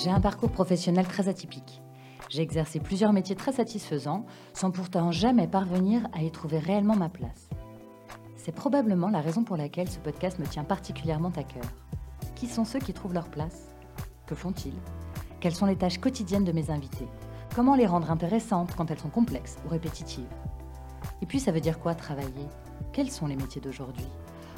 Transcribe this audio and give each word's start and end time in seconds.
J'ai 0.00 0.10
un 0.10 0.20
parcours 0.20 0.52
professionnel 0.52 1.08
très 1.08 1.28
atypique. 1.28 1.82
J'ai 2.28 2.42
exercé 2.42 2.78
plusieurs 2.78 3.12
métiers 3.12 3.34
très 3.34 3.50
satisfaisants 3.50 4.26
sans 4.54 4.70
pourtant 4.70 5.10
jamais 5.10 5.48
parvenir 5.48 6.06
à 6.12 6.22
y 6.22 6.30
trouver 6.30 6.60
réellement 6.60 6.94
ma 6.94 7.08
place. 7.08 7.48
C'est 8.36 8.54
probablement 8.54 9.08
la 9.08 9.20
raison 9.20 9.42
pour 9.42 9.56
laquelle 9.56 9.90
ce 9.90 9.98
podcast 9.98 10.38
me 10.38 10.46
tient 10.46 10.62
particulièrement 10.62 11.32
à 11.34 11.42
cœur. 11.42 11.64
Qui 12.36 12.46
sont 12.46 12.64
ceux 12.64 12.78
qui 12.78 12.92
trouvent 12.92 13.12
leur 13.12 13.28
place? 13.28 13.74
Que 14.28 14.36
font-ils? 14.36 14.78
Quelles 15.40 15.56
sont 15.56 15.66
les 15.66 15.74
tâches 15.74 15.98
quotidiennes 15.98 16.44
de 16.44 16.52
mes 16.52 16.70
invités? 16.70 17.08
Comment 17.56 17.74
les 17.74 17.86
rendre 17.86 18.12
intéressantes 18.12 18.76
quand 18.76 18.92
elles 18.92 19.00
sont 19.00 19.08
complexes 19.08 19.56
ou 19.66 19.68
répétitives? 19.68 20.32
Et 21.22 21.26
puis 21.26 21.40
ça 21.40 21.50
veut 21.50 21.60
dire 21.60 21.80
quoi 21.80 21.96
travailler? 21.96 22.46
Quels 22.92 23.10
sont 23.10 23.26
les 23.26 23.34
métiers 23.34 23.60
d'aujourd'hui? 23.60 24.06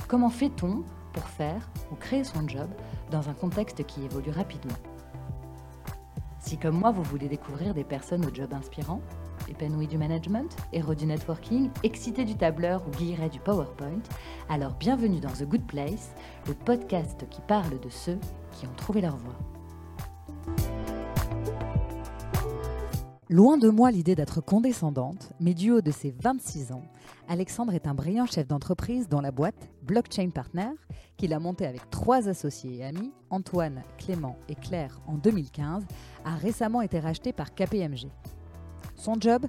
Comment 0.07 0.29
fait-on 0.29 0.85
pour 1.15 1.25
faire 1.25 1.71
ou 1.91 1.95
créer 1.95 2.25
son 2.25 2.47
job 2.47 2.69
dans 3.11 3.31
un 3.31 3.35
contexte 3.35 3.87
qui 3.87 4.05
évolue 4.05 4.33
rapidement? 4.33 4.77
Si 6.51 6.59
comme 6.59 6.81
moi 6.81 6.91
vous 6.91 7.05
voulez 7.05 7.29
découvrir 7.29 7.75
des 7.75 7.85
personnes 7.85 8.27
au 8.27 8.35
job 8.35 8.53
inspirant, 8.53 9.01
épanouies 9.49 9.87
du 9.87 9.97
management, 9.97 10.57
héros 10.73 10.97
du 10.97 11.07
networking, 11.07 11.71
excités 11.85 12.25
du 12.25 12.35
tableur 12.35 12.83
ou 12.89 12.91
guillerets 12.91 13.29
du 13.29 13.39
PowerPoint, 13.39 14.03
alors 14.49 14.73
bienvenue 14.73 15.21
dans 15.21 15.31
The 15.31 15.45
Good 15.45 15.69
Place, 15.69 16.13
le 16.49 16.55
podcast 16.55 17.25
qui 17.31 17.41
parle 17.43 17.79
de 17.79 17.89
ceux 17.89 18.19
qui 18.51 18.67
ont 18.67 18.75
trouvé 18.77 19.01
leur 19.01 19.17
voie. 19.17 19.50
Loin 23.33 23.59
de 23.59 23.69
moi 23.69 23.93
l'idée 23.93 24.17
d'être 24.17 24.41
condescendante, 24.41 25.33
mais 25.39 25.55
du 25.55 25.71
haut 25.71 25.81
de 25.81 25.93
ses 25.93 26.11
26 26.11 26.73
ans, 26.73 26.83
Alexandre 27.29 27.75
est 27.75 27.87
un 27.87 27.95
brillant 27.95 28.27
chef 28.27 28.49
d'entreprise 28.49 29.09
dont 29.09 29.21
la 29.21 29.31
boîte, 29.31 29.69
Blockchain 29.85 30.31
Partner, 30.31 30.71
qu'il 31.17 31.33
a 31.33 31.39
montée 31.39 31.65
avec 31.65 31.89
trois 31.91 32.29
associés 32.29 32.79
et 32.79 32.85
amis, 32.85 33.13
Antoine, 33.31 33.85
Clément 33.99 34.35
et 34.49 34.57
Claire 34.57 35.01
en 35.07 35.15
2015, 35.15 35.85
a 36.25 36.35
récemment 36.35 36.83
été 36.83 36.99
rachetée 36.99 37.33
par 37.33 37.55
KPMG. 37.55 38.09
Son 38.97 39.15
job? 39.21 39.47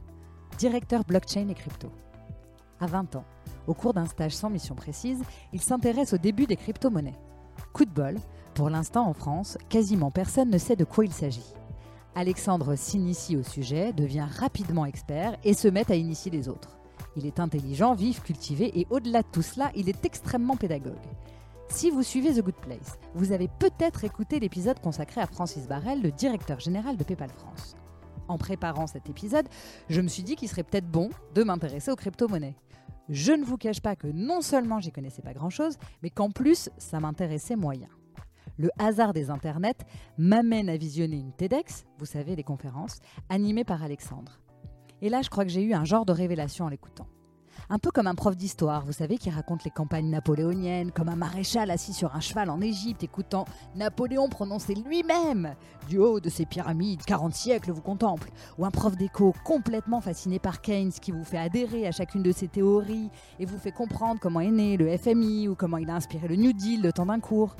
Directeur 0.59 1.03
blockchain 1.03 1.47
et 1.49 1.55
crypto. 1.55 1.89
À 2.79 2.85
20 2.85 3.15
ans, 3.15 3.25
au 3.65 3.73
cours 3.73 3.95
d'un 3.95 4.05
stage 4.05 4.35
sans 4.35 4.51
mission 4.51 4.75
précise, 4.75 5.23
il 5.53 5.59
s'intéresse 5.59 6.13
au 6.13 6.19
début 6.19 6.45
des 6.45 6.55
crypto-monnaies. 6.55 7.17
Coup 7.73 7.85
de 7.85 7.89
bol, 7.89 8.17
pour 8.53 8.69
l'instant 8.69 9.07
en 9.07 9.13
France, 9.15 9.57
quasiment 9.69 10.11
personne 10.11 10.51
ne 10.51 10.59
sait 10.59 10.75
de 10.75 10.85
quoi 10.85 11.03
il 11.03 11.11
s'agit. 11.11 11.55
Alexandre 12.15 12.75
s'initie 12.75 13.37
au 13.37 13.43
sujet, 13.43 13.93
devient 13.93 14.27
rapidement 14.29 14.85
expert 14.85 15.37
et 15.43 15.53
se 15.53 15.67
met 15.67 15.89
à 15.91 15.95
initier 15.95 16.29
les 16.29 16.49
autres. 16.49 16.77
Il 17.15 17.25
est 17.25 17.39
intelligent, 17.39 17.93
vif, 17.93 18.21
cultivé 18.21 18.79
et 18.79 18.87
au-delà 18.89 19.21
de 19.21 19.27
tout 19.31 19.41
cela, 19.41 19.71
il 19.75 19.87
est 19.87 20.05
extrêmement 20.05 20.57
pédagogue. 20.57 20.95
Si 21.69 21.89
vous 21.89 22.03
suivez 22.03 22.33
The 22.33 22.43
Good 22.43 22.55
Place, 22.55 22.99
vous 23.15 23.31
avez 23.31 23.47
peut-être 23.47 24.03
écouté 24.03 24.41
l'épisode 24.41 24.79
consacré 24.81 25.21
à 25.21 25.25
Francis 25.25 25.67
Barrel, 25.67 26.01
le 26.01 26.11
directeur 26.11 26.59
général 26.59 26.97
de 26.97 27.03
PayPal 27.05 27.29
France. 27.29 27.75
En 28.27 28.37
préparant 28.37 28.87
cet 28.87 29.09
épisode, 29.09 29.47
je 29.89 30.01
me 30.01 30.09
suis 30.09 30.23
dit 30.23 30.35
qu'il 30.35 30.49
serait 30.49 30.63
peut-être 30.63 30.89
bon 30.89 31.09
de 31.33 31.43
m'intéresser 31.43 31.91
aux 31.91 31.95
crypto-monnaies. 31.95 32.55
Je 33.07 33.31
ne 33.31 33.45
vous 33.45 33.57
cache 33.57 33.81
pas 33.81 33.95
que 33.95 34.07
non 34.07 34.41
seulement 34.41 34.81
j'y 34.81 34.91
connaissais 34.91 35.21
pas 35.21 35.33
grand-chose, 35.33 35.77
mais 36.03 36.09
qu'en 36.09 36.29
plus, 36.29 36.69
ça 36.77 36.99
m'intéressait 36.99 37.55
moyen 37.55 37.89
le 38.61 38.69
hasard 38.77 39.11
des 39.11 39.31
internets 39.31 39.85
m'amène 40.19 40.69
à 40.69 40.77
visionner 40.77 41.17
une 41.17 41.33
TEDx, 41.33 41.85
vous 41.97 42.05
savez, 42.05 42.35
les 42.35 42.43
conférences, 42.43 42.99
animée 43.27 43.63
par 43.63 43.81
Alexandre. 43.81 44.39
Et 45.01 45.09
là, 45.09 45.23
je 45.23 45.29
crois 45.31 45.45
que 45.45 45.49
j'ai 45.49 45.63
eu 45.63 45.73
un 45.73 45.83
genre 45.83 46.05
de 46.05 46.11
révélation 46.11 46.65
en 46.65 46.69
l'écoutant. 46.69 47.07
Un 47.69 47.79
peu 47.79 47.91
comme 47.91 48.07
un 48.07 48.15
prof 48.15 48.35
d'histoire, 48.35 48.85
vous 48.85 48.91
savez, 48.91 49.17
qui 49.17 49.29
raconte 49.29 49.63
les 49.63 49.71
campagnes 49.71 50.09
napoléoniennes, 50.09 50.91
comme 50.91 51.09
un 51.09 51.15
maréchal 51.15 51.71
assis 51.71 51.93
sur 51.93 52.15
un 52.15 52.19
cheval 52.19 52.49
en 52.49 52.61
Égypte 52.61 53.03
écoutant 53.03 53.45
Napoléon 53.75 54.29
prononcer 54.29 54.75
lui-même 54.75 55.55
du 55.87 55.97
haut 55.97 56.19
de 56.19 56.29
ses 56.29 56.45
pyramides, 56.45 57.03
40 57.05 57.33
siècles 57.33 57.71
vous 57.71 57.81
contemple. 57.81 58.29
Ou 58.57 58.65
un 58.65 58.71
prof 58.71 58.95
d'éco 58.97 59.33
complètement 59.43 60.01
fasciné 60.01 60.39
par 60.39 60.61
Keynes 60.61 60.91
qui 60.91 61.11
vous 61.11 61.23
fait 61.23 61.37
adhérer 61.37 61.87
à 61.87 61.91
chacune 61.91 62.23
de 62.23 62.31
ses 62.31 62.47
théories 62.47 63.09
et 63.39 63.45
vous 63.45 63.57
fait 63.57 63.71
comprendre 63.71 64.19
comment 64.19 64.41
est 64.41 64.51
né 64.51 64.77
le 64.77 64.97
FMI 64.97 65.47
ou 65.47 65.55
comment 65.55 65.77
il 65.77 65.89
a 65.89 65.95
inspiré 65.95 66.27
le 66.27 66.35
New 66.35 66.53
Deal 66.53 66.81
le 66.81 66.91
temps 66.91 67.05
d'un 67.05 67.19
cours. 67.19 67.55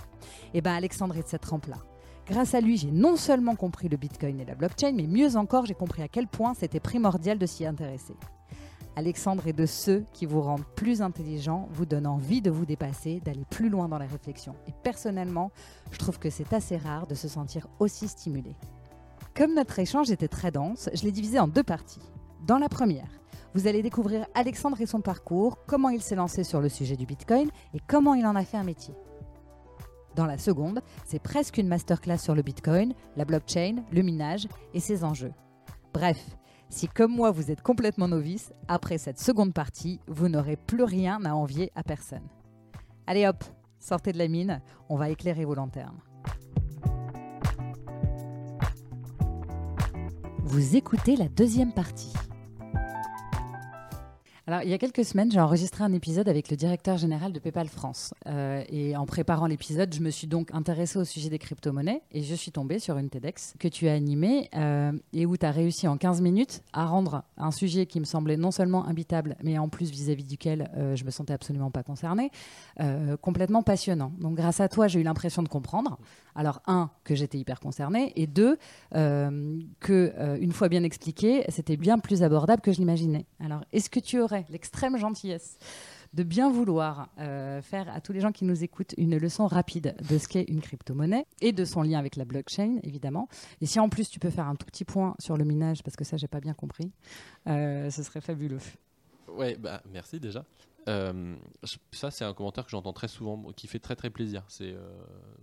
Et 0.53 0.59
eh 0.59 0.61
bien 0.61 0.75
Alexandre 0.75 1.17
est 1.17 1.23
de 1.23 1.27
cette 1.27 1.41
trempe-là. 1.41 1.77
Grâce 2.27 2.53
à 2.53 2.61
lui, 2.61 2.77
j'ai 2.77 2.91
non 2.91 3.17
seulement 3.17 3.55
compris 3.55 3.89
le 3.89 3.97
Bitcoin 3.97 4.39
et 4.39 4.45
la 4.45 4.55
blockchain, 4.55 4.93
mais 4.93 5.07
mieux 5.07 5.35
encore, 5.35 5.65
j'ai 5.65 5.73
compris 5.73 6.01
à 6.01 6.07
quel 6.07 6.27
point 6.27 6.53
c'était 6.53 6.79
primordial 6.79 7.37
de 7.37 7.45
s'y 7.45 7.65
intéresser. 7.65 8.15
Alexandre 8.95 9.47
est 9.47 9.53
de 9.53 9.65
ceux 9.65 10.03
qui 10.11 10.25
vous 10.25 10.41
rendent 10.41 10.65
plus 10.75 11.01
intelligent, 11.01 11.69
vous 11.71 11.85
donnent 11.85 12.07
envie 12.07 12.41
de 12.41 12.51
vous 12.51 12.65
dépasser, 12.65 13.21
d'aller 13.23 13.45
plus 13.49 13.69
loin 13.69 13.87
dans 13.87 13.97
la 13.97 14.05
réflexion. 14.05 14.55
Et 14.67 14.73
personnellement, 14.83 15.51
je 15.91 15.97
trouve 15.97 16.19
que 16.19 16.29
c'est 16.29 16.51
assez 16.53 16.77
rare 16.77 17.07
de 17.07 17.15
se 17.15 17.27
sentir 17.27 17.67
aussi 17.79 18.07
stimulé. 18.07 18.55
Comme 19.35 19.55
notre 19.55 19.79
échange 19.79 20.11
était 20.11 20.27
très 20.27 20.51
dense, 20.51 20.89
je 20.93 21.03
l'ai 21.03 21.11
divisé 21.11 21.39
en 21.39 21.47
deux 21.47 21.63
parties. 21.63 22.01
Dans 22.45 22.57
la 22.57 22.67
première, 22.67 23.07
vous 23.53 23.67
allez 23.67 23.81
découvrir 23.81 24.27
Alexandre 24.33 24.81
et 24.81 24.85
son 24.85 24.99
parcours, 24.99 25.59
comment 25.67 25.89
il 25.89 26.01
s'est 26.01 26.15
lancé 26.15 26.43
sur 26.43 26.59
le 26.59 26.69
sujet 26.69 26.97
du 26.97 27.05
Bitcoin 27.05 27.49
et 27.73 27.79
comment 27.87 28.13
il 28.13 28.25
en 28.25 28.35
a 28.35 28.43
fait 28.43 28.57
un 28.57 28.63
métier. 28.63 28.93
Dans 30.15 30.25
la 30.25 30.37
seconde, 30.37 30.81
c'est 31.05 31.21
presque 31.21 31.57
une 31.57 31.67
masterclass 31.67 32.17
sur 32.17 32.35
le 32.35 32.41
Bitcoin, 32.41 32.93
la 33.15 33.23
blockchain, 33.23 33.83
le 33.91 34.01
minage 34.01 34.47
et 34.73 34.81
ses 34.81 35.05
enjeux. 35.05 35.33
Bref, 35.93 36.37
si 36.71 36.87
comme 36.87 37.13
moi 37.13 37.31
vous 37.31 37.51
êtes 37.51 37.61
complètement 37.61 38.07
novice, 38.07 38.53
après 38.67 38.97
cette 38.97 39.19
seconde 39.19 39.53
partie, 39.53 39.99
vous 40.07 40.29
n'aurez 40.29 40.55
plus 40.55 40.83
rien 40.83 41.23
à 41.25 41.33
envier 41.33 41.69
à 41.75 41.83
personne. 41.83 42.27
Allez 43.05 43.27
hop, 43.27 43.43
sortez 43.79 44.13
de 44.13 44.17
la 44.17 44.29
mine, 44.29 44.61
on 44.89 44.95
va 44.95 45.09
éclairer 45.09 45.43
vos 45.43 45.53
lanternes. 45.53 45.99
Vous 50.43 50.75
écoutez 50.75 51.17
la 51.17 51.27
deuxième 51.27 51.73
partie. 51.73 52.13
Alors, 54.47 54.63
il 54.63 54.69
y 54.69 54.73
a 54.73 54.79
quelques 54.79 55.05
semaines, 55.05 55.31
j'ai 55.31 55.39
enregistré 55.39 55.83
un 55.83 55.93
épisode 55.93 56.27
avec 56.27 56.49
le 56.49 56.57
directeur 56.57 56.97
général 56.97 57.31
de 57.31 57.37
PayPal 57.37 57.67
France. 57.67 58.11
Euh, 58.25 58.63
et 58.69 58.97
en 58.97 59.05
préparant 59.05 59.45
l'épisode, 59.45 59.93
je 59.93 60.01
me 60.01 60.09
suis 60.09 60.25
donc 60.25 60.49
intéressée 60.51 60.97
au 60.97 61.03
sujet 61.03 61.29
des 61.29 61.37
crypto-monnaies 61.37 62.01
et 62.11 62.23
je 62.23 62.33
suis 62.33 62.51
tombée 62.51 62.79
sur 62.79 62.97
une 62.97 63.07
TEDx 63.07 63.53
que 63.59 63.67
tu 63.67 63.87
as 63.87 63.93
animée 63.93 64.49
euh, 64.55 64.93
et 65.13 65.27
où 65.27 65.37
tu 65.37 65.45
as 65.45 65.51
réussi 65.51 65.87
en 65.87 65.95
15 65.95 66.21
minutes 66.21 66.63
à 66.73 66.87
rendre 66.87 67.23
un 67.37 67.51
sujet 67.51 67.85
qui 67.85 67.99
me 67.99 68.05
semblait 68.05 68.35
non 68.35 68.49
seulement 68.49 68.87
imbitable, 68.87 69.35
mais 69.43 69.59
en 69.59 69.69
plus 69.69 69.91
vis-à-vis 69.91 70.23
duquel 70.23 70.71
euh, 70.75 70.95
je 70.95 71.05
me 71.05 71.11
sentais 71.11 71.33
absolument 71.33 71.69
pas 71.69 71.83
concernée, 71.83 72.31
complètement 73.21 73.61
passionnant. 73.61 74.11
Donc, 74.19 74.35
grâce 74.35 74.59
à 74.59 74.67
toi, 74.67 74.87
j'ai 74.87 74.99
eu 74.99 75.03
l'impression 75.03 75.43
de 75.43 75.49
comprendre. 75.49 75.99
Alors, 76.33 76.61
un, 76.65 76.89
que 77.03 77.13
j'étais 77.13 77.37
hyper 77.37 77.59
concernée 77.59 78.11
et 78.15 78.25
deux, 78.25 78.57
que, 78.91 80.37
une 80.39 80.51
fois 80.51 80.67
bien 80.67 80.83
expliqué, 80.83 81.43
c'était 81.49 81.77
bien 81.77 81.99
plus 81.99 82.23
abordable 82.23 82.61
que 82.61 82.71
je 82.71 82.79
l'imaginais. 82.79 83.25
Alors, 83.39 83.61
est-ce 83.71 83.89
que 83.89 83.99
tu 83.99 84.19
aurais 84.19 84.30
l'extrême 84.49 84.97
gentillesse 84.97 85.57
de 86.13 86.23
bien 86.23 86.51
vouloir 86.51 87.09
euh, 87.19 87.61
faire 87.61 87.89
à 87.93 88.01
tous 88.01 88.11
les 88.11 88.19
gens 88.19 88.31
qui 88.31 88.43
nous 88.43 88.63
écoutent 88.63 88.93
une 88.97 89.17
leçon 89.17 89.47
rapide 89.47 89.95
de 90.09 90.17
ce 90.17 90.27
qu'est 90.27 90.43
une 90.43 90.61
crypto-monnaie 90.61 91.25
et 91.39 91.53
de 91.53 91.63
son 91.63 91.83
lien 91.83 91.99
avec 91.99 92.15
la 92.15 92.25
blockchain, 92.25 92.79
évidemment. 92.83 93.29
Et 93.61 93.65
si 93.65 93.79
en 93.79 93.87
plus 93.89 94.09
tu 94.09 94.19
peux 94.19 94.29
faire 94.29 94.47
un 94.47 94.55
tout 94.55 94.65
petit 94.65 94.83
point 94.83 95.15
sur 95.19 95.37
le 95.37 95.45
minage, 95.45 95.83
parce 95.83 95.95
que 95.95 96.03
ça, 96.03 96.17
j'ai 96.17 96.27
pas 96.27 96.41
bien 96.41 96.53
compris, 96.53 96.91
euh, 97.47 97.89
ce 97.89 98.03
serait 98.03 98.21
fabuleux. 98.21 98.59
Ouais, 99.29 99.55
bah, 99.55 99.81
merci 99.91 100.19
déjà. 100.19 100.43
Euh, 100.89 101.35
ça, 101.93 102.11
c'est 102.11 102.25
un 102.25 102.33
commentaire 102.33 102.65
que 102.65 102.71
j'entends 102.71 102.93
très 102.93 103.07
souvent, 103.07 103.51
qui 103.55 103.67
fait 103.67 103.79
très 103.79 103.95
très 103.95 104.09
plaisir. 104.09 104.43
C'est, 104.47 104.75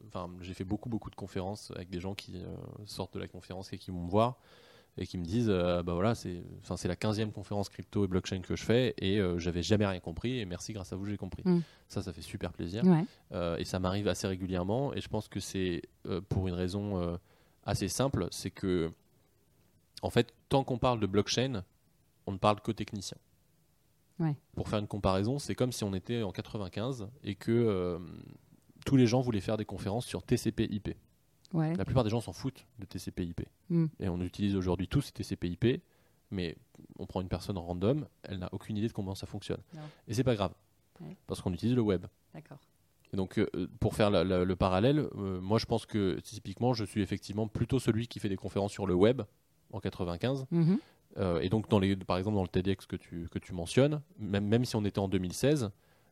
enfin, 0.08 0.28
j'ai 0.40 0.52
fait 0.52 0.64
beaucoup 0.64 0.88
beaucoup 0.88 1.10
de 1.10 1.14
conférences 1.16 1.70
avec 1.76 1.88
des 1.88 2.00
gens 2.00 2.14
qui 2.14 2.42
sortent 2.84 3.14
de 3.14 3.20
la 3.20 3.28
conférence 3.28 3.72
et 3.72 3.78
qui 3.78 3.90
vont 3.90 4.02
me 4.02 4.10
voir 4.10 4.38
et 4.98 5.06
qui 5.06 5.16
me 5.16 5.24
disent 5.24 5.48
euh, 5.48 5.82
bah 5.82 5.94
voilà 5.94 6.14
c'est 6.14 6.42
enfin 6.60 6.76
c'est 6.76 6.88
la 6.88 6.96
15e 6.96 7.30
conférence 7.30 7.68
crypto 7.68 8.04
et 8.04 8.08
blockchain 8.08 8.40
que 8.40 8.56
je 8.56 8.64
fais 8.64 8.94
et 8.98 9.18
euh, 9.18 9.38
j'avais 9.38 9.62
jamais 9.62 9.86
rien 9.86 10.00
compris 10.00 10.40
et 10.40 10.44
merci 10.44 10.72
grâce 10.72 10.92
à 10.92 10.96
vous 10.96 11.06
j'ai 11.06 11.16
compris. 11.16 11.42
Mm. 11.44 11.60
ça 11.88 12.02
ça 12.02 12.12
fait 12.12 12.22
super 12.22 12.52
plaisir. 12.52 12.82
Euh, 13.32 13.56
et 13.56 13.64
ça 13.64 13.78
m'arrive 13.78 14.08
assez 14.08 14.26
régulièrement 14.26 14.92
et 14.92 15.00
je 15.00 15.08
pense 15.08 15.28
que 15.28 15.40
c'est 15.40 15.82
pour 16.28 16.48
une 16.48 16.54
raison 16.54 17.18
assez 17.64 17.88
simple 17.88 18.26
c'est 18.30 18.50
que 18.50 18.90
en 20.02 20.10
fait 20.10 20.34
tant 20.48 20.64
qu'on 20.64 20.78
parle 20.78 21.00
de 21.00 21.06
blockchain 21.06 21.64
on 22.26 22.32
ne 22.32 22.38
parle 22.38 22.60
que 22.60 22.72
technicien. 22.72 23.16
Pour 24.56 24.68
faire 24.68 24.80
une 24.80 24.88
comparaison 24.88 25.38
c'est 25.38 25.54
comme 25.54 25.72
si 25.72 25.84
on 25.84 25.94
était 25.94 26.22
en 26.22 26.32
95 26.32 27.08
et 27.22 27.36
que 27.36 28.00
tous 28.84 28.96
les 28.96 29.06
gens 29.06 29.20
voulaient 29.20 29.40
faire 29.40 29.56
des 29.56 29.64
conférences 29.64 30.06
sur 30.06 30.24
TCP/IP 30.24 30.96
la 31.54 31.84
plupart 31.84 32.04
des 32.04 32.10
gens 32.10 32.20
s'en 32.20 32.32
foutent 32.32 32.66
de 32.78 32.84
TCP/IP. 32.84 33.42
Hmm. 33.70 33.86
Et 34.00 34.08
on 34.08 34.20
utilise 34.20 34.56
aujourd'hui 34.56 34.88
tous 34.88 35.12
TCP/IP, 35.12 35.82
mais 36.30 36.56
on 36.98 37.06
prend 37.06 37.20
une 37.20 37.28
personne 37.28 37.58
random, 37.58 38.06
elle 38.22 38.38
n'a 38.38 38.48
aucune 38.52 38.76
idée 38.76 38.88
de 38.88 38.92
comment 38.92 39.14
ça 39.14 39.26
fonctionne. 39.26 39.60
Et 40.06 40.14
c'est 40.14 40.24
pas 40.24 40.34
grave, 40.34 40.52
parce 41.26 41.40
qu'on 41.40 41.52
utilise 41.52 41.74
le 41.74 41.82
web. 41.82 42.06
D'accord. 42.34 42.58
Et 43.12 43.16
donc, 43.16 43.38
euh, 43.38 43.48
pour 43.80 43.94
faire 43.94 44.10
le 44.10 44.54
parallèle, 44.54 44.98
euh, 44.98 45.40
moi 45.40 45.58
je 45.58 45.66
pense 45.66 45.86
que 45.86 46.20
typiquement, 46.20 46.74
je 46.74 46.84
suis 46.84 47.00
effectivement 47.00 47.48
plutôt 47.48 47.78
celui 47.78 48.06
qui 48.06 48.20
fait 48.20 48.28
des 48.28 48.36
conférences 48.36 48.72
sur 48.72 48.86
le 48.86 48.94
web 48.94 49.22
en 49.72 49.80
95. 49.80 50.46
Mhm. 50.50 50.78
Euh, 51.16 51.40
et 51.40 51.48
donc, 51.48 51.68
dans 51.68 51.78
les, 51.78 51.96
par 51.96 52.18
exemple, 52.18 52.36
dans 52.36 52.42
le 52.42 52.48
TEDx 52.48 52.86
que 52.86 52.96
tu, 52.96 53.28
que 53.30 53.38
tu 53.38 53.52
mentionnes, 53.54 54.02
même, 54.18 54.46
même 54.46 54.64
si 54.64 54.76
on 54.76 54.84
était 54.84 54.98
en 54.98 55.08
2016, 55.08 55.70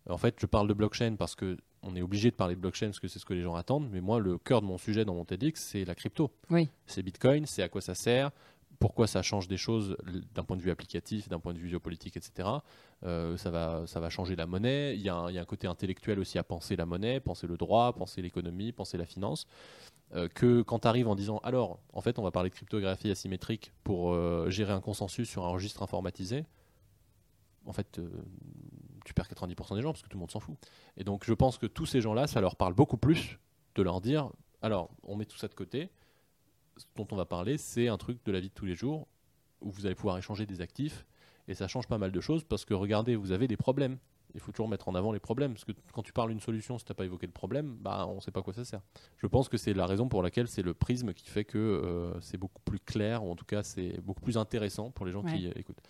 en 0.08 0.18
fait, 0.18 0.36
je 0.40 0.46
parle 0.46 0.68
de 0.68 0.74
blockchain 0.74 1.16
parce 1.16 1.34
que 1.34 1.58
on 1.86 1.96
est 1.96 2.02
obligé 2.02 2.30
de 2.30 2.36
parler 2.36 2.54
de 2.54 2.60
blockchain 2.60 2.86
parce 2.86 3.00
que 3.00 3.08
c'est 3.08 3.18
ce 3.18 3.24
que 3.24 3.34
les 3.34 3.42
gens 3.42 3.54
attendent. 3.54 3.88
Mais 3.90 4.00
moi, 4.00 4.18
le 4.18 4.38
cœur 4.38 4.60
de 4.60 4.66
mon 4.66 4.78
sujet 4.78 5.04
dans 5.04 5.14
mon 5.14 5.24
TEDx, 5.24 5.60
c'est 5.60 5.84
la 5.84 5.94
crypto. 5.94 6.30
Oui. 6.50 6.68
C'est 6.86 7.02
Bitcoin, 7.02 7.46
c'est 7.46 7.62
à 7.62 7.68
quoi 7.68 7.80
ça 7.80 7.94
sert, 7.94 8.30
pourquoi 8.78 9.06
ça 9.06 9.22
change 9.22 9.48
des 9.48 9.56
choses 9.56 9.96
d'un 10.34 10.44
point 10.44 10.56
de 10.56 10.62
vue 10.62 10.70
applicatif, 10.70 11.28
d'un 11.28 11.38
point 11.38 11.54
de 11.54 11.58
vue 11.58 11.68
géopolitique, 11.68 12.16
etc. 12.16 12.48
Euh, 13.04 13.36
ça, 13.36 13.50
va, 13.50 13.86
ça 13.86 14.00
va 14.00 14.10
changer 14.10 14.36
la 14.36 14.46
monnaie. 14.46 14.94
Il 14.96 15.02
y, 15.02 15.08
a 15.08 15.14
un, 15.14 15.30
il 15.30 15.34
y, 15.34 15.38
a 15.38 15.42
un, 15.42 15.46
côté 15.46 15.66
intellectuel 15.66 16.18
aussi 16.18 16.38
à 16.38 16.44
penser 16.44 16.76
la 16.76 16.86
monnaie, 16.86 17.20
penser 17.20 17.46
le 17.46 17.56
droit, 17.56 17.92
penser 17.94 18.22
l'économie, 18.22 18.72
penser 18.72 18.98
la 18.98 19.06
finance. 19.06 19.46
Euh, 20.14 20.28
que 20.28 20.62
quand 20.62 20.80
tu 20.80 20.88
arrives 20.88 21.08
en 21.08 21.16
disant 21.16 21.38
alors, 21.42 21.80
en 21.92 22.00
fait, 22.00 22.18
on 22.18 22.22
va 22.22 22.30
parler 22.30 22.50
de 22.50 22.54
cryptographie 22.54 23.10
asymétrique 23.10 23.72
pour 23.82 24.12
euh, 24.12 24.50
gérer 24.50 24.72
un 24.72 24.80
consensus 24.80 25.28
sur 25.28 25.44
un 25.44 25.48
registre 25.48 25.82
informatisé, 25.82 26.44
en 27.64 27.72
fait, 27.72 28.00
tu 29.06 29.14
perds 29.14 29.28
90% 29.28 29.76
des 29.76 29.82
gens 29.82 29.92
parce 29.92 30.02
que 30.02 30.08
tout 30.08 30.16
le 30.16 30.20
monde 30.20 30.30
s'en 30.30 30.40
fout. 30.40 30.56
Et 30.96 31.04
donc, 31.04 31.24
je 31.24 31.32
pense 31.32 31.58
que 31.58 31.66
tous 31.66 31.86
ces 31.86 32.00
gens-là, 32.00 32.26
ça 32.26 32.40
leur 32.40 32.56
parle 32.56 32.74
beaucoup 32.74 32.96
plus 32.96 33.38
de 33.74 33.82
leur 33.82 34.00
dire 34.00 34.30
alors, 34.62 34.90
on 35.02 35.16
met 35.16 35.26
tout 35.26 35.36
ça 35.36 35.48
de 35.48 35.54
côté 35.54 35.90
ce 36.76 36.84
dont 36.96 37.06
on 37.10 37.16
va 37.16 37.24
parler, 37.24 37.58
c'est 37.58 37.88
un 37.88 37.96
truc 37.96 38.18
de 38.24 38.32
la 38.32 38.40
vie 38.40 38.48
de 38.48 38.54
tous 38.54 38.66
les 38.66 38.74
jours 38.74 39.06
où 39.60 39.70
vous 39.70 39.86
allez 39.86 39.94
pouvoir 39.94 40.18
échanger 40.18 40.46
des 40.46 40.60
actifs 40.60 41.06
et 41.48 41.54
ça 41.54 41.68
change 41.68 41.86
pas 41.86 41.98
mal 41.98 42.12
de 42.12 42.20
choses 42.20 42.44
parce 42.44 42.64
que 42.64 42.74
regardez, 42.74 43.16
vous 43.16 43.32
avez 43.32 43.48
des 43.48 43.56
problèmes. 43.56 43.98
Il 44.36 44.40
faut 44.40 44.52
toujours 44.52 44.68
mettre 44.68 44.88
en 44.88 44.94
avant 44.94 45.12
les 45.12 45.18
problèmes 45.18 45.54
parce 45.54 45.64
que 45.64 45.72
quand 45.92 46.02
tu 46.02 46.12
parles 46.12 46.28
d'une 46.28 46.40
solution, 46.40 46.78
si 46.78 46.84
tu 46.84 46.92
n'as 46.92 46.94
pas 46.94 47.04
évoqué 47.06 47.26
le 47.26 47.32
problème, 47.32 47.76
bah, 47.80 48.06
on 48.08 48.16
ne 48.16 48.20
sait 48.20 48.30
pas 48.30 48.40
à 48.40 48.42
quoi 48.42 48.52
ça 48.52 48.64
sert. 48.64 48.80
Je 49.16 49.26
pense 49.26 49.48
que 49.48 49.56
c'est 49.56 49.72
la 49.72 49.86
raison 49.86 50.08
pour 50.08 50.22
laquelle 50.22 50.46
c'est 50.46 50.62
le 50.62 50.74
prisme 50.74 51.12
qui 51.14 51.28
fait 51.28 51.44
que 51.44 51.56
euh, 51.58 52.20
c'est 52.20 52.36
beaucoup 52.36 52.60
plus 52.62 52.78
clair 52.78 53.24
ou 53.24 53.30
en 53.32 53.34
tout 53.36 53.46
cas 53.46 53.62
c'est 53.62 54.00
beaucoup 54.02 54.20
plus 54.20 54.36
intéressant 54.36 54.90
pour 54.90 55.06
les 55.06 55.12
gens 55.12 55.22
Ouais. 55.24 55.32
qui 55.38 55.46
euh, 55.48 55.52
écoutent. 55.56 55.80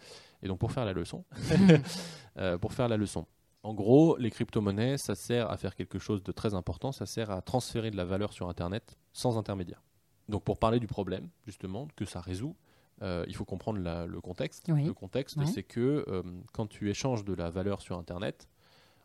Et 0.42 0.48
donc 0.48 0.58
pour 0.60 0.70
faire 0.72 0.84
la 0.84 0.92
leçon, 0.92 1.24
euh, 2.38 2.56
pour 2.58 2.72
faire 2.72 2.88
la 2.88 2.96
leçon. 2.96 3.26
En 3.62 3.74
gros, 3.74 4.16
les 4.16 4.30
crypto-monnaies, 4.30 4.96
ça 4.96 5.14
sert 5.16 5.50
à 5.50 5.56
faire 5.56 5.74
quelque 5.74 5.98
chose 5.98 6.22
de 6.22 6.30
très 6.30 6.54
important, 6.54 6.92
ça 6.92 7.04
sert 7.04 7.30
à 7.32 7.42
transférer 7.42 7.90
de 7.90 7.96
la 7.96 8.04
valeur 8.04 8.32
sur 8.32 8.48
Internet 8.48 8.96
sans 9.12 9.36
intermédiaire. 9.38 9.82
Donc 10.28 10.44
pour 10.44 10.58
parler 10.58 10.78
du 10.78 10.86
problème, 10.86 11.28
justement, 11.46 11.88
que 11.96 12.04
ça 12.04 12.20
résout, 12.20 12.54
euh, 13.02 13.24
il 13.28 13.34
faut 13.34 13.44
comprendre 13.44 13.78
la- 13.80 14.06
le 14.06 14.20
contexte. 14.20 14.64
Oui. 14.68 14.84
Le 14.84 14.94
contexte, 14.94 15.36
Ouais. 15.36 15.46
c'est 15.46 15.62
que 15.62 16.04
euh, 16.08 16.22
quand 16.52 16.66
tu 16.66 16.88
échanges 16.90 17.24
de 17.24 17.34
la 17.34 17.50
valeur 17.50 17.80
sur 17.82 17.98
Internet, 17.98 18.48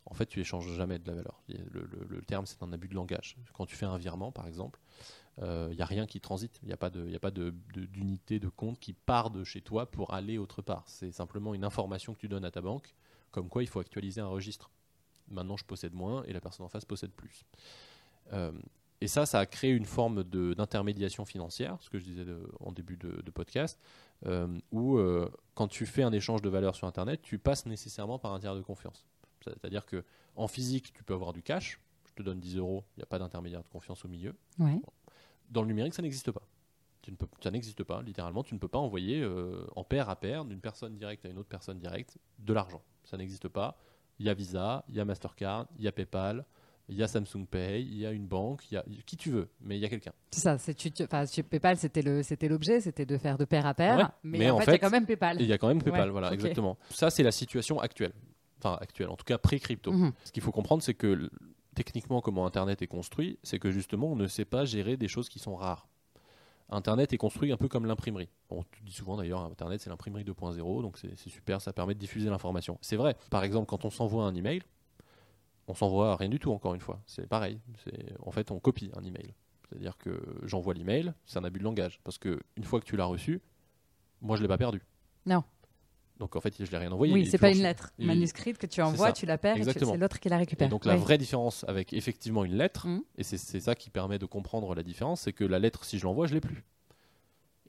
en 0.06 0.14
fait, 0.14 0.26
tu 0.26 0.40
échanges 0.40 0.68
jamais 0.74 0.98
de 0.98 1.06
la 1.06 1.14
valeur. 1.14 1.40
Le, 1.48 1.82
le- 1.82 2.06
le 2.08 2.22
terme, 2.22 2.44
c'est 2.46 2.62
un 2.62 2.72
abus 2.72 2.88
de 2.88 2.94
langage. 2.94 3.36
Quand 3.52 3.66
tu 3.66 3.76
fais 3.76 3.86
un 3.86 3.96
virement, 3.98 4.32
par 4.32 4.46
exemple, 4.48 4.80
euh, 5.40 5.68
il 5.70 5.76
n'y 5.76 5.82
a 5.82 5.86
rien 5.86 6.06
qui 6.06 6.20
transite. 6.20 6.58
Il 6.62 6.66
n'y 6.66 6.72
a 6.72 6.76
pas 6.76 6.90
pas 6.90 7.30
de- 7.30 7.54
de- 7.74 7.84
d'unité 7.86 8.40
de, 8.40 8.48
compte 8.48 8.80
qui 8.80 8.92
part 8.94 9.30
de 9.30 9.44
chez 9.44 9.60
toi 9.60 9.90
pour 9.90 10.12
aller 10.12 10.38
autre 10.38 10.60
part. 10.60 10.84
C'est 10.88 11.12
simplement 11.12 11.54
une 11.54 11.64
information 11.64 12.14
que 12.14 12.18
tu 12.18 12.28
donnes 12.28 12.44
à 12.44 12.50
ta 12.50 12.60
banque, 12.60 12.94
comme 13.30 13.48
quoi 13.48 13.62
il 13.62 13.68
faut 13.68 13.78
actualiser 13.80 14.20
un 14.20 14.26
registre. 14.26 14.70
Maintenant, 15.28 15.56
je 15.56 15.64
possède 15.64 15.94
moins 15.94 16.24
et 16.24 16.32
la 16.32 16.40
personne 16.40 16.66
en 16.66 16.68
face 16.68 16.84
possède 16.84 17.12
plus. 17.12 17.44
Et 19.02 19.08
ça, 19.08 19.26
ça 19.26 19.40
a 19.40 19.46
créé 19.46 19.72
une 19.72 19.84
forme 19.84 20.22
d'intermédiation 20.24 21.24
financière, 21.24 21.76
ce 21.80 21.90
que 21.90 21.98
je 21.98 22.04
disais 22.04 22.24
de- 22.24 22.48
en 22.60 22.72
début 22.72 22.96
de, 22.96 23.20
de 23.22 23.30
podcast, 23.30 23.80
euh, 24.26 24.46
où 24.70 24.96
euh, 24.96 25.28
quand 25.54 25.68
tu 25.68 25.86
fais 25.86 26.02
un 26.02 26.12
échange 26.12 26.40
de 26.42 26.48
valeur 26.48 26.74
sur 26.76 26.86
Internet, 26.86 27.20
tu 27.22 27.38
passes 27.38 27.66
nécessairement 27.66 28.18
par 28.18 28.32
un 28.32 28.38
tiers 28.40 28.54
de 28.54 28.60
confiance. 28.62 29.04
C'est-à-dire 29.44 29.86
que 29.86 30.04
en 30.36 30.46
physique, 30.48 30.92
tu 30.92 31.02
peux 31.02 31.14
avoir 31.14 31.32
du 31.32 31.42
cash. 31.42 31.80
Je 32.06 32.14
te 32.14 32.22
donne 32.22 32.38
10 32.40 32.56
euros, 32.58 32.84
il 32.96 33.00
n'y 33.00 33.02
a 33.02 33.06
pas 33.06 33.18
d'intermédiaire 33.18 33.62
de 33.62 33.68
confiance 33.68 34.04
au 34.04 34.08
milieu. 34.08 34.34
Ouais. 34.58 34.80
Dans 35.50 35.62
le 35.62 35.68
numérique, 35.68 35.94
ça 35.94 36.02
n'existe 36.02 36.30
pas. 36.30 36.42
Tu 37.02 37.10
ne 37.10 37.16
peux, 37.16 37.26
ça 37.42 37.50
n'existe 37.50 37.82
pas, 37.82 38.00
littéralement. 38.02 38.44
Tu 38.44 38.54
ne 38.54 38.60
peux 38.60 38.68
pas 38.68 38.78
envoyer 38.78 39.20
euh, 39.22 39.66
en 39.74 39.82
paire 39.82 40.08
à 40.08 40.14
paire 40.16 40.44
d'une 40.44 40.60
personne 40.60 40.94
directe 40.94 41.26
à 41.26 41.28
une 41.28 41.38
autre 41.38 41.48
personne 41.48 41.78
directe 41.80 42.18
de 42.38 42.52
l'argent. 42.52 42.82
Ça 43.04 43.16
n'existe 43.16 43.48
pas. 43.48 43.76
Il 44.20 44.26
y 44.26 44.28
a 44.28 44.34
Visa, 44.34 44.84
il 44.88 44.94
y 44.94 45.00
a 45.00 45.04
Mastercard, 45.04 45.66
il 45.76 45.82
y 45.84 45.88
a 45.88 45.92
PayPal, 45.92 46.44
il 46.88 46.96
y 46.96 47.02
a 47.02 47.08
Samsung 47.08 47.46
Pay, 47.50 47.82
il 47.82 47.96
y 47.98 48.06
a 48.06 48.10
une 48.10 48.26
banque, 48.26 48.70
il 48.70 48.74
y 48.74 48.76
a 48.76 48.84
qui 49.06 49.16
tu 49.16 49.30
veux, 49.30 49.48
mais 49.60 49.76
il 49.76 49.80
y 49.80 49.84
a 49.84 49.88
quelqu'un. 49.88 50.12
C'est 50.30 50.40
ça. 50.40 50.58
C'est 50.58 50.74
tu, 50.74 50.90
tu- 50.90 51.06
PayPal, 51.44 51.76
c'était 51.76 52.02
le, 52.02 52.22
c'était 52.22 52.48
l'objet, 52.48 52.80
c'était 52.80 53.06
de 53.06 53.16
faire 53.16 53.38
de 53.38 53.44
pair 53.44 53.66
à 53.66 53.74
pair. 53.74 53.96
Ouais, 53.96 54.04
mais, 54.24 54.38
mais 54.38 54.50
en, 54.50 54.56
en 54.56 54.60
fait, 54.60 54.72
il 54.72 54.72
y 54.72 54.74
a 54.74 54.78
quand 54.78 54.90
même 54.90 55.06
PayPal. 55.06 55.40
Il 55.40 55.46
y 55.46 55.52
a 55.52 55.58
quand 55.58 55.68
même 55.68 55.82
PayPal, 55.82 56.06
Ouais, 56.06 56.10
voilà, 56.10 56.32
exactement. 56.32 56.76
Ça, 56.90 57.10
c'est 57.10 57.22
la 57.22 57.32
situation 57.32 57.80
actuelle. 57.80 58.12
Enfin, 58.58 58.78
actuelle, 58.80 59.08
en 59.08 59.16
tout 59.16 59.24
cas 59.24 59.38
pré-crypto. 59.38 59.92
Mhm. 59.92 60.12
Ce 60.24 60.32
qu'il 60.32 60.42
faut 60.42 60.52
comprendre, 60.52 60.82
c'est 60.82 60.94
que 60.94 61.30
techniquement, 61.74 62.20
comment 62.20 62.46
Internet 62.46 62.82
est 62.82 62.86
construit, 62.86 63.38
c'est 63.42 63.58
que 63.58 63.70
justement, 63.70 64.12
on 64.12 64.16
ne 64.16 64.26
sait 64.26 64.44
pas 64.44 64.64
gérer 64.64 64.96
des 64.96 65.08
choses 65.08 65.28
qui 65.28 65.38
sont 65.38 65.56
rares. 65.56 65.88
Internet 66.70 67.12
est 67.12 67.18
construit 67.18 67.52
un 67.52 67.56
peu 67.56 67.68
comme 67.68 67.86
l'imprimerie. 67.86 68.28
On 68.48 68.64
dit 68.84 68.92
souvent 68.92 69.16
d'ailleurs, 69.16 69.40
Internet 69.40 69.80
c'est 69.82 69.90
l'imprimerie 69.90 70.24
2.0, 70.24 70.80
donc 70.82 70.96
c'est 70.96 71.16
super, 71.28 71.60
ça 71.60 71.72
permet 71.72 71.94
de 71.94 71.98
diffuser 71.98 72.30
l'information. 72.30 72.78
C'est 72.80 72.96
vrai. 72.96 73.14
Par 73.30 73.44
exemple, 73.44 73.66
quand 73.66 73.84
on 73.84 73.90
s'envoie 73.90 74.24
un 74.24 74.34
email, 74.34 74.62
on 75.68 75.74
s'envoie 75.74 76.16
rien 76.16 76.28
du 76.28 76.38
tout. 76.38 76.52
Encore 76.52 76.74
une 76.74 76.80
fois, 76.80 77.00
c'est 77.06 77.26
pareil. 77.26 77.60
C'est 77.84 78.14
en 78.20 78.30
fait 78.30 78.50
on 78.50 78.58
copie 78.60 78.90
un 78.96 79.02
email. 79.04 79.34
C'est-à-dire 79.68 79.96
que 79.96 80.20
j'envoie 80.44 80.74
l'email, 80.74 81.12
c'est 81.24 81.38
un 81.38 81.44
abus 81.44 81.58
de 81.60 81.64
langage 81.64 82.00
parce 82.04 82.18
que 82.18 82.40
une 82.56 82.64
fois 82.64 82.78
que 82.80 82.84
tu 82.84 82.96
l'as 82.96 83.06
reçu, 83.06 83.40
moi 84.20 84.36
je 84.36 84.42
l'ai 84.42 84.48
pas 84.48 84.58
perdu. 84.58 84.82
Non. 85.26 85.42
Donc 86.18 86.36
en 86.36 86.40
fait, 86.40 86.54
je 86.62 86.70
l'ai 86.70 86.78
rien 86.78 86.92
envoyé. 86.92 87.12
oui, 87.12 87.26
c'est 87.26 87.38
pas 87.38 87.50
une 87.50 87.62
lettre 87.62 87.90
il- 87.98 88.06
manuscrite 88.06 88.58
que 88.58 88.66
tu 88.66 88.80
envoies, 88.82 89.12
tu 89.12 89.24
la 89.26 89.38
perds 89.38 89.56
c'est 89.64 89.96
l'autre 89.96 90.20
qui 90.20 90.28
la 90.28 90.36
récupère. 90.36 90.66
Et 90.66 90.70
donc 90.70 90.84
la 90.84 90.94
Oui. 90.94 91.00
vraie 91.00 91.18
différence 91.18 91.64
avec 91.66 91.92
effectivement 91.94 92.44
une 92.44 92.54
lettre, 92.54 92.86
Mhm. 92.86 93.02
et 93.16 93.24
c'est 93.24 93.38
c'est 93.38 93.60
ça 93.60 93.74
qui 93.74 93.88
permet 93.90 94.18
de 94.18 94.26
comprendre 94.26 94.72
la 94.74 94.82
différence, 94.82 95.22
c'est 95.22 95.32
que 95.32 95.42
la 95.44 95.58
lettre, 95.58 95.84
si 95.84 95.98
je 95.98 96.04
l'envoie, 96.04 96.26
je 96.26 96.34
l'ai 96.34 96.40
plus. 96.40 96.64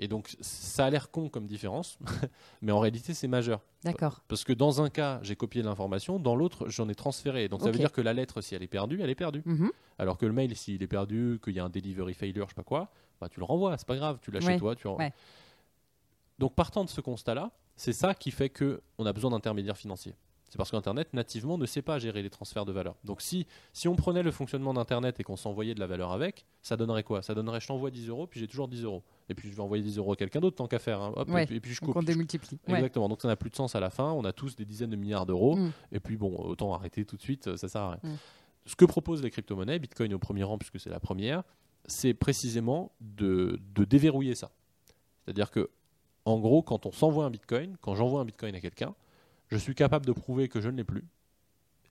Et 0.03 0.09
donc 0.09 0.35
ça 0.41 0.85
a 0.85 0.89
l'air 0.89 1.11
con 1.11 1.29
comme 1.29 1.47
différence, 1.47 1.97
mais 2.61 2.73
en 2.73 2.79
réalité 2.79 3.13
c'est 3.13 3.29
majeur. 3.29 3.61
D'accord. 3.85 4.21
Parce 4.27 4.44
que 4.44 4.51
dans 4.51 4.81
un 4.81 4.89
cas, 4.89 5.19
j'ai 5.23 5.38
copié 5.38 5.61
l'information, 5.61 6.19
dans 6.19 6.35
l'autre, 6.35 6.67
j'en 6.67 6.89
ai 6.89 6.95
transféré. 6.95 7.47
Donc 7.47 7.61
ça 7.61 7.71
veut 7.71 7.77
dire 7.77 7.94
que 7.94 8.01
la 8.01 8.11
lettre, 8.11 8.41
si 8.41 8.53
elle 8.53 8.63
est 8.63 8.67
perdue, 8.67 9.00
elle 9.01 9.09
est 9.09 9.15
perdue. 9.15 9.44
Mhm. 9.45 9.71
Alors 10.00 10.17
que 10.17 10.25
le 10.25 10.33
mail, 10.33 10.57
s'il 10.57 10.83
est 10.83 10.88
perdu, 10.88 11.39
qu'il 11.41 11.53
y 11.53 11.59
a 11.61 11.63
un 11.63 11.69
delivery 11.69 12.13
failure, 12.13 12.47
je 12.47 12.50
sais 12.50 12.55
pas 12.55 12.63
quoi, 12.63 12.91
bah, 13.21 13.29
tu 13.29 13.39
le 13.39 13.45
renvoies, 13.45 13.77
c'est 13.77 13.88
pas 13.88 13.95
grave, 13.95 14.19
tu 14.21 14.29
l'as 14.29 14.44
Ouais, 14.44 14.55
chez 14.55 14.59
toi. 14.59 14.75
Tu 14.75 14.89
ouais. 14.89 15.13
Donc 16.38 16.53
partant 16.53 16.83
de 16.83 16.89
ce 16.89 17.00
constat-là, 17.00 17.51
c'est 17.77 17.94
ça 17.94 18.13
qui 18.13 18.31
fait 18.31 18.50
que 18.50 18.81
on 18.97 19.05
a 19.05 19.13
besoin 19.13 19.31
d'intermédiaires 19.31 19.77
financiers. 19.77 20.15
C'est 20.53 20.57
parce 20.57 20.69
qu'Internet, 20.69 21.11
nativement, 21.15 21.57
ne 21.57 21.65
sait 21.65 21.81
pas 21.81 21.97
gérer 21.97 22.21
les 22.21 22.29
transferts 22.29 22.63
de 22.65 22.71
valeur. 22.71 22.94
Donc 23.03 23.21
si, 23.21 23.47
si 23.73 23.88
on 23.88 23.95
prenait 23.95 24.21
le 24.21 24.29
fonctionnement 24.29 24.71
d'Internet 24.75 25.19
et 25.19 25.23
qu'on 25.23 25.35
s'envoyait 25.35 25.73
de 25.73 25.79
la 25.79 25.88
valeur 25.88 26.11
avec, 26.11 26.45
ça 26.61 26.77
donnerait 26.77 27.01
quoi? 27.01 27.23
Ça 27.23 27.33
donnerait 27.33 27.59
je 27.59 27.65
t'envoie 27.65 27.89
10 27.89 28.09
euros, 28.09 28.27
puis 28.27 28.39
j'ai 28.39 28.47
toujours 28.47 28.67
10 28.67 28.83
euros. 28.83 29.01
Et 29.29 29.33
puis 29.33 29.50
je 29.50 29.55
vais 29.55 29.61
envoyer 29.63 29.81
10 29.81 29.97
euros 29.97 30.13
à 30.13 30.15
quelqu'un 30.15 30.39
d'autre 30.41 30.55
tant 30.57 30.67
qu'à 30.67 30.77
faire. 30.77 31.01
hein. 31.01 31.11
Hop, 31.15 31.27
Ouais. 31.29 31.41
et, 31.41 31.45
puis, 31.47 31.55
et 31.55 31.59
puis 31.59 31.73
je 31.73 31.81
Donc 31.81 31.88
coupe. 31.94 31.97
on 31.97 32.03
démultiplie. 32.03 32.59
Ouais. 32.67 32.75
Exactement, 32.75 33.09
donc 33.09 33.19
ça 33.19 33.27
n'a 33.27 33.35
plus 33.35 33.50
de 33.50 33.55
sens 33.55 33.73
à 33.73 33.79
la 33.79 33.89
fin, 33.89 34.11
on 34.11 34.23
a 34.25 34.31
tous 34.31 34.55
des 34.55 34.63
dizaines 34.65 34.91
de 34.91 34.95
milliards 34.95 35.25
d'euros, 35.25 35.55
Mm. 35.55 35.71
et 35.91 36.00
puis 36.00 36.17
bon, 36.17 36.35
autant 36.38 36.71
arrêter 36.75 37.03
tout 37.03 37.17
de 37.17 37.22
suite, 37.24 37.55
ça 37.55 37.67
sert 37.67 37.81
à 37.81 37.89
rien. 37.93 38.00
Mm. 38.03 38.17
Ce 38.67 38.75
que 38.75 38.86
proposent 38.86 39.24
les 39.24 39.31
crypto-monnaies, 39.31 39.79
Bitcoin 39.79 40.13
au 40.13 40.19
premier 40.19 40.43
rang 40.43 40.60
puisque 40.60 40.79
c'est 40.79 40.91
la 40.91 41.00
première, 41.00 41.41
c'est 41.88 42.13
précisément 42.13 42.91
de, 43.01 43.60
de 43.74 43.86
déverrouiller 43.86 44.36
ça. 44.36 44.51
C'est-à-dire 45.25 45.50
que, 45.50 45.72
en 46.25 46.38
gros, 46.39 46.62
quand 46.62 46.86
on 46.86 46.91
s'envoie 46.91 47.25
un 47.25 47.31
Bitcoin, 47.31 47.75
quand 47.81 47.95
j'envoie 47.95 48.22
un 48.22 48.25
Bitcoin 48.25 48.53
à 48.53 48.60
quelqu'un, 48.60 48.93
je 49.53 49.57
suis 49.57 49.75
capable 49.75 50.05
de 50.05 50.12
prouver 50.12 50.50
que 50.50 50.60
je 50.62 50.69
ne 50.69 50.77
l'ai 50.77 50.83
plus, 50.83 51.05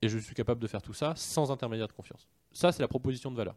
et 0.03 0.09
je 0.09 0.19
suis 0.19 0.35
capable 0.35 0.61
de 0.61 0.67
faire 0.67 0.83
tout 0.83 0.93
ça 0.95 1.15
sans 1.17 1.51
intermédiaire 1.51 1.89
de 1.89 1.93
confiance. 1.93 2.27
Ça, 2.53 2.73
c'est 2.73 2.83
la 2.83 2.89
proposition 2.89 3.31
de 3.31 3.37
valeur. 3.37 3.57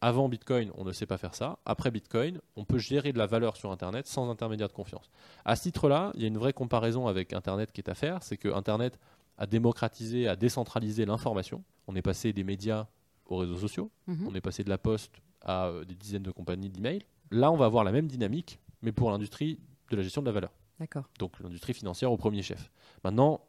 Avant 0.00 0.28
Bitcoin, 0.28 0.70
on 0.74 0.84
ne 0.84 0.92
sait 0.92 1.06
pas 1.06 1.16
faire 1.18 1.34
ça. 1.34 1.58
Après 1.64 1.90
Bitcoin, 1.90 2.40
on 2.54 2.64
peut 2.64 2.78
gérer 2.78 3.12
de 3.12 3.18
la 3.18 3.26
valeur 3.26 3.56
sur 3.56 3.70
Internet 3.72 4.06
sans 4.06 4.28
intermédiaire 4.30 4.68
de 4.68 4.72
confiance. 4.74 5.10
À 5.44 5.56
ce 5.56 5.62
titre-là, 5.64 6.12
il 6.14 6.20
y 6.22 6.24
a 6.24 6.28
une 6.28 6.38
vraie 6.38 6.52
comparaison 6.52 7.06
avec 7.06 7.32
Internet 7.32 7.72
qui 7.72 7.80
est 7.80 7.88
à 7.90 7.94
faire, 7.94 8.22
c'est 8.22 8.36
que 8.36 8.48
Internet 8.48 8.98
a 9.38 9.46
démocratisé, 9.46 10.28
a 10.28 10.36
décentralisé 10.36 11.04
l'information. 11.06 11.62
On 11.88 11.94
est 11.96 12.02
passé 12.02 12.32
des 12.32 12.44
médias 12.44 12.86
aux 13.26 13.36
réseaux 13.38 13.56
sociaux, 13.58 13.90
Mhm. 14.06 14.28
on 14.28 14.34
est 14.34 14.40
passé 14.40 14.64
de 14.64 14.68
la 14.70 14.78
poste 14.78 15.12
à 15.42 15.66
euh, 15.66 15.84
des 15.84 15.94
dizaines 15.94 16.22
de 16.22 16.30
compagnies 16.30 16.70
d'email. 16.70 17.02
Là, 17.30 17.50
on 17.50 17.56
va 17.56 17.64
avoir 17.66 17.82
la 17.84 17.92
même 17.92 18.06
dynamique, 18.06 18.58
mais 18.82 18.92
pour 18.92 19.10
l'industrie 19.10 19.58
de 19.90 19.96
la 19.96 20.02
gestion 20.02 20.20
de 20.22 20.26
la 20.26 20.32
valeur. 20.32 20.52
D'accord. 20.78 21.04
Donc 21.18 21.38
l'industrie 21.40 21.74
financière 21.74 22.12
au 22.12 22.16
premier 22.16 22.42
chef. 22.42 22.70
Maintenant, 23.04 23.40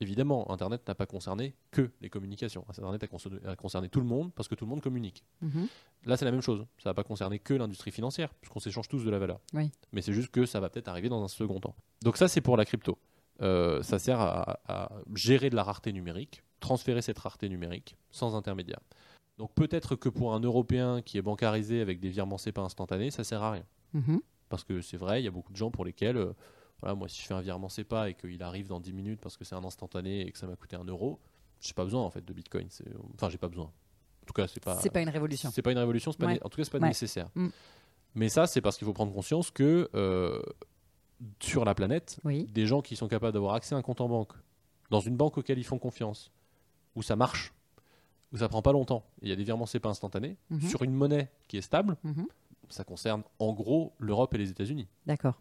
évidemment, 0.00 0.50
Internet 0.50 0.86
n'a 0.86 0.94
pas 0.94 1.06
concerné 1.06 1.54
que 1.70 1.90
les 2.00 2.10
communications. 2.10 2.64
Internet 2.68 3.02
a 3.02 3.06
concerné, 3.06 3.38
a 3.46 3.56
concerné 3.56 3.88
tout 3.88 4.00
le 4.00 4.06
monde 4.06 4.32
parce 4.34 4.48
que 4.48 4.54
tout 4.54 4.64
le 4.64 4.70
monde 4.70 4.82
communique. 4.82 5.24
Mhm. 5.40 5.68
Là, 6.04 6.16
c'est 6.16 6.24
la 6.24 6.30
même 6.30 6.42
chose. 6.42 6.64
Ça 6.78 6.90
va 6.90 6.94
pas 6.94 7.04
concerner 7.04 7.38
que 7.38 7.54
l'industrie 7.54 7.90
financière, 7.90 8.32
puisqu'on 8.34 8.60
s'échange 8.60 8.88
tous 8.88 9.04
de 9.04 9.10
la 9.10 9.18
valeur. 9.18 9.40
Oui. 9.54 9.70
Mais 9.92 10.02
c'est 10.02 10.12
juste 10.12 10.30
que 10.30 10.46
ça 10.46 10.60
va 10.60 10.68
peut-être 10.68 10.88
arriver 10.88 11.08
dans 11.08 11.22
un 11.22 11.28
second 11.28 11.60
temps. 11.60 11.74
Donc 12.02 12.16
ça, 12.16 12.28
c'est 12.28 12.40
pour 12.40 12.56
la 12.56 12.64
crypto. 12.64 12.98
Euh, 13.42 13.82
ça 13.82 13.98
sert 13.98 14.20
à, 14.20 14.60
à 14.66 14.92
gérer 15.14 15.50
de 15.50 15.56
la 15.56 15.62
rareté 15.62 15.92
numérique, 15.92 16.42
transférer 16.60 17.02
cette 17.02 17.18
rareté 17.18 17.48
numérique 17.48 17.96
sans 18.10 18.34
intermédiaire. 18.34 18.80
Donc 19.38 19.52
peut-être 19.54 19.96
que 19.96 20.08
pour 20.08 20.34
un 20.34 20.40
Européen 20.40 21.02
qui 21.02 21.18
est 21.18 21.22
bancarisé 21.22 21.80
avec 21.80 22.00
des 22.00 22.08
virements 22.08 22.38
SEPA 22.38 22.62
instantanés, 22.62 23.10
ça 23.10 23.24
sert 23.24 23.42
à 23.42 23.52
rien. 23.52 23.64
Mhm. 23.92 24.20
Parce 24.48 24.64
que 24.64 24.80
c'est 24.80 24.96
vrai, 24.96 25.20
il 25.20 25.24
y 25.24 25.28
a 25.28 25.30
beaucoup 25.30 25.52
de 25.52 25.56
gens 25.56 25.70
pour 25.70 25.84
lesquels, 25.84 26.16
euh, 26.16 26.32
voilà, 26.80 26.94
moi, 26.94 27.08
si 27.08 27.20
je 27.22 27.26
fais 27.26 27.34
un 27.34 27.40
virement 27.40 27.68
SEPA 27.68 28.10
et 28.10 28.14
qu'il 28.14 28.42
arrive 28.42 28.68
dans 28.68 28.80
10 28.80 28.92
minutes 28.92 29.20
parce 29.20 29.36
que 29.36 29.44
c'est 29.44 29.54
un 29.54 29.64
instantané 29.64 30.26
et 30.26 30.30
que 30.32 30.38
ça 30.38 30.46
m'a 30.46 30.56
coûté 30.56 30.76
un 30.76 30.84
euro, 30.84 31.18
j'ai 31.60 31.72
pas 31.72 31.84
besoin 31.84 32.02
en 32.02 32.10
fait 32.10 32.24
de 32.24 32.32
Bitcoin. 32.32 32.68
Enfin, 33.14 33.30
j'ai 33.30 33.38
pas 33.38 33.48
besoin. 33.48 33.64
En 33.66 34.26
tout 34.26 34.32
cas, 34.34 34.46
c'est 34.48 34.62
pas. 34.62 34.76
C'est 34.80 34.90
pas 34.90 35.00
une 35.00 35.08
révolution. 35.08 35.50
C'est 35.52 35.62
pas 35.62 35.72
une 35.72 35.78
révolution, 35.78 36.12
c'est 36.12 36.18
pas 36.18 36.26
Ouais. 36.26 36.34
né- 36.34 36.40
en 36.42 36.48
tout 36.48 36.56
cas, 36.56 36.64
c'est 36.64 36.70
pas 36.70 36.78
Ouais. 36.78 36.88
nécessaire. 36.88 37.28
Mm. 37.34 37.48
Mais 38.14 38.28
ça, 38.28 38.46
c'est 38.46 38.60
parce 38.60 38.76
qu'il 38.76 38.84
faut 38.86 38.92
prendre 38.92 39.12
conscience 39.12 39.50
que 39.50 39.88
euh, 39.94 40.42
sur 41.40 41.64
la 41.64 41.74
planète, 41.74 42.18
Oui. 42.24 42.44
des 42.44 42.66
gens 42.66 42.82
qui 42.82 42.96
sont 42.96 43.08
capables 43.08 43.32
d'avoir 43.32 43.54
accès 43.54 43.74
à 43.74 43.78
un 43.78 43.82
compte 43.82 44.00
en 44.00 44.08
banque, 44.08 44.32
dans 44.90 45.00
une 45.00 45.16
banque 45.16 45.38
auquel 45.38 45.58
ils 45.58 45.64
font 45.64 45.78
confiance, 45.78 46.30
où 46.94 47.02
ça 47.02 47.16
marche, 47.16 47.54
où 48.32 48.36
ça 48.38 48.48
prend 48.48 48.60
pas 48.62 48.72
longtemps, 48.72 49.04
il 49.22 49.28
y 49.28 49.32
a 49.32 49.36
des 49.36 49.44
virements 49.44 49.66
SEPA 49.66 49.88
instantanés, 49.88 50.36
Mhm. 50.50 50.60
sur 50.68 50.82
une 50.82 50.92
monnaie 50.92 51.30
qui 51.48 51.56
est 51.56 51.62
stable, 51.62 51.96
Mhm. 52.04 52.26
ça 52.68 52.84
concerne 52.84 53.22
en 53.38 53.52
gros 53.52 53.94
l'Europe 53.98 54.34
et 54.34 54.38
les 54.38 54.50
États-Unis. 54.50 54.88
D'accord. 55.06 55.40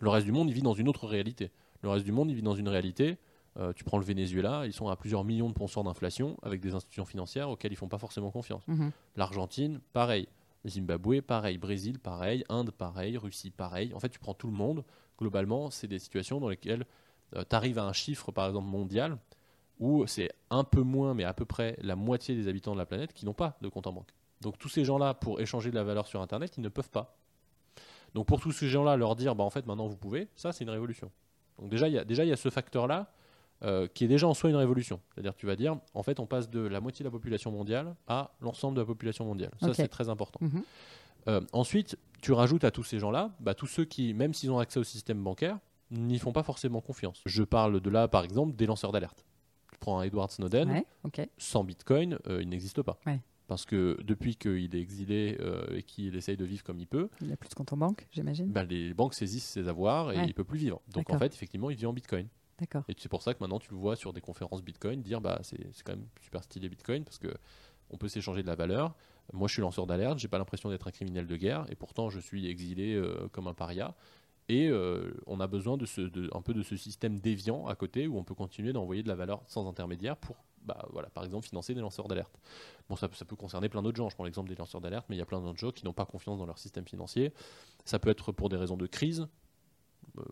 Le 0.00 0.08
reste 0.08 0.26
du 0.26 0.32
monde, 0.32 0.48
il 0.48 0.54
vit 0.54 0.62
dans 0.62 0.74
une 0.74 0.88
autre 0.88 1.06
réalité. 1.06 1.50
Le 1.82 1.88
reste 1.90 2.04
du 2.04 2.12
monde, 2.12 2.30
il 2.30 2.34
vit 2.36 2.42
dans 2.42 2.54
une 2.54 2.68
réalité. 2.68 3.18
euh, 3.58 3.72
tu 3.74 3.84
prends 3.84 3.98
le 3.98 4.04
Venezuela, 4.04 4.62
ils 4.64 4.72
sont 4.72 4.88
à 4.88 4.96
plusieurs 4.96 5.24
millions 5.24 5.48
de 5.48 5.54
ponceurs 5.54 5.84
d'inflation 5.84 6.38
avec 6.42 6.60
des 6.60 6.74
institutions 6.74 7.04
financières 7.04 7.50
auxquelles 7.50 7.72
ils 7.72 7.76
font 7.76 7.88
pas 7.88 7.98
forcément 7.98 8.30
confiance. 8.30 8.66
Mhm. 8.66 8.90
L'Argentine, 9.16 9.80
pareil. 9.92 10.26
Zimbabwe, 10.66 11.20
pareil. 11.20 11.58
Brésil, 11.58 11.98
pareil. 11.98 12.44
Inde, 12.48 12.70
pareil. 12.70 13.18
Russie, 13.18 13.50
pareil. 13.50 13.92
En 13.94 14.00
fait, 14.00 14.08
tu 14.08 14.18
prends 14.18 14.34
tout 14.34 14.46
le 14.46 14.54
monde. 14.54 14.84
Globalement, 15.18 15.70
c'est 15.70 15.86
des 15.88 15.98
situations 15.98 16.40
dans 16.40 16.48
lesquelles 16.48 16.86
tu 17.32 17.56
arrives 17.56 17.78
à 17.78 17.84
un 17.84 17.92
chiffre, 17.92 18.32
par 18.32 18.46
exemple, 18.46 18.68
mondial, 18.68 19.18
où 19.80 20.06
c'est 20.06 20.30
un 20.50 20.64
peu 20.64 20.82
moins, 20.82 21.12
mais 21.14 21.24
à 21.24 21.34
peu 21.34 21.44
près 21.44 21.76
la 21.82 21.96
moitié 21.96 22.34
des 22.36 22.48
habitants 22.48 22.72
de 22.72 22.78
la 22.78 22.86
planète 22.86 23.12
qui 23.12 23.24
n'ont 23.26 23.34
pas 23.34 23.56
de 23.60 23.68
compte 23.68 23.86
en 23.86 23.92
banque. 23.92 24.10
Donc 24.40 24.56
tous 24.58 24.68
ces 24.68 24.84
gens-là, 24.84 25.14
pour 25.14 25.40
échanger 25.40 25.70
de 25.70 25.74
la 25.74 25.84
valeur 25.84 26.06
sur 26.06 26.20
Internet, 26.22 26.56
ils 26.56 26.62
ne 26.62 26.68
peuvent 26.68 26.90
pas. 26.90 27.16
Donc 28.14 28.26
pour 28.26 28.40
tous 28.40 28.52
ces 28.52 28.68
gens-là, 28.68 28.96
leur 28.96 29.16
dire, 29.16 29.34
bah, 29.34 29.44
en 29.44 29.50
fait, 29.50 29.66
maintenant 29.66 29.86
vous 29.86 29.96
pouvez, 29.96 30.28
ça, 30.36 30.52
c'est 30.52 30.64
une 30.64 30.70
révolution. 30.70 31.10
Donc 31.58 31.70
déjà, 31.70 31.88
il 31.88 31.94
y 31.94 31.98
a, 31.98 32.04
déjà, 32.04 32.24
il 32.24 32.28
y 32.28 32.32
a 32.32 32.36
ce 32.36 32.50
facteur-là 32.50 33.12
euh, 33.62 33.86
qui 33.86 34.04
est 34.04 34.08
déjà 34.08 34.26
en 34.26 34.34
soi 34.34 34.50
une 34.50 34.56
révolution. 34.56 35.00
C'est-à-dire, 35.14 35.34
tu 35.34 35.46
vas 35.46 35.56
dire, 35.56 35.76
en 35.94 36.02
fait, 36.02 36.18
on 36.20 36.26
passe 36.26 36.50
de 36.50 36.60
la 36.60 36.80
moitié 36.80 37.04
de 37.04 37.08
la 37.08 37.12
population 37.12 37.50
mondiale 37.50 37.94
à 38.08 38.32
l'ensemble 38.40 38.76
de 38.76 38.80
la 38.80 38.86
population 38.86 39.24
mondiale. 39.24 39.52
Ça, 39.60 39.72
c'est 39.74 39.88
très 39.88 40.08
important. 40.08 40.40
Mhm. 40.42 40.62
Euh, 41.28 41.40
ensuite, 41.52 41.96
tu 42.20 42.32
rajoutes 42.32 42.64
à 42.64 42.70
tous 42.70 42.82
ces 42.82 42.98
gens-là, 42.98 43.30
bah, 43.38 43.54
tous 43.54 43.68
ceux 43.68 43.84
qui, 43.84 44.14
même 44.14 44.34
s'ils 44.34 44.50
ont 44.50 44.58
accès 44.58 44.80
au 44.80 44.84
système 44.84 45.22
bancaire, 45.22 45.58
n'y 45.92 46.18
font 46.18 46.32
pas 46.32 46.42
forcément 46.42 46.80
confiance. 46.80 47.22
Je 47.26 47.42
parle 47.42 47.80
de 47.80 47.90
là, 47.90 48.08
par 48.08 48.24
exemple, 48.24 48.56
des 48.56 48.66
lanceurs 48.66 48.92
d'alerte. 48.92 49.24
Tu 49.72 49.78
prends 49.78 50.00
un 50.00 50.02
Edward 50.02 50.30
Snowden, 50.30 50.70
Ouais, 50.70 51.30
sans 51.38 51.64
Bitcoin, 51.64 52.18
euh, 52.26 52.42
il 52.42 52.48
n'existe 52.48 52.82
pas. 52.82 52.98
Ouais. 53.06 53.20
Parce 53.52 53.66
que 53.66 53.98
depuis 54.02 54.36
qu'il 54.36 54.74
est 54.74 54.80
exilé 54.80 55.36
euh, 55.40 55.76
et 55.76 55.82
qu'il 55.82 56.16
essaye 56.16 56.38
de 56.38 56.44
vivre 56.46 56.64
comme 56.64 56.78
il 56.80 56.86
peut, 56.86 57.10
Il 57.20 57.30
a 57.30 57.36
plus 57.36 57.50
de 57.50 57.54
compte 57.54 57.70
en 57.74 57.76
banque, 57.76 58.08
j'imagine. 58.10 58.50
bah, 58.50 58.64
les 58.64 58.94
banques 58.94 59.12
saisissent 59.12 59.44
ses 59.44 59.68
avoirs 59.68 60.10
et 60.10 60.16
Ouais. 60.16 60.24
il 60.24 60.28
ne 60.28 60.32
peut 60.32 60.42
plus 60.44 60.58
vivre. 60.58 60.80
Donc 60.88 61.10
en 61.10 61.18
fait, 61.18 61.34
effectivement, 61.34 61.68
il 61.68 61.76
vit 61.76 61.84
en 61.84 61.92
Bitcoin. 61.92 62.28
D'accord. 62.58 62.82
Et 62.88 62.94
c'est 62.96 63.10
pour 63.10 63.20
ça 63.20 63.34
que 63.34 63.40
maintenant 63.42 63.58
tu 63.58 63.70
le 63.70 63.76
vois 63.76 63.94
sur 63.94 64.14
des 64.14 64.22
conférences 64.22 64.62
Bitcoin 64.62 65.02
dire 65.02 65.20
bah 65.20 65.38
c'est 65.42 65.58
c'est 65.74 65.82
quand 65.84 65.92
même 65.96 66.06
super 66.22 66.42
stylé 66.44 66.70
Bitcoin 66.70 67.04
parce 67.04 67.18
que 67.18 67.28
on 67.90 67.98
peut 67.98 68.08
s'échanger 68.08 68.40
de 68.42 68.46
la 68.46 68.54
valeur. 68.54 68.94
Moi 69.34 69.48
je 69.48 69.52
suis 69.52 69.60
lanceur 69.62 69.86
d'alerte, 69.86 70.18
j'ai 70.18 70.28
pas 70.28 70.38
l'impression 70.38 70.70
d'être 70.70 70.86
un 70.86 70.90
criminel 70.90 71.26
de 71.26 71.36
guerre 71.36 71.66
et 71.70 71.74
pourtant 71.74 72.08
je 72.08 72.20
suis 72.20 72.46
exilé 72.46 72.94
euh, 72.94 73.28
comme 73.32 73.48
un 73.48 73.54
paria. 73.54 73.94
Et 74.48 74.68
euh, 74.68 75.12
on 75.26 75.40
a 75.40 75.46
besoin 75.46 75.76
de, 75.76 75.84
ce, 75.86 76.00
de- 76.00 76.30
un 76.34 76.40
peu 76.40 76.54
de 76.54 76.62
ce 76.62 76.76
système 76.76 77.20
déviant 77.20 77.66
à 77.66 77.74
côté 77.74 78.06
où 78.06 78.16
on 78.16 78.24
peut 78.24 78.34
continuer 78.34 78.72
d'envoyer 78.72 79.02
de 79.02 79.08
la 79.08 79.14
valeur 79.14 79.42
sans 79.46 79.68
intermédiaire 79.68 80.16
pour, 80.16 80.36
bah, 80.64 80.86
voilà, 80.92 81.08
par 81.10 81.24
exemple, 81.24 81.46
financer 81.46 81.74
des 81.74 81.80
lanceurs 81.80 82.08
d'alerte. 82.08 82.32
Bon, 82.88 82.96
ça, 82.96 83.08
peut- 83.08 83.16
ça 83.16 83.24
peut 83.24 83.36
concerner 83.36 83.68
plein 83.68 83.82
d'autres 83.82 83.96
gens. 83.96 84.08
Je 84.08 84.14
prends 84.14 84.24
l'exemple 84.24 84.48
des 84.48 84.54
lanceurs 84.56 84.80
d'alerte, 84.80 85.06
mais 85.08 85.16
il 85.16 85.18
y 85.18 85.22
a 85.22 85.26
plein 85.26 85.40
d'autres 85.40 85.58
gens 85.58 85.70
qui 85.70 85.84
n'ont 85.84 85.92
pas 85.92 86.06
confiance 86.06 86.38
dans 86.38 86.46
leur 86.46 86.58
système 86.58 86.86
financier. 86.86 87.32
Ça 87.84 87.98
peut 87.98 88.10
être 88.10 88.32
pour 88.32 88.48
des 88.48 88.56
raisons 88.56 88.76
de 88.76 88.86
crise. 88.86 89.26
Euh, 90.18 90.22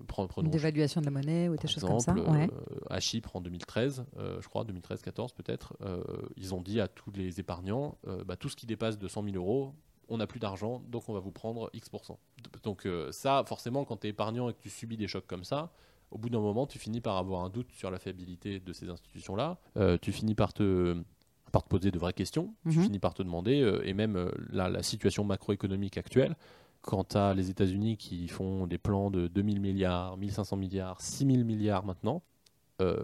dévaluation 0.51 1.01
de 1.01 1.07
la 1.07 1.11
monnaie 1.13 1.49
ou 1.49 1.57
des 1.57 1.67
choses 1.69 1.83
comme 1.85 2.01
ça. 2.01 2.13
Ouais. 2.31 2.51
euh, 2.53 2.81
à 2.91 3.01
Chypre 3.01 3.35
en 3.37 3.41
2013, 3.41 4.05
euh, 4.19 4.41
je 4.43 4.49
crois, 4.49 4.65
2013-14 4.65 5.33
peut-être, 5.33 5.75
euh, 5.83 6.03
ils 6.37 6.55
ont 6.55 6.61
dit 6.61 6.81
à 6.81 6.89
tous 6.89 7.11
les 7.13 7.41
épargnants, 7.41 7.97
bah, 8.27 8.37
tout 8.37 8.49
ce 8.49 8.57
qui 8.57 8.67
dépasse 8.67 8.99
de 8.99 9.09
100 9.09 9.23
000 9.25 9.37
euros, 9.37 9.75
on 10.09 10.19
n'a 10.19 10.27
plus 10.27 10.41
d'argent, 10.41 10.83
donc 10.89 11.09
on 11.09 11.13
va 11.15 11.21
vous 11.21 11.31
prendre 11.31 11.71
X%. 11.73 12.19
Donc 12.65 12.87
ça, 13.13 13.45
forcément, 13.47 13.85
quand 13.85 13.99
tu 13.99 14.09
es 14.09 14.11
épargnant 14.11 14.49
et 14.51 14.55
que 14.55 14.61
tu 14.61 14.69
subis 14.71 14.97
des 14.97 15.07
chocs 15.07 15.27
comme 15.27 15.45
ça, 15.45 15.71
au 16.11 16.19
bout 16.19 16.29
d'un 16.31 16.41
moment, 16.41 16.67
tu 16.67 16.79
finis 16.79 17.01
par 17.01 17.17
avoir 17.17 17.45
un 17.45 17.51
doute 17.51 17.71
sur 17.73 17.91
la 17.91 17.99
fiabilité 17.99 18.61
de 18.61 18.73
ces 18.73 18.89
institutions-là. 18.89 19.59
Euh, 19.77 19.97
tu 20.01 20.13
finis 20.13 20.35
par 20.35 20.53
te, 20.53 20.97
par 21.53 21.63
te 21.63 21.69
poser 21.69 21.91
de 21.91 21.99
vraies 21.99 22.13
questions. 22.13 22.55
Tu 22.69 22.79
Mhm. 22.79 22.85
finis 22.85 22.99
par 22.99 23.15
te 23.15 23.23
demander, 23.23 23.61
euh, 23.63 23.87
et 23.87 23.95
même 23.95 24.17
euh, 24.17 24.31
la, 24.51 24.69
la 24.69 24.83
situation 24.83 25.25
macroéconomique 25.25 25.97
actuelle, 25.99 26.37
quand 26.83 27.05
tu 27.11 27.17
as 27.17 27.35
les 27.35 27.51
États-Unis 27.51 27.97
qui 27.97 28.27
font 28.29 28.67
des 28.67 28.79
plans 28.79 29.11
de 29.11 29.29
2000 29.29 29.61
milliards, 29.61 30.17
1500 30.17 30.57
milliards, 30.57 31.01
6000 31.01 31.45
milliards 31.45 31.85
maintenant, 31.85 32.23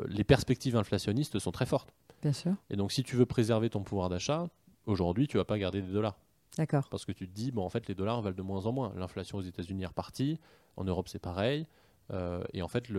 les 0.09 0.25
perspectives 0.25 0.75
inflationnistes 0.75 1.39
sont 1.39 1.53
très 1.53 1.67
fortes. 1.67 1.93
Bien 2.23 2.33
sûr. 2.33 2.55
Et 2.71 2.77
donc, 2.77 2.93
si 2.93 3.03
tu 3.03 3.15
veux 3.15 3.27
préserver 3.27 3.69
ton 3.69 3.83
pouvoir 3.83 4.09
d'achat, 4.09 4.49
aujourd'hui, 4.87 5.29
tu 5.29 5.37
vas 5.37 5.45
pas 5.45 5.59
garder 5.59 5.83
des 5.83 5.93
dollars. 5.93 6.17
D'accord. 6.57 6.89
Parce 6.89 7.05
que 7.05 7.13
tu 7.13 7.29
te 7.29 7.35
dis, 7.35 7.51
bon, 7.53 7.63
en 7.63 7.69
fait, 7.69 7.87
les 7.87 7.95
dollars 7.95 8.23
valent 8.23 8.35
de 8.37 8.41
moins 8.43 8.65
en 8.65 8.73
moins. 8.73 8.95
L'inflation 8.97 9.37
aux 9.37 9.43
États-Unis 9.43 9.83
est 9.83 9.87
repartie. 9.89 10.41
En 10.79 10.85
Europe, 10.85 11.09
c'est 11.09 11.19
pareil. 11.19 11.67
Euh, 12.13 12.43
et 12.53 12.63
en 12.63 12.69
fait, 12.69 12.89
il 12.89 12.97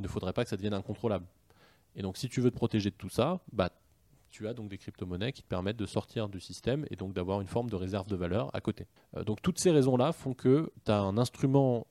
ne 0.00 0.08
faudrait 0.08 0.32
pas 0.32 0.44
que 0.44 0.50
ça 0.50 0.56
devienne 0.56 0.74
incontrôlable. 0.74 1.26
Et 1.96 2.02
donc, 2.02 2.16
si 2.16 2.28
tu 2.28 2.40
veux 2.40 2.50
te 2.50 2.56
protéger 2.56 2.90
de 2.90 2.94
tout 2.94 3.08
ça, 3.08 3.40
bah, 3.52 3.70
tu 4.30 4.46
as 4.46 4.54
donc 4.54 4.68
des 4.68 4.78
crypto-monnaies 4.78 5.32
qui 5.32 5.42
te 5.42 5.48
permettent 5.48 5.76
de 5.76 5.86
sortir 5.86 6.28
du 6.28 6.40
système 6.40 6.86
et 6.90 6.96
donc 6.96 7.12
d'avoir 7.12 7.40
une 7.40 7.48
forme 7.48 7.68
de 7.68 7.76
réserve 7.76 8.06
de 8.06 8.16
valeur 8.16 8.54
à 8.54 8.60
côté. 8.60 8.86
Euh, 9.16 9.24
donc, 9.24 9.42
toutes 9.42 9.58
ces 9.58 9.70
raisons-là 9.70 10.12
font 10.12 10.34
que 10.34 10.72
tu 10.84 10.92
as 10.92 11.00
un 11.00 11.18
instrument 11.18 11.86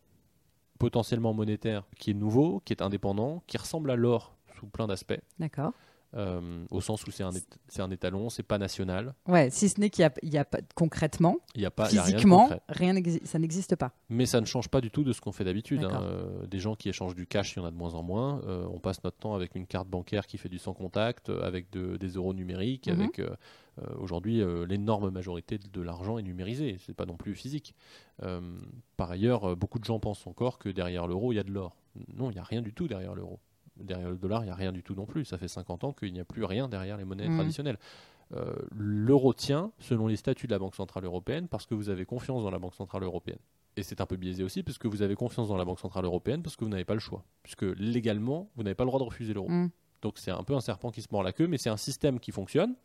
potentiellement 0.78 1.34
monétaire 1.34 1.84
qui 1.98 2.12
est 2.12 2.14
nouveau, 2.14 2.62
qui 2.64 2.72
est 2.72 2.82
indépendant, 2.82 3.44
qui 3.48 3.58
ressemble 3.58 3.92
à 3.92 3.96
l'or 3.96 4.36
sous 4.58 4.68
plein 4.68 4.88
d'aspects, 4.88 5.20
D'accord. 5.38 5.74
Euh, 6.16 6.66
au 6.72 6.82
sens 6.82 7.06
où 7.06 7.12
c'est 7.12 7.24
un, 7.24 7.30
c'est 7.68 7.82
un 7.82 7.92
étalon, 7.92 8.30
c'est 8.30 8.42
pas 8.44 8.58
national, 8.58 9.14
Ouais, 9.28 9.50
si 9.52 9.70
ce 9.70 9.80
n'est 9.80 9.90
qu'il 9.92 10.10
y 10.24 10.38
a, 10.38 10.46
pas 10.46 10.58
concrètement, 10.76 11.38
il 11.56 11.62
y 11.62 11.66
a 11.66 11.72
pas 11.72 11.90
il 11.92 11.96
y 11.96 12.00
a 12.00 12.02
rien 12.04 12.12
de 12.12 12.16
physiquement, 12.18 12.50
rien, 12.68 12.94
ça 13.26 13.38
n'existe 13.38 13.76
pas. 13.76 13.92
Mais 14.10 14.26
ça 14.26 14.42
ne 14.42 14.46
change 14.48 14.70
pas 14.70 14.82
du 14.82 14.90
tout 14.90 15.04
de 15.04 15.14
ce 15.14 15.22
qu'on 15.22 15.32
fait 15.32 15.44
d'habitude. 15.44 15.84
hein. 15.84 16.02
Euh, 16.04 16.48
des 16.48 16.60
gens 16.60 16.76
qui 16.76 16.90
échangent 16.90 17.16
du 17.16 17.28
cash, 17.28 17.54
il 17.56 17.60
y 17.60 17.62
en 17.62 17.66
a 17.66 17.72
de 17.72 17.76
moins 17.76 17.94
en 17.94 18.02
moins. 18.04 18.42
Euh, 18.48 18.66
on 18.74 18.80
passe 18.80 19.04
notre 19.04 19.18
temps 19.18 19.36
avec 19.36 19.54
une 19.56 19.68
carte 19.68 19.88
bancaire 19.88 20.26
qui 20.26 20.38
fait 20.40 20.50
du 20.50 20.58
sans 20.58 20.74
contact, 20.74 21.30
avec 21.30 21.70
de- 21.72 21.98
des 21.98 22.10
euros 22.10 22.34
numériques. 22.34 22.88
Mhm. 22.88 23.00
Avec 23.02 23.22
aujourd'hui 23.98 24.44
l'énorme 24.68 25.10
majorité 25.10 25.58
de, 25.58 25.68
de 25.70 25.82
l'argent 25.82 26.18
est 26.18 26.22
numérisé. 26.24 26.78
C'est 26.86 26.94
pas 26.96 27.06
non 27.06 27.16
plus 27.16 27.34
physique. 27.36 27.74
Par 28.98 29.12
ailleurs, 29.12 29.56
beaucoup 29.56 29.80
de 29.80 29.86
gens 29.86 30.00
pensent 30.00 30.28
encore 30.28 30.58
que 30.60 30.70
derrière 30.70 31.08
l'euro 31.08 31.32
il 31.32 31.36
y 31.36 31.40
a 31.40 31.44
de 31.44 31.52
l'or. 31.52 31.76
Non, 32.16 32.30
il 32.30 32.34
n'y 32.34 32.40
a 32.40 32.44
rien 32.44 32.62
du 32.62 32.74
tout 32.74 32.88
derrière 32.88 33.16
l'euro. 33.16 33.40
Derrière 33.80 34.10
le 34.10 34.18
dollar, 34.18 34.42
il 34.44 34.46
n'y 34.46 34.52
a 34.52 34.56
rien 34.56 34.72
du 34.72 34.84
tout 34.84 34.96
non 34.96 35.06
plus. 35.06 35.26
Ça 35.26 35.38
fait 35.38 35.48
50 35.48 35.84
ans 35.84 35.94
qu'il 35.94 36.14
n'y 36.14 36.20
a 36.20 36.26
plus 36.26 36.44
rien 36.44 36.68
derrière 36.68 36.98
les 36.98 37.06
monnaies 37.06 37.28
Mhm. 37.30 37.36
traditionnelles. 37.36 37.78
Euh, 38.36 38.54
l'euro 38.72 39.34
tient 39.34 39.72
selon 39.80 40.08
les 40.08 40.16
statuts 40.16 40.46
de 40.48 40.52
la 40.52 40.60
Banque 40.60 40.76
Centrale 40.76 41.04
Européenne 41.06 41.48
parce 41.48 41.66
que 41.66 41.74
vous 41.74 41.90
avez 41.90 42.06
confiance 42.06 42.44
dans 42.44 42.52
la 42.52 42.60
Banque 42.60 42.76
Centrale 42.76 43.04
Européenne. 43.04 43.40
Et 43.76 43.84
c'est 43.84 44.02
un 44.02 44.06
peu 44.06 44.18
biaisé 44.18 44.44
aussi 44.44 44.62
parce 44.62 44.78
que 44.78 44.88
vous 44.88 45.02
avez 45.02 45.16
confiance 45.16 45.48
dans 45.48 45.58
la 45.58 45.66
Banque 45.66 45.80
Centrale 45.80 46.06
Européenne 46.06 46.44
parce 46.44 46.56
que 46.56 46.64
vous 46.64 46.70
n'avez 46.70 46.86
pas 46.86 46.94
le 46.94 47.00
choix. 47.00 47.24
Puisque 47.44 47.64
légalement, 47.64 48.50
vous 48.56 48.64
n'avez 48.64 48.76
pas 48.76 48.84
le 48.84 48.90
droit 48.90 49.00
de 49.00 49.06
refuser 49.06 49.34
l'euro. 49.34 49.50
Mm. 49.50 49.70
Donc 50.02 50.18
c'est 50.18 50.32
un 50.32 50.44
peu 50.44 50.54
un 50.56 50.62
serpent 50.62 50.92
qui 50.92 51.02
se 51.02 51.08
mord 51.12 51.24
la 51.24 51.32
queue, 51.34 51.48
mais 51.48 51.58
c'est 51.58 51.70
un 51.70 51.78
système 51.78 52.20
qui 52.20 52.32
fonctionne, 52.32 52.76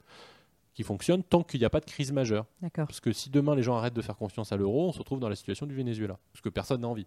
qui 0.72 0.82
fonctionne 0.82 1.22
tant 1.22 1.42
qu'il 1.42 1.60
n'y 1.60 1.66
a 1.66 1.70
pas 1.70 1.80
de 1.80 1.84
crise 1.84 2.10
majeure. 2.12 2.46
Parce 2.86 3.00
que 3.00 3.12
si 3.12 3.28
demain 3.30 3.54
les 3.54 3.62
gens 3.62 3.76
arrêtent 3.76 3.94
de 3.94 4.02
faire 4.02 4.16
confiance 4.16 4.50
à 4.52 4.56
l'euro, 4.56 4.88
on 4.88 4.92
se 4.92 4.98
retrouve 4.98 5.20
dans 5.20 5.28
la 5.28 5.36
situation 5.36 5.66
du 5.66 5.74
Venezuela. 5.74 6.18
Parce 6.32 6.40
que 6.40 6.48
personne 6.48 6.80
n'a 6.80 6.88
envie. 6.88 7.06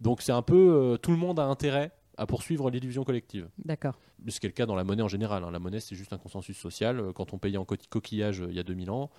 Donc 0.00 0.22
c'est 0.22 0.32
un 0.32 0.42
peu 0.42 0.56
euh, 0.94 0.96
tout 0.96 1.10
le 1.10 1.16
monde 1.16 1.38
a 1.40 1.44
intérêt 1.44 1.92
à 2.18 2.26
poursuivre 2.26 2.70
l'illusion 2.70 3.04
collective. 3.04 3.48
D'accord. 3.64 3.94
Ce 4.28 4.38
qui 4.40 4.46
est 4.46 4.50
le 4.50 4.54
cas 4.54 4.66
dans 4.66 4.74
la 4.74 4.84
monnaie 4.84 5.02
en 5.02 5.08
général. 5.08 5.44
hein. 5.44 5.50
La 5.50 5.58
monnaie, 5.58 5.80
c'est 5.80 5.94
juste 5.96 6.12
un 6.12 6.18
consensus 6.18 6.56
social. 6.58 6.98
Euh, 7.00 7.12
Quand 7.12 7.32
on 7.32 7.38
payait 7.38 7.56
en 7.56 7.64
co- 7.64 7.76
coquillage 7.88 8.42
euh, 8.42 8.48
il 8.50 8.56
y 8.56 8.58
a 8.58 8.62
2000 8.64 8.90
ans, 8.90 9.10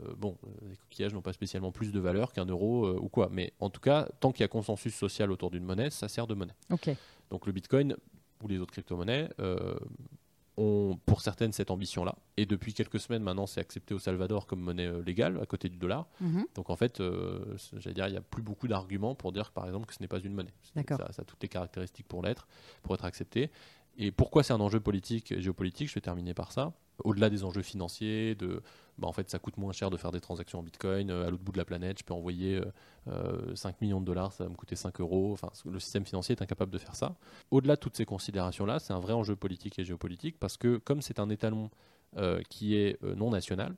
euh, 0.00 0.14
bon, 0.16 0.36
les 0.68 0.76
coquillages 0.76 1.14
n'ont 1.14 1.22
pas 1.22 1.32
spécialement 1.32 1.70
plus 1.72 1.92
de 1.92 2.00
valeur 2.00 2.32
qu'un 2.32 2.46
euro 2.46 2.86
euh, 2.86 2.98
ou 3.00 3.08
quoi. 3.08 3.28
Mais 3.30 3.52
en 3.60 3.70
tout 3.70 3.80
cas, 3.80 4.08
tant 4.20 4.32
qu'il 4.32 4.40
y 4.40 4.44
a 4.44 4.48
consensus 4.48 4.94
social 4.94 5.30
autour 5.30 5.50
d'une 5.50 5.64
monnaie, 5.64 5.90
ça 5.90 6.08
sert 6.08 6.26
de 6.26 6.34
monnaie. 6.34 6.54
Ok. 6.70 6.90
Donc 7.30 7.46
le 7.46 7.52
Bitcoin 7.52 7.94
ou 8.42 8.48
les 8.48 8.58
autres 8.58 8.72
crypto-monnaies 8.72 9.28
euh, 9.40 9.74
ont 10.58 10.98
pour 11.06 11.22
certaines 11.22 11.52
cette 11.52 11.70
ambition-là. 11.70 12.16
Et 12.36 12.44
depuis 12.44 12.74
quelques 12.74 13.00
semaines 13.00 13.22
maintenant, 13.22 13.46
c'est 13.46 13.60
accepté 13.60 13.94
au 13.94 13.98
Salvador 13.98 14.46
comme 14.46 14.60
monnaie 14.60 14.86
euh, 14.86 15.02
légale 15.02 15.38
à 15.40 15.46
côté 15.46 15.68
du 15.68 15.76
dollar. 15.76 16.06
Mhm. 16.20 16.46
Donc 16.54 16.68
en 16.70 16.76
fait, 16.76 17.00
euh, 17.00 17.56
j'allais 17.76 17.94
dire, 17.94 18.08
il 18.08 18.12
n'y 18.12 18.18
a 18.18 18.22
plus 18.22 18.42
beaucoup 18.42 18.68
d'arguments 18.68 19.14
pour 19.14 19.32
dire 19.32 19.52
par 19.52 19.66
exemple 19.66 19.86
que 19.86 19.94
ce 19.94 20.02
n'est 20.02 20.08
pas 20.08 20.20
une 20.20 20.34
monnaie. 20.34 20.54
Ça, 20.74 21.12
ça 21.12 21.22
a 21.22 21.24
toutes 21.24 21.42
les 21.42 21.48
caractéristiques 21.48 22.08
pour 22.08 22.22
l'être, 22.22 22.48
pour 22.82 22.94
être 22.94 23.04
accepté. 23.04 23.50
Et 23.98 24.12
pourquoi 24.12 24.42
c'est 24.42 24.52
un 24.52 24.60
enjeu 24.60 24.80
politique 24.80 25.32
et 25.32 25.40
géopolitique 25.40 25.88
Je 25.88 25.94
vais 25.94 26.00
terminer 26.00 26.32
par 26.32 26.52
ça. 26.52 26.72
Au-delà 27.04 27.30
des 27.30 27.44
enjeux 27.44 27.62
financiers, 27.62 28.34
de, 28.36 28.62
bah, 28.96 29.06
en 29.08 29.12
fait, 29.12 29.28
ça 29.28 29.38
coûte 29.38 29.56
moins 29.56 29.72
cher 29.72 29.90
de 29.90 29.96
faire 29.96 30.12
des 30.12 30.20
transactions 30.20 30.60
en 30.60 30.62
Bitcoin. 30.62 31.10
Euh, 31.10 31.26
à 31.26 31.30
l'autre 31.30 31.42
bout 31.42 31.52
de 31.52 31.58
la 31.58 31.64
planète, 31.64 31.98
je 31.98 32.04
peux 32.04 32.14
envoyer 32.14 32.56
euh, 32.56 32.64
euh, 33.08 33.54
5 33.56 33.80
millions 33.80 34.00
de 34.00 34.06
dollars, 34.06 34.32
ça 34.32 34.44
va 34.44 34.50
me 34.50 34.54
coûter 34.56 34.76
5 34.76 35.00
euros. 35.00 35.32
Enfin, 35.32 35.50
le 35.70 35.78
système 35.80 36.04
financier 36.06 36.34
est 36.36 36.42
incapable 36.42 36.72
de 36.72 36.78
faire 36.78 36.94
ça. 36.96 37.16
Au-delà 37.50 37.74
de 37.76 37.80
toutes 37.80 37.96
ces 37.96 38.04
considérations-là, 38.04 38.78
c'est 38.78 38.92
un 38.92 39.00
vrai 39.00 39.12
enjeu 39.12 39.34
politique 39.36 39.78
et 39.78 39.84
géopolitique 39.84 40.38
parce 40.38 40.56
que 40.56 40.78
comme 40.78 41.02
c'est 41.02 41.18
un 41.18 41.28
étalon 41.30 41.70
euh, 42.16 42.40
qui 42.48 42.76
est 42.76 43.02
euh, 43.04 43.14
non 43.14 43.30
national, 43.30 43.76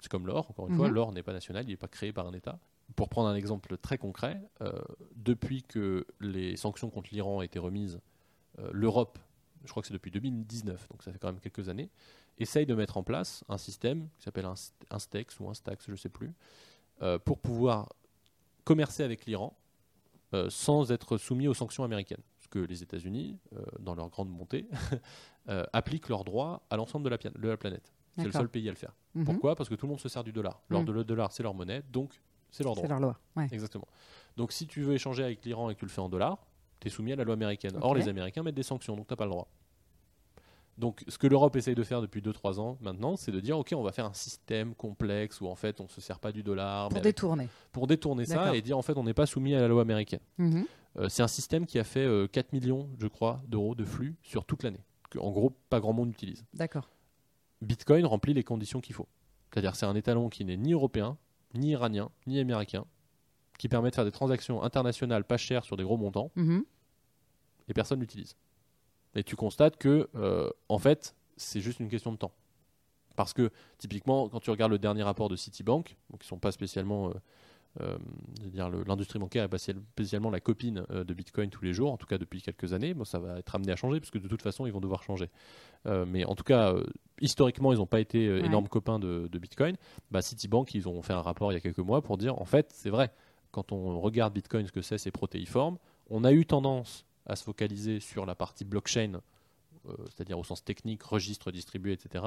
c'est 0.00 0.10
comme 0.10 0.26
l'or, 0.26 0.50
encore 0.50 0.68
une 0.68 0.74
fois, 0.74 0.88
Mhm. 0.88 0.94
l'or 0.94 1.12
n'est 1.12 1.22
pas 1.22 1.32
national, 1.32 1.64
il 1.66 1.70
n'est 1.70 1.76
pas 1.76 1.88
créé 1.88 2.12
par 2.12 2.26
un 2.26 2.32
État. 2.32 2.58
Pour 2.96 3.08
prendre 3.08 3.28
un 3.28 3.36
exemple 3.36 3.76
très 3.76 3.96
concret, 3.96 4.40
euh, 4.60 4.72
depuis 5.14 5.62
que 5.62 6.04
les 6.20 6.56
sanctions 6.56 6.90
contre 6.90 7.10
l'Iran 7.12 7.38
ont 7.38 7.42
été 7.42 7.58
remises, 7.60 8.00
euh, 8.58 8.68
l'Europe, 8.72 9.18
je 9.64 9.70
crois 9.70 9.82
que 9.82 9.86
c'est 9.88 9.94
depuis 9.94 10.10
2019, 10.10 10.88
donc 10.90 11.02
ça 11.02 11.12
fait 11.12 11.18
quand 11.18 11.28
même 11.28 11.40
quelques 11.40 11.68
années, 11.68 11.90
essaye 12.38 12.66
de 12.66 12.74
mettre 12.74 12.96
en 12.96 13.02
place 13.02 13.44
un 13.48 13.58
système 13.58 14.08
qui 14.18 14.24
s'appelle 14.24 14.46
un 14.46 14.54
Instex 14.90 15.38
ou 15.40 15.48
Instax, 15.48 15.84
je 15.86 15.92
ne 15.92 15.96
sais 15.96 16.08
plus, 16.08 16.32
euh, 17.02 17.18
pour 17.18 17.38
pouvoir 17.38 17.88
commercer 18.64 19.02
avec 19.02 19.26
l'Iran 19.26 19.56
euh, 20.34 20.48
sans 20.50 20.90
être 20.92 21.18
soumis 21.18 21.46
aux 21.48 21.54
sanctions 21.54 21.84
américaines. 21.84 22.22
Parce 22.38 22.48
que 22.48 22.58
les 22.60 22.82
États-Unis, 22.82 23.38
euh, 23.54 23.62
dans 23.80 23.94
leur 23.94 24.08
grande 24.08 24.30
montée, 24.30 24.68
appliquent 25.72 26.08
leurs 26.08 26.24
droits 26.24 26.62
à 26.70 26.76
l'ensemble 26.76 27.04
de 27.04 27.10
la, 27.10 27.18
pia- 27.18 27.30
de 27.36 27.48
la 27.48 27.56
planète. 27.56 27.92
C'est 28.16 28.24
le 28.24 28.32
seul 28.32 28.48
pays 28.48 28.68
à 28.68 28.72
le 28.72 28.76
faire. 28.76 28.94
Mhm. 29.14 29.24
Pourquoi? 29.24 29.56
Parce 29.56 29.68
que 29.68 29.74
tout 29.74 29.86
le 29.86 29.90
monde 29.90 30.00
se 30.00 30.08
sert 30.08 30.22
du 30.22 30.32
dollar. 30.32 30.60
L'or 30.68 30.82
Mm. 30.82 30.86
de 30.86 30.92
le 30.92 31.04
dollar, 31.04 31.32
c'est 31.32 31.42
leur 31.42 31.54
monnaie, 31.54 31.82
donc 31.90 32.20
c'est 32.50 32.62
leur 32.62 32.74
droit. 32.74 32.84
C'est 32.84 32.88
leur 32.90 33.00
loi. 33.00 33.18
Ouais. 33.36 33.48
Exactement. 33.50 33.86
Donc 34.36 34.52
si 34.52 34.66
tu 34.66 34.82
veux 34.82 34.92
échanger 34.94 35.24
avec 35.24 35.44
l'Iran 35.44 35.70
et 35.70 35.74
que 35.74 35.80
tu 35.80 35.86
le 35.86 35.90
fais 35.90 36.00
en 36.02 36.08
dollars, 36.10 36.38
tu 36.82 36.88
es 36.88 36.90
soumis 36.90 37.12
à 37.12 37.16
la 37.16 37.24
loi 37.24 37.34
américaine. 37.34 37.72
Or, 37.80 37.94
les 37.94 38.08
Américains 38.08 38.42
mettent 38.42 38.54
des 38.54 38.62
sanctions, 38.62 38.94
donc 38.96 39.06
tu 39.06 39.12
n'as 39.12 39.16
pas 39.16 39.24
le 39.24 39.30
droit. 39.30 39.48
Donc 40.78 41.04
ce 41.06 41.18
que 41.18 41.26
l'Europe 41.26 41.54
essaye 41.56 41.74
de 41.74 41.82
faire 41.82 42.00
depuis 42.00 42.20
2-3 42.22 42.58
ans 42.58 42.78
maintenant, 42.80 43.16
c'est 43.16 43.30
de 43.30 43.40
dire, 43.40 43.58
OK, 43.58 43.72
on 43.76 43.82
va 43.82 43.92
faire 43.92 44.06
un 44.06 44.14
système 44.14 44.74
complexe 44.74 45.40
où 45.40 45.46
en 45.46 45.54
fait 45.54 45.80
on 45.80 45.84
ne 45.84 45.88
se 45.88 46.00
sert 46.00 46.18
pas 46.18 46.32
du 46.32 46.42
dollar, 46.42 46.88
Pour 46.88 46.94
mais 46.94 47.00
avec- 47.00 47.14
détourner. 47.14 47.48
pour 47.72 47.86
détourner 47.86 48.24
ça 48.24 48.54
et 48.56 48.62
dire 48.62 48.78
en 48.78 48.82
fait 48.82 48.96
on 48.96 49.04
n'est 49.04 49.12
pas 49.14 49.26
soumis 49.26 49.54
à 49.54 49.60
la 49.60 49.68
loi 49.68 49.82
américaine. 49.82 50.20
Mhm. 50.38 50.64
Euh, 50.98 51.08
c'est 51.08 51.22
un 51.22 51.28
système 51.28 51.66
qui 51.66 51.78
a 51.78 51.84
fait 51.84 52.04
euh, 52.04 52.26
4 52.26 52.52
millions, 52.52 52.88
je 52.98 53.06
crois, 53.06 53.40
d'euros 53.48 53.74
de 53.74 53.84
flux 53.84 54.14
sur 54.22 54.44
toute 54.44 54.62
l'année. 54.62 54.80
Que, 55.10 55.18
en 55.18 55.30
gros, 55.30 55.50
pas 55.68 55.78
grand 55.80 55.92
monde 55.92 56.10
utilise. 56.10 56.44
D'accord. 56.54 56.88
Bitcoin 57.60 58.04
remplit 58.06 58.34
les 58.34 58.42
conditions 58.44 58.80
qu'il 58.80 58.94
faut. 58.94 59.08
C'est-à-dire 59.52 59.76
c'est 59.76 59.86
un 59.86 59.94
étalon 59.94 60.28
qui 60.30 60.44
n'est 60.44 60.56
ni 60.56 60.72
européen, 60.72 61.16
ni 61.54 61.70
iranien, 61.70 62.10
ni 62.26 62.40
américain, 62.40 62.84
qui 63.62 63.68
permet 63.68 63.90
de 63.90 63.94
faire 63.94 64.04
des 64.04 64.10
transactions 64.10 64.60
internationales 64.60 65.22
pas 65.22 65.36
chères 65.36 65.62
sur 65.62 65.76
des 65.76 65.84
gros 65.84 65.96
montants, 65.96 66.32
Mhm. 66.34 66.64
et 67.68 67.74
personne 67.74 68.00
l'utilise. 68.00 68.34
Et 69.14 69.22
tu 69.22 69.36
constates 69.36 69.76
que, 69.76 70.08
euh, 70.16 70.50
en 70.68 70.80
fait, 70.80 71.14
c'est 71.36 71.60
juste 71.60 71.78
une 71.78 71.88
question 71.88 72.10
de 72.10 72.16
temps. 72.16 72.32
Parce 73.14 73.32
que, 73.32 73.50
typiquement, 73.78 74.28
quand 74.28 74.40
tu 74.40 74.50
regardes 74.50 74.72
le 74.72 74.80
dernier 74.80 75.04
rapport 75.04 75.28
de 75.28 75.36
Citibank, 75.36 75.96
donc 76.10 76.20
qui 76.22 76.24
ne 76.26 76.28
sont 76.30 76.38
pas 76.40 76.50
spécialement. 76.50 77.10
euh, 77.10 77.12
euh, 77.80 77.96
dire, 78.48 78.68
l'industrie 78.68 79.18
bancaire 79.20 79.44
est 79.44 79.48
pas 79.48 79.56
spécialement 79.58 80.28
la 80.28 80.40
copine 80.40 80.84
euh, 80.90 81.04
de 81.04 81.14
Bitcoin 81.14 81.48
tous 81.48 81.64
les 81.64 81.72
jours, 81.72 81.90
en 81.90 81.96
tout 81.96 82.06
cas 82.06 82.18
depuis 82.18 82.42
quelques 82.42 82.72
années. 82.74 82.92
Bon, 82.94 83.04
ça 83.06 83.18
va 83.20 83.38
être 83.38 83.54
amené 83.54 83.70
à 83.72 83.76
changer, 83.76 83.98
parce 84.00 84.10
que 84.10 84.18
de 84.18 84.26
toute 84.28 84.42
façon, 84.42 84.66
ils 84.66 84.72
vont 84.72 84.80
devoir 84.80 85.02
changer. 85.04 85.30
Euh, 85.86 86.04
mais 86.04 86.24
en 86.26 86.34
tout 86.34 86.42
cas, 86.44 86.74
historiquement, 87.20 87.72
ils 87.72 87.78
n'ont 87.78 87.86
pas 87.86 88.00
été 88.00 88.28
Ouais. 88.28 88.44
énormes 88.44 88.68
copains 88.68 88.98
de, 88.98 89.26
de 89.30 89.38
Bitcoin. 89.38 89.76
Bah, 90.10 90.20
Citibank, 90.20 90.74
ils 90.74 90.86
ont 90.88 91.00
fait 91.00 91.14
un 91.14 91.22
rapport 91.22 91.50
il 91.52 91.54
y 91.54 91.58
a 91.58 91.60
quelques 91.60 91.78
mois 91.78 92.02
pour 92.02 92.18
dire, 92.18 92.38
en 92.40 92.44
fait, 92.44 92.70
c'est 92.74 92.90
vrai, 92.90 93.10
quand 93.52 93.70
on 93.72 94.00
regarde 94.00 94.32
Bitcoin, 94.34 94.66
ce 94.66 94.72
que 94.72 94.82
c'est, 94.82 94.98
c'est 94.98 95.10
protéiforme. 95.12 95.78
On 96.10 96.24
a 96.24 96.32
eu 96.32 96.44
tendance 96.44 97.04
à 97.26 97.36
se 97.36 97.44
focaliser 97.44 98.00
sur 98.00 98.26
la 98.26 98.34
partie 98.34 98.64
blockchain, 98.64 99.20
euh, 99.88 99.92
c'est-à-dire 100.06 100.38
au 100.38 100.44
sens 100.44 100.64
technique, 100.64 101.02
registre 101.04 101.52
distribué, 101.52 101.92
etc. 101.92 102.24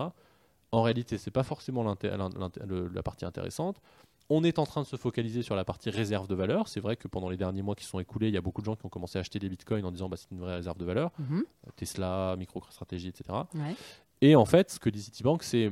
En 0.72 0.82
réalité, 0.82 1.18
c'est 1.18 1.32
pas 1.32 1.44
forcément 1.44 1.84
le- 1.84 2.88
la 2.94 3.04
partie 3.04 3.26
intéressante. 3.26 3.82
On 4.30 4.44
est 4.44 4.58
en 4.58 4.66
train 4.66 4.82
de 4.82 4.88
se 4.88 4.96
focaliser 4.96 5.44
sur 5.44 5.56
la 5.56 5.64
partie 5.64 5.90
réserve 5.92 6.28
de 6.28 6.34
valeur. 6.34 6.68
C'est 6.68 6.80
vrai 6.80 6.96
que 6.96 7.08
pendant 7.08 7.30
les 7.30 7.38
derniers 7.38 7.62
mois 7.62 7.76
qui 7.76 7.86
sont 7.86 8.00
écoulés, 8.00 8.28
il 8.30 8.34
y 8.34 8.38
a 8.38 8.42
beaucoup 8.42 8.62
de 8.62 8.66
gens 8.66 8.76
qui 8.76 8.84
ont 8.86 8.90
commencé 8.90 9.18
à 9.18 9.22
acheter 9.22 9.38
des 9.38 9.50
bitcoins 9.50 9.86
en 9.86 9.92
disant 9.92 10.10
bah, 10.10 10.18
c'est 10.18 10.32
une 10.32 10.40
vraie 10.40 10.56
réserve 10.56 10.78
de 10.78 10.86
valeur. 10.86 11.12
Mhm. 11.20 11.44
Tesla, 11.76 12.36
MicroStrategy, 12.38 13.10
etc. 13.10 13.24
Ouais. 13.54 13.76
Et 14.22 14.36
en 14.36 14.46
fait, 14.46 14.72
ce 14.72 14.80
que 14.80 14.90
dit 14.90 15.02
Citibank, 15.04 15.44
c'est 15.44 15.72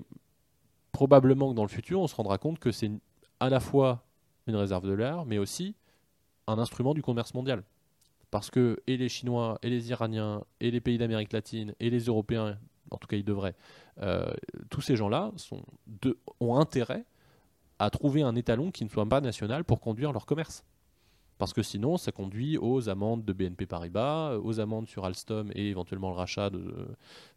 probablement 0.91 1.49
que 1.51 1.55
dans 1.55 1.63
le 1.63 1.69
futur, 1.69 1.99
on 2.01 2.07
se 2.07 2.15
rendra 2.15 2.37
compte 2.37 2.59
que 2.59 2.71
c'est 2.71 2.91
à 3.39 3.49
la 3.49 3.59
fois 3.59 4.03
une 4.47 4.55
réserve 4.55 4.87
de 4.87 4.93
l'art, 4.93 5.25
mais 5.25 5.37
aussi 5.37 5.75
un 6.47 6.59
instrument 6.59 6.93
du 6.93 7.01
commerce 7.01 7.33
mondial. 7.33 7.63
Parce 8.31 8.49
que 8.49 8.81
et 8.87 8.97
les 8.97 9.09
Chinois, 9.09 9.59
et 9.61 9.69
les 9.69 9.89
Iraniens, 9.89 10.43
et 10.59 10.71
les 10.71 10.81
pays 10.81 10.97
d'Amérique 10.97 11.33
latine, 11.33 11.73
et 11.79 11.89
les 11.89 12.05
Européens, 12.05 12.57
en 12.89 12.97
tout 12.97 13.07
cas 13.07 13.17
ils 13.17 13.23
devraient, 13.23 13.55
euh, 14.01 14.33
tous 14.69 14.81
ces 14.81 14.95
gens-là 14.95 15.31
ont 16.39 16.57
intérêt 16.57 17.05
à 17.79 17.89
trouver 17.89 18.21
un 18.23 18.35
étalon 18.35 18.71
qui 18.71 18.83
ne 18.85 18.89
soit 18.89 19.05
pas 19.05 19.21
national 19.21 19.63
pour 19.63 19.79
conduire 19.79 20.11
leur 20.13 20.25
commerce. 20.25 20.63
Parce 21.39 21.51
que 21.53 21.63
sinon, 21.63 21.97
ça 21.97 22.11
conduit 22.11 22.57
aux 22.57 22.89
amendes 22.89 23.25
de 23.25 23.33
BNP 23.33 23.65
Paribas, 23.65 24.37
aux 24.37 24.59
amendes 24.59 24.87
sur 24.87 25.03
Alstom 25.05 25.51
et 25.55 25.69
éventuellement 25.69 26.09
le 26.09 26.15
rachat 26.15 26.49
de, 26.49 26.87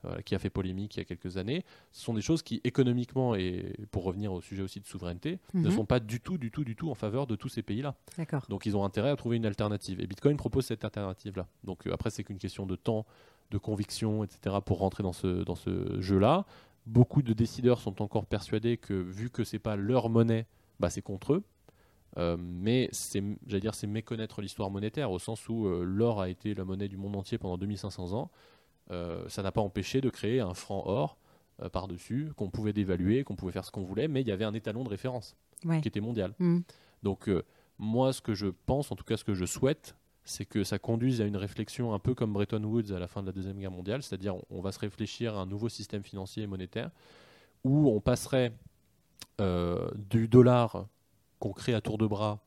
euh, 0.05 0.21
qui 0.23 0.35
a 0.35 0.39
fait 0.39 0.51
polémique 0.51 0.97
il 0.97 0.99
y 0.99 1.03
a 1.03 1.05
quelques 1.05 1.39
années. 1.39 1.65
Ce 1.93 2.05
sont 2.05 2.15
des 2.15 2.21
choses 2.21 2.43
qui, 2.43 2.61
économiquement, 2.65 3.35
et 3.35 3.75
pour 3.91 4.05
revenir 4.05 4.33
au 4.33 4.41
sujet 4.41 4.63
aussi 4.63 4.81
de 4.81 4.87
souveraineté, 4.87 5.39
ne 5.55 5.69
Mhm. 5.69 5.71
sont 5.75 5.85
pas 5.87 5.99
du 5.99 6.21
tout, 6.21 6.37
du 6.39 6.51
tout, 6.51 6.63
du 6.63 6.77
tout 6.77 6.91
en 6.91 6.95
faveur 6.95 7.27
de 7.27 7.37
tous 7.37 7.49
ces 7.49 7.63
pays-là. 7.63 7.95
Donc 8.49 8.67
ils 8.67 8.77
ont 8.77 8.85
intérêt 8.85 9.11
à 9.11 9.17
trouver 9.17 9.37
une 9.39 9.47
alternative. 9.47 10.01
Et 10.01 10.07
Bitcoin 10.07 10.37
propose 10.37 10.67
cette 10.67 10.85
alternative-là. 10.85 11.47
Donc 11.65 11.87
euh, 11.87 11.93
après, 11.95 12.11
c'est 12.11 12.23
qu'une 12.23 12.39
question 12.39 12.67
de 12.67 12.77
temps, 12.77 13.07
de 13.51 13.59
conviction, 13.59 14.25
etc. 14.25 14.57
pour 14.65 14.79
rentrer 14.79 15.03
dans 15.03 15.13
ce, 15.13 15.43
dans 15.45 15.55
ce 15.55 16.01
jeu-là. 16.01 16.45
Beaucoup 16.85 17.23
de 17.23 17.33
décideurs 17.33 17.81
sont 17.81 18.01
encore 18.03 18.27
persuadés 18.27 18.77
que 18.77 18.93
vu 18.95 19.31
que 19.31 19.43
c'est 19.43 19.59
pas 19.59 19.75
leur 19.77 20.09
monnaie, 20.09 20.47
bah, 20.79 20.91
c'est 20.91 21.03
contre 21.03 21.33
eux. 21.33 21.43
Euh, 22.19 22.37
mais 22.39 22.89
c'est, 22.93 23.23
j'allais 23.47 23.61
dire, 23.61 23.75
c'est 23.75 23.87
méconnaître 23.87 24.41
l'histoire 24.41 24.71
monétaire 24.71 25.11
au 25.11 25.19
sens 25.19 25.49
où 25.49 25.67
euh, 25.67 25.83
l'or 25.85 26.21
a 26.21 26.29
été 26.31 26.55
la 26.55 26.65
monnaie 26.65 26.89
du 26.89 26.97
monde 26.97 27.15
entier 27.17 27.37
pendant 27.39 27.59
2500 27.59 28.13
ans. 28.15 28.31
Euh, 28.91 29.29
ça 29.29 29.43
n'a 29.43 29.53
pas 29.53 29.61
empêché 29.61 30.01
de 30.01 30.09
créer 30.11 30.41
un 30.41 30.55
franc 30.55 30.83
or 30.87 31.19
par-dessus 31.73 32.33
qu'on 32.37 32.51
pouvait 32.51 32.73
dévaluer, 32.75 33.25
qu'on 33.25 33.35
pouvait 33.37 33.53
faire 33.53 33.65
ce 33.65 33.71
qu'on 33.71 33.83
voulait, 33.83 34.09
mais 34.09 34.21
il 34.21 34.29
y 34.29 34.33
avait 34.33 34.45
un 34.45 34.53
étalon 34.55 34.85
de 34.85 34.89
référence 34.91 35.37
Ouais. 35.65 35.81
qui 35.81 35.89
était 35.89 36.01
mondial. 36.01 36.35
Mhm. 36.39 36.63
Donc 37.03 37.31
moi, 37.79 38.13
ce 38.13 38.21
que 38.21 38.35
je 38.35 38.47
pense, 38.67 38.93
en 38.93 38.97
tout 38.97 39.05
cas 39.05 39.17
ce 39.17 39.25
que 39.25 39.35
je 39.35 39.47
souhaite, 39.47 39.97
c'est 40.25 40.45
que 40.45 40.65
ça 40.65 40.79
conduise 40.79 41.21
à 41.23 41.25
une 41.25 41.37
réflexion 41.37 41.95
un 41.95 41.99
peu 41.99 42.15
comme 42.15 42.33
Bretton 42.35 42.63
Woods 42.63 42.93
à 42.93 42.99
la 42.99 43.07
fin 43.09 43.23
de 43.23 43.27
la 43.27 43.33
Deuxième 43.33 43.59
Guerre 43.59 43.71
mondiale, 43.71 44.03
c'est-à-dire 44.03 44.37
on- 44.37 44.43
on 44.51 44.61
va 44.61 44.71
se 44.73 44.79
réfléchir 44.79 45.35
à 45.37 45.41
un 45.41 45.47
nouveau 45.47 45.69
système 45.71 46.03
financier 46.03 46.43
et 46.43 46.47
monétaire 46.47 46.91
où 47.65 47.89
on 47.91 48.01
passerait 48.01 48.53
du 49.39 50.29
dollar 50.29 50.87
qu'on 51.47 51.53
crée 51.53 51.75
à 51.75 51.81
tour 51.81 51.99
de 51.99 52.07
bras 52.07 52.41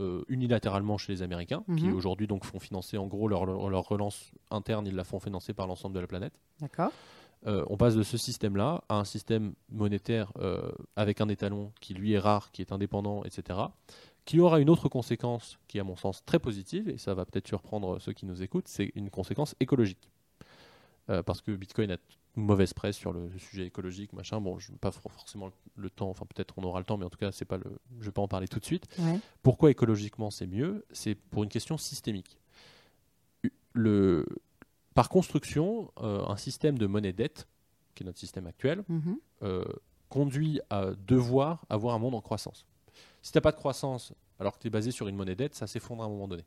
euh, 0.00 0.24
unilatéralement 0.28 0.98
chez 0.98 1.12
les 1.12 1.22
Américains, 1.22 1.62
qui 1.76 1.86
Mhm. 1.86 1.94
aujourd'hui 1.94 2.26
donc 2.26 2.44
font 2.44 2.58
financer 2.58 2.96
en 2.98 3.06
gros 3.06 3.28
leur, 3.28 3.40
relance 3.88 4.32
interne, 4.50 4.86
ils 4.86 4.94
la 4.96 5.04
font 5.04 5.20
financer 5.20 5.52
par 5.52 5.66
l'ensemble 5.68 5.94
de 5.94 6.00
la 6.00 6.06
planète. 6.08 6.32
D'accord. 6.60 6.90
Euh, 7.46 7.64
on 7.68 7.76
passe 7.76 7.94
de 7.94 8.02
ce 8.02 8.16
système-là 8.16 8.82
à 8.88 8.96
un 8.96 9.04
système 9.04 9.54
monétaire 9.68 10.32
euh, 10.40 10.72
avec 10.96 11.20
un 11.20 11.28
étalon 11.28 11.72
qui 11.80 11.94
lui 11.94 12.12
est 12.14 12.18
rare, 12.18 12.50
qui 12.50 12.60
est 12.62 12.72
indépendant, 12.72 13.22
etc., 13.24 13.60
qui 14.24 14.40
aura 14.40 14.58
une 14.58 14.70
autre 14.70 14.88
conséquence 14.88 15.58
qui 15.68 15.78
est 15.78 15.80
à 15.80 15.84
mon 15.84 15.96
sens 15.96 16.24
très 16.24 16.38
positive, 16.38 16.88
et 16.88 16.96
ça 16.98 17.14
va 17.14 17.24
peut-être 17.26 17.46
surprendre 17.46 18.00
ceux 18.00 18.14
qui 18.14 18.26
nous 18.26 18.42
écoutent, 18.42 18.68
c'est 18.68 18.90
une 18.94 19.10
conséquence 19.10 19.54
écologique. 19.60 20.10
Parce 21.06 21.42
que 21.42 21.50
Bitcoin 21.52 21.90
a 21.90 21.98
une 22.36 22.44
mauvaise 22.44 22.72
presse 22.74 22.96
sur 22.96 23.12
le 23.12 23.30
sujet 23.38 23.66
écologique, 23.66 24.12
machin. 24.12 24.40
Bon, 24.40 24.58
je 24.58 24.72
n'ai 24.72 24.78
pas 24.78 24.90
for- 24.90 25.12
forcément 25.12 25.50
le 25.76 25.90
temps, 25.90 26.10
enfin 26.10 26.26
peut-être 26.26 26.54
on 26.58 26.62
aura 26.64 26.80
le 26.80 26.84
temps, 26.84 26.96
mais 26.96 27.04
en 27.04 27.10
tout 27.10 27.18
cas, 27.18 27.30
c'est 27.32 27.44
pas 27.44 27.58
le, 27.58 27.78
je 27.92 28.00
ne 28.00 28.04
vais 28.06 28.10
pas 28.12 28.22
en 28.22 28.28
parler 28.28 28.48
tout 28.48 28.58
de 28.58 28.64
suite. 28.64 28.86
Ouais. 28.98 29.20
Pourquoi 29.42 29.70
écologiquement 29.70 30.30
c'est 30.30 30.46
mieux? 30.46 30.84
C'est 30.92 31.14
pour 31.14 31.42
une 31.44 31.48
question 31.48 31.78
systémique. 31.78 32.38
Le, 33.72 34.24
par 34.94 35.08
construction, 35.08 35.90
euh, 36.00 36.24
un 36.26 36.36
système 36.36 36.78
de 36.78 36.86
monnaie-dette, 36.86 37.48
qui 37.94 38.02
est 38.02 38.06
notre 38.06 38.18
système 38.18 38.46
actuel, 38.46 38.84
Mhm. 38.88 39.18
euh, 39.42 39.64
conduit 40.08 40.60
à 40.70 40.92
devoir 41.06 41.64
avoir 41.68 41.94
un 41.94 41.98
monde 41.98 42.14
en 42.14 42.20
croissance. 42.20 42.66
Si 43.22 43.32
tu 43.32 43.38
n'as 43.38 43.42
pas 43.42 43.50
de 43.52 43.56
croissance 43.56 44.12
alors 44.38 44.54
que 44.54 44.60
tu 44.60 44.68
es 44.68 44.70
basé 44.70 44.90
sur 44.90 45.08
une 45.08 45.16
monnaie-dette, 45.16 45.54
ça 45.54 45.66
s'effondre 45.66 46.02
à 46.02 46.06
un 46.06 46.08
moment 46.08 46.28
donné. 46.28 46.44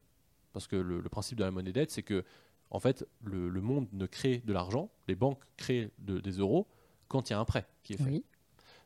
Parce 0.53 0.67
que 0.67 0.75
le, 0.77 1.01
le 1.01 1.09
principe 1.09 1.37
de 1.37 1.43
la 1.43 1.51
monnaie-dette, 1.51 1.91
c'est 1.91 2.03
que 2.03 2.23
en 2.69 2.79
fait, 2.79 3.07
le, 3.23 3.49
le 3.49 3.61
monde 3.61 3.87
ne 3.93 4.05
crée 4.05 4.39
de 4.39 4.53
l'argent, 4.53 4.89
les 5.07 5.15
banques 5.15 5.41
créent 5.57 5.91
de- 5.99 6.19
des 6.19 6.31
euros 6.31 6.67
quand 7.07 7.29
il 7.29 7.33
y 7.33 7.35
a 7.35 7.39
un 7.39 7.45
prêt 7.45 7.65
qui 7.83 7.93
est 7.93 7.97
fait. 7.97 8.03
Oui. 8.03 8.25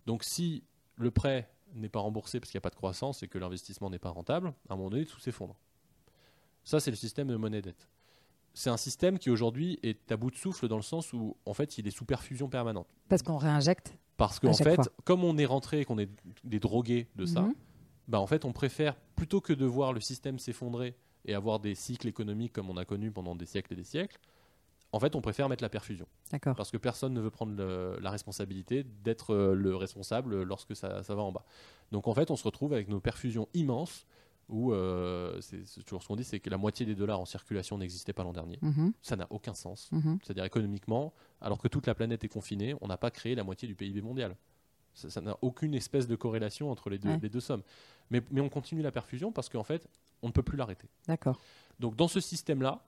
Donc 0.06 0.24
si 0.24 0.64
le 0.98 1.10
prêt 1.12 1.50
n'est 1.74 1.90
pas 1.90 2.00
remboursé 2.00 2.40
parce 2.40 2.52
qu'il 2.52 2.58
n'y 2.58 2.62
a 2.62 2.68
pas 2.68 2.70
de 2.70 2.76
croissance 2.76 3.24
et 3.24 3.28
que 3.28 3.38
l'investissement 3.38 3.90
n'est 3.90 4.00
pas 4.00 4.10
rentable, 4.10 4.54
à 4.70 4.74
un 4.74 4.76
moment 4.78 4.90
donné, 4.90 5.06
tout 5.06 5.20
s'effondre. 5.20 5.56
Ça, 6.64 6.80
c'est 6.80 6.92
le 6.92 6.98
système 6.98 7.28
de 7.28 7.36
monnaie-dette. 7.36 7.88
C'est 8.54 8.70
un 8.70 8.78
système 8.78 9.18
qui 9.18 9.30
aujourd'hui 9.30 9.80
est 9.82 10.12
à 10.12 10.18
bout 10.18 10.30
de 10.30 10.36
souffle 10.36 10.68
dans 10.68 10.76
le 10.76 10.82
sens 10.82 11.14
où, 11.14 11.38
en 11.46 11.54
fait, 11.54 11.78
il 11.78 11.88
est 11.88 11.92
sous 11.92 12.04
perfusion 12.06 12.50
permanente. 12.50 12.88
Parce 13.08 13.24
qu'on 13.24 13.38
réinjecte. 13.38 13.98
Parce 14.18 14.40
qu'en 14.40 14.54
fait, 14.54 14.76
fois. 14.76 14.86
comme 15.06 15.24
on 15.24 15.38
est 15.38 15.46
rentré 15.46 15.80
et 15.80 15.86
qu'on 15.86 15.98
est 15.98 16.10
des 16.44 16.60
drogués 16.60 17.08
de 17.16 17.26
ça, 17.26 17.42
Mhm. 17.44 17.56
bah 18.10 18.20
en 18.20 18.28
fait, 18.28 18.44
on 18.46 18.52
préfère, 18.52 18.96
plutôt 19.16 19.40
que 19.42 19.54
de 19.54 19.66
voir 19.66 19.94
le 19.94 20.02
système 20.02 20.38
s'effondrer 20.38 20.96
et 21.26 21.34
avoir 21.34 21.60
des 21.60 21.76
cycles 21.76 22.08
économiques 22.08 22.54
comme 22.54 22.70
on 22.70 22.78
a 22.78 22.86
connu 22.86 23.12
pendant 23.12 23.36
des 23.36 23.46
siècles 23.46 23.74
et 23.74 23.76
des 23.76 23.84
siècles, 23.84 24.18
en 24.94 25.00
fait, 25.00 25.16
on 25.16 25.22
préfère 25.22 25.48
mettre 25.48 25.64
la 25.64 25.70
perfusion. 25.70 26.06
D'accord. 26.32 26.56
Parce 26.56 26.70
que 26.72 26.78
personne 26.78 27.14
ne 27.14 27.22
veut 27.22 27.30
prendre 27.30 27.56
le- 27.56 27.98
la 28.02 28.10
responsabilité 28.12 28.84
d'être 29.04 29.34
euh, 29.34 29.54
le 29.54 29.76
responsable 29.76 30.44
lorsque 30.44 30.76
ça, 30.76 31.02
ça 31.04 31.16
va 31.16 31.22
en 31.22 31.32
bas. 31.32 31.46
Donc 31.92 32.08
en 32.08 32.14
fait, 32.14 32.30
on 32.30 32.36
se 32.36 32.44
retrouve 32.44 32.74
avec 32.74 32.90
nos 32.90 33.00
perfusions 33.00 33.48
immenses 33.54 34.06
où, 34.50 34.74
euh, 34.74 35.40
c'est 35.40 35.64
toujours 35.86 36.04
ce 36.04 36.10
qu'on 36.10 36.18
dit, 36.18 36.26
c'est 36.26 36.42
que 36.42 36.50
la 36.50 36.58
moitié 36.58 36.86
des 36.86 36.96
dollars 36.96 37.22
en 37.22 37.26
circulation 37.26 37.78
n'existait 37.78 38.12
pas 38.12 38.24
l'an 38.24 38.34
dernier. 38.34 38.60
Mhm. 38.62 38.92
Ça 39.02 39.16
n'a 39.16 39.28
aucun 39.30 39.54
sens. 39.54 39.88
Mhm. 39.94 40.20
C'est-à-dire 40.22 40.44
économiquement, 40.44 41.14
alors 41.40 41.58
que 41.60 41.70
toute 41.70 41.88
la 41.88 41.96
planète 41.96 42.26
est 42.26 42.30
confinée, 42.30 42.76
on 42.82 42.88
n'a 42.88 42.98
pas 42.98 43.12
créé 43.12 43.34
la 43.34 43.46
moitié 43.46 43.70
du 43.70 43.76
PIB 43.76 44.02
mondial. 44.02 44.36
Ça 44.94 45.10
ça 45.10 45.22
n'a 45.22 45.38
aucune 45.42 45.74
espèce 45.74 46.06
de 46.06 46.18
corrélation 46.18 46.70
entre 46.70 46.90
les 46.90 46.98
deux, 46.98 47.08
Ouais. 47.12 47.20
les 47.22 47.30
deux 47.30 47.40
sommes. 47.40 47.64
Mais, 48.10 48.22
mais 48.30 48.42
on 48.42 48.50
continue 48.50 48.82
la 48.82 48.92
perfusion 48.92 49.32
parce 49.32 49.48
qu'en 49.48 49.64
fait, 49.64 49.88
on 50.22 50.28
ne 50.28 50.32
peut 50.32 50.44
plus 50.44 50.58
l'arrêter. 50.58 50.88
D'accord. 51.08 51.40
Donc 51.80 51.96
dans 51.96 52.08
ce 52.08 52.20
système-là, 52.20 52.84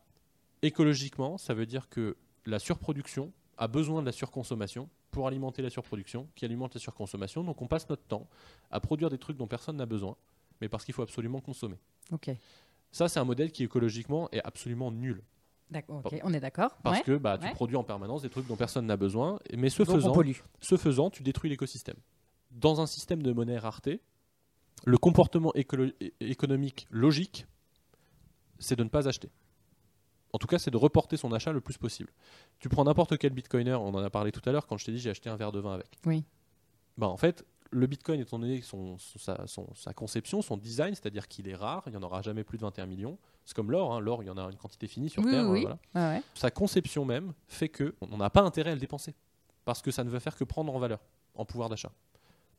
écologiquement, 0.62 1.38
ça 1.38 1.54
veut 1.54 1.66
dire 1.66 1.90
que 1.90 2.16
la 2.46 2.60
surproduction 2.60 3.32
a 3.58 3.68
besoin 3.68 4.02
de 4.02 4.06
la 4.06 4.12
surconsommation 4.12 4.90
pour 5.12 5.28
alimenter 5.28 5.62
la 5.62 5.70
surproduction, 5.70 6.28
qui 6.36 6.46
alimente 6.46 6.74
la 6.74 6.80
surconsommation. 6.80 7.44
Donc 7.44 7.62
on 7.62 7.68
passe 7.68 7.88
notre 7.90 8.04
temps 8.04 8.28
à 8.72 8.80
produire 8.80 9.10
des 9.10 9.18
trucs 9.20 9.38
dont 9.38 9.48
personne 9.48 9.78
n'a 9.78 9.86
besoin, 9.86 10.16
mais 10.62 10.70
parce 10.70 10.86
qu'il 10.86 10.94
faut 10.94 11.04
absolument 11.04 11.40
consommer. 11.40 11.78
Ok. 12.12 12.32
Ça, 12.92 13.08
c'est 13.10 13.20
un 13.20 13.24
modèle 13.24 13.52
qui 13.52 13.64
écologiquement 13.64 14.30
est 14.32 14.42
absolument 14.44 14.92
nul. 14.92 15.24
D'accord, 15.72 16.04
on 16.24 16.34
est 16.34 16.40
d'accord. 16.40 16.76
Parce 16.84 17.00
Ouais. 17.00 17.04
que 17.04 17.18
bah, 17.18 17.38
tu 17.40 17.46
Ouais. 17.46 17.54
produis 17.54 17.76
en 17.76 17.84
permanence 17.84 18.22
des 18.22 18.30
trucs 18.30 18.48
dont 18.48 18.56
personne 18.56 18.86
n'a 18.86 18.98
besoin. 18.98 19.40
Mais 19.56 19.70
ce 19.70 19.82
Donc 19.82 19.96
faisant, 19.96 20.14
ce 20.60 20.78
faisant, 20.78 21.10
tu 21.10 21.24
détruis 21.24 21.50
l'écosystème. 21.50 21.96
Dans 22.52 22.82
un 22.82 22.86
système 22.86 23.24
de 23.24 23.32
monnaie 23.32 23.58
rareté, 23.58 24.02
le 24.86 24.98
comportement 24.98 25.54
économique 26.20 26.88
logique, 26.92 27.46
c'est 28.60 28.76
de 28.76 28.84
ne 28.84 28.90
pas 28.90 29.08
acheter. 29.08 29.30
En 30.34 30.40
tout 30.40 30.48
cas, 30.48 30.58
c'est 30.58 30.72
de 30.72 30.78
reporter 30.78 31.16
son 31.18 31.32
achat 31.32 31.52
le 31.52 31.62
plus 31.62 31.78
possible. 31.78 32.10
Tu 32.60 32.68
prends 32.70 32.84
n'importe 32.86 33.18
quel 33.18 33.34
bitcoiner, 33.34 33.74
on 33.74 33.90
en 33.90 34.04
a 34.04 34.10
parlé 34.10 34.32
tout 34.32 34.42
à 34.48 34.52
l'heure 34.52 34.66
quand 34.66 34.78
je 34.78 34.86
t'ai 34.86 34.92
dit 34.92 35.00
j'ai 35.00 35.12
acheté 35.12 35.30
un 35.30 35.36
verre 35.36 35.52
de 35.52 35.60
vin 35.60 35.74
avec. 35.74 35.88
Oui. 36.06 36.24
Bah, 36.98 37.08
en 37.08 37.18
fait, 37.18 37.46
le 37.72 37.86
bitcoin, 37.88 38.20
étant 38.20 38.40
donné 38.40 38.62
son, 38.62 38.98
son- 38.98 39.20
sa, 39.20 39.46
son- 39.48 39.74
sa 39.76 39.94
conception, 39.94 40.42
son 40.42 40.58
design, 40.58 40.96
c'est-à-dire 40.96 41.28
qu'il 41.28 41.48
est 41.48 41.56
rare, 41.56 41.84
il 41.88 41.92
n'y 41.92 41.98
en 41.98 42.04
aura 42.04 42.22
jamais 42.22 42.44
plus 42.44 42.58
de 42.58 42.64
21 42.64 42.86
millions. 42.88 43.18
C'est 43.46 43.56
comme 43.56 43.72
l'or, 43.72 43.94
hein, 43.94 44.00
l'or, 44.00 44.24
il 44.24 44.28
y 44.28 44.30
en 44.30 44.38
a 44.38 44.44
une 44.44 44.58
quantité 44.58 44.88
finie 44.88 45.10
sur 45.10 45.24
Oui, 45.24 45.32
Terre. 45.32 45.48
oui, 45.50 45.66
euh, 45.66 45.76
voilà 45.94 46.14
ouais. 46.16 46.24
sa 46.34 46.50
conception 46.52 47.06
même 47.06 47.34
fait 47.48 47.70
que 47.70 47.96
on 48.02 48.18
n'a 48.18 48.30
pas 48.30 48.42
intérêt 48.42 48.72
à 48.72 48.74
le 48.76 48.80
dépenser 48.80 49.14
parce 49.66 49.82
que 49.82 49.92
ça 49.92 50.04
ne 50.04 50.10
veut 50.10 50.20
faire 50.20 50.36
que 50.36 50.44
prendre 50.44 50.74
en 50.76 50.80
valeur, 50.80 51.00
en 51.36 51.46
pouvoir 51.46 51.70
d'achat. 51.70 51.92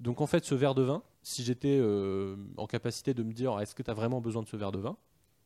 Donc 0.01 0.21
en 0.21 0.27
fait, 0.27 0.45
ce 0.45 0.55
verre 0.55 0.75
de 0.75 0.83
vin, 0.83 1.03
si 1.23 1.43
j'étais 1.43 1.79
euh, 1.81 2.37
en 2.57 2.67
capacité 2.67 3.15
de 3.15 3.23
me 3.23 3.33
dire 3.33 3.59
est-ce 3.61 3.75
que 3.75 3.83
tu 3.83 3.91
as 3.91 3.95
vraiment 3.95 4.21
besoin 4.21 4.43
de 4.43 4.49
ce 4.49 4.57
verre 4.57 4.73
de 4.73 4.79
vin, 4.79 4.97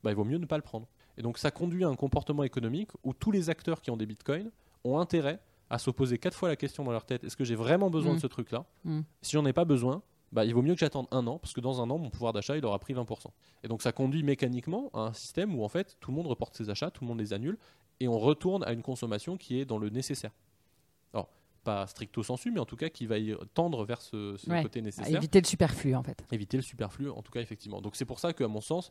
bah, 0.02 0.10
il 0.10 0.16
vaut 0.16 0.24
mieux 0.24 0.38
ne 0.38 0.46
pas 0.46 0.56
le 0.56 0.62
prendre. 0.62 0.88
Et 1.16 1.22
donc 1.22 1.38
ça 1.38 1.50
conduit 1.50 1.84
à 1.84 1.88
un 1.88 1.96
comportement 1.96 2.44
économique 2.44 2.90
où 3.04 3.12
tous 3.12 3.30
les 3.30 3.50
acteurs 3.50 3.80
qui 3.82 3.90
ont 3.90 3.96
des 3.96 4.06
bitcoins 4.06 4.50
ont 4.84 4.98
intérêt 4.98 5.40
à 5.70 5.78
se 5.78 5.90
poser 5.90 6.18
quatre 6.18 6.34
fois 6.36 6.48
la 6.48 6.56
question 6.56 6.82
dans 6.84 6.92
leur 6.92 7.04
tête 7.04 7.24
est-ce 7.24 7.36
que 7.36 7.44
j'ai 7.44 7.56
vraiment 7.56 7.90
besoin 7.90 8.12
Mm. 8.12 8.16
de 8.16 8.20
ce 8.20 8.26
truc-là? 8.26 8.64
Mm. 8.84 9.00
Si 9.22 9.32
j'en 9.32 9.44
ai 9.44 9.52
pas 9.52 9.64
besoin, 9.64 10.02
bah, 10.32 10.44
il 10.44 10.54
vaut 10.54 10.62
mieux 10.62 10.74
que 10.74 10.80
j'attende 10.80 11.06
un 11.10 11.26
an 11.26 11.38
parce 11.38 11.52
que 11.52 11.60
dans 11.60 11.82
un 11.82 11.90
an, 11.90 11.98
mon 11.98 12.10
pouvoir 12.10 12.32
d'achat 12.32 12.56
il 12.56 12.64
aura 12.64 12.78
pris 12.78 12.94
20%. 12.94 13.26
Et 13.64 13.68
donc 13.68 13.82
ça 13.82 13.92
conduit 13.92 14.22
mécaniquement 14.22 14.90
à 14.94 15.00
un 15.00 15.12
système 15.12 15.54
où 15.58 15.64
en 15.64 15.68
fait 15.68 15.96
tout 16.00 16.10
le 16.10 16.16
monde 16.16 16.26
reporte 16.26 16.56
ses 16.56 16.70
achats, 16.70 16.90
tout 16.90 17.04
le 17.04 17.08
monde 17.08 17.18
les 17.18 17.32
annule 17.32 17.58
et 18.00 18.08
on 18.08 18.18
retourne 18.18 18.62
à 18.64 18.72
une 18.72 18.82
consommation 18.82 19.36
qui 19.36 19.58
est 19.60 19.64
dans 19.64 19.78
le 19.78 19.90
nécessaire. 19.90 20.30
Alors, 21.12 21.28
pas 21.70 21.86
stricto 21.86 22.22
sensu, 22.22 22.50
mais 22.50 22.60
en 22.60 22.66
tout 22.66 22.76
cas 22.76 22.88
qui 22.88 23.06
va 23.06 23.18
y 23.18 23.34
tendre 23.54 23.84
vers 23.84 24.00
ce, 24.00 24.36
ce 24.36 24.48
Ouais. 24.50 24.62
côté 24.62 24.80
nécessaire, 24.82 25.16
éviter 25.16 25.40
le 25.40 25.46
superflu 25.46 25.94
en 25.94 26.02
fait. 26.02 26.18
éviter 26.32 26.56
le 26.56 26.62
superflu, 26.62 27.10
en 27.10 27.22
tout 27.22 27.32
cas 27.32 27.40
effectivement. 27.40 27.80
Donc 27.82 27.94
c'est 27.96 28.04
pour 28.12 28.18
ça 28.20 28.32
qu'à 28.32 28.48
mon 28.48 28.60
sens, 28.62 28.90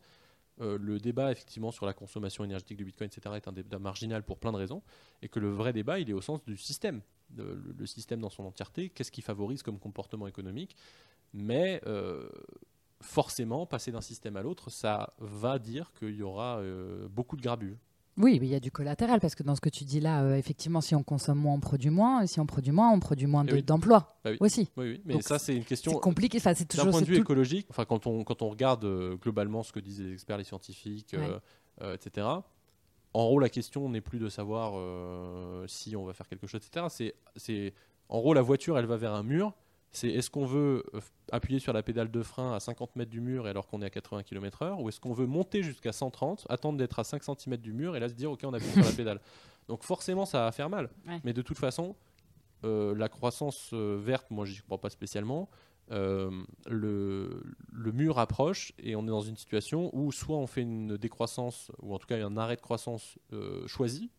euh, 0.59 0.77
le 0.89 0.99
débat 0.99 1.31
effectivement 1.31 1.71
sur 1.71 1.85
la 1.85 1.93
consommation 1.93 2.43
énergétique 2.43 2.77
du 2.77 2.85
Bitcoin, 2.85 3.09
etc., 3.11 3.35
est 3.35 3.47
un 3.47 3.51
débat 3.51 3.79
marginal 3.79 4.21
pour 4.23 4.37
plein 4.37 4.51
de 4.51 4.57
raisons, 4.57 4.81
et 5.23 5.27
que 5.29 5.39
le 5.39 5.49
vrai 5.49 5.71
débat, 5.73 5.99
il 5.99 6.09
est 6.09 6.13
au 6.13 6.21
sens 6.21 6.39
du 6.45 6.57
système, 6.57 7.01
Le- 7.35 7.55
le, 7.55 7.71
le 7.77 7.85
système 7.85 8.19
dans 8.21 8.29
son 8.37 8.43
entièreté, 8.45 8.89
qu'est-ce 8.89 9.11
qui 9.11 9.21
favorise 9.21 9.61
comme 9.63 9.79
comportement 9.79 10.27
économique, 10.27 10.75
mais 11.33 11.81
euh, 11.85 12.29
forcément, 13.01 13.65
passer 13.65 13.91
d'un 13.91 14.01
système 14.01 14.35
à 14.37 14.41
l'autre, 14.41 14.69
ça 14.69 15.13
va 15.19 15.59
dire 15.59 15.91
qu'il 15.97 16.15
y 16.15 16.23
aura 16.23 16.57
euh, 16.59 17.07
beaucoup 17.09 17.35
de 17.37 17.41
grabules. 17.41 17.77
Oui, 18.17 18.39
mais 18.39 18.47
il 18.47 18.51
y 18.51 18.55
a 18.55 18.59
du 18.59 18.71
collatéral 18.71 19.19
parce 19.19 19.35
que 19.35 19.43
dans 19.43 19.55
ce 19.55 19.61
que 19.61 19.69
tu 19.69 19.83
dis 19.83 19.99
là, 19.99 20.23
euh, 20.23 20.35
effectivement, 20.35 20.81
si 20.81 20.95
on 20.95 21.03
consomme 21.03 21.37
moins, 21.37 21.53
on 21.53 21.59
produit 21.59 21.91
moins. 21.91 22.21
Et 22.23 22.27
si 22.27 22.39
on 22.39 22.45
produit 22.47 22.71
moins, 22.71 22.91
on 22.91 22.99
produit 22.99 23.27
moins 23.27 23.45
Eh 23.47 23.53
oui. 23.53 23.63
d'emplois 23.63 24.17
Bah 24.23 24.31
oui. 24.31 24.37
aussi. 24.39 24.69
Oui, 24.75 24.89
oui, 24.93 25.01
mais 25.05 25.13
Donc, 25.13 25.23
ça 25.23 25.37
c'est 25.37 25.53
une 25.55 25.61
C'est 25.61 25.67
question 25.69 25.93
compliqué. 25.99 26.37
Enfin, 26.39 26.53
c'est 26.55 26.63
D'un 26.63 26.77
toujours 26.83 26.91
point 26.91 27.01
de 27.01 27.05
c'est 27.05 27.11
vue 27.11 27.17
tout- 27.17 27.21
écologique, 27.23 27.67
enfin, 27.69 27.85
quand, 27.85 28.07
on, 28.07 28.23
quand 28.23 28.41
on 28.41 28.49
regarde 28.49 28.83
euh, 28.85 29.15
globalement 29.17 29.61
ce 29.61 29.71
que 29.71 29.79
disent 29.79 30.01
les 30.01 30.13
experts, 30.13 30.37
les 30.39 30.43
scientifiques, 30.43 31.13
euh, 31.13 31.39
Ouais. 31.81 31.93
etc., 31.93 32.25
en 33.13 33.25
gros, 33.25 33.39
la 33.39 33.49
question 33.49 33.87
n'est 33.89 34.01
plus 34.01 34.19
de 34.19 34.29
savoir 34.29 34.73
si 35.67 35.95
on 35.95 36.03
va 36.05 36.13
faire 36.13 36.27
quelque 36.27 36.45
chose, 36.45 36.61
etc. 36.63 36.85
C'est, 36.89 37.15
c'est, 37.35 37.73
en 38.09 38.19
gros, 38.19 38.33
la 38.33 38.41
voiture, 38.41 38.77
elle 38.77 38.85
va 38.85 38.97
vers 38.97 39.13
un 39.13 39.23
mur. 39.23 39.53
C'est 39.91 40.09
est-ce 40.09 40.29
qu'on 40.29 40.45
veut 40.45 40.83
euh, 40.93 40.99
appuyer 41.31 41.59
sur 41.59 41.73
la 41.73 41.81
pédale 41.81 42.11
de 42.11 42.21
frein 42.21 42.53
à 42.53 42.59
50 42.59 42.95
mètres 42.95 43.09
du 43.09 43.21
mur 43.21 43.45
alors 43.45 43.67
qu'on 43.67 43.81
est 43.81 43.85
à 43.85 43.89
80 43.89 44.23
km/h 44.23 44.81
ou 44.81 44.89
est-ce 44.89 44.99
qu'on 44.99 45.13
veut 45.13 45.25
monter 45.25 45.63
jusqu'à 45.63 45.91
130, 45.91 46.45
attendre 46.49 46.77
d'être 46.77 46.99
à 46.99 47.03
5 47.03 47.23
cm 47.23 47.57
du 47.57 47.73
mur 47.73 47.95
et 47.95 47.99
là 47.99 48.09
se 48.09 48.13
dire 48.13 48.31
ok 48.31 48.41
on 48.43 48.53
appuie 48.53 48.69
sur 48.71 48.83
la 48.83 48.91
pédale. 48.95 49.21
Donc 49.67 49.83
forcément 49.83 50.25
ça 50.25 50.45
va 50.45 50.51
faire 50.51 50.69
mal. 50.69 50.89
Ouais. 51.07 51.19
Mais 51.23 51.33
de 51.33 51.41
toute 51.41 51.57
façon, 51.57 51.95
euh, 52.63 52.95
la 52.95 53.09
croissance 53.09 53.71
euh, 53.73 53.99
verte, 54.01 54.31
moi 54.31 54.45
j'y 54.45 54.61
crois 54.61 54.79
pas 54.79 54.89
spécialement. 54.89 55.49
Euh, 55.89 56.29
le, 56.67 57.43
le 57.71 57.91
mur 57.93 58.19
approche 58.19 58.73
et 58.77 58.97
on 58.97 59.03
est 59.03 59.09
dans 59.09 59.21
une 59.21 59.37
situation 59.37 59.89
où 59.93 60.11
soit 60.11 60.35
on 60.35 60.47
fait 60.47 60.61
une 60.61 60.97
décroissance 60.97 61.71
ou 61.81 61.93
en 61.93 61.97
tout 61.97 62.07
cas 62.07 62.17
un 62.17 62.35
arrêt 62.35 62.57
de 62.57 62.61
croissance 62.61 63.17
choisi 63.67 64.11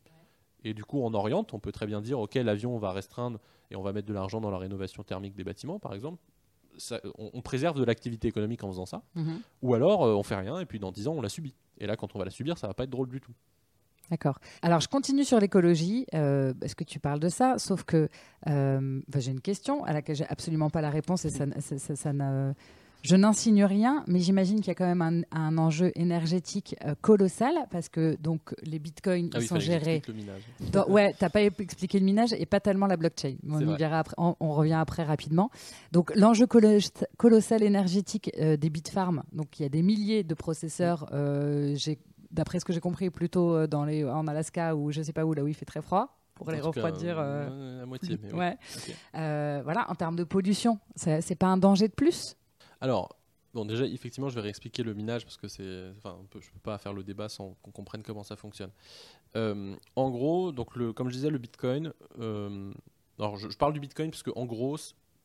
et 0.64 0.74
du 0.74 0.84
coup 0.84 1.00
on 1.00 1.14
oriente, 1.14 1.54
on 1.54 1.58
peut 1.58 1.72
très 1.72 1.86
bien 1.86 2.00
dire 2.00 2.18
ok 2.20 2.34
l'avion 2.36 2.74
on 2.74 2.78
va 2.78 2.92
restreindre 2.92 3.38
et 3.70 3.76
on 3.76 3.82
va 3.82 3.92
mettre 3.92 4.08
de 4.08 4.14
l'argent 4.14 4.40
dans 4.40 4.50
la 4.50 4.58
rénovation 4.58 5.02
thermique 5.02 5.34
des 5.34 5.44
bâtiments 5.44 5.78
par 5.78 5.94
exemple. 5.94 6.18
Ça- 6.76 7.00
on, 7.18 7.30
on 7.32 7.40
préserve 7.42 7.78
de 7.78 7.84
l'activité 7.84 8.28
économique 8.28 8.62
en 8.64 8.68
faisant 8.68 8.86
ça 8.86 9.02
Mhm. 9.14 9.40
ou 9.62 9.74
alors 9.74 10.04
euh, 10.04 10.14
on 10.14 10.22
fait 10.22 10.36
rien 10.36 10.58
et 10.60 10.66
puis 10.66 10.78
dans 10.78 10.92
10 10.92 11.08
ans 11.08 11.14
on 11.16 11.20
la 11.22 11.28
subit. 11.28 11.54
Et 11.78 11.86
là 11.86 11.96
quand 11.96 12.14
on 12.14 12.18
va 12.18 12.24
la 12.24 12.30
subir 12.30 12.56
ça 12.58 12.66
va 12.66 12.74
pas 12.74 12.84
être 12.84 12.90
drôle 12.90 13.08
du 13.08 13.20
tout. 13.20 13.32
D'accord. 14.10 14.38
Alors, 14.62 14.80
je 14.80 14.88
continue 14.88 15.22
sur 15.22 15.38
l'écologie, 15.38 16.06
euh, 16.14 16.54
parce 16.58 16.74
que 16.74 16.82
tu 16.82 16.98
parles 16.98 17.20
de 17.20 17.28
ça, 17.28 17.58
sauf 17.58 17.84
que 17.84 18.08
euh, 18.48 19.02
j'ai 19.18 19.30
une 19.32 19.42
question 19.42 19.84
à 19.84 19.92
laquelle 19.92 20.16
j'ai 20.16 20.26
absolument 20.26 20.70
pas 20.70 20.80
la 20.80 20.88
réponse 20.88 21.26
et 21.26 21.28
ça, 21.30 21.44
ça- 21.60 21.76
ça- 21.78 21.94
ça 21.94 22.12
ne- 22.14 22.54
je 23.02 23.16
n'insigne 23.16 23.64
rien, 23.64 24.02
mais 24.06 24.18
j'imagine 24.20 24.56
qu'il 24.56 24.68
y 24.68 24.70
a 24.70 24.74
quand 24.74 24.86
même 24.86 25.02
un, 25.32 25.38
un 25.38 25.56
enjeu 25.58 25.92
énergétique 25.94 26.74
euh, 26.84 26.94
colossal 27.00 27.54
parce 27.70 27.88
que 27.88 28.16
donc 28.20 28.54
les 28.62 28.78
bitcoins 28.78 29.30
Ah 29.34 29.38
oui, 29.38 29.46
sont 29.46 29.58
gérés. 29.60 30.02
le 30.08 30.12
minage. 30.14 30.42
Dans- 30.72 30.86
ouais, 30.88 31.14
t'as 31.18 31.28
pas 31.30 31.42
expliqué 31.42 31.98
le 31.98 32.04
minage 32.04 32.32
et 32.32 32.44
pas 32.46 32.60
tellement 32.60 32.86
la 32.86 32.96
blockchain. 32.96 33.36
On, 33.48 33.58
C'est 33.58 33.64
y 33.64 33.66
vrai. 33.66 33.76
verra 33.76 34.00
après, 34.00 34.14
on, 34.18 34.34
on 34.40 34.52
revient 34.52 34.74
après 34.74 35.04
rapidement. 35.04 35.50
Donc 35.92 36.12
l'enjeu 36.16 36.46
colo- 36.46 36.78
colossal 37.16 37.62
énergétique 37.62 38.30
euh, 38.38 38.56
des 38.56 38.70
bitfarms. 38.70 39.22
Donc 39.32 39.58
il 39.58 39.62
y 39.62 39.66
a 39.66 39.70
des 39.70 39.82
milliers 39.82 40.24
de 40.24 40.34
processeurs. 40.34 41.06
euh, 41.12 41.76
D'après 42.30 42.60
ce 42.60 42.66
que 42.66 42.74
j'ai 42.74 42.80
compris, 42.80 43.08
plutôt 43.08 43.54
euh, 43.54 43.66
dans 43.66 43.86
les, 43.86 44.04
en 44.04 44.26
Alaska 44.26 44.76
ou 44.76 44.92
je 44.92 45.00
sais 45.00 45.14
pas 45.14 45.24
où, 45.24 45.32
là 45.32 45.42
où 45.42 45.48
il 45.48 45.54
fait 45.54 45.64
très 45.64 45.80
froid, 45.80 46.18
pour 46.34 46.50
les 46.50 46.58
cas, 46.58 46.64
refroidir. 46.66 47.18
euh, 47.18 47.48
euh, 47.50 47.82
à 47.84 47.86
moitié. 47.86 48.18
mais 48.22 48.32
ouais. 48.34 48.56
Euh, 49.14 49.62
voilà, 49.64 49.90
en 49.90 49.94
termes 49.94 50.14
de 50.14 50.24
pollution, 50.24 50.78
c'est 50.94 51.34
pas 51.38 51.46
un 51.46 51.56
danger 51.56 51.88
de 51.88 51.94
plus? 51.94 52.36
Alors, 52.80 53.16
bon, 53.54 53.64
déjà, 53.64 53.84
effectivement, 53.86 54.28
je 54.28 54.34
vais 54.34 54.40
réexpliquer 54.42 54.82
le 54.82 54.94
minage 54.94 55.24
parce 55.24 55.36
que 55.36 55.48
c'est. 55.48 55.90
Enfin, 55.96 56.18
peut- 56.30 56.40
je 56.40 56.48
ne 56.48 56.52
peux 56.52 56.60
pas 56.60 56.78
faire 56.78 56.92
le 56.92 57.02
débat 57.02 57.28
sans 57.28 57.54
qu'on 57.62 57.70
comprenne 57.72 58.02
comment 58.02 58.22
ça 58.22 58.36
fonctionne. 58.36 58.70
Euh, 59.36 59.74
en 59.96 60.10
gros, 60.10 60.52
donc 60.52 60.76
le, 60.76 60.92
comme 60.92 61.08
je 61.08 61.14
disais, 61.14 61.30
le 61.30 61.38
bitcoin. 61.38 61.92
euh, 62.18 62.72
alors, 63.18 63.36
je, 63.36 63.48
je 63.48 63.56
parle 63.56 63.72
du 63.72 63.80
bitcoin 63.80 64.10
parce 64.10 64.22
que, 64.22 64.30
en 64.36 64.46
gros, 64.46 64.76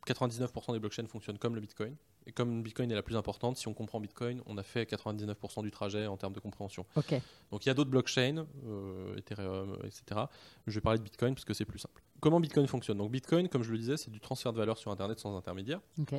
99% 0.07 0.73
des 0.73 0.79
blockchains 0.79 1.05
fonctionnent 1.07 1.37
comme 1.37 1.55
le 1.55 1.61
bitcoin. 1.61 1.95
Et 2.25 2.31
comme 2.31 2.55
le 2.57 2.61
bitcoin 2.61 2.89
est 2.89 2.95
la 2.95 3.03
plus 3.03 3.17
importante, 3.17 3.57
si 3.57 3.67
on 3.67 3.73
comprend 3.73 3.99
bitcoin, 3.99 4.41
on 4.45 4.57
a 4.57 4.63
fait 4.63 4.85
99% 4.89 5.61
du 5.61 5.71
trajet 5.71 6.07
en 6.07 6.15
termes 6.15 6.31
de 6.33 6.39
compréhension. 6.39 6.85
Ok. 6.95 7.13
Donc 7.51 7.65
il 7.65 7.67
y 7.67 7.69
a 7.69 7.73
d'autres 7.73 7.89
blockchains, 7.89 8.45
euh, 8.65 9.15
Ethereum, 9.17 9.77
etc. 9.83 10.21
Je 10.65 10.73
vais 10.75 10.81
parler 10.81 10.99
de 10.99 11.03
Bitcoin 11.03 11.33
parce 11.35 11.43
que 11.43 11.53
c'est 11.53 11.65
plus 11.65 11.79
simple. 11.79 12.01
Comment 12.21 12.39
Bitcoin 12.39 12.65
fonctionne? 12.65 12.97
Donc 12.97 13.11
Bitcoin, 13.11 13.49
comme 13.49 13.63
je 13.63 13.71
le 13.73 13.77
disais, 13.77 13.97
c'est 13.97 14.09
du 14.09 14.21
transfert 14.21 14.53
de 14.53 14.57
valeur 14.57 14.77
sur 14.77 14.89
Internet 14.89 15.19
sans 15.19 15.35
intermédiaire. 15.35 15.81
Ok. 15.99 16.13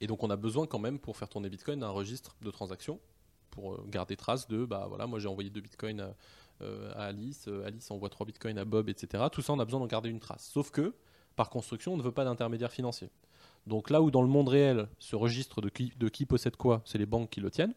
Et 0.00 0.06
donc 0.06 0.22
on 0.22 0.30
a 0.30 0.36
besoin 0.36 0.66
quand 0.66 0.78
même 0.78 0.98
pour 0.98 1.16
faire 1.16 1.28
tourner 1.28 1.48
Bitcoin 1.48 1.80
d'un 1.80 1.90
registre 1.90 2.36
de 2.42 2.50
transactions 2.50 2.98
pour 3.50 3.74
euh, 3.74 3.84
garder 3.88 4.16
trace 4.16 4.48
de 4.48 4.64
bah 4.64 4.86
voilà 4.88 5.06
moi 5.06 5.18
j'ai 5.18 5.28
envoyé 5.28 5.50
deux 5.50 5.60
Bitcoins 5.60 6.00
à, 6.00 6.14
euh, 6.62 6.92
à 6.94 7.06
Alice, 7.06 7.46
euh, 7.48 7.66
Alice 7.66 7.90
envoie 7.90 8.08
trois 8.08 8.26
Bitcoins 8.26 8.58
à 8.58 8.64
Bob, 8.64 8.88
etc. 8.88 9.24
Tout 9.30 9.42
ça 9.42 9.52
on 9.52 9.58
a 9.58 9.64
besoin 9.64 9.80
d'en 9.80 9.86
garder 9.86 10.08
une 10.08 10.20
trace. 10.20 10.48
Sauf 10.52 10.70
que 10.70 10.94
par 11.36 11.50
construction 11.50 11.94
on 11.94 11.96
ne 11.96 12.02
veut 12.02 12.12
pas 12.12 12.24
d'intermédiaire 12.24 12.72
financier. 12.72 13.10
Donc 13.66 13.90
là 13.90 14.00
où 14.00 14.10
dans 14.10 14.22
le 14.22 14.28
monde 14.28 14.48
réel 14.48 14.88
ce 14.98 15.16
registre 15.16 15.60
de 15.60 15.68
qui, 15.68 15.92
de 15.96 16.08
qui 16.08 16.26
possède 16.26 16.56
quoi, 16.56 16.82
c'est 16.84 16.98
les 16.98 17.06
banques 17.06 17.30
qui 17.30 17.40
le 17.40 17.50
tiennent. 17.50 17.74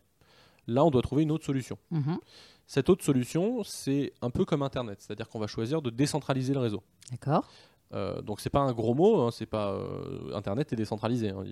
Là 0.68 0.86
on 0.86 0.92
doit 0.92 1.02
trouver 1.02 1.24
une 1.24 1.32
autre 1.32 1.46
solution. 1.46 1.78
Mhm. 1.92 2.20
Cette 2.66 2.90
autre 2.90 3.04
solution, 3.04 3.62
c'est 3.64 4.14
un 4.22 4.30
peu 4.30 4.46
comme 4.46 4.62
Internet, 4.62 5.02
c'est-à-dire 5.02 5.28
qu'on 5.28 5.40
va 5.40 5.48
choisir 5.48 5.82
de 5.82 5.90
décentraliser 5.90 6.54
le 6.54 6.62
réseau. 6.62 6.82
D'accord. 7.12 7.46
Euh, 7.94 8.22
donc 8.22 8.40
c'est 8.40 8.50
pas 8.50 8.62
un 8.62 8.74
gros 8.74 8.96
mot, 8.96 9.22
hein, 9.22 9.30
c'est 9.32 9.46
pas 9.46 9.74
euh, 9.74 10.34
Internet 10.34 10.74
est 10.74 10.76
décentralisé. 10.76 11.30
hein, 11.30 11.44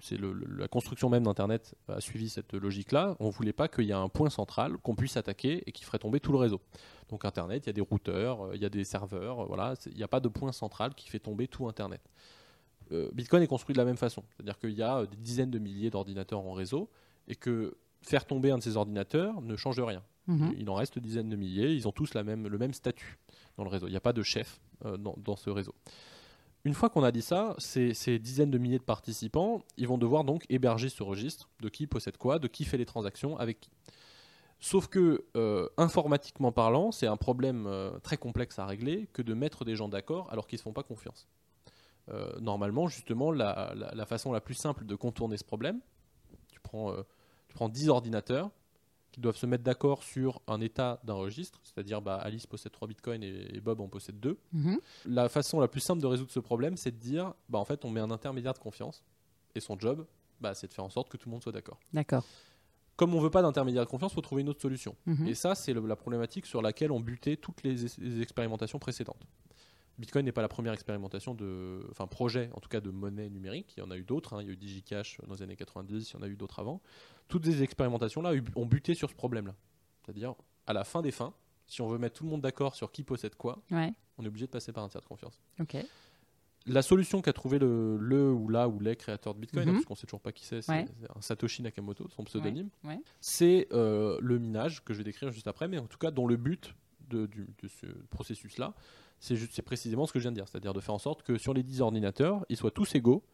c'est 0.00 0.18
la 0.20 0.68
construction 0.68 1.08
même 1.08 1.24
d'Internet 1.24 1.74
a 1.88 2.00
suivi 2.00 2.28
cette 2.28 2.52
logique-là. 2.52 3.16
On 3.18 3.30
voulait 3.30 3.52
pas 3.52 3.68
qu'il 3.68 3.84
y 3.84 3.90
ait 3.90 3.94
un 3.94 4.08
point 4.08 4.30
central 4.30 4.76
qu'on 4.78 4.94
puisse 4.94 5.16
attaquer 5.16 5.62
et 5.66 5.72
qui 5.72 5.84
ferait 5.84 5.98
tomber 5.98 6.20
tout 6.20 6.32
le 6.32 6.38
réseau. 6.38 6.60
Donc 7.08 7.24
Internet, 7.24 7.64
il 7.64 7.68
y 7.68 7.70
a 7.70 7.72
des 7.72 7.80
routeurs, 7.80 8.42
euh, 8.42 8.54
il 8.54 8.62
y 8.62 8.64
a 8.64 8.68
des 8.68 8.84
serveurs, 8.84 9.46
voilà, 9.46 9.74
il 9.86 9.96
n'y 9.96 10.02
a 10.02 10.08
pas 10.08 10.20
de 10.20 10.28
point 10.28 10.52
central 10.52 10.94
qui 10.94 11.08
fait 11.08 11.18
tomber 11.18 11.48
tout 11.48 11.68
Internet. 11.68 12.00
Euh, 12.92 13.10
Bitcoin 13.12 13.42
est 13.42 13.46
construit 13.48 13.72
de 13.74 13.78
la 13.78 13.84
même 13.84 13.96
façon, 13.96 14.22
c'est-à-dire 14.36 14.58
qu'il 14.58 14.72
y 14.72 14.82
a 14.82 15.04
des 15.06 15.16
dizaines 15.16 15.50
de 15.50 15.58
milliers 15.58 15.90
d'ordinateurs 15.90 16.40
en 16.40 16.52
réseau 16.52 16.90
et 17.26 17.34
que 17.34 17.76
faire 18.02 18.24
tomber 18.24 18.50
un 18.50 18.58
de 18.58 18.62
ces 18.62 18.76
ordinateurs 18.76 19.40
ne 19.40 19.56
change 19.56 19.80
rien. 19.80 20.02
Mhm. 20.26 20.54
Il 20.58 20.70
en 20.70 20.74
reste 20.74 20.98
dizaines 20.98 21.28
de 21.28 21.36
milliers, 21.36 21.72
ils 21.74 21.88
ont 21.88 21.92
tous 21.92 22.14
la 22.14 22.22
même, 22.22 22.46
le 22.46 22.58
même 22.58 22.72
statut 22.72 23.18
le 23.64 23.70
réseau. 23.70 23.86
Il 23.86 23.90
n'y 23.90 23.96
a 23.96 24.00
pas 24.00 24.12
de 24.12 24.22
chef 24.22 24.60
euh, 24.84 24.96
dans, 24.96 25.36
ce 25.36 25.50
réseau. 25.50 25.74
Une 26.64 26.74
fois 26.74 26.90
qu'on 26.90 27.02
a 27.02 27.10
dit 27.10 27.22
ça, 27.22 27.54
ces, 27.58 28.18
dizaines 28.18 28.50
de 28.50 28.58
milliers 28.58 28.78
de 28.78 28.84
participants, 28.84 29.62
ils 29.76 29.88
vont 29.88 29.98
devoir 29.98 30.24
donc 30.24 30.44
héberger 30.48 30.88
ce 30.88 31.02
registre 31.02 31.48
de 31.60 31.68
qui 31.68 31.86
possède 31.86 32.16
quoi, 32.16 32.38
de 32.38 32.46
qui 32.46 32.64
fait 32.64 32.76
les 32.76 32.86
transactions, 32.86 33.36
avec 33.38 33.60
qui. 33.60 33.70
Sauf 34.60 34.86
que, 34.86 35.24
euh, 35.36 35.68
informatiquement 35.76 36.52
parlant, 36.52 36.92
c'est 36.92 37.08
un 37.08 37.16
problème 37.16 37.66
euh, 37.66 37.98
très 37.98 38.16
complexe 38.16 38.60
à 38.60 38.66
régler 38.66 39.08
que 39.12 39.20
de 39.20 39.34
mettre 39.34 39.64
des 39.64 39.74
gens 39.74 39.88
d'accord 39.88 40.28
alors 40.30 40.46
qu'ils 40.46 40.56
ne 40.56 40.58
se 40.58 40.64
font 40.64 40.72
pas 40.72 40.84
confiance. 40.84 41.28
Normalement, 42.40 42.88
justement, 42.88 43.30
la, 43.30 44.04
façon 44.06 44.32
la 44.32 44.42
plus 44.42 44.54
simple 44.54 44.84
de 44.84 44.94
contourner 44.94 45.38
ce 45.38 45.44
problème, 45.44 45.80
tu 46.50 46.60
prends, 46.60 46.94
tu 47.48 47.54
prends 47.54 47.70
10 47.70 47.88
ordinateurs, 47.88 48.50
qui 49.12 49.20
doivent 49.20 49.36
se 49.36 49.46
mettre 49.46 49.62
d'accord 49.62 50.02
sur 50.02 50.40
un 50.48 50.60
état 50.60 51.00
d'un 51.04 51.14
registre, 51.14 51.60
c'est-à-dire 51.62 52.00
bah, 52.02 52.16
Alice 52.16 52.46
possède 52.46 52.72
3 52.72 52.88
bitcoins 52.88 53.22
et, 53.22 53.54
et 53.56 53.60
Bob 53.60 53.80
en 53.80 53.88
possède 53.88 54.18
2. 54.18 54.38
Mhm. 54.52 54.78
La 55.06 55.28
façon 55.28 55.60
la 55.60 55.68
plus 55.68 55.80
simple 55.80 56.00
de 56.02 56.06
résoudre 56.06 56.30
ce 56.32 56.40
problème, 56.40 56.76
c'est 56.76 56.90
de 56.90 56.96
dire 56.96 57.34
bah, 57.48 57.58
en 57.58 57.64
fait, 57.64 57.84
on 57.84 57.90
met 57.90 58.00
un 58.00 58.10
intermédiaire 58.10 58.54
de 58.54 58.58
confiance 58.58 59.04
et 59.54 59.60
son 59.60 59.78
job, 59.78 60.06
bah, 60.40 60.54
c'est 60.54 60.66
de 60.66 60.72
faire 60.74 60.84
en 60.84 60.90
sorte 60.90 61.08
que 61.10 61.16
tout 61.16 61.28
le 61.28 61.32
monde 61.32 61.42
soit 61.42 61.52
d'accord. 61.52 61.78
D'accord. 61.92 62.24
Comme 62.96 63.14
on 63.14 63.20
veut 63.20 63.30
pas 63.30 63.42
d'intermédiaire 63.42 63.84
de 63.84 63.90
confiance, 63.90 64.12
il 64.12 64.14
faut 64.16 64.20
trouver 64.20 64.42
une 64.42 64.48
autre 64.48 64.60
solution. 64.60 64.96
Mhm. 65.06 65.26
Et 65.26 65.34
ça, 65.34 65.54
c'est 65.54 65.72
la 65.74 65.96
problématique 65.96 66.46
sur 66.46 66.62
laquelle 66.62 66.90
ont 66.92 67.00
buté 67.00 67.36
toutes 67.36 67.62
les, 67.62 67.74
les 67.98 68.20
expérimentations 68.22 68.78
précédentes. 68.78 69.26
Bitcoin 69.98 70.24
n'est 70.24 70.32
pas 70.32 70.40
la 70.42 70.48
première 70.48 70.72
expérimentation 70.72 71.34
de, 71.34 71.86
enfin 71.90 72.06
projet 72.06 72.48
en 72.54 72.60
tout 72.60 72.68
cas 72.70 72.80
de 72.80 72.90
monnaie 72.90 73.28
numérique. 73.28 73.74
Il 73.76 73.80
y 73.80 73.82
en 73.82 73.90
a 73.90 73.96
eu 73.96 74.04
d'autres. 74.04 74.32
hein. 74.34 74.38
Il 74.40 74.46
y 74.46 74.50
a 74.50 74.52
eu 74.54 74.56
DigiCash 74.56 75.18
dans 75.26 75.34
les 75.34 75.42
années 75.42 75.54
90. 75.56 76.10
Il 76.10 76.14
y 76.14 76.18
en 76.18 76.22
a 76.22 76.28
eu 76.28 76.34
d'autres 76.36 76.58
avant. 76.60 76.80
Toutes 77.28 77.44
ces 77.46 77.62
expérimentations 77.62 78.22
là 78.22 78.32
ont 78.56 78.66
buté 78.66 78.94
sur 78.94 79.08
ce 79.10 79.14
problème-là. 79.14 79.54
C'est-à-dire 80.04 80.34
à 80.66 80.72
la 80.72 80.84
fin 80.84 81.02
des 81.02 81.10
fins, 81.10 81.32
si 81.66 81.80
on 81.80 81.88
veut 81.88 81.98
mettre 81.98 82.16
tout 82.18 82.24
le 82.24 82.30
monde 82.30 82.40
d'accord 82.42 82.74
sur 82.74 82.92
qui 82.92 83.02
possède 83.04 83.34
quoi, 83.36 83.62
Ouais. 83.70 83.92
on 84.18 84.24
est 84.24 84.28
obligé 84.28 84.46
de 84.46 84.50
passer 84.50 84.72
par 84.72 84.84
un 84.84 84.88
tiers 84.88 85.00
de 85.00 85.06
confiance. 85.06 85.40
La 86.66 86.82
solution 86.82 87.22
qu'a 87.22 87.32
trouvé 87.32 87.58
le, 87.58 87.96
le 87.98 88.30
ou 88.32 88.48
la 88.48 88.68
ou 88.68 88.78
les 88.78 88.94
créateurs 88.94 89.34
de 89.34 89.40
Bitcoin, 89.40 89.64
Mhm. 89.64 89.68
hein, 89.70 89.72
parce 89.74 89.84
qu'on 89.86 89.96
sait 89.96 90.06
toujours 90.06 90.20
pas 90.20 90.30
qui 90.30 90.44
c'est, 90.44 90.62
c'est 90.62 90.70
Ouais. 90.70 90.84
c'est 91.00 91.10
un 91.16 91.20
Satoshi 91.20 91.60
Nakamoto, 91.62 92.08
son 92.10 92.22
pseudonyme. 92.22 92.68
Ouais. 92.84 93.00
C'est 93.20 93.66
euh, 93.72 94.16
le 94.20 94.38
minage 94.38 94.84
que 94.84 94.92
je 94.92 94.98
vais 94.98 95.04
décrire 95.04 95.32
juste 95.32 95.48
après, 95.48 95.66
mais 95.66 95.78
en 95.78 95.86
tout 95.86 95.98
cas 95.98 96.12
dont 96.12 96.28
le 96.28 96.36
but 96.36 96.72
de, 97.08 97.26
du- 97.26 97.48
de 97.62 97.68
ce 97.68 97.86
processus-là, 98.10 98.74
c'est 99.18 99.62
précisément 99.62 100.06
ce 100.06 100.12
que 100.12 100.20
je 100.20 100.22
viens 100.24 100.30
de 100.30 100.36
dire, 100.36 100.46
c'est-à-dire 100.48 100.72
de 100.72 100.80
faire 100.80 100.94
en 100.94 100.98
sorte 100.98 101.22
que 101.24 101.36
sur 101.36 101.52
les 101.52 101.64
10 101.64 101.80
ordinateurs, 101.80 102.46
ils 102.48 102.56
soient 102.56 102.70
tous 102.70 102.94
égaux, 102.94 103.24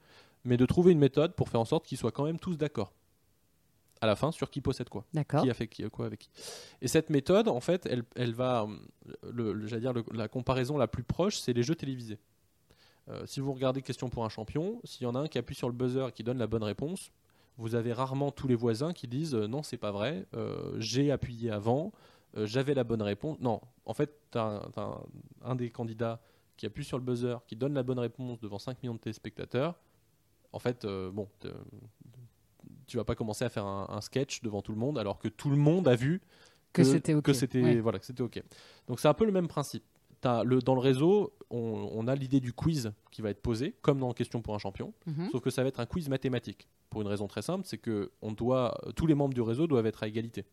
mais 0.45 0.57
de 0.57 0.65
trouver 0.65 0.93
une 0.93 0.99
méthode 0.99 1.35
pour 1.35 1.51
faire 1.51 1.61
en 1.61 1.65
sorte 1.67 1.85
qu'ils 1.87 1.99
soient 1.99 2.13
quand 2.13 2.25
même 2.25 2.39
tous 2.39 2.57
d'accord. 2.57 2.95
À 4.01 4.07
la 4.07 4.15
fin, 4.17 4.31
sur 4.31 4.49
qui 4.51 4.61
possède 4.61 4.89
quoi 4.89 5.05
D'accord. 5.13 5.43
qui 5.43 5.51
a 5.51 5.55
fait 5.55 5.67
qui, 5.67 5.83
quoi 5.91 6.07
avec 6.07 6.21
qui. 6.21 6.31
Et 6.81 6.87
cette 6.89 7.11
méthode, 7.11 7.49
en 7.49 7.61
fait, 7.61 7.85
elle, 7.87 8.05
elle 8.15 8.33
va, 8.35 8.63
euh, 8.63 9.13
le, 9.33 9.53
le- 9.53 9.67
j'allais 9.67 9.81
dire, 9.83 9.93
le- 9.93 10.05
la 10.13 10.29
comparaison 10.29 10.79
la 10.79 10.87
plus 10.87 11.03
proche, 11.03 11.39
c'est 11.39 11.53
les 11.53 11.63
jeux 11.65 11.75
télévisés. 11.75 12.19
Euh, 13.09 13.27
si 13.27 13.41
vous 13.41 13.53
regardez 13.53 13.83
Question 13.83 14.09
pour 14.09 14.25
un 14.25 14.29
champion, 14.29 14.81
s'il 14.85 15.03
y 15.05 15.07
en 15.07 15.15
a 15.15 15.19
un 15.21 15.27
qui 15.27 15.39
appuie 15.39 15.55
sur 15.57 15.69
le 15.69 15.75
buzzer 15.75 16.09
et 16.09 16.13
qui 16.13 16.23
donne 16.23 16.39
la 16.39 16.47
bonne 16.47 16.63
réponse, 16.63 17.11
vous 17.57 17.75
avez 17.75 17.93
rarement 17.93 18.31
tous 18.31 18.47
les 18.47 18.55
voisins 18.55 18.93
qui 18.93 19.09
disent 19.09 19.35
euh, 19.35 19.49
non, 19.49 19.63
c'est 19.65 19.79
pas 19.79 19.91
vrai, 19.91 20.27
euh, 20.35 20.77
j'ai 20.79 21.11
appuyé 21.11 21.51
avant, 21.51 21.93
j'avais 22.37 22.75
la 22.75 22.85
bonne 22.85 23.03
réponse. 23.03 23.39
Non, 23.41 23.61
en 23.85 23.95
fait, 23.95 24.13
tu 24.31 24.39
as, 24.39 24.63
un, 24.77 25.01
un 25.43 25.55
des 25.57 25.71
candidats 25.71 26.21
qui 26.57 26.67
appuie 26.67 26.85
sur 26.85 26.99
le 26.99 27.03
buzzer, 27.05 27.39
qui 27.47 27.57
donne 27.57 27.75
la 27.75 27.83
bonne 27.83 27.99
réponse 27.99 28.39
devant 28.39 28.59
5 28.59 28.81
millions 28.83 28.95
de 28.95 29.01
téléspectateurs. 29.01 29.75
En 30.53 30.59
fait, 30.59 30.87
bon, 30.87 31.29
tu 32.89 32.97
vas 32.97 33.05
pas 33.05 33.15
commencer 33.15 33.45
à 33.45 33.49
faire 33.49 33.65
un, 33.67 33.87
un 33.89 34.01
sketch 34.01 34.43
devant 34.43 34.61
tout 34.63 34.73
le 34.73 34.79
monde 34.79 34.99
alors 34.99 35.19
que 35.19 35.29
tout 35.29 35.51
le 35.51 35.57
monde 35.57 35.87
a 35.87 35.95
vu 35.95 36.21
Que 36.73 36.83
c'était 36.83 37.15
ok, 37.15 37.25
que 37.25 37.33
c'était 37.33 37.63
ouais. 37.63 37.81
voilà, 37.81 37.99
que 38.01 38.07
c'était 38.07 38.23
ok. 38.23 38.43
Donc 38.89 38.99
c'est 39.01 39.09
un 39.09 39.15
peu 39.15 39.25
le 39.25 39.33
même 39.33 39.47
principe. 39.49 39.85
Le, 40.25 40.59
dans 40.61 40.75
le 40.75 40.81
réseau, 40.81 41.33
on, 41.51 41.91
on 41.95 42.09
a 42.09 42.15
l'idée 42.17 42.41
du 42.41 42.53
quiz 42.53 42.93
qui 43.13 43.23
va 43.23 43.31
être 43.31 43.41
posé, 43.41 43.77
comme 43.83 44.01
dans 44.01 44.13
Question 44.13 44.43
pour 44.43 44.55
un 44.57 44.59
champion, 44.59 44.93
Mhm. 45.07 45.29
sauf 45.31 45.41
que 45.41 45.51
ça 45.51 45.63
va 45.63 45.69
être 45.69 45.79
un 45.79 45.87
quiz 45.87 46.09
mathématique. 46.09 46.67
Pour 46.91 47.03
une 47.03 47.07
raison 47.07 47.29
très 47.29 47.43
simple, 47.43 47.65
c'est 47.67 47.79
que 47.79 48.11
on 48.21 48.33
doit, 48.33 48.77
tous 48.97 49.07
les 49.07 49.15
membres 49.15 49.35
du 49.35 49.43
réseau 49.43 49.69
doivent 49.69 49.87
être 49.87 50.03
à 50.03 50.09
égalité. 50.09 50.45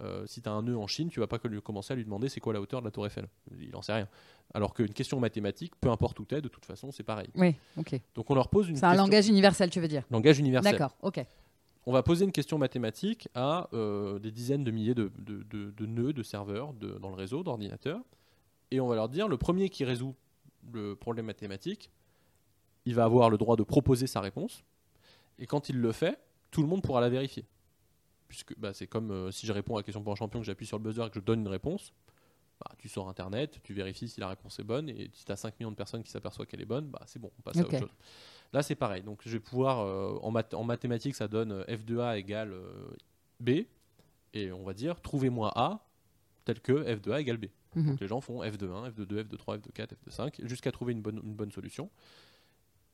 Euh, 0.00 0.26
si 0.26 0.40
tu 0.42 0.48
as 0.48 0.52
un 0.52 0.62
nœud 0.62 0.76
en 0.76 0.86
Chine, 0.88 1.08
tu 1.10 1.20
vas 1.20 1.26
pas 1.28 1.38
que 1.38 1.46
lui 1.48 1.60
commencer 1.62 1.92
à 1.92 1.96
lui 1.96 2.04
demander 2.04 2.28
c'est 2.28 2.40
quoi 2.40 2.52
la 2.52 2.60
hauteur 2.60 2.80
de 2.80 2.86
la 2.86 2.90
tour 2.90 3.06
Eiffel. 3.06 3.28
Il 3.60 3.76
en 3.76 3.82
sait 3.82 3.92
rien. 3.92 4.08
Alors 4.54 4.74
qu'une 4.74 4.92
question 4.92 5.20
mathématique, 5.20 5.74
peu 5.80 5.88
importe 5.90 6.18
où 6.18 6.24
t'es, 6.24 6.40
de 6.40 6.48
toute 6.48 6.64
façon, 6.64 6.90
c'est 6.90 7.04
pareil. 7.04 7.28
Oui, 7.36 7.54
ok. 7.76 8.00
Donc 8.14 8.28
on 8.30 8.34
leur 8.34 8.48
pose 8.48 8.68
une 8.70 8.76
C'est 8.76 8.86
un 8.86 8.94
langage 8.94 9.28
universel, 9.28 9.70
tu 9.70 9.80
veux 9.80 9.86
dire 9.88 10.02
langage 10.10 10.38
universel 10.38 10.72
D'accord, 10.72 10.96
ok. 11.02 11.24
On 11.86 11.92
va 11.92 12.02
poser 12.02 12.24
une 12.24 12.32
question 12.32 12.58
mathématique 12.58 13.28
à 13.34 13.68
euh, 13.74 14.18
des 14.18 14.30
dizaines 14.30 14.64
de 14.64 14.70
milliers 14.70 14.94
de, 14.94 15.10
de- 15.18 15.42
de- 15.44 15.70
de 15.70 15.86
nœuds, 15.86 16.12
de 16.12 16.22
serveurs 16.22 16.72
dans 16.72 17.10
le 17.10 17.14
réseau, 17.16 17.42
d'ordinateurs, 17.42 18.00
et 18.70 18.80
on 18.80 18.88
va 18.88 18.94
leur 18.94 19.08
dire 19.08 19.28
le 19.28 19.36
premier 19.36 19.68
qui 19.68 19.84
résout 19.84 20.14
le 20.72 20.96
problème 20.96 21.26
mathématique, 21.26 21.90
il 22.86 22.94
va 22.94 23.04
avoir 23.04 23.28
le 23.30 23.36
droit 23.38 23.56
de 23.56 23.62
proposer 23.62 24.06
sa 24.06 24.20
réponse, 24.20 24.64
et 25.38 25.46
quand 25.46 25.68
il 25.68 25.78
le 25.80 25.92
fait, 25.92 26.18
tout 26.50 26.62
le 26.62 26.68
monde 26.68 26.82
pourra 26.82 27.00
la 27.00 27.08
vérifier. 27.08 27.44
Puisque 28.28 28.58
bah, 28.58 28.72
c'est 28.72 28.86
comme 28.86 29.10
euh, 29.10 29.30
si 29.30 29.46
je 29.46 29.52
réponds 29.52 29.74
à 29.76 29.80
la 29.80 29.82
question 29.82 30.02
pour 30.02 30.12
un 30.12 30.16
champion, 30.16 30.40
que 30.40 30.46
j'appuie 30.46 30.66
sur 30.66 30.78
le 30.78 30.82
buzzer 30.84 31.04
et 31.06 31.10
que 31.10 31.20
je 31.20 31.24
donne 31.24 31.40
une 31.40 31.48
réponse, 31.48 31.92
bah, 32.60 32.70
tu 32.78 32.88
sors 32.88 33.08
Internet, 33.08 33.60
tu 33.62 33.74
vérifies 33.74 34.08
si 34.08 34.20
la 34.20 34.28
réponse 34.28 34.58
est 34.58 34.64
bonne, 34.64 34.88
et 34.88 35.10
si 35.12 35.24
tu 35.24 35.32
as 35.32 35.36
5 35.36 35.58
millions 35.60 35.70
de 35.70 35.76
personnes 35.76 36.02
qui 36.02 36.10
s'aperçoivent 36.10 36.46
qu'elle 36.48 36.62
est 36.62 36.66
bonne, 36.66 36.86
bah, 36.86 37.02
c'est 37.06 37.18
bon, 37.18 37.30
on 37.38 37.42
passe 37.42 37.56
à 37.56 37.64
autre 37.66 37.70
chose. 37.80 37.94
Là, 38.54 38.62
c'est 38.62 38.74
pareil. 38.76 39.02
Donc, 39.02 39.20
je 39.26 39.30
vais 39.30 39.40
pouvoir, 39.40 39.80
euh, 39.80 40.16
en, 40.22 40.30
math- 40.32 40.54
en 40.54 40.64
mathématiques, 40.64 41.14
ça 41.16 41.28
donne 41.28 41.52
euh, 41.52 41.76
f 41.76 41.84
de 41.84 41.98
a 41.98 42.16
égale 42.16 42.52
euh, 42.52 42.96
b, 43.40 43.66
et 44.32 44.50
on 44.52 44.62
va 44.64 44.72
dire, 44.72 45.00
trouvez-moi 45.02 45.52
a 45.54 45.84
tel 46.46 46.60
que 46.60 46.82
f 46.96 47.02
de 47.02 47.10
a 47.12 47.20
égale 47.20 47.36
b. 47.36 47.46
Mhm. 47.74 47.86
Donc, 47.90 48.00
les 48.00 48.06
gens 48.06 48.20
font 48.20 48.40
f 48.42 48.56
de 48.56 48.68
1, 48.68 48.90
f 48.92 48.94
de 48.94 49.04
2, 49.04 49.24
f 49.24 49.28
de 49.28 49.36
3, 49.36 49.58
f 49.58 49.62
de 49.62 49.70
4, 49.72 49.94
f 49.96 50.04
de 50.04 50.10
5, 50.10 50.40
jusqu'à 50.44 50.70
trouver 50.72 50.92
une 50.92 51.02
bonne, 51.02 51.20
une 51.24 51.34
bonne 51.34 51.50
solution. 51.50 51.90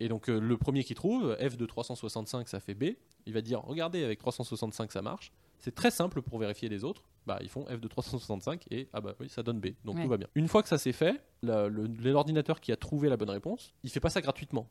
Et 0.03 0.09
donc, 0.09 0.31
euh, 0.31 0.41
le 0.41 0.57
premier 0.57 0.83
qui 0.83 0.95
trouve, 0.95 1.37
f 1.37 1.57
de 1.59 1.67
365, 1.67 2.49
ça 2.49 2.59
fait 2.61 2.73
b, 2.75 2.95
il 3.27 3.35
va 3.35 3.43
dire, 3.43 3.61
regardez, 3.61 4.03
avec 4.03 4.19
365, 4.19 4.91
ça 4.93 5.03
marche. 5.03 5.31
C'est 5.59 5.75
très 5.75 5.91
simple 5.91 6.23
pour 6.23 6.39
vérifier 6.39 6.71
les 6.71 6.85
autres. 6.85 7.03
Bah, 7.27 7.39
ils 7.43 7.51
font 7.51 7.67
f 7.67 7.79
de 7.81 7.87
365 7.87 8.65
et 8.71 8.89
ah 8.95 9.03
bah 9.03 9.15
oui, 9.21 9.29
ça 9.29 9.43
donne 9.43 9.61
b. 9.61 9.75
Donc 9.85 9.97
Ouais. 9.97 10.03
tout 10.05 10.09
va 10.09 10.17
bien. 10.17 10.27
Une 10.35 10.49
fois 10.49 10.63
que 10.63 10.71
ça 10.71 10.79
c'est 10.79 10.93
fait, 10.95 11.21
l'ordinateur 11.43 12.61
qui 12.61 12.73
a 12.73 12.77
trouvé 12.77 13.11
la 13.11 13.17
bonne 13.19 13.29
réponse, 13.29 13.75
il 13.83 13.91
fait 13.91 14.01
pas 14.01 14.09
ça 14.11 14.21
gratuitement. 14.23 14.67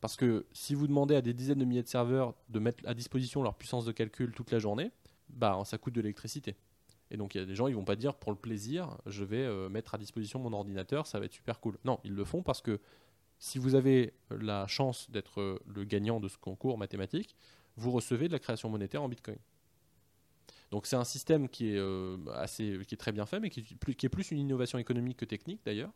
Parce 0.00 0.16
que 0.16 0.46
si 0.52 0.74
vous 0.74 0.86
demandez 0.86 1.14
à 1.14 1.20
des 1.20 1.34
dizaines 1.34 1.58
de 1.58 1.64
milliers 1.64 1.82
de 1.82 1.88
serveurs 1.88 2.34
de 2.48 2.58
mettre 2.58 2.86
à 2.86 2.94
disposition 2.94 3.42
leur 3.42 3.54
puissance 3.54 3.84
de 3.84 3.92
calcul 3.92 4.32
toute 4.32 4.50
la 4.50 4.58
journée, 4.58 4.90
bah 5.28 5.60
ça 5.64 5.78
coûte 5.78 5.94
de 5.94 6.00
l'électricité. 6.00 6.56
Et 7.10 7.16
donc 7.16 7.34
il 7.34 7.38
y 7.38 7.40
a 7.40 7.44
des 7.44 7.54
gens, 7.54 7.66
ils 7.66 7.74
vont 7.74 7.84
pas 7.84 7.96
dire 7.96 8.14
pour 8.14 8.32
le 8.32 8.38
plaisir, 8.38 8.96
je 9.06 9.24
vais 9.24 9.44
euh, 9.44 9.68
mettre 9.68 9.94
à 9.94 9.98
disposition 9.98 10.38
mon 10.38 10.52
ordinateur, 10.52 11.06
ça 11.06 11.18
va 11.18 11.26
être 11.26 11.32
super 11.32 11.60
cool. 11.60 11.76
Non, 11.84 11.98
ils 12.04 12.14
le 12.14 12.24
font 12.24 12.42
parce 12.42 12.62
que 12.62 12.80
si 13.38 13.58
vous 13.58 13.74
avez 13.74 14.14
la 14.30 14.66
chance 14.66 15.10
d'être 15.10 15.40
euh, 15.40 15.58
le 15.66 15.84
gagnant 15.84 16.20
de 16.20 16.28
ce 16.28 16.38
concours 16.38 16.78
mathématique, 16.78 17.34
vous 17.76 17.90
recevez 17.90 18.28
de 18.28 18.32
la 18.32 18.38
création 18.38 18.68
monétaire 18.68 19.02
en 19.02 19.08
Bitcoin. 19.08 19.38
Donc 20.70 20.86
c'est 20.86 20.96
un 20.96 21.04
système 21.04 21.48
qui 21.48 21.74
est 21.74 21.78
euh, 21.78 22.16
assez, 22.34 22.78
qui 22.86 22.94
est 22.94 22.98
très 22.98 23.12
bien 23.12 23.26
fait, 23.26 23.40
mais 23.40 23.50
qui 23.50 23.60
est 23.60 23.74
plus, 23.74 23.94
qui 23.96 24.06
est 24.06 24.10
plus 24.10 24.30
une 24.30 24.38
innovation 24.38 24.78
économique 24.78 25.16
que 25.16 25.24
technique 25.24 25.60
d'ailleurs, 25.64 25.92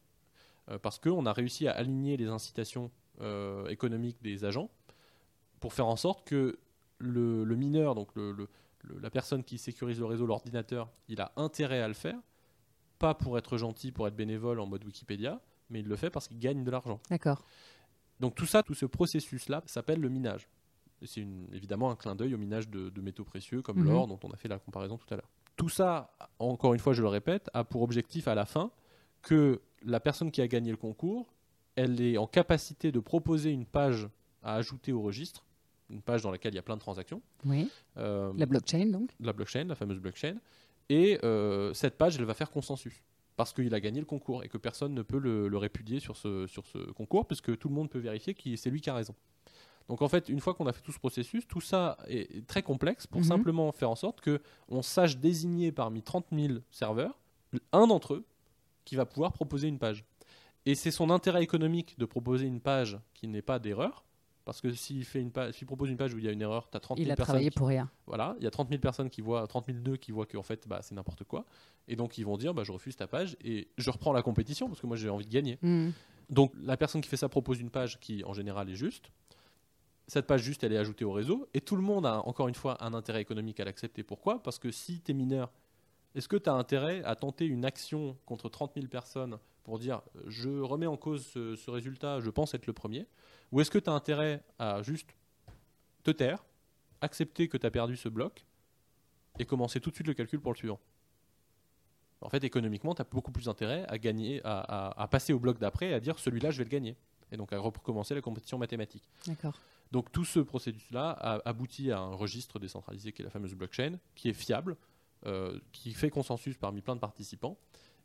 parce 0.81 0.99
qu'on 0.99 1.27
a 1.27 1.33
réussi 1.35 1.69
à 1.69 1.73
aligner 1.73 2.17
les 2.17 2.27
incitations 2.27 2.91
euh, 3.21 3.67
économiques 3.69 4.17
des 4.23 4.45
agents 4.45 4.71
pour 5.61 5.73
faire 5.73 5.87
en 5.87 5.97
sorte 5.97 6.27
que 6.27 6.59
le, 6.99 7.45
le 7.45 7.57
mineur, 7.57 7.95
donc 7.95 8.15
le- 8.15 8.33
le- 8.33 8.49
le- 8.83 8.99
la 8.99 9.11
personne 9.11 9.43
qui 9.45 9.57
sécurise 9.59 9.99
le 9.99 10.05
réseau, 10.07 10.27
l'ordinateur, 10.27 10.91
il 11.09 11.21
a 11.21 11.33
intérêt 11.37 11.81
à 11.81 11.89
le 11.89 11.95
faire, 11.95 12.19
pas 12.99 13.15
pour 13.15 13.39
être 13.39 13.57
gentil, 13.57 13.93
pour 13.93 14.07
être 14.09 14.17
bénévole 14.17 14.61
en 14.61 14.67
mode 14.67 14.85
Wikipédia, 14.85 15.41
mais 15.71 15.81
il 15.81 15.87
le 15.89 15.97
fait 15.97 16.11
parce 16.11 16.29
qu'il 16.29 16.39
gagne 16.39 16.63
de 16.65 16.71
l'argent. 16.71 17.01
D'accord. 17.11 17.43
Donc 18.21 18.35
tout 18.35 18.47
ça, 18.47 18.63
tout 18.63 18.75
ce 18.75 18.87
processus-là 18.87 19.63
s'appelle 19.67 20.01
le 20.01 20.09
minage. 20.09 20.49
C'est 21.03 21.27
évidemment 21.53 21.91
un 21.91 21.97
clin 21.97 22.15
d'œil 22.15 22.35
au 22.35 22.39
minage 22.39 22.69
de, 22.69 22.89
de 22.89 23.01
métaux 23.01 23.25
précieux 23.25 23.61
comme 23.63 23.79
Mhm. 23.79 23.85
l'or 23.85 24.07
dont 24.07 24.19
on 24.23 24.31
a 24.31 24.37
fait 24.37 24.49
la 24.49 24.59
comparaison 24.59 24.97
tout 24.97 25.13
à 25.13 25.17
l'heure. 25.17 25.29
Tout 25.57 25.69
ça, 25.69 26.11
encore 26.39 26.73
une 26.75 26.81
fois, 26.81 26.93
je 26.95 27.03
le 27.03 27.09
répète, 27.09 27.51
a 27.53 27.65
pour 27.65 27.83
objectif 27.83 28.27
à 28.29 28.35
la 28.35 28.45
fin 28.47 28.71
que 29.23 29.61
la 29.83 30.01
personne 30.01 30.31
qui 30.31 30.41
a 30.43 30.49
gagné 30.49 30.71
le 30.71 30.77
concours, 30.77 31.33
elle 31.77 32.01
est 32.01 32.17
en 32.19 32.27
capacité 32.27 32.93
de 32.93 33.01
proposer 33.01 33.51
une 33.51 33.67
page 33.67 34.09
à 34.43 34.55
ajouter 34.55 34.93
au 34.93 35.03
registre, 35.03 35.45
une 35.91 36.03
page 36.03 36.23
dans 36.23 36.31
laquelle 36.31 36.53
il 36.53 36.57
y 36.57 36.61
a 36.61 36.63
plein 36.63 36.77
de 36.77 36.81
transactions, 36.81 37.21
Oui. 37.45 37.69
euh, 37.97 38.33
La 38.37 38.47
blockchain, 38.47 38.87
donc 38.87 39.11
la 39.21 39.33
blockchain, 39.33 39.65
la 39.65 39.75
fameuse 39.75 39.99
blockchain, 39.99 40.37
et 40.89 41.19
euh, 41.25 41.73
cette 41.75 41.97
page, 41.97 42.17
elle 42.19 42.25
va 42.25 42.35
faire 42.35 42.51
consensus. 42.51 43.03
Parce 43.37 43.53
qu'il 43.53 43.75
a 43.75 43.81
gagné 43.81 43.99
le 43.99 44.07
concours 44.07 44.45
et 44.45 44.49
que 44.49 44.59
personne 44.59 44.95
ne 44.95 45.03
peut 45.03 45.19
le, 45.19 45.49
le 45.49 45.59
répudier 45.59 45.99
sur 45.99 46.17
ce, 46.17 46.47
sur 46.47 46.65
ce 46.67 46.79
concours, 46.93 47.27
puisque 47.27 47.57
tout 47.59 47.69
le 47.69 47.75
monde 47.75 47.91
peut 47.91 47.99
vérifier 47.99 48.33
que 48.35 48.55
c'est 48.55 48.71
lui 48.71 48.81
qui 48.81 48.91
a 48.91 48.95
raison. 48.95 49.15
Donc 49.89 50.03
en 50.03 50.09
fait, 50.09 50.29
une 50.29 50.41
fois 50.41 50.55
qu'on 50.55 50.67
a 50.67 50.73
fait 50.73 50.81
tout 50.83 50.93
ce 50.93 50.99
processus, 51.01 51.47
tout 51.49 51.61
ça 51.61 51.99
est 52.07 52.37
est 52.37 52.47
très 52.47 52.63
complexe 52.63 53.07
pour 53.09 53.21
Mhm. 53.23 53.27
simplement 53.27 53.73
faire 53.73 53.91
en 53.91 53.97
sorte 53.97 54.21
que 54.21 54.41
on 54.69 54.83
sache 54.83 55.19
désigner 55.19 55.73
parmi 55.73 56.01
30 56.03 56.27
000 56.33 56.61
serveurs 56.71 57.19
un 57.73 57.87
d'entre 57.89 58.15
eux 58.15 58.25
qui 58.85 58.95
va 58.97 59.05
pouvoir 59.05 59.33
proposer 59.33 59.67
une 59.69 59.79
page. 59.79 60.05
Et 60.67 60.75
c'est 60.75 60.91
son 60.91 61.11
intérêt 61.11 61.43
économique 61.43 61.99
de 61.99 62.05
proposer 62.07 62.47
une 62.47 62.61
page 62.61 62.99
qui 63.13 63.29
n'est 63.29 63.43
pas 63.43 63.59
d'erreur, 63.59 64.05
parce 64.45 64.61
que 64.61 64.73
s'il 64.73 65.05
fait 65.05 65.21
une 65.21 65.31
page, 65.31 65.55
s'il 65.55 65.67
propose 65.67 65.91
une 65.91 65.97
page 65.97 66.15
où 66.15 66.19
il 66.19 66.25
y 66.25 66.29
a 66.29 66.33
une 66.33 66.41
erreur, 66.43 66.69
tu 66.71 66.77
as 66.77 66.81
30 66.81 66.99
000 66.99 67.07
Il 67.07 67.11
a 67.13 67.17
personnes 67.17 67.33
travaillé 67.35 67.51
qui- 67.51 67.59
pour 67.59 67.69
rien. 67.69 67.91
voilà, 68.07 68.35
il 68.39 68.45
y 68.45 68.47
a 68.47 68.51
30 68.51 68.69
000 68.69 68.81
personnes 68.81 69.11
qui 69.11 69.21
voient, 69.21 69.47
30 69.47 69.67
000 69.67 69.79
nœuds 69.79 69.97
qui 69.97 70.13
voient 70.13 70.27
que 70.27 70.37
en 70.37 70.43
fait, 70.43 70.67
bah, 70.69 70.81
c'est 70.83 70.95
n'importe 70.95 71.25
quoi. 71.25 71.45
Et 71.89 71.97
donc, 71.97 72.17
ils 72.19 72.25
vont 72.25 72.37
dire, 72.39 72.55
bah, 72.55 72.63
je 72.65 72.73
refuse 72.73 72.97
ta 72.97 73.07
page 73.07 73.37
et 73.43 73.69
je 73.77 73.91
reprends 73.91 74.13
la 74.13 74.23
compétition 74.23 74.69
parce 74.69 74.81
que 74.81 74.87
moi, 74.87 74.97
j'ai 74.97 75.09
envie 75.11 75.27
de 75.27 75.31
gagner. 75.31 75.59
Mhm. 75.63 75.93
Donc, 76.31 76.53
la 76.63 76.77
personne 76.79 77.03
qui 77.03 77.09
fait 77.09 77.19
ça 77.19 77.29
propose 77.29 77.61
une 77.61 77.71
page 77.71 78.01
qui, 78.01 78.25
en 78.25 78.33
général, 78.33 78.71
est 78.71 78.75
juste. 78.77 79.11
Cette 80.07 80.27
page 80.27 80.43
juste, 80.43 80.65
elle 80.65 80.73
est 80.73 80.79
ajoutée 80.79 81.05
au 81.05 81.13
réseau. 81.13 81.47
Et 81.55 81.61
tout 81.61 81.77
le 81.77 81.83
monde 81.83 82.05
a, 82.07 82.27
encore 82.27 82.49
une 82.49 82.55
fois, 82.55 82.83
un 82.85 82.93
intérêt 82.95 83.21
économique 83.23 83.61
à 83.61 83.65
l'accepter. 83.65 84.03
Pourquoi? 84.03 84.43
Parce 84.43 84.59
que 84.59 84.71
si 84.71 85.01
tu 85.01 85.11
es 85.13 85.15
mineur, 85.15 85.51
est-ce 86.15 86.29
que 86.29 86.37
tu 86.37 86.49
as 86.51 86.55
intérêt 86.55 87.03
à 87.05 87.15
tenter 87.17 87.45
une 87.47 87.65
action 87.65 88.17
contre 88.27 88.49
30 88.49 88.73
000 88.75 88.87
personnes 88.89 89.39
pour 89.65 89.79
dire, 89.79 90.03
je 90.27 90.49
remets 90.61 90.87
en 90.87 90.97
cause 90.97 91.27
ce, 91.27 91.57
ce 91.57 91.71
résultat, 91.71 92.21
je 92.21 92.31
pense 92.31 92.55
être 92.55 92.67
le 92.67 92.73
premier 92.73 93.07
Ou 93.51 93.61
est-ce 93.61 93.71
que 93.71 93.79
tu 93.79 93.91
as 93.91 93.93
intérêt 93.93 94.43
à 94.59 94.83
juste 94.83 95.09
te 96.05 96.11
taire, 96.11 96.45
accepter 97.01 97.49
que 97.49 97.57
tu 97.57 97.67
as 97.67 97.71
perdu 97.71 97.97
ce 97.97 98.09
bloc 98.09 98.45
et 99.39 99.45
commencer 99.45 99.81
tout 99.81 99.91
de 99.91 99.95
suite 99.97 100.07
le 100.07 100.15
calcul 100.15 100.41
pour 100.41 100.53
le 100.53 100.57
suivant? 100.59 100.79
En 102.21 102.29
fait, 102.29 102.45
économiquement, 102.45 102.95
tu 102.95 103.03
as 103.03 103.05
beaucoup 103.05 103.33
plus 103.33 103.49
intérêt 103.49 103.85
à 103.89 103.99
gagner, 103.99 104.41
à, 104.45 104.61
à- 104.61 105.03
à 105.03 105.09
passer 105.09 105.33
au 105.33 105.39
bloc 105.39 105.59
d'après 105.59 105.91
et 105.91 105.95
à 105.95 106.01
dire 106.01 106.19
celui-là, 106.19 106.51
je 106.51 106.59
vais 106.59 106.65
le 106.65 106.71
gagner. 106.71 106.97
Et 107.33 107.37
donc 107.37 107.53
à 107.53 107.59
recommencer 107.59 108.15
la 108.15 108.21
compétition 108.21 108.59
mathématique. 108.59 109.09
D'accord. 109.27 109.59
Donc 109.91 110.13
tout 110.13 110.25
ce 110.25 110.41
processus-là 110.41 111.11
a 111.11 111.49
abouti 111.49 111.91
à 111.91 111.99
un 111.99 112.15
registre 112.15 112.59
décentralisé 112.59 113.13
qui 113.13 113.23
est 113.23 113.25
la 113.25 113.31
fameuse 113.31 113.55
blockchain, 113.55 113.99
qui 114.15 114.29
est 114.29 114.35
fiable, 114.35 114.77
euh, 115.27 115.59
qui 115.73 115.93
fait 115.95 116.11
consensus 116.11 116.57
parmi 116.57 116.81
plein 116.81 116.95
de 116.95 117.01
participants, 117.01 117.59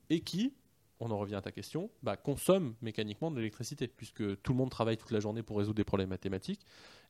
et 0.10 0.22
qui, 0.22 0.54
on 1.00 1.12
en 1.12 1.18
revient 1.18 1.36
à 1.36 1.42
ta 1.42 1.52
question, 1.52 1.90
bah, 2.04 2.18
consomme 2.18 2.76
mécaniquement 2.82 3.32
de 3.32 3.38
l'électricité, 3.38 3.88
puisque 3.88 4.42
tout 4.42 4.52
le 4.52 4.58
monde 4.58 4.70
travaille 4.70 4.98
toute 4.98 5.12
la 5.12 5.20
journée 5.20 5.44
pour 5.44 5.58
résoudre 5.58 5.76
des 5.78 5.84
problèmes 5.84 6.10
mathématiques. 6.10 6.62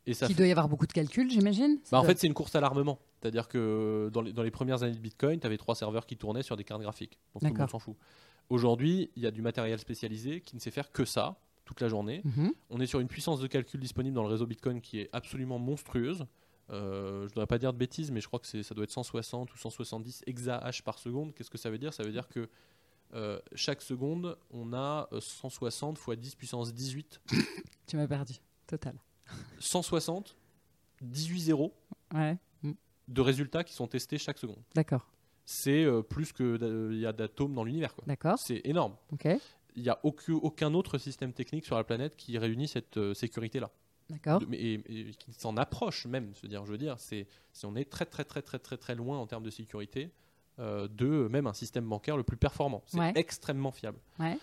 Et 0.05 0.13
ça 0.13 0.25
Il 0.27 0.29
fait- 0.29 0.33
doit 0.35 0.47
y 0.47 0.51
avoir 0.51 0.69
beaucoup 0.69 0.87
de 0.87 0.93
calculs, 0.93 1.29
j'imagine 1.29 1.79
bah, 1.91 1.99
en 1.99 2.03
fait, 2.03 2.17
c'est 2.19 2.27
une 2.27 2.33
course 2.33 2.55
à 2.55 2.61
l'armement. 2.61 2.99
C'est-à-dire 3.21 3.47
que 3.47 4.09
dans 4.13 4.21
les, 4.21 4.31
dans 4.31 4.43
les 4.43 4.51
premières 4.51 4.83
années 4.83 4.93
de 4.95 4.99
Bitcoin, 4.99 5.39
tu 5.39 5.45
avais 5.47 5.57
trois 5.57 5.75
serveurs 5.75 6.05
qui 6.05 6.17
tournaient 6.17 6.43
sur 6.43 6.55
des 6.55 6.63
cartes 6.63 6.81
graphiques. 6.81 7.17
Donc 7.33 7.43
tout 7.43 7.53
le 7.53 7.59
monde 7.59 7.69
s'en 7.69 7.79
fout. 7.79 7.95
Aujourd'hui, 8.49 9.11
il 9.15 9.23
y 9.23 9.27
a 9.27 9.31
du 9.31 9.41
matériel 9.41 9.77
spécialisé 9.79 10.41
qui 10.41 10.55
ne 10.55 10.61
sait 10.61 10.71
faire 10.71 10.91
que 10.91 11.05
ça 11.05 11.39
toute 11.65 11.81
la 11.81 11.87
journée. 11.89 12.21
Mhm. 12.23 12.51
On 12.71 12.79
est 12.79 12.87
sur 12.87 12.99
une 12.99 13.07
puissance 13.07 13.39
de 13.39 13.47
calcul 13.47 13.79
disponible 13.79 14.15
dans 14.15 14.23
le 14.23 14.29
réseau 14.29 14.47
Bitcoin 14.47 14.81
qui 14.81 14.99
est 14.99 15.09
absolument 15.13 15.59
monstrueuse. 15.59 16.25
Euh, 16.71 17.19
je 17.21 17.23
ne 17.25 17.29
voudrais 17.29 17.45
pas 17.47 17.57
dire 17.59 17.73
de 17.73 17.77
bêtises, 17.77 18.09
mais 18.11 18.21
je 18.21 18.27
crois 18.27 18.39
que 18.39 18.47
ça 18.47 18.73
doit 18.75 18.83
être 18.83 18.91
160 18.91 19.53
ou 19.53 19.57
170 19.57 20.23
exahash 20.27 20.81
par 20.83 20.97
seconde. 20.97 21.33
Qu'est-ce 21.35 21.49
que 21.51 21.57
ça 21.59 21.69
veut 21.69 21.77
dire? 21.77 21.93
Ça 21.93 22.03
veut 22.03 22.11
dire 22.11 22.27
que 22.27 22.49
euh, 23.13 23.39
chaque 23.55 23.81
seconde, 23.81 24.37
on 24.51 24.73
a 24.73 25.07
euh, 25.11 25.19
160 25.19 25.97
x 26.07 26.17
10 26.19 26.35
puissance 26.35 26.73
18. 26.73 27.21
Tu 27.87 27.97
m'as 27.97 28.07
perdu. 28.07 28.33
Total. 28.67 28.95
160, 29.59 30.35
18 31.01 31.39
zéros 31.39 31.73
Ouais. 32.13 32.37
de 33.07 33.21
résultats 33.21 33.63
qui 33.63 33.73
sont 33.73 33.87
testés 33.87 34.17
chaque 34.17 34.37
seconde. 34.37 34.61
D'accord. 34.75 35.07
C'est 35.45 35.83
euh, 35.83 36.01
plus 36.03 36.31
qu'il 36.33 36.97
y 36.99 37.05
a 37.05 37.13
d'atomes 37.13 37.53
dans 37.55 37.63
l'univers. 37.63 37.93
D'accord. 38.07 38.37
C'est 38.39 38.61
énorme. 38.65 38.95
Ok. 39.11 39.27
Il 39.75 39.83
n'y 39.83 39.89
a 39.89 39.99
aucun, 40.03 40.33
aucun 40.33 40.73
autre 40.73 40.97
système 40.97 41.33
technique 41.33 41.65
sur 41.65 41.75
la 41.75 41.83
planète 41.83 42.15
qui 42.17 42.37
réunit 42.37 42.67
cette 42.67 42.97
euh, 42.97 43.13
sécurité-là. 43.13 43.71
D'accord. 44.09 44.41
Et, 44.51 44.73
et 44.87 45.11
qui 45.11 45.33
s'en 45.33 45.55
approche 45.57 46.05
même. 46.07 46.33
Se 46.35 46.47
dire, 46.47 46.65
je 46.65 46.71
veux 46.71 46.77
dire, 46.79 46.99
c'est, 46.99 47.27
c'est- 47.53 47.67
on 47.67 47.75
est 47.75 47.89
très 47.89 48.05
très 48.05 48.23
très 48.25 48.41
très 48.41 48.57
très 48.59 48.77
très 48.77 48.95
loin 48.95 49.17
en 49.19 49.27
termes 49.27 49.43
de 49.43 49.51
sécurité 49.51 50.05
euh, 50.05 50.09
de 50.59 51.27
même 51.29 51.47
un 51.47 51.53
système 51.53 51.85
bancaire 51.85 52.17
le 52.17 52.23
plus 52.23 52.37
performant. 52.37 52.83
C'est 52.85 52.99
Ouais. 52.99 53.13
extrêmement 53.15 53.71
fiable. 53.71 53.99
Ouais. 54.19 54.37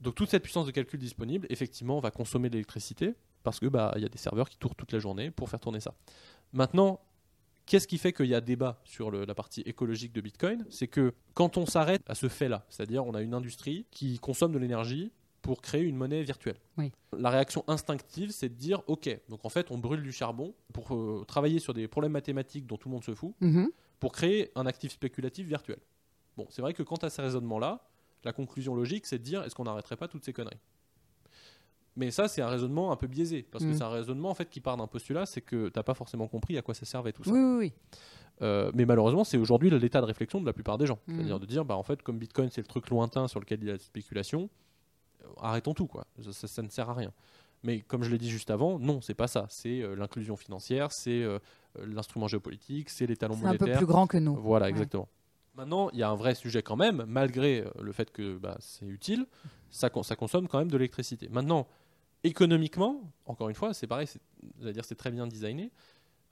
Donc 0.00 0.14
toute 0.14 0.30
cette 0.30 0.42
puissance 0.42 0.66
de 0.66 0.70
calcul 0.70 0.98
disponible, 1.00 1.46
effectivement, 1.50 1.98
va 2.00 2.10
consommer 2.10 2.48
de 2.48 2.54
l'électricité 2.54 3.14
parce 3.42 3.58
que 3.60 3.66
bah 3.66 3.92
il 3.96 4.02
y 4.02 4.06
a 4.06 4.08
des 4.08 4.18
serveurs 4.18 4.48
qui 4.48 4.56
tournent 4.58 4.74
toute 4.76 4.92
la 4.92 4.98
journée 4.98 5.30
pour 5.30 5.48
faire 5.50 5.60
tourner 5.60 5.80
ça. 5.80 5.94
Maintenant, 6.52 7.00
qu'est-ce 7.66 7.86
qui 7.88 7.98
fait 7.98 8.12
qu'il 8.12 8.26
y 8.26 8.34
a 8.34 8.40
débat 8.40 8.80
sur 8.84 9.10
le- 9.10 9.24
la 9.24 9.34
partie 9.34 9.60
écologique 9.62 10.12
de 10.12 10.20
Bitcoin? 10.20 10.64
C'est 10.70 10.86
que 10.88 11.12
quand 11.34 11.56
on 11.56 11.66
s'arrête 11.66 12.02
à 12.06 12.14
ce 12.14 12.28
fait-là, 12.28 12.64
c'est-à-dire 12.68 13.04
on 13.06 13.12
a 13.14 13.22
une 13.22 13.34
industrie 13.34 13.86
qui 13.90 14.18
consomme 14.18 14.52
de 14.52 14.58
l'énergie 14.58 15.12
pour 15.42 15.62
créer 15.62 15.82
une 15.82 15.96
monnaie 15.96 16.22
virtuelle. 16.22 16.56
Oui. 16.76 16.92
La 17.16 17.30
réaction 17.30 17.64
instinctive, 17.68 18.30
c'est 18.32 18.48
de 18.48 18.54
dire 18.54 18.82
OK, 18.86 19.08
donc 19.28 19.44
en 19.44 19.48
fait, 19.48 19.70
on 19.70 19.78
brûle 19.78 20.02
du 20.02 20.12
charbon 20.12 20.54
pour 20.72 20.94
euh, 20.94 21.24
travailler 21.26 21.58
sur 21.58 21.74
des 21.74 21.88
problèmes 21.88 22.12
mathématiques 22.12 22.66
dont 22.66 22.76
tout 22.76 22.88
le 22.88 22.94
monde 22.94 23.04
se 23.04 23.14
fout 23.14 23.34
Mhm. 23.40 23.68
Pour 24.00 24.12
créer 24.12 24.50
un 24.54 24.66
actif 24.66 24.92
spéculatif 24.92 25.46
virtuel. 25.46 25.78
Bon, 26.36 26.46
c'est 26.50 26.62
vrai 26.62 26.72
que 26.74 26.82
quant 26.82 26.96
à 26.96 27.10
ces 27.10 27.22
raisonnements-là, 27.22 27.84
la 28.24 28.32
conclusion 28.32 28.74
logique, 28.74 29.06
c'est 29.06 29.18
de 29.18 29.24
dire 29.24 29.42
est-ce 29.42 29.54
qu'on 29.54 29.64
n'arrêterait 29.64 29.96
pas 29.96 30.08
toutes 30.08 30.24
ces 30.24 30.32
conneries? 30.32 30.58
Mais 31.96 32.12
ça, 32.12 32.28
c'est 32.28 32.42
un 32.42 32.48
raisonnement 32.48 32.92
un 32.92 32.96
peu 32.96 33.08
biaisé, 33.08 33.42
parce 33.42 33.64
que 33.64 33.70
Mhm. 33.70 33.76
c'est 33.76 33.82
un 33.84 33.88
raisonnement 33.88 34.30
en 34.30 34.34
fait 34.34 34.48
qui 34.48 34.60
part 34.60 34.76
d'un 34.76 34.86
postulat, 34.86 35.26
c'est 35.26 35.40
que 35.40 35.68
t'as 35.68 35.82
pas 35.82 35.94
forcément 35.94 36.28
compris 36.28 36.56
à 36.56 36.62
quoi 36.62 36.74
ça 36.74 36.86
servait 36.86 37.12
tout 37.12 37.24
ça. 37.24 37.32
Oui, 37.32 37.40
oui, 37.40 37.56
oui. 37.58 37.72
Euh, 38.40 38.70
mais 38.72 38.84
malheureusement, 38.86 39.24
c'est 39.24 39.36
aujourd'hui 39.36 39.68
l'état 39.68 40.00
de 40.00 40.06
réflexion 40.06 40.40
de 40.40 40.46
la 40.46 40.52
plupart 40.52 40.78
des 40.78 40.86
gens, 40.86 41.00
Mhm. 41.08 41.16
c'est-à-dire 41.16 41.40
de 41.40 41.46
dire 41.46 41.64
bah 41.64 41.76
en 41.76 41.82
fait 41.82 42.00
comme 42.02 42.18
Bitcoin 42.18 42.50
c'est 42.50 42.60
le 42.60 42.68
truc 42.68 42.88
lointain 42.88 43.26
sur 43.26 43.40
lequel 43.40 43.58
il 43.62 43.66
y 43.66 43.70
a 43.70 43.72
de 43.72 43.78
la 43.78 43.84
spéculation, 43.84 44.48
euh, 45.24 45.26
arrêtons 45.38 45.74
tout 45.74 45.88
quoi, 45.88 46.06
ça, 46.22 46.32
ça- 46.32 46.46
ça 46.46 46.62
ne 46.62 46.68
sert 46.68 46.88
à 46.88 46.94
rien. 46.94 47.12
Mais 47.62 47.80
comme 47.80 48.02
je 48.04 48.10
l'ai 48.10 48.18
dit 48.18 48.30
juste 48.30 48.50
avant, 48.50 48.78
non, 48.78 49.00
c'est 49.00 49.14
pas 49.14 49.26
ça. 49.26 49.46
C'est 49.50 49.82
euh, 49.82 49.94
l'inclusion 49.96 50.36
financière, 50.36 50.92
c'est 50.92 51.22
euh, 51.22 51.38
euh, 51.78 51.86
l'instrument 51.86 52.28
géopolitique, 52.28 52.88
c'est 52.90 53.06
les 53.06 53.16
talons 53.16 53.34
C'est 53.34 53.46
un 53.46 53.52
peu 53.52 53.58
monétaires. 53.58 53.78
plus 53.78 53.86
grand 53.86 54.06
que 54.06 54.16
nous. 54.18 54.34
Voilà, 54.36 54.66
Ouais. 54.66 54.70
exactement. 54.70 55.08
Maintenant, 55.54 55.90
il 55.92 55.98
y 55.98 56.04
a 56.04 56.08
un 56.08 56.14
vrai 56.14 56.36
sujet 56.36 56.62
quand 56.62 56.76
même, 56.76 57.04
malgré 57.08 57.64
le 57.80 57.90
fait 57.90 58.12
que 58.12 58.38
bah, 58.38 58.56
c'est 58.60 58.86
utile, 58.86 59.26
ça, 59.70 59.90
con- 59.90 60.04
ça 60.04 60.14
consomme 60.14 60.46
quand 60.46 60.58
même 60.58 60.70
de 60.70 60.76
l'électricité. 60.76 61.28
Maintenant, 61.30 61.66
économiquement, 62.24 63.00
encore 63.26 63.48
une 63.48 63.54
fois, 63.54 63.74
c'est 63.74 63.86
pareil, 63.86 64.06
c'est- 64.06 64.20
j'allais 64.60 64.72
dire 64.72 64.84
c'est 64.84 64.94
très 64.94 65.10
bien 65.10 65.26
designé. 65.26 65.70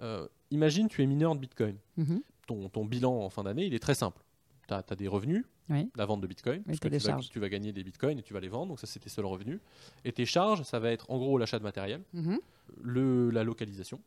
Euh, 0.01 0.29
imagine, 0.51 0.89
tu 0.89 1.03
es 1.03 1.07
mineur 1.07 1.35
de 1.35 1.41
Bitcoin. 1.41 1.77
Mhm. 1.97 2.23
Ton, 2.47 2.69
ton 2.69 2.85
bilan 2.85 3.13
en 3.25 3.31
fin 3.31 3.43
d'année, 3.43 3.65
il 3.67 3.75
est 3.75 3.79
très 3.81 3.95
simple. 3.95 4.23
Tu 4.69 4.75
as, 4.75 4.83
des 4.97 5.09
revenus, 5.09 5.45
Oui. 5.69 5.91
la 5.97 6.07
vente 6.07 6.21
de 6.21 6.27
Bitcoin, 6.27 6.63
parce 6.65 6.79
que 6.81 6.89
tu 6.89 6.99
vas, 6.99 7.17
tu 7.21 7.41
gagner 7.51 7.73
des 7.73 7.85
Bitcoins 7.85 8.19
et 8.19 8.23
tu 8.23 8.33
vas 8.35 8.41
les 8.41 8.49
vendre, 8.49 8.69
donc 8.69 8.81
ça 8.81 8.87
c'est 8.87 8.99
tes 9.01 9.09
seuls 9.09 9.27
revenus. 9.27 9.61
Et 10.05 10.13
tes 10.13 10.27
charges, 10.27 10.63
ça 10.63 10.79
va 10.79 10.91
être 10.91 11.11
en 11.11 11.19
gros 11.19 11.39
l'achat 11.39 11.59
de 11.59 11.65
matériel, 11.65 12.03
Mhm. 12.13 12.39
le, 12.83 13.31
la 13.31 13.45
localisation 13.45 14.01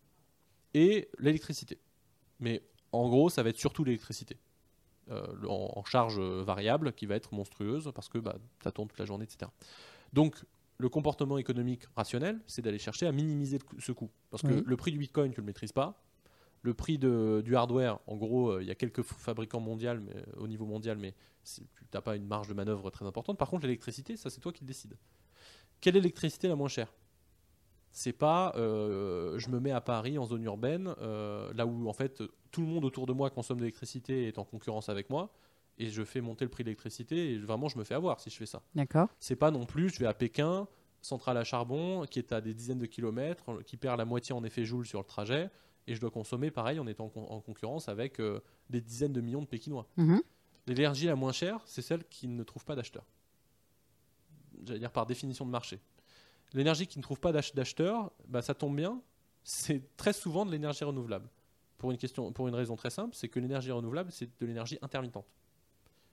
et 0.73 1.09
l'électricité. 1.19 1.77
Mais 2.39 2.61
en 2.91 3.07
gros, 3.09 3.29
ça 3.29 3.43
va 3.43 3.49
être 3.49 3.57
surtout 3.59 3.83
l'électricité. 3.83 4.37
Euh, 5.11 5.25
en, 5.47 5.71
en 5.75 5.83
charge 5.85 6.19
variable 6.19 6.93
qui 6.93 7.07
va 7.07 7.15
être 7.15 7.33
monstrueuse 7.33 7.91
parce 7.95 8.09
que 8.09 8.19
bah, 8.19 8.35
ça 8.63 8.71
tourne 8.71 8.87
toute 8.89 8.99
la 8.99 9.05
journée, 9.05 9.23
etc. 9.23 9.49
Donc, 10.13 10.35
le 10.77 10.87
comportement 10.87 11.37
économique 11.39 11.81
rationnel, 11.95 12.39
c'est 12.45 12.61
d'aller 12.61 12.77
chercher 12.77 13.07
à 13.07 13.11
minimiser 13.11 13.57
ce 13.79 13.91
coût. 13.91 14.09
Parce 14.29 14.43
que 14.43 14.63
le 14.65 14.77
prix 14.77 14.91
du 14.91 14.99
bitcoin, 14.99 15.31
tu 15.31 15.39
ne 15.39 15.43
le 15.43 15.47
maîtrises 15.47 15.71
pas. 15.71 15.99
Le 16.61 16.73
prix 16.73 16.97
de- 16.97 17.41
du 17.43 17.55
hardware, 17.55 17.99
en 18.07 18.17
gros, 18.17 18.49
euh, 18.51 18.61
il 18.61 18.67
y 18.67 18.71
a 18.71 18.75
quelques 18.75 19.01
fabricants 19.01 19.61
mondiaux, 19.61 19.93
mais, 20.01 20.15
euh, 20.15 20.23
au 20.41 20.47
niveau 20.47 20.65
mondial, 20.65 20.97
mais 20.97 21.13
tu 21.45 21.61
n'as 21.93 22.01
pas 22.01 22.15
une 22.15 22.25
marge 22.25 22.47
de 22.49 22.53
manœuvre 22.53 22.89
très 22.89 23.05
importante. 23.05 23.37
Par 23.37 23.49
contre, 23.49 23.63
l'électricité, 23.65 24.17
ça, 24.17 24.29
c'est 24.29 24.41
toi 24.41 24.51
qui 24.51 24.63
le 24.63 24.67
décides. 24.67 24.97
Quelle 25.79 25.95
est 25.95 25.99
l'électricité 26.01 26.49
la 26.49 26.55
moins 26.55 26.67
chère? 26.67 26.93
C'est 27.91 28.13
pas 28.13 28.53
euh, 28.55 29.39
je 29.39 29.49
me 29.49 29.59
mets 29.59 29.71
à 29.71 29.81
Paris 29.81 30.17
en 30.19 30.25
zone 30.25 30.43
urbaine, 30.43 30.93
euh, 31.01 31.51
là 31.53 31.65
où 31.65 31.89
en 31.89 31.93
fait 31.93 32.21
tout 32.51 32.61
le 32.61 32.67
monde 32.67 32.85
autour 32.85 33.07
de 33.07 33.13
moi 33.13 33.29
consomme 33.31 33.57
de 33.57 33.63
l'électricité 33.63 34.25
et 34.25 34.27
est 34.27 34.37
en 34.37 34.43
concurrence 34.43 34.89
avec 34.89 35.09
moi, 35.09 35.31
et 35.79 35.89
je 35.89 36.03
fais 36.03 36.21
monter 36.21 36.45
le 36.45 36.51
prix 36.51 36.63
de 36.63 36.67
l'électricité, 36.67 37.31
et 37.33 37.37
vraiment 37.39 37.67
je 37.67 37.79
me 37.79 37.83
fais 37.83 37.95
avoir 37.95 38.19
si 38.19 38.29
je 38.29 38.35
fais 38.37 38.45
ça. 38.45 38.61
D'accord. 38.75 39.07
C'est 39.19 39.35
pas 39.37 39.49
non 39.49 39.65
plus 39.65 39.89
je 39.89 39.99
vais 39.99 40.05
à 40.05 40.13
Pékin, 40.13 40.67
centrale 41.01 41.37
à 41.37 41.43
charbon, 41.43 42.05
qui 42.05 42.19
est 42.19 42.31
à 42.31 42.41
des 42.41 42.53
dizaines 42.53 42.77
de 42.79 42.85
kilomètres, 42.85 43.63
qui 43.63 43.75
perd 43.77 43.97
la 43.97 44.05
moitié 44.05 44.35
en 44.35 44.43
effet 44.43 44.65
joule 44.65 44.85
sur 44.85 44.99
le 44.99 45.05
trajet, 45.05 45.49
et 45.89 45.95
je 45.95 45.99
dois 46.01 46.11
consommer 46.11 46.51
pareil 46.51 46.79
en 46.79 46.87
étant 46.87 47.05
en, 47.05 47.09
con- 47.09 47.27
en 47.29 47.41
concurrence 47.41 47.89
avec 47.89 48.19
euh, 48.19 48.39
des 48.69 48.79
dizaines 48.81 49.11
de 49.13 49.21
millions 49.21 49.41
de 49.41 49.47
Pékinois. 49.47 49.87
Mhm. 49.97 50.21
L'énergie 50.67 51.07
la 51.07 51.15
moins 51.15 51.31
chère, 51.31 51.61
c'est 51.65 51.81
celle 51.81 52.03
qui 52.07 52.27
ne 52.27 52.43
trouve 52.43 52.63
pas 52.63 52.75
d'acheteur. 52.75 53.05
J'allais 54.65 54.79
dire 54.79 54.91
par 54.91 55.05
définition 55.05 55.45
de 55.45 55.51
marché. 55.51 55.79
L'énergie 56.53 56.87
qui 56.87 56.97
ne 56.99 57.03
trouve 57.03 57.19
pas 57.19 57.31
d'ach- 57.31 57.53
d'acheteur, 57.55 58.11
bah, 58.27 58.41
ça 58.41 58.53
tombe 58.53 58.75
bien, 58.75 59.01
c'est 59.43 59.95
très 59.97 60.13
souvent 60.13 60.45
de 60.45 60.51
l'énergie 60.51 60.83
renouvelable. 60.83 61.29
Pour 61.77 61.91
une, 61.91 61.97
question, 61.97 62.31
pour 62.33 62.47
une 62.47 62.55
raison 62.55 62.75
très 62.75 62.89
simple, 62.89 63.15
c'est 63.15 63.29
que 63.29 63.39
l'énergie 63.39 63.71
renouvelable, 63.71 64.11
c'est 64.11 64.25
de 64.39 64.45
l'énergie 64.45 64.77
intermittente. 64.81 65.25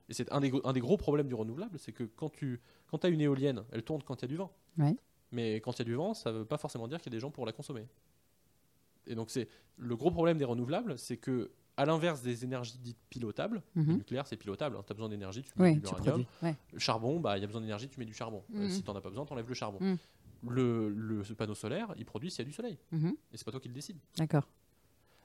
Et 0.09 0.15
c'est 0.15 0.31
un 0.33 0.41
des, 0.41 0.51
gros- 0.51 0.61
un 0.65 0.73
des 0.73 0.81
gros 0.81 0.97
problèmes 0.97 1.27
du 1.27 1.35
renouvelable, 1.35 1.79
c'est 1.79 1.93
que 1.93 2.05
quand 2.05 2.31
tu 2.31 2.61
quand 2.87 3.05
as 3.05 3.09
une 3.09 3.21
éolienne, 3.21 3.65
elle 3.73 3.83
tourne 3.83 4.03
quand 4.05 4.15
il 4.23 4.23
y 4.23 4.25
a 4.27 4.29
du 4.29 4.37
vent. 4.37 4.53
Ouais. 4.79 4.97
Mais 5.33 5.57
quand 5.57 5.73
il 5.73 5.79
y 5.81 5.83
a 5.83 5.85
du 5.85 5.95
vent, 5.95 6.15
ça 6.15 6.31
ne 6.31 6.39
veut 6.39 6.45
pas 6.45 6.57
forcément 6.59 6.87
dire 6.87 6.99
qu'il 7.01 7.13
y 7.13 7.15
a 7.15 7.17
des 7.17 7.21
gens 7.21 7.33
pour 7.33 7.45
la 7.45 7.53
consommer. 7.53 7.85
Et 9.07 9.15
donc 9.15 9.31
c'est 9.31 9.49
le 9.79 9.97
gros 9.97 10.11
problème 10.11 10.39
des 10.39 10.45
renouvelables, 10.45 10.99
c'est 10.99 11.17
que 11.17 11.51
à 11.77 11.85
l'inverse 11.85 12.23
des 12.23 12.43
énergies 12.45 12.79
dites 12.79 12.97
pilotables, 13.11 13.63
le 13.75 13.83
Mhm. 13.83 13.97
nucléaire 13.99 14.27
c'est 14.27 14.37
pilotable, 14.37 14.77
tu 14.87 14.93
as 14.93 14.95
besoin 14.95 15.09
d'énergie, 15.11 15.43
tu 15.43 15.51
mets 15.61 15.73
Oui, 15.73 15.81
produis. 15.81 16.27
Ouais. 16.43 16.57
Le 16.73 16.79
charbon, 16.79 17.21
bah 17.21 17.37
il 17.37 17.43
y 17.43 17.45
a 17.45 17.47
besoin 17.47 17.61
d'énergie, 17.61 17.89
tu 17.89 17.99
mets 18.01 18.07
du 18.07 18.15
charbon. 18.15 18.43
Euh, 18.55 18.61
Mhm. 18.65 18.71
si 18.71 18.83
tu 18.83 18.89
n'en 18.91 18.97
as 18.97 19.01
pas 19.03 19.11
besoin, 19.11 19.27
tu 19.27 19.33
enlèves 19.35 19.49
le 19.49 19.55
charbon. 19.55 19.79
Mhm. 19.81 19.99
Le, 20.49 20.89
le 20.91 21.25
ce 21.25 21.33
panneau 21.35 21.55
solaire, 21.55 21.93
il 21.99 22.05
produit 22.05 22.31
s'il 22.31 22.39
y 22.41 22.43
a 22.43 22.45
du 22.45 22.53
soleil. 22.53 22.79
Et 22.93 23.37
c'est 23.37 23.45
pas 23.45 23.51
toi 23.51 23.61
qui 23.61 23.69
le 23.69 23.75
décide. 23.75 23.97
D'accord. 24.17 24.49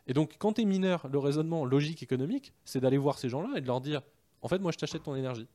Et 0.08 0.13
donc, 0.13 0.36
quand 0.39 0.54
tu 0.54 0.62
es 0.62 0.65
mineur, 0.65 1.08
le 1.10 1.20
raisonnement 1.20 1.63
logique 1.63 2.02
économique, 2.02 2.53
c'est 2.66 2.80
d'aller 2.80 2.97
voir 2.97 3.18
ces 3.20 3.30
gens-là 3.30 3.58
et 3.58 3.62
de 3.62 3.68
leur 3.68 3.82
dire 3.82 4.01
en 4.41 4.47
fait, 4.47 4.58
moi, 4.60 4.72
je 4.72 4.78
t'achète 4.78 5.03
ton 5.03 5.16
énergie. 5.16 5.47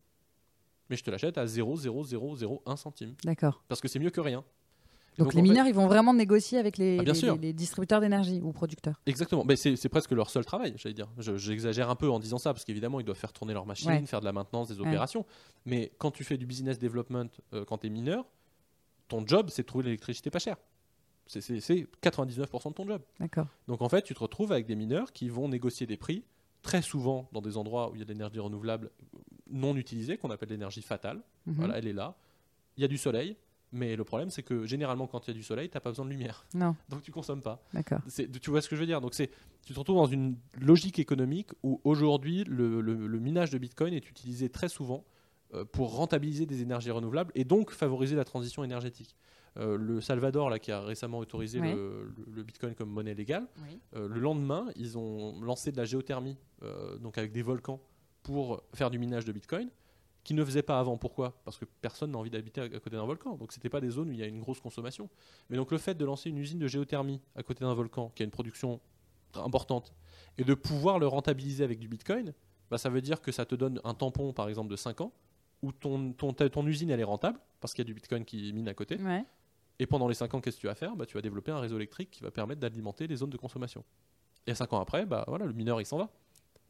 Mais 0.88 0.96
je 0.96 1.03
te 1.03 1.11
l'achète 1.11 1.36
à 1.36 1.46
0,0001 1.46 2.76
centime. 2.76 3.14
D'accord. 3.24 3.62
Parce 3.68 3.80
que 3.80 3.88
c'est 3.88 3.98
mieux 3.98 4.11
que 4.11 4.20
rien. 4.20 4.44
Donc, 5.18 5.28
donc, 5.28 5.34
les 5.34 5.40
fait- 5.40 5.48
mineurs, 5.48 5.66
ils 5.66 5.74
vont 5.74 5.86
vraiment 5.86 6.12
négocier 6.12 6.58
avec 6.58 6.76
les, 6.78 6.98
Ah, 6.98 7.02
bien 7.02 7.12
les- 7.14 7.18
sûr. 7.18 7.34
les- 7.36 7.40
les 7.40 7.52
distributeurs 7.52 8.00
d'énergie 8.00 8.40
ou 8.42 8.52
producteurs. 8.52 9.00
Exactement. 9.06 9.44
Mais 9.44 9.56
c'est 9.56 9.88
presque 9.88 10.10
leur 10.12 10.28
seul 10.30 10.44
travail, 10.44 10.74
j'allais 10.76 10.94
dire. 10.94 11.08
Je- 11.18 11.36
J'exagère 11.36 11.88
un 11.90 11.96
peu 11.96 12.10
en 12.10 12.18
disant 12.18 12.38
ça, 12.38 12.52
parce 12.52 12.64
qu'évidemment, 12.64 13.00
ils 13.00 13.04
doivent 13.06 13.16
faire 13.18 13.32
tourner 13.32 13.54
leurs 13.54 13.66
machines, 13.66 13.88
Ouais. 13.90 14.04
faire 14.06 14.20
de 14.20 14.26
la 14.26 14.32
maintenance 14.32 14.68
des 14.68 14.74
Ouais. 14.80 14.86
opérations. 14.88 15.24
Mais 15.64 15.92
quand 15.98 16.10
tu 16.10 16.22
fais 16.24 16.36
du 16.36 16.44
business 16.46 16.78
development, 16.78 17.28
euh, 17.54 17.64
quand 17.64 17.78
tu 17.78 17.86
es 17.86 17.90
mineur, 17.90 18.26
ton 19.08 19.26
job, 19.26 19.48
c'est 19.50 19.62
de 19.62 19.66
trouver 19.66 19.84
l'électricité 19.84 20.30
pas 20.30 20.38
chère. 20.38 20.56
C'est 21.28 21.86
99% 22.00 22.70
de 22.70 22.74
ton 22.74 22.86
job. 22.86 23.02
D'accord. 23.18 23.46
Donc 23.66 23.82
en 23.82 23.88
fait, 23.88 24.02
tu 24.02 24.14
te 24.14 24.20
retrouves 24.20 24.52
avec 24.52 24.66
des 24.66 24.76
mineurs 24.76 25.12
qui 25.12 25.28
vont 25.28 25.48
négocier 25.48 25.86
des 25.86 25.96
prix, 25.96 26.24
très 26.62 26.82
souvent 26.82 27.28
dans 27.32 27.40
des 27.40 27.56
endroits 27.56 27.90
où 27.90 27.94
il 27.94 27.98
y 27.98 28.02
a 28.02 28.04
de 28.04 28.12
l'énergie 28.12 28.38
renouvelable 28.38 28.90
non 29.50 29.76
utilisée, 29.76 30.18
qu'on 30.18 30.30
appelle 30.30 30.48
l'énergie 30.50 30.82
fatale. 30.82 31.22
Mhm. 31.46 31.54
Voilà, 31.54 31.78
elle 31.78 31.86
est 31.88 31.92
là. 31.92 32.16
Il 32.76 32.82
y 32.82 32.84
a 32.84 32.88
du 32.88 32.98
soleil, 32.98 33.36
Mais 33.72 33.96
le 33.96 34.04
problème, 34.04 34.30
c'est 34.30 34.42
que 34.42 34.64
généralement, 34.64 35.06
quand 35.06 35.26
il 35.26 35.30
y 35.30 35.30
a 35.32 35.34
du 35.34 35.42
soleil, 35.42 35.68
tu 35.68 35.76
n'as 35.76 35.80
pas 35.80 35.90
besoin 35.90 36.04
de 36.04 36.10
lumière. 36.10 36.46
Non, 36.54 36.76
Donc 36.88 37.02
tu 37.02 37.10
consommes 37.12 37.42
pas. 37.42 37.62
d'accord. 37.74 38.00
Tu 38.40 38.50
vois 38.50 38.60
ce 38.62 38.68
que 38.68 38.76
je 38.76 38.80
veux 38.80 38.86
dire? 38.86 39.00
Donc 39.00 39.14
c'est, 39.14 39.30
tu 39.64 39.74
te 39.74 39.78
retrouves 39.78 39.96
dans 39.96 40.06
une 40.06 40.36
logique 40.60 40.98
économique 40.98 41.50
où 41.62 41.80
aujourd'hui 41.84 42.44
le, 42.44 42.80
le- 42.80 43.06
le 43.06 43.18
minage 43.18 43.50
de 43.50 43.58
Bitcoin 43.58 43.92
est 43.92 44.08
utilisé 44.08 44.48
très 44.48 44.68
souvent 44.68 45.04
euh, 45.54 45.64
pour 45.64 45.94
rentabiliser 45.96 46.46
des 46.46 46.62
énergies 46.62 46.90
renouvelables 46.92 47.32
et 47.34 47.44
donc 47.44 47.70
favoriser 47.72 48.14
la 48.16 48.24
transition 48.24 48.62
énergétique. 48.64 49.16
Euh, 49.58 49.76
le 49.76 50.00
Salvador, 50.00 50.48
là, 50.50 50.58
qui 50.58 50.70
a 50.70 50.80
récemment 50.82 51.18
autorisé 51.18 51.60
Ouais. 51.60 51.74
le, 51.74 52.42
Bitcoin 52.44 52.74
comme 52.74 52.90
monnaie 52.90 53.14
légale, 53.14 53.46
Oui. 53.62 53.78
euh, 53.96 54.06
le 54.06 54.20
lendemain, 54.20 54.66
ils 54.76 54.96
ont 54.98 55.40
lancé 55.40 55.72
de 55.72 55.76
la 55.76 55.84
géothermie, 55.86 56.36
donc 57.00 57.16
avec 57.18 57.32
des 57.32 57.42
volcans, 57.42 57.80
pour 58.22 58.62
faire 58.74 58.90
du 58.90 58.98
minage 58.98 59.24
de 59.24 59.32
Bitcoin, 59.32 59.70
qui 60.27 60.35
ne 60.35 60.45
faisait 60.45 60.62
pas 60.62 60.81
avant. 60.81 60.97
Pourquoi? 60.97 61.41
Parce 61.45 61.57
que 61.57 61.64
personne 61.64 62.11
n'a 62.11 62.18
envie 62.18 62.31
d'habiter 62.31 62.61
à, 62.61 62.68
côté 62.68 62.97
d'un 62.97 63.05
volcan. 63.05 63.37
Donc 63.37 63.53
c'était 63.53 63.68
pas 63.68 63.81
des 63.81 63.91
zones 63.91 64.09
où 64.09 64.12
il 64.12 64.18
y 64.18 64.24
a 64.24 64.27
une 64.27 64.41
grosse 64.41 64.59
consommation. 64.59 65.09
Mais 65.49 65.57
donc 65.57 65.70
le 65.70 65.79
fait 65.79 65.95
de 65.95 66.05
lancer 66.05 66.31
une 66.31 66.39
usine 66.39 66.59
de 66.59 66.66
géothermie 66.66 67.20
à 67.37 67.45
côté 67.45 67.61
d'un 67.64 67.74
volcan, 67.74 68.11
qui 68.12 68.24
a 68.24 68.24
une 68.24 68.33
production 68.33 68.81
importante, 69.35 69.95
et 70.37 70.43
de 70.43 70.53
pouvoir 70.55 70.99
le 70.99 71.07
rentabiliser 71.07 71.62
avec 71.62 71.79
du 71.79 71.87
Bitcoin, 71.87 72.35
bah, 72.72 72.77
ça 72.77 72.89
veut 72.89 73.03
dire 73.03 73.20
que 73.20 73.31
ça 73.31 73.47
te 73.47 73.55
donne 73.55 73.81
un 73.85 73.95
tampon, 73.95 74.33
par 74.33 74.49
exemple, 74.49 74.68
de 74.68 74.74
5 74.74 75.01
ans, 75.01 75.12
où 75.62 75.70
ton, 75.70 76.12
ton, 76.12 76.66
usine 76.66 76.91
elle 76.91 76.99
est 76.99 77.05
rentable, 77.05 77.39
parce 77.61 77.72
qu'il 77.72 77.85
y 77.85 77.87
a 77.87 77.91
du 77.91 77.95
Bitcoin 77.95 78.24
qui 78.24 78.53
mine 78.53 78.66
à 78.66 78.74
côté. 78.74 78.97
Ouais. 78.97 79.24
Et 79.79 79.87
pendant 79.87 80.09
les 80.09 80.14
5 80.14 80.35
ans, 80.35 80.41
qu'est-ce 80.41 80.57
que 80.57 80.62
tu 80.62 80.66
vas 80.66 80.74
faire? 80.74 80.97
Bah, 80.97 81.07
Tu 81.07 81.14
vas 81.14 81.22
développer 81.22 81.53
un 81.53 81.61
réseau 81.61 81.77
électrique 81.77 82.11
qui 82.11 82.24
va 82.24 82.33
permettre 82.33 82.61
d'alimenter 82.61 83.07
les 83.07 83.14
zones 83.14 83.31
de 83.31 83.37
consommation. 83.37 83.85
Et 84.45 84.57
5 84.57 84.72
ans 84.72 84.81
après, 84.81 85.07
bah, 85.07 85.24
voilà, 85.29 85.47
le 85.47 85.53
mineur 85.53 85.81
il 85.81 85.87
s'en 85.87 85.99
va. 85.99 86.11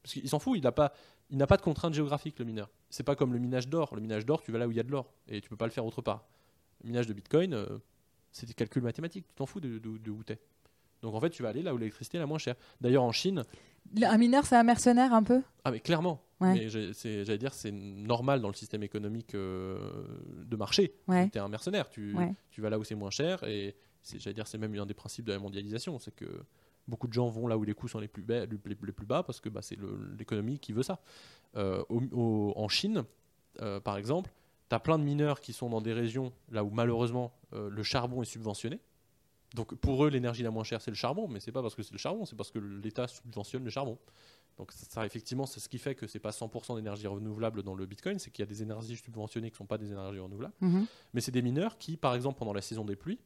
Parce 0.06 0.12
qu'il 0.14 0.28
s'en 0.28 0.38
fout, 0.38 0.56
il 0.56 0.62
n'a 0.62 0.70
pas, 0.72 0.92
il 1.30 1.36
n'a 1.36 1.48
pas 1.48 1.56
de 1.56 1.62
contrainte 1.62 1.92
géographique, 1.92 2.38
le 2.38 2.44
mineur. 2.44 2.70
C'est 2.90 3.02
pas 3.02 3.16
comme 3.16 3.32
le 3.32 3.40
minage 3.40 3.68
d'or. 3.68 3.92
Le 3.96 4.00
minage 4.00 4.24
d'or, 4.24 4.40
tu 4.40 4.52
vas 4.52 4.58
là 4.58 4.68
où 4.68 4.70
il 4.70 4.76
y 4.76 4.80
a 4.80 4.84
de 4.84 4.90
l'or. 4.92 5.12
Et 5.28 5.40
tu 5.40 5.48
peux 5.48 5.56
pas 5.56 5.66
le 5.66 5.72
faire 5.72 5.84
autre 5.84 6.00
part. 6.00 6.24
Le 6.84 6.88
minage 6.88 7.06
de 7.08 7.12
bitcoin, 7.12 7.54
euh, 7.54 7.66
c'est 8.30 8.46
des 8.46 8.54
calculs 8.54 8.82
mathématiques. 8.84 9.26
Tu 9.26 9.34
t'en 9.34 9.46
fous 9.46 9.58
de, 9.60 9.78
de, 9.78 9.98
de 9.98 10.10
où 10.12 10.22
t'es. 10.22 10.38
Donc 11.02 11.14
en 11.14 11.20
fait, 11.20 11.30
tu 11.30 11.42
vas 11.42 11.48
aller 11.48 11.62
là 11.62 11.74
où 11.74 11.76
l'électricité 11.78 12.18
est 12.18 12.20
la 12.20 12.26
moins 12.26 12.38
chère. 12.38 12.54
D'ailleurs, 12.80 13.02
en 13.02 13.10
Chine, 13.12 13.42
Un 14.02 14.16
mineur, 14.18 14.46
c'est 14.46 14.56
un 14.56 14.62
mercenaire 14.62 15.12
un 15.12 15.22
peu? 15.24 15.42
Ah 15.64 15.70
mais 15.72 15.80
clairement. 15.80 16.22
Ouais. 16.40 16.52
Mais 16.54 16.68
j'allais 16.68 17.38
dire, 17.38 17.52
c'est 17.54 17.72
normal 17.72 18.40
dans 18.40 18.48
le 18.48 18.54
système 18.54 18.82
économique 18.84 19.34
euh, 19.34 19.78
de 20.44 20.54
marché. 20.56 20.94
Ouais. 21.08 21.28
Tu 21.30 21.38
es 21.38 21.40
un 21.40 21.48
mercenaire, 21.48 21.88
tu, 21.90 22.14
Ouais. 22.14 22.32
tu 22.50 22.60
vas 22.60 22.70
là 22.70 22.78
où 22.78 22.84
c'est 22.84 22.94
moins 22.94 23.10
cher 23.10 23.42
et 23.44 23.74
c'est- 24.02 24.18
j'allais 24.20 24.34
dire 24.34 24.46
c'est 24.46 24.58
même 24.58 24.74
un 24.78 24.86
des 24.86 24.94
principes 24.94 25.24
de 25.24 25.32
la 25.32 25.38
mondialisation, 25.38 25.98
c'est 25.98 26.14
que 26.14 26.26
beaucoup 26.88 27.06
de 27.08 27.12
gens 27.12 27.28
vont 27.28 27.46
là 27.46 27.56
où 27.58 27.64
les 27.64 27.74
coûts 27.74 27.88
sont 27.88 27.98
les 27.98 28.08
plus, 28.08 28.22
bas, 28.22 28.46
les, 28.46 28.58
les 28.64 28.74
plus 28.92 29.06
bas 29.06 29.22
parce 29.22 29.40
que 29.40 29.48
bah, 29.48 29.62
c'est 29.62 29.78
l'économie 30.18 30.58
qui 30.58 30.72
veut 30.72 30.82
ça. 30.82 31.00
Euh, 31.56 31.82
au- 31.88 32.02
au- 32.12 32.52
en 32.56 32.68
Chine, 32.68 33.04
euh, 33.60 33.80
par 33.80 33.96
exemple, 33.96 34.30
tu 34.68 34.74
as 34.74 34.80
plein 34.80 34.98
de 34.98 35.04
mineurs 35.04 35.40
qui 35.40 35.52
sont 35.52 35.68
dans 35.70 35.80
des 35.80 35.92
régions 35.92 36.32
là 36.50 36.62
où 36.64 36.70
malheureusement 36.70 37.32
euh, 37.54 37.68
le 37.70 37.82
charbon 37.82 38.22
est 38.22 38.26
subventionné. 38.26 38.78
Donc 39.54 39.74
pour 39.76 40.04
eux, 40.04 40.10
l'énergie 40.10 40.42
la 40.42 40.50
moins 40.50 40.64
chère, 40.64 40.80
c'est 40.80 40.90
le 40.90 40.96
charbon, 40.96 41.28
mais 41.28 41.40
c'est 41.40 41.52
pas 41.52 41.62
parce 41.62 41.74
que 41.74 41.82
c'est 41.82 41.92
le 41.92 41.98
charbon, 41.98 42.24
c'est 42.24 42.36
parce 42.36 42.50
que 42.50 42.58
l'État 42.58 43.06
subventionne 43.08 43.64
le 43.64 43.70
charbon. 43.70 43.96
Donc 44.58 44.72
ça, 44.72 44.86
ça, 44.88 45.06
effectivement, 45.06 45.46
c'est 45.46 45.60
ce 45.60 45.68
qui 45.68 45.78
fait 45.78 45.94
que 45.94 46.06
c'est 46.06 46.18
pas 46.18 46.30
100% 46.30 46.76
d'énergie 46.76 47.06
renouvelable 47.06 47.62
dans 47.62 47.74
le 47.74 47.86
Bitcoin, 47.86 48.18
c'est 48.18 48.30
qu'il 48.30 48.42
y 48.42 48.48
a 48.48 48.50
des 48.50 48.62
énergies 48.62 48.96
subventionnées 48.96 49.50
qui 49.50 49.56
sont 49.56 49.66
pas 49.66 49.78
des 49.78 49.92
énergies 49.92 50.18
renouvelables. 50.18 50.54
Mhm. 50.60 50.86
Mais 51.14 51.20
c'est 51.20 51.30
des 51.32 51.42
mineurs 51.42 51.78
qui, 51.78 51.96
par 51.96 52.14
exemple, 52.14 52.38
pendant 52.38 52.52
la 52.52 52.60
saison 52.62 52.84
des 52.84 52.96
pluies, 52.96 53.18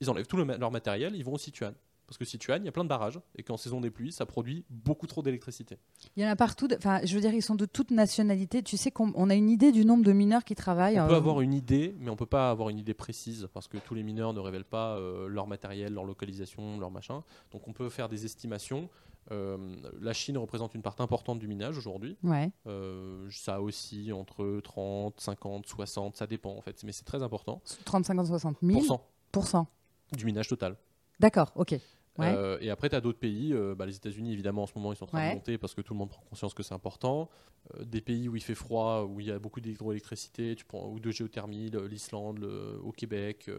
ils 0.00 0.08
enlèvent 0.08 0.26
tout 0.26 0.36
le 0.36 0.44
ma- 0.44 0.56
leur 0.56 0.70
matériel, 0.70 1.14
ils 1.14 1.24
vont 1.24 1.34
au 1.34 1.38
Sichuan. 1.38 1.74
Parce 2.12 2.18
que 2.18 2.24
Sichuan, 2.26 2.62
il 2.62 2.66
y 2.66 2.68
a 2.68 2.72
plein 2.72 2.84
de 2.84 2.90
barrages, 2.90 3.18
et 3.36 3.42
qu'en 3.42 3.56
saison 3.56 3.80
des 3.80 3.90
pluies, 3.90 4.12
ça 4.12 4.26
produit 4.26 4.66
beaucoup 4.68 5.06
trop 5.06 5.22
d'électricité. 5.22 5.78
Il 6.14 6.22
y 6.22 6.26
en 6.26 6.28
a 6.28 6.36
partout. 6.36 6.68
Enfin, 6.76 7.00
je 7.04 7.14
veux 7.14 7.22
dire, 7.22 7.32
ils 7.32 7.40
sont 7.40 7.54
de 7.54 7.64
toute 7.64 7.90
nationalité. 7.90 8.62
Tu 8.62 8.76
sais 8.76 8.90
qu'on 8.90 9.12
on 9.14 9.30
a 9.30 9.34
une 9.34 9.48
idée 9.48 9.72
du 9.72 9.86
nombre 9.86 10.04
de 10.04 10.12
mineurs 10.12 10.44
qui 10.44 10.54
travaillent. 10.54 11.00
On 11.00 11.06
peut 11.06 11.14
euh, 11.14 11.16
avoir 11.16 11.40
une 11.40 11.54
idée, 11.54 11.96
mais 11.98 12.10
on 12.10 12.16
peut 12.16 12.26
pas 12.26 12.50
avoir 12.50 12.68
une 12.68 12.78
idée 12.78 12.92
précise, 12.92 13.48
parce 13.54 13.66
que 13.66 13.78
tous 13.78 13.94
les 13.94 14.02
mineurs 14.02 14.34
ne 14.34 14.40
révèlent 14.40 14.66
pas 14.66 14.98
euh, 14.98 15.26
leur 15.26 15.46
matériel, 15.46 15.94
leur 15.94 16.04
localisation, 16.04 16.78
leur 16.78 16.90
machin. 16.90 17.24
Donc 17.50 17.66
on 17.66 17.72
peut 17.72 17.88
faire 17.88 18.10
des 18.10 18.26
estimations. 18.26 18.90
Euh, 19.30 19.56
la 20.00 20.12
Chine 20.12 20.36
représente 20.36 20.74
une 20.74 20.82
part 20.82 20.96
importante 20.98 21.38
du 21.38 21.48
minage 21.48 21.78
aujourd'hui. 21.78 22.18
Ouais. 22.22 22.50
Euh, 22.66 23.26
ça 23.30 23.62
aussi 23.62 24.12
entre 24.12 24.60
30, 24.62 25.18
50, 25.18 25.66
60, 25.66 26.16
ça 26.16 26.26
dépend 26.26 26.54
en 26.54 26.60
fait, 26.60 26.82
mais 26.84 26.92
c'est 26.92 27.04
très 27.04 27.22
important. 27.22 27.62
30, 27.86 28.04
50, 28.04 28.26
60 28.26 28.56
000 28.62 28.78
Pour 28.78 28.86
cent 28.86 29.08
pour 29.30 29.46
cent. 29.46 29.66
du 30.14 30.26
minage 30.26 30.48
total. 30.48 30.76
D'accord, 31.20 31.52
ok. 31.54 31.78
Ouais. 32.18 32.32
Euh, 32.34 32.58
et 32.60 32.68
après, 32.70 32.90
tu 32.90 32.94
as 32.94 33.00
d'autres 33.00 33.18
pays, 33.18 33.52
euh, 33.54 33.74
bah, 33.74 33.86
les 33.86 33.96
États-Unis 33.96 34.32
évidemment 34.32 34.64
en 34.64 34.66
ce 34.66 34.72
moment 34.76 34.92
ils 34.92 34.96
sont 34.96 35.04
en 35.04 35.08
train 35.08 35.18
Ouais. 35.20 35.30
de 35.30 35.34
monter 35.36 35.56
parce 35.58 35.74
que 35.74 35.80
tout 35.80 35.94
le 35.94 35.98
monde 35.98 36.10
prend 36.10 36.22
conscience 36.28 36.52
que 36.52 36.62
c'est 36.62 36.74
important. 36.74 37.30
Euh, 37.78 37.84
des 37.84 38.00
pays 38.02 38.28
où 38.28 38.36
il 38.36 38.42
fait 38.42 38.54
froid, 38.54 39.04
où 39.08 39.18
il 39.20 39.26
y 39.26 39.30
a 39.30 39.38
beaucoup 39.38 39.60
d'hydroélectricité, 39.60 40.54
tu 40.54 40.64
prends 40.64 40.88
ou 40.88 41.00
de 41.00 41.10
géothermie, 41.10 41.70
l'Islande, 41.88 42.44
au 42.84 42.92
Québec, 42.92 43.50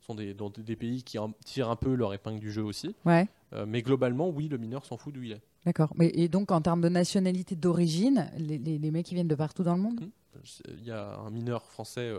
sont 0.00 0.14
des, 0.14 0.34
dans 0.34 0.50
des- 0.50 0.76
pays 0.76 1.02
qui 1.02 1.18
en- 1.18 1.32
tirent 1.46 1.70
un 1.70 1.76
peu 1.76 1.94
leur 1.94 2.12
épingle 2.12 2.40
du 2.40 2.52
jeu 2.52 2.62
aussi. 2.62 2.94
Ouais. 3.06 3.26
Mais 3.66 3.80
globalement, 3.80 4.28
oui, 4.28 4.48
le 4.48 4.58
mineur 4.58 4.84
s'en 4.84 4.96
fout 4.98 5.14
d'où 5.14 5.22
il 5.22 5.32
est. 5.32 5.42
D'accord. 5.64 5.94
Et 6.00 6.28
donc 6.28 6.50
en 6.52 6.60
termes 6.60 6.82
de 6.82 6.90
nationalité 6.90 7.56
d'origine, 7.56 8.28
les, 8.36 8.58
les, 8.58 8.76
les 8.78 8.90
mecs 8.90 9.06
qui 9.06 9.14
viennent 9.14 9.28
de 9.28 9.34
partout 9.34 9.62
dans 9.62 9.76
le 9.76 9.80
monde? 9.80 10.00
C'est- 10.44 10.62
Il 10.76 10.84
y 10.84 10.90
a 10.90 11.16
un 11.20 11.30
mineur 11.30 11.62
français 11.70 12.12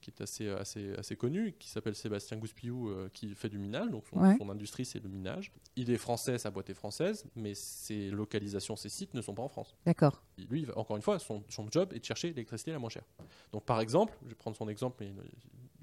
qui 0.00 0.10
est 0.10 0.20
assez, 0.20 0.48
assez, 0.48 0.92
assez 0.94 1.16
connu, 1.16 1.54
qui 1.58 1.68
s'appelle 1.68 1.94
Sébastien 1.94 2.36
Gouspillou, 2.36 2.88
euh, 2.88 3.08
qui 3.12 3.34
fait 3.34 3.48
du 3.48 3.58
minage. 3.58 3.90
Donc 3.90 4.04
son, 4.08 4.18
Ouais. 4.20 4.36
son 4.38 4.48
industrie, 4.50 4.84
c'est 4.84 5.02
le 5.02 5.08
minage. 5.08 5.52
Il 5.76 5.90
est 5.90 5.96
français, 5.98 6.38
sa 6.38 6.50
boîte 6.50 6.70
est 6.70 6.74
française, 6.74 7.24
mais 7.36 7.54
ses 7.54 8.10
localisations, 8.10 8.76
ses 8.76 8.88
sites 8.88 9.14
ne 9.14 9.20
sont 9.20 9.34
pas 9.34 9.42
en 9.42 9.48
France. 9.48 9.74
D'accord. 9.86 10.22
Lui, 10.50 10.66
encore 10.76 10.96
une 10.96 11.02
fois, 11.02 11.18
son, 11.18 11.42
son 11.48 11.66
job 11.70 11.92
est 11.92 12.00
de 12.00 12.04
chercher 12.04 12.28
l'électricité 12.28 12.72
la 12.72 12.78
moins 12.78 12.90
chère. 12.90 13.04
Donc 13.52 13.64
par 13.64 13.80
exemple, 13.80 14.16
je 14.24 14.28
vais 14.30 14.34
prendre 14.34 14.56
son 14.56 14.68
exemple, 14.68 14.96
mais 15.00 15.12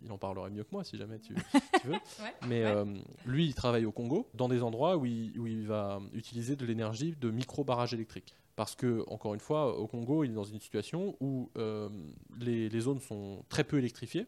il, 0.03 0.11
en 0.11 0.17
parlerait 0.19 0.51
mieux 0.51 0.63
que 0.63 0.69
moi 0.71 0.83
si 0.83 0.97
jamais 0.97 1.17
tu, 1.19 1.33
tu 1.81 1.87
veux. 1.87 1.95
Mais 2.47 2.63
ouais. 2.63 2.71
euh, 2.75 2.85
lui, 3.25 3.47
il 3.47 3.55
travaille 3.55 3.85
au 3.85 3.91
Congo, 3.91 4.29
dans 4.35 4.47
des 4.47 4.61
endroits 4.61 4.97
où 4.97 5.05
il, 5.07 5.37
où 5.39 5.47
il 5.47 5.65
va 5.65 5.99
utiliser 6.13 6.55
de 6.55 6.63
l'énergie 6.65 7.15
de 7.19 7.31
micro-barrages 7.31 7.93
électriques. 7.95 8.35
Parce 8.55 8.75
que, 8.75 9.03
encore 9.07 9.33
une 9.33 9.39
fois, 9.39 9.77
au 9.77 9.87
Congo, 9.87 10.23
il 10.23 10.31
est 10.31 10.35
dans 10.35 10.45
une 10.45 10.61
situation 10.61 11.17
où 11.19 11.51
euh, 11.57 11.89
les, 12.39 12.79
zones 12.79 13.01
sont 13.01 13.43
très 13.49 13.65
peu 13.65 13.77
électrifiées, 13.77 14.27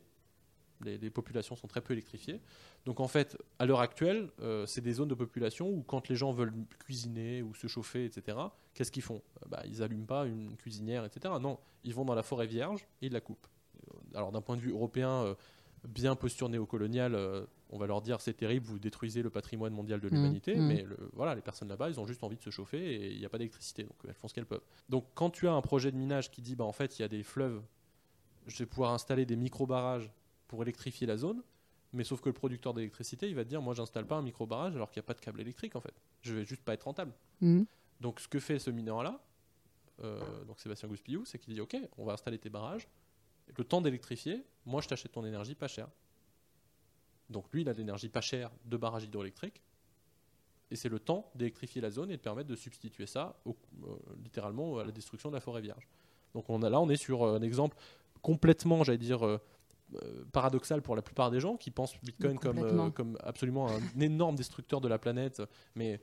les, 0.84 1.10
populations 1.10 1.56
sont 1.56 1.68
très 1.68 1.80
peu 1.80 1.94
électrifiées. 1.94 2.42
Donc, 2.86 3.00
en 3.00 3.08
fait, 3.08 3.38
à 3.58 3.66
l'heure 3.66 3.80
actuelle, 3.80 4.30
euh, 4.42 4.66
c'est 4.66 4.82
des 4.82 4.94
zones 4.94 5.08
de 5.08 5.16
population 5.16 5.70
où, 5.70 5.82
quand 5.82 6.10
les 6.10 6.16
gens 6.16 6.34
veulent 6.34 6.54
cuisiner 6.80 7.42
ou 7.42 7.56
se 7.56 7.68
chauffer, 7.68 8.04
etc., 8.04 8.38
qu'est-ce 8.74 8.92
qu'ils 8.92 9.04
font? 9.04 9.22
Euh, 9.44 9.48
bah, 9.50 9.64
Ils 9.66 9.80
n'allument 9.80 10.06
pas 10.06 10.26
une 10.26 10.58
cuisinière, 10.58 11.06
etc. 11.06 11.34
Non, 11.40 11.58
ils 11.86 11.94
vont 11.94 12.04
dans 12.04 12.16
la 12.16 12.24
forêt 12.24 12.48
vierge 12.48 12.86
et 13.02 13.08
ils 13.08 13.14
la 13.14 13.22
coupent. 13.22 13.48
Alors, 14.14 14.34
d'un 14.34 14.42
point 14.42 14.58
de 14.58 14.62
vue 14.62 14.72
européen, 14.72 15.36
bien 15.88 16.16
posture 16.16 16.50
néocoloniale, 16.50 17.16
on 17.70 17.78
va 17.78 17.88
leur 17.88 18.02
dire 18.02 18.22
c'est 18.22 18.34
terrible, 18.34 18.66
vous 18.66 18.80
détruisez 18.80 19.22
le 19.22 19.30
patrimoine 19.30 19.74
mondial 19.74 20.00
de 20.00 20.08
Mmh, 20.08 20.12
l'humanité, 20.14 20.56
mmh. 20.56 20.68
mais 20.68 20.82
le- 20.84 21.10
voilà, 21.14 21.36
les 21.36 21.42
personnes 21.42 21.68
là-bas, 21.68 21.90
ils 21.90 22.00
ont 22.00 22.06
juste 22.08 22.24
envie 22.24 22.38
de 22.38 22.42
se 22.42 22.50
chauffer 22.50 22.78
et 22.96 23.12
il 23.12 23.20
n'y 23.20 23.26
a 23.26 23.30
pas 23.30 23.38
d'électricité, 23.38 23.84
donc 23.84 23.96
elles 24.08 24.14
font 24.14 24.28
ce 24.28 24.34
qu'elles 24.34 24.46
peuvent. 24.46 24.64
Donc 24.90 25.06
quand 25.16 25.30
tu 25.30 25.48
as 25.48 25.54
un 25.54 25.62
projet 25.62 25.92
de 25.92 25.98
minage 25.98 26.32
qui 26.32 26.42
dit 26.42 26.56
bah 26.56 26.64
en 26.66 26.72
fait 26.72 26.98
il 26.98 27.02
y 27.02 27.06
a 27.06 27.08
des 27.10 27.24
fleuves, 27.24 27.62
je 28.48 28.58
vais 28.60 28.66
pouvoir 28.66 28.94
installer 28.94 29.26
des 29.26 29.36
micro-barrages 29.36 30.10
pour 30.48 30.62
électrifier 30.62 31.06
la 31.08 31.18
zone, 31.18 31.44
mais 31.94 32.04
sauf 32.06 32.22
que 32.22 32.30
le 32.30 32.34
producteur 32.34 32.74
d'électricité, 32.74 33.28
il 33.30 33.36
va 33.36 33.44
te 33.44 33.50
dire 33.50 33.62
moi 33.62 33.74
j'installe 33.74 34.06
pas 34.06 34.16
un 34.16 34.22
micro-barrage 34.22 34.76
alors 34.76 34.90
qu'il 34.92 35.00
n'y 35.02 35.06
a 35.06 35.08
pas 35.08 35.14
de 35.14 35.20
câble 35.22 35.42
électrique 35.42 35.76
en 35.76 35.82
fait, 35.82 35.94
je 36.22 36.34
vais 36.34 36.46
juste 36.46 36.64
pas 36.64 36.74
être 36.74 36.84
rentable. 36.84 37.12
Mhm. 37.42 37.66
Donc 38.00 38.20
ce 38.22 38.28
que 38.28 38.40
fait 38.40 38.60
ce 38.60 38.70
mineur-là, 38.70 39.20
euh, 40.04 40.44
donc 40.46 40.60
Sébastien 40.60 40.88
Gouspillou, 40.88 41.26
c'est 41.26 41.40
qu'il 41.40 41.54
dit 41.54 41.62
ok, 41.62 41.76
on 41.98 42.06
va 42.06 42.14
installer 42.14 42.38
tes 42.38 42.50
barrages, 42.50 42.88
le 43.58 43.64
temps 43.64 43.82
d'électrifier, 43.82 44.44
moi 44.66 44.82
je 44.82 44.88
t'achète 44.88 45.12
ton 45.12 45.26
énergie 45.26 45.56
pas 45.56 45.68
chère. 45.68 45.88
Donc 47.30 47.46
lui, 47.52 47.62
il 47.62 47.70
a 47.70 47.74
de 47.74 47.78
l'énergie 47.80 48.10
pas 48.10 48.22
chère 48.22 48.52
de 48.66 48.78
barrage 48.78 49.04
hydroélectrique, 49.04 49.62
et 50.72 50.76
c'est 50.76 50.90
le 50.90 51.00
temps 51.00 51.30
d'électrifier 51.36 51.82
la 51.82 51.90
zone 51.92 52.12
et 52.12 52.18
de 52.18 52.22
permettre 52.22 52.50
de 52.50 52.56
substituer 52.56 53.06
ça 53.06 53.40
au- 53.46 53.56
euh, 53.84 53.96
littéralement 54.24 54.80
à 54.80 54.86
la 54.86 54.92
destruction 54.92 55.30
de 55.30 55.36
la 55.36 55.42
forêt 55.42 55.62
vierge. 55.62 55.88
Donc 56.34 56.50
on 56.50 56.62
a, 56.62 56.70
là, 56.70 56.80
on 56.82 56.90
est 56.90 56.98
sur 56.98 57.24
euh, 57.24 57.38
un 57.38 57.42
exemple 57.42 57.78
complètement, 58.22 58.84
j'allais 58.84 58.98
dire, 58.98 59.26
euh, 59.26 59.40
paradoxal 60.34 60.82
pour 60.82 60.98
la 60.98 61.02
plupart 61.02 61.32
des 61.32 61.40
gens 61.40 61.56
qui 61.56 61.72
pensent 61.72 61.94
Bitcoin 62.04 62.38
comme, 62.40 62.58
euh, 62.66 62.90
comme 62.92 63.18
absolument 63.24 63.70
un 63.70 63.80
énorme 64.02 64.36
destructeur 64.36 64.82
de 64.82 64.90
la 64.90 64.98
planète. 65.00 65.42
Mais 65.76 66.02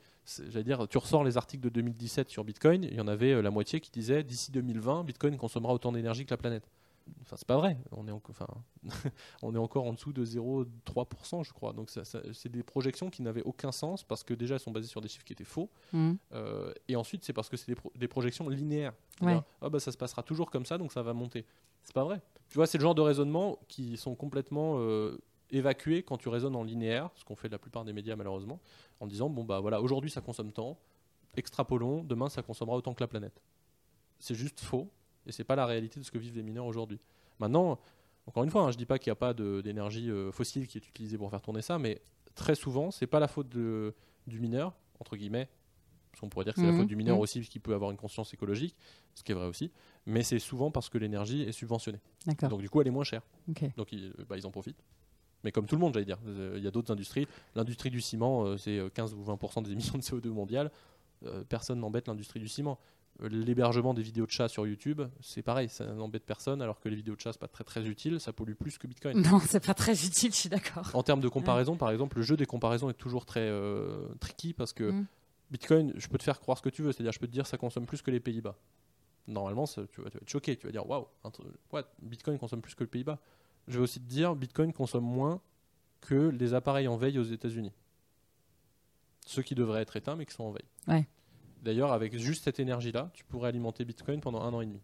j'allais 0.48 0.64
dire, 0.64 0.88
tu 0.88 0.96
ressors 0.96 1.22
les 1.24 1.36
articles 1.36 1.62
de 1.62 1.68
2017 1.68 2.30
sur 2.30 2.44
Bitcoin, 2.44 2.84
il 2.84 2.94
y 2.94 3.00
en 3.00 3.08
avait 3.08 3.42
la 3.42 3.50
moitié 3.50 3.80
qui 3.80 3.90
disait 3.90 4.22
d'ici 4.24 4.50
2020, 4.52 5.04
Bitcoin 5.04 5.36
consommera 5.36 5.74
autant 5.74 5.92
d'énergie 5.92 6.24
que 6.24 6.30
la 6.30 6.38
planète. 6.38 6.66
Enfin, 7.22 7.36
c'est 7.36 7.46
pas 7.46 7.56
vrai. 7.56 7.78
On 7.92 8.06
est, 8.08 8.10
en- 8.10 8.20
enfin, 8.30 8.46
on 9.42 9.54
est 9.54 9.58
encore 9.58 9.84
en 9.86 9.92
dessous 9.92 10.12
de 10.12 10.24
0,3%, 10.24 11.42
je 11.44 11.52
crois. 11.52 11.72
Donc, 11.72 11.90
ça- 11.90 12.04
ça- 12.04 12.20
c'est 12.32 12.50
des 12.50 12.62
projections 12.62 13.10
qui 13.10 13.22
n'avaient 13.22 13.42
aucun 13.42 13.72
sens 13.72 14.02
parce 14.04 14.22
que 14.24 14.34
déjà, 14.34 14.54
elles 14.54 14.60
sont 14.60 14.70
basées 14.72 14.88
sur 14.88 15.00
des 15.00 15.08
chiffres 15.08 15.24
qui 15.24 15.32
étaient 15.32 15.44
faux. 15.44 15.70
Mhm. 15.92 16.16
Euh, 16.32 16.72
et 16.88 16.96
ensuite, 16.96 17.24
c'est 17.24 17.32
parce 17.32 17.48
que 17.48 17.56
c'est 17.56 17.66
des, 17.68 17.74
pro- 17.74 17.92
des 17.94 18.08
projections 18.08 18.48
linéaires. 18.48 18.92
Ouais. 19.20 19.38
Ah 19.60 19.68
bah, 19.68 19.80
ça 19.80 19.92
se 19.92 19.96
passera 19.98 20.22
toujours 20.22 20.50
comme 20.50 20.64
ça, 20.66 20.78
donc 20.78 20.92
ça 20.92 21.02
va 21.02 21.12
monter. 21.14 21.44
C'est 21.82 21.94
pas 21.94 22.04
vrai. 22.04 22.20
Tu 22.48 22.56
vois, 22.56 22.66
c'est 22.66 22.78
le 22.78 22.82
genre 22.82 22.94
de 22.94 23.02
raisonnement 23.02 23.58
qui 23.68 23.96
sont 23.96 24.14
complètement 24.14 24.76
euh, 24.78 25.18
évacués 25.50 26.02
quand 26.02 26.16
tu 26.16 26.28
raisonnes 26.28 26.56
en 26.56 26.62
linéaire, 26.64 27.10
ce 27.14 27.24
qu'on 27.24 27.36
fait 27.36 27.48
la 27.48 27.58
plupart 27.58 27.84
des 27.84 27.92
médias 27.92 28.16
malheureusement, 28.16 28.60
en 29.00 29.06
disant 29.06 29.28
bon 29.28 29.44
bah 29.44 29.60
voilà, 29.60 29.80
aujourd'hui 29.82 30.10
ça 30.10 30.20
consomme 30.20 30.52
tant, 30.52 30.78
extrapolons, 31.36 32.02
demain 32.02 32.28
ça 32.28 32.42
consommera 32.42 32.76
autant 32.76 32.94
que 32.94 33.02
la 33.02 33.06
planète. 33.08 33.40
C'est 34.18 34.34
juste 34.34 34.60
faux 34.60 34.90
et 35.26 35.32
c'est 35.32 35.44
pas 35.44 35.56
la 35.56 35.66
réalité 35.66 36.00
de 36.00 36.04
ce 36.04 36.10
que 36.10 36.18
vivent 36.18 36.36
les 36.36 36.42
mineurs 36.42 36.66
aujourd'hui. 36.66 36.98
Maintenant, 37.40 37.78
Encore 38.26 38.42
une 38.42 38.48
fois, 38.50 38.62
hein, 38.62 38.70
je 38.70 38.78
dis 38.78 38.86
pas 38.86 38.98
qu'il 38.98 39.10
n'y 39.10 39.12
a 39.12 39.16
pas 39.16 39.34
d'énergie 39.34 40.10
euh, 40.10 40.32
fossile 40.32 40.66
qui 40.66 40.78
est 40.78 40.88
utilisée 40.88 41.18
pour 41.18 41.28
faire 41.28 41.42
tourner 41.42 41.60
ça, 41.60 41.78
mais 41.78 42.00
très 42.34 42.54
souvent, 42.54 42.90
c'est 42.90 43.06
pas 43.06 43.20
la 43.20 43.28
faute 43.28 43.50
de- 43.50 43.92
du 44.26 44.40
mineur, 44.40 44.72
entre 44.98 45.14
guillemets, 45.16 45.46
parce 46.10 46.20
qu'on 46.22 46.30
pourrait 46.30 46.46
dire 46.46 46.54
que 46.54 46.60
c'est 46.60 46.64
la 46.66 46.72
Mhm, 46.72 46.78
faute 46.78 46.86
du 46.86 46.96
mineur 46.96 47.16
mhm. 47.16 47.22
aussi, 47.22 47.42
qu'il 47.42 47.60
peut 47.60 47.74
avoir 47.74 47.90
une 47.90 47.98
conscience 47.98 48.32
écologique, 48.32 48.74
ce 49.14 49.22
qui 49.22 49.32
est 49.32 49.34
vrai 49.34 49.46
aussi, 49.46 49.70
mais 50.06 50.22
c'est 50.22 50.38
souvent 50.38 50.70
parce 50.70 50.88
que 50.88 50.96
l'énergie 50.96 51.42
est 51.42 51.52
subventionnée. 51.52 52.00
Donc 52.48 52.62
du 52.62 52.70
coup, 52.70 52.80
elle 52.80 52.86
est 52.86 52.90
moins 52.90 53.04
chère. 53.04 53.20
Donc 53.76 53.92
ils, 53.92 54.14
bah, 54.26 54.38
ils 54.38 54.46
en 54.46 54.50
profitent. 54.50 54.82
Mais 55.42 55.52
comme 55.52 55.66
tout 55.66 55.74
le 55.74 55.82
monde, 55.82 55.92
j'allais 55.92 56.06
dire, 56.06 56.18
Euh, 56.26 56.54
il 56.56 56.64
y 56.64 56.66
a 56.66 56.70
d'autres 56.70 56.90
industries. 56.94 57.28
L'industrie 57.54 57.90
du 57.90 58.00
ciment, 58.00 58.44
euh, 58.46 58.56
c'est 58.56 58.78
euh, 58.78 58.88
15 58.88 59.12
ou 59.12 59.22
20% 59.22 59.60
des 59.60 59.72
émissions 59.72 59.98
de 59.98 60.02
CO2 60.02 60.30
mondiales. 60.30 60.70
Euh, 61.26 61.44
personne 61.46 61.78
n'embête 61.78 62.08
l'industrie 62.08 62.40
du 62.40 62.48
ciment. 62.48 62.78
L'hébergement 63.20 63.94
des 63.94 64.02
vidéos 64.02 64.26
de 64.26 64.30
chats 64.32 64.48
sur 64.48 64.66
YouTube, 64.66 65.00
c'est 65.20 65.42
pareil, 65.42 65.68
ça 65.68 65.86
n'embête 65.86 66.24
personne, 66.24 66.60
alors 66.60 66.80
que 66.80 66.88
les 66.88 66.96
vidéos 66.96 67.14
de 67.14 67.20
chats, 67.20 67.32
c'est 67.32 67.40
pas 67.40 67.46
très 67.48 67.62
très 67.62 67.86
utile, 67.86 68.18
ça 68.18 68.32
pollue 68.32 68.54
plus 68.54 68.76
que 68.76 68.88
Bitcoin. 68.88 69.20
Non, 69.22 69.38
c'est 69.38 69.64
pas 69.64 69.72
très 69.74 69.92
utile, 70.04 70.32
je 70.32 70.36
suis 70.36 70.48
d'accord. 70.48 70.90
En 70.94 71.02
termes 71.04 71.20
de 71.20 71.28
comparaison, 71.28 71.76
par 71.76 71.90
exemple, 71.92 72.16
le 72.16 72.22
jeu 72.24 72.36
des 72.36 72.44
comparaisons 72.46 72.90
est 72.90 72.94
toujours 72.94 73.24
très 73.24 73.48
euh, 73.48 74.08
tricky 74.20 74.52
parce 74.52 74.72
que 74.72 74.90
Mm. 74.90 75.06
Bitcoin, 75.50 75.92
je 75.96 76.08
peux 76.08 76.18
te 76.18 76.24
faire 76.24 76.40
croire 76.40 76.58
ce 76.58 76.62
que 76.62 76.68
tu 76.70 76.82
veux, 76.82 76.90
c'est-à-dire 76.90 77.12
je 77.12 77.18
peux 77.20 77.26
te 77.28 77.32
dire 77.32 77.46
ça 77.46 77.56
consomme 77.56 77.86
plus 77.86 78.02
que 78.02 78.10
les 78.10 78.18
Pays-Bas. 78.18 78.56
Normalement, 79.28 79.66
ça- 79.66 79.82
tu, 79.92 80.00
vas, 80.00 80.10
tu 80.10 80.16
vas 80.16 80.22
être 80.22 80.28
choqué, 80.30 80.56
tu 80.56 80.66
vas 80.66 80.72
dire 80.72 80.88
waouh, 80.88 81.06
what, 81.72 81.84
Bitcoin 82.02 82.36
consomme 82.38 82.62
plus 82.62 82.74
que 82.74 82.82
le 82.82 82.88
Pays-Bas. 82.90 83.20
Je 83.68 83.78
vais 83.78 83.82
aussi 83.84 84.00
te 84.00 84.06
dire 84.08 84.34
Bitcoin 84.34 84.72
consomme 84.72 85.04
moins 85.04 85.40
que 86.00 86.30
les 86.30 86.52
appareils 86.54 86.88
en 86.88 86.96
veille 86.96 87.18
aux 87.20 87.24
États-Unis. 87.24 87.72
Ceux 89.26 89.42
qui 89.42 89.54
devraient 89.54 89.82
être 89.82 89.96
éteints 89.96 90.16
mais 90.16 90.26
qui 90.26 90.34
sont 90.34 90.44
en 90.44 90.50
veille. 90.50 90.68
Ouais. 90.88 91.06
D'ailleurs, 91.64 91.92
avec 91.92 92.16
juste 92.18 92.44
cette 92.44 92.60
énergie-là, 92.60 93.10
tu 93.14 93.24
pourrais 93.24 93.48
alimenter 93.48 93.84
Bitcoin 93.86 94.20
pendant 94.20 94.42
un 94.42 94.52
an 94.52 94.60
et 94.60 94.66
demi. 94.66 94.80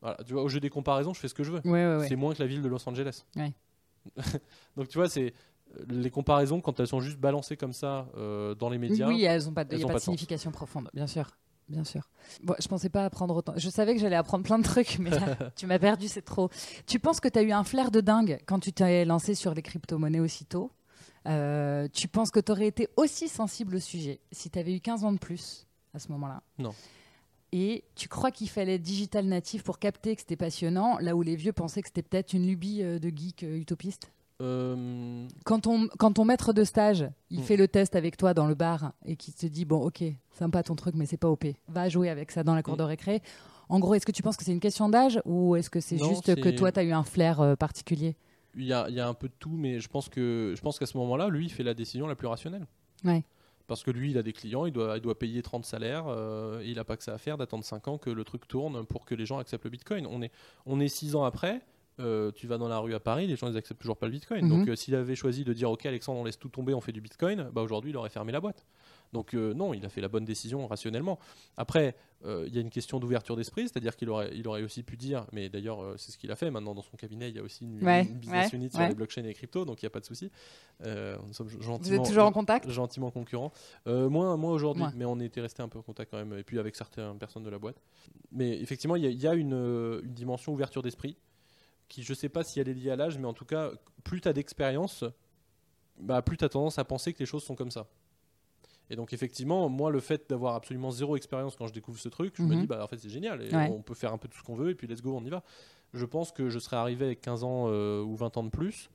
Voilà, 0.00 0.16
tu 0.24 0.32
vois, 0.32 0.42
au 0.42 0.48
jeu 0.48 0.58
des 0.58 0.70
comparaisons, 0.70 1.12
je 1.12 1.20
fais 1.20 1.28
ce 1.28 1.34
que 1.34 1.44
je 1.44 1.52
veux. 1.52 1.60
Ouais, 1.64 1.70
ouais, 1.72 1.96
ouais. 1.98 2.08
C'est 2.08 2.16
moins 2.16 2.32
que 2.32 2.42
la 2.42 2.48
ville 2.48 2.62
de 2.62 2.68
Los 2.68 2.88
Angeles. 2.88 3.24
Donc 4.76 4.88
tu 4.88 4.96
vois, 4.96 5.08
c'est 5.08 5.34
euh, 5.76 5.84
les 5.88 6.10
comparaisons 6.10 6.60
quand 6.62 6.80
elles 6.80 6.86
sont 6.86 7.00
juste 7.00 7.18
balancées 7.18 7.56
comme 7.56 7.74
ça 7.74 8.08
euh, 8.16 8.54
dans 8.54 8.70
les 8.70 8.78
médias. 8.78 9.06
Oui, 9.08 9.24
elles 9.24 9.48
ont 9.48 9.52
pas 9.52 9.64
de, 9.64 9.74
elles 9.74 9.80
y 9.80 9.82
a 9.82 9.84
ont 9.84 9.88
pas 9.88 9.94
pas 9.94 9.98
de 9.98 10.00
de 10.00 10.04
sens. 10.04 10.14
signification 10.14 10.50
profonde, 10.50 10.88
bien 10.94 11.06
sûr. 11.06 11.36
Bien 11.68 11.84
sûr. 11.84 12.08
Bon, 12.42 12.54
je 12.58 12.66
pensais 12.66 12.88
pas 12.88 13.04
apprendre 13.04 13.36
autant. 13.36 13.52
Je 13.56 13.68
savais 13.68 13.94
que 13.94 14.00
j'allais 14.00 14.16
apprendre 14.16 14.42
plein 14.44 14.58
de 14.58 14.64
trucs, 14.64 14.98
mais 14.98 15.10
là, 15.10 15.36
tu 15.56 15.66
m'as 15.66 15.78
perdu, 15.78 16.08
c'est 16.08 16.22
trop. 16.22 16.48
Tu 16.86 16.98
penses 16.98 17.20
que 17.20 17.28
tu 17.28 17.38
as 17.38 17.42
eu 17.42 17.52
un 17.52 17.64
flair 17.64 17.90
de 17.90 18.00
dingue 18.00 18.40
quand 18.46 18.60
tu 18.60 18.72
t'es 18.72 19.04
lancé 19.04 19.34
sur 19.34 19.52
les 19.52 19.60
crypto-monnaies 19.60 20.20
aussitôt? 20.20 20.72
Euh, 21.26 21.88
Tu 21.92 22.08
penses 22.08 22.30
que 22.30 22.40
tu 22.40 22.52
aurais 22.52 22.66
été 22.66 22.88
aussi 22.96 23.28
sensible 23.28 23.76
au 23.76 23.80
sujet 23.80 24.20
si 24.32 24.50
tu 24.50 24.58
avais 24.58 24.74
eu 24.74 24.80
15 24.80 25.04
ans 25.04 25.12
de 25.12 25.18
plus 25.18 25.66
à 25.94 25.98
ce 25.98 26.10
moment-là? 26.12 26.42
Non. 26.58 26.74
Et 27.52 27.84
tu 27.94 28.08
crois 28.08 28.30
qu'il 28.30 28.48
fallait 28.50 28.74
être 28.74 28.82
digital 28.82 29.24
natif 29.24 29.62
pour 29.62 29.78
capter 29.78 30.14
que 30.14 30.20
c'était 30.20 30.36
passionnant, 30.36 30.98
là 30.98 31.16
où 31.16 31.22
les 31.22 31.34
vieux 31.34 31.52
pensaient 31.54 31.80
que 31.80 31.88
c'était 31.88 32.02
peut-être 32.02 32.34
une 32.34 32.46
lubie 32.46 32.82
euh, 32.82 32.98
de 32.98 33.08
geek 33.08 33.42
euh, 33.42 33.56
utopiste? 33.56 34.10
Euh, 34.40 35.26
quand 35.44 35.60
ton, 35.60 35.88
quand 35.98 36.12
ton 36.12 36.24
maître 36.24 36.52
de 36.52 36.62
stage, 36.62 37.08
il 37.30 37.40
Mm. 37.40 37.42
fait 37.42 37.56
le 37.56 37.66
test 37.66 37.96
avec 37.96 38.16
toi 38.16 38.34
dans 38.34 38.46
le 38.46 38.54
bar 38.54 38.92
et 39.04 39.16
qu'il 39.16 39.34
te 39.34 39.46
dit 39.46 39.64
bon 39.64 39.78
ok 39.84 40.04
sympa 40.38 40.62
ton 40.62 40.76
truc 40.76 40.94
mais 40.94 41.06
c'est 41.06 41.16
pas 41.16 41.28
OP, 41.28 41.44
va 41.68 41.88
jouer 41.88 42.08
avec 42.08 42.30
ça 42.30 42.44
dans 42.44 42.54
la 42.54 42.62
cour 42.62 42.74
Mm. 42.74 42.78
de 42.78 42.82
récré. 42.84 43.22
En 43.70 43.80
gros, 43.80 43.94
est-ce 43.94 44.06
que 44.06 44.12
tu 44.12 44.22
penses 44.22 44.36
que 44.36 44.44
c'est 44.44 44.52
une 44.52 44.60
question 44.60 44.88
d'âge 44.88 45.20
ou 45.24 45.56
est-ce 45.56 45.70
que 45.70 45.80
c'est 45.80 45.98
juste 45.98 46.34
que 46.40 46.50
toi 46.50 46.70
tu 46.70 46.78
as 46.80 46.84
eu 46.84 46.92
un 46.92 47.02
flair 47.02 47.56
particulier? 47.58 48.14
Il 48.54 48.64
y, 48.64 48.72
a, 48.72 48.88
il 48.88 48.94
y 48.94 49.00
a 49.00 49.06
un 49.06 49.14
peu 49.14 49.28
de 49.28 49.34
tout, 49.38 49.56
mais 49.56 49.80
je 49.80 49.88
pense 49.88 50.08
que 50.08 50.54
je 50.56 50.60
pense 50.60 50.78
qu'à 50.78 50.86
ce 50.86 50.96
moment-là, 50.98 51.28
lui, 51.28 51.46
il 51.46 51.50
fait 51.50 51.62
la 51.62 51.74
décision 51.74 52.06
la 52.06 52.14
plus 52.14 52.26
rationnelle. 52.26 52.66
Ouais. 53.04 53.22
Parce 53.66 53.82
que 53.82 53.90
lui, 53.90 54.10
il 54.10 54.18
a 54.18 54.22
des 54.22 54.32
clients, 54.32 54.64
il 54.64 54.72
doit, 54.72 54.96
il 54.96 55.02
doit 55.02 55.18
payer 55.18 55.42
30 55.42 55.64
salaires, 55.64 56.06
euh, 56.08 56.60
et 56.60 56.68
il 56.68 56.76
n'a 56.76 56.84
pas 56.84 56.96
que 56.96 57.04
ça 57.04 57.12
à 57.14 57.18
faire 57.18 57.36
d'attendre 57.36 57.64
5 57.64 57.86
ans 57.88 57.98
que 57.98 58.08
le 58.08 58.24
truc 58.24 58.48
tourne 58.48 58.86
pour 58.86 59.04
que 59.04 59.14
les 59.14 59.26
gens 59.26 59.38
acceptent 59.38 59.64
le 59.64 59.70
Bitcoin. 59.70 60.06
On 60.06 60.22
est, 60.22 60.32
on 60.64 60.80
est 60.80 60.88
6 60.88 61.14
ans 61.16 61.24
après, 61.24 61.60
euh, 62.00 62.30
tu 62.32 62.46
vas 62.46 62.58
dans 62.58 62.68
la 62.68 62.78
rue 62.78 62.94
à 62.94 63.00
Paris, 63.00 63.26
les 63.26 63.34
gens 63.34 63.50
ils 63.50 63.56
acceptent 63.56 63.80
toujours 63.80 63.96
pas 63.96 64.06
le 64.06 64.12
Bitcoin. 64.12 64.44
Mhm. 64.44 64.50
Donc 64.50 64.68
euh, 64.68 64.76
s'il 64.76 64.94
avait 64.94 65.16
choisi 65.16 65.44
de 65.44 65.52
dire 65.52 65.70
ok 65.70 65.84
Alexandre 65.86 66.20
on 66.20 66.24
laisse 66.24 66.38
tout 66.38 66.48
tomber, 66.48 66.72
on 66.72 66.80
fait 66.80 66.92
du 66.92 67.00
Bitcoin, 67.00 67.50
bah 67.52 67.60
aujourd'hui 67.60 67.90
il 67.90 67.96
aurait 67.96 68.08
fermé 68.08 68.30
la 68.30 68.40
boîte. 68.40 68.64
Donc 69.12 69.34
euh, 69.34 69.54
non, 69.54 69.72
il 69.74 69.84
a 69.86 69.88
fait 69.88 70.00
la 70.00 70.08
bonne 70.08 70.24
décision 70.24 70.66
rationnellement. 70.66 71.18
Après, 71.56 71.96
euh, 72.26 72.44
il 72.46 72.54
y 72.54 72.58
a 72.58 72.60
une 72.60 72.68
question 72.70 73.00
d'ouverture 73.00 73.36
d'esprit, 73.36 73.62
c'est-à-dire 73.62 73.96
qu'il 73.96 74.10
aurait, 74.10 74.30
il 74.34 74.46
aurait 74.48 74.62
aussi 74.62 74.82
pu 74.82 74.96
dire, 74.96 75.26
mais 75.32 75.48
d'ailleurs 75.48 75.82
euh, 75.82 75.94
c'est 75.96 76.12
ce 76.12 76.18
qu'il 76.18 76.30
a 76.30 76.36
fait. 76.36 76.50
Maintenant 76.50 76.74
dans 76.74 76.82
son 76.82 76.96
cabinet, 76.96 77.30
il 77.30 77.36
y 77.36 77.38
a 77.38 77.42
aussi 77.42 77.64
une, 77.64 77.82
Ouais, 77.82 78.02
une 78.04 78.18
business 78.18 78.52
ouais, 78.52 78.58
unit 78.58 78.70
sur 78.70 78.80
ouais. 78.80 78.88
les 78.88 78.94
blockchains 78.94 79.22
et 79.22 79.28
les 79.28 79.34
cryptos, 79.34 79.64
donc 79.64 79.80
il 79.82 79.84
n'y 79.84 79.88
a 79.88 79.90
pas 79.90 80.00
de 80.00 80.04
souci. 80.04 80.30
Euh, 80.84 81.16
nous 81.26 81.32
sommes 81.32 81.48
Vous 81.48 81.92
êtes 81.94 82.04
toujours 82.04 82.24
en 82.24 82.32
contact? 82.32 82.68
gentiment 82.70 83.10
concurrents. 83.10 83.52
Moins 83.86 84.36
moins 84.36 84.52
aujourd'hui, 84.52 84.84
mais 84.94 85.04
on 85.06 85.18
était 85.20 85.40
resté 85.40 85.62
un 85.62 85.68
peu 85.68 85.78
en 85.78 85.82
contact 85.82 86.10
quand 86.10 86.18
même, 86.18 86.36
et 86.38 86.42
puis 86.44 86.58
avec 86.58 86.76
certaines 86.76 87.18
personnes 87.18 87.44
de 87.44 87.50
la 87.50 87.58
boîte. 87.58 87.80
Mais 88.30 88.60
effectivement, 88.60 88.96
il 88.96 89.04
y 89.04 89.06
a, 89.06 89.10
il 89.10 89.20
y 89.20 89.26
a 89.26 89.34
une, 89.34 89.54
une 90.04 90.12
dimension 90.14 90.52
ouverture 90.52 90.82
d'esprit 90.82 91.16
qui, 91.88 92.02
je 92.02 92.12
sais 92.12 92.28
pas 92.28 92.44
si 92.44 92.60
elle 92.60 92.68
est 92.68 92.74
liée 92.74 92.90
à 92.90 92.96
l'âge, 92.96 93.16
mais 93.16 93.24
en 93.26 93.32
tout 93.32 93.46
cas, 93.46 93.70
plus 94.04 94.20
tu 94.20 94.28
as 94.28 94.34
d'expérience, 94.34 95.04
bah, 95.98 96.20
plus 96.20 96.36
tu 96.36 96.44
as 96.44 96.50
tendance 96.50 96.78
à 96.78 96.84
penser 96.84 97.14
que 97.14 97.20
les 97.20 97.26
choses 97.26 97.42
sont 97.42 97.54
comme 97.56 97.70
ça. 97.70 97.86
Et 98.90 98.96
donc 98.96 99.12
effectivement, 99.12 99.68
moi, 99.68 99.90
le 99.90 100.00
fait 100.00 100.28
d'avoir 100.30 100.54
absolument 100.54 100.90
zéro 100.90 101.16
expérience 101.16 101.56
quand 101.56 101.66
je 101.66 101.72
découvre 101.72 101.98
ce 101.98 102.08
truc, 102.08 102.34
je 102.36 102.42
me 102.42 102.54
Mhm. 102.54 102.60
dis, 102.60 102.66
bah 102.66 102.82
en 102.82 102.86
fait 102.86 102.96
c'est 102.98 103.10
génial, 103.10 103.42
et 103.42 103.54
Ouais. 103.54 103.68
on 103.70 103.82
peut 103.82 103.94
faire 103.94 104.12
un 104.12 104.18
peu 104.18 104.28
tout 104.28 104.38
ce 104.38 104.42
qu'on 104.44 104.54
veut, 104.56 104.70
et 104.70 104.74
puis 104.74 104.86
let's 104.86 105.02
go, 105.02 105.14
on 105.16 105.24
y 105.24 105.30
va. 105.30 105.42
Je 105.94 106.04
pense 106.04 106.32
que 106.32 106.48
je 106.48 106.58
serais 106.58 106.76
arrivé 106.76 107.04
avec 107.06 107.20
15 107.20 107.44
ans 107.44 107.66
euh, 107.68 108.02
ou 108.02 108.16
20 108.16 108.36
ans 108.36 108.42
de 108.44 108.50
plus, 108.50 108.90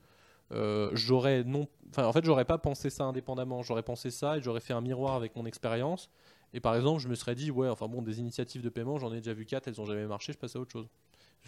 euh, 0.51 0.89
j'aurais 0.93 1.43
non, 1.43 1.67
enfin 1.89 2.05
en 2.05 2.13
fait 2.13 2.23
j'aurais 2.25 2.45
pas 2.45 2.57
pensé 2.59 2.89
ça 2.89 3.05
indépendamment, 3.05 3.63
j'aurais 3.63 3.81
pensé 3.81 4.11
ça 4.11 4.37
et 4.37 4.41
j'aurais 4.41 4.59
fait 4.59 4.73
un 4.73 4.81
miroir 4.81 5.15
avec 5.15 5.35
mon 5.35 5.45
expérience. 5.45 6.09
Et 6.55 6.59
par 6.59 6.75
exemple, 6.75 7.01
je 7.01 7.07
me 7.07 7.15
serais 7.15 7.33
dit, 7.33 7.49
ouais, 7.49 7.67
enfin 7.69 7.87
bon, 7.87 8.03
des 8.03 8.19
initiatives 8.19 8.61
de 8.61 8.69
paiement, 8.69 8.99
j'en 8.99 9.11
ai 9.11 9.17
déjà 9.17 9.33
vu 9.33 9.45
4, 9.45 9.67
elles 9.67 9.81
ont 9.81 9.85
jamais 9.85 10.05
marché, 10.05 10.33
je 10.33 10.37
passe 10.37 10.55
à 10.55 10.59
autre 10.59 10.71
chose. 10.71 10.87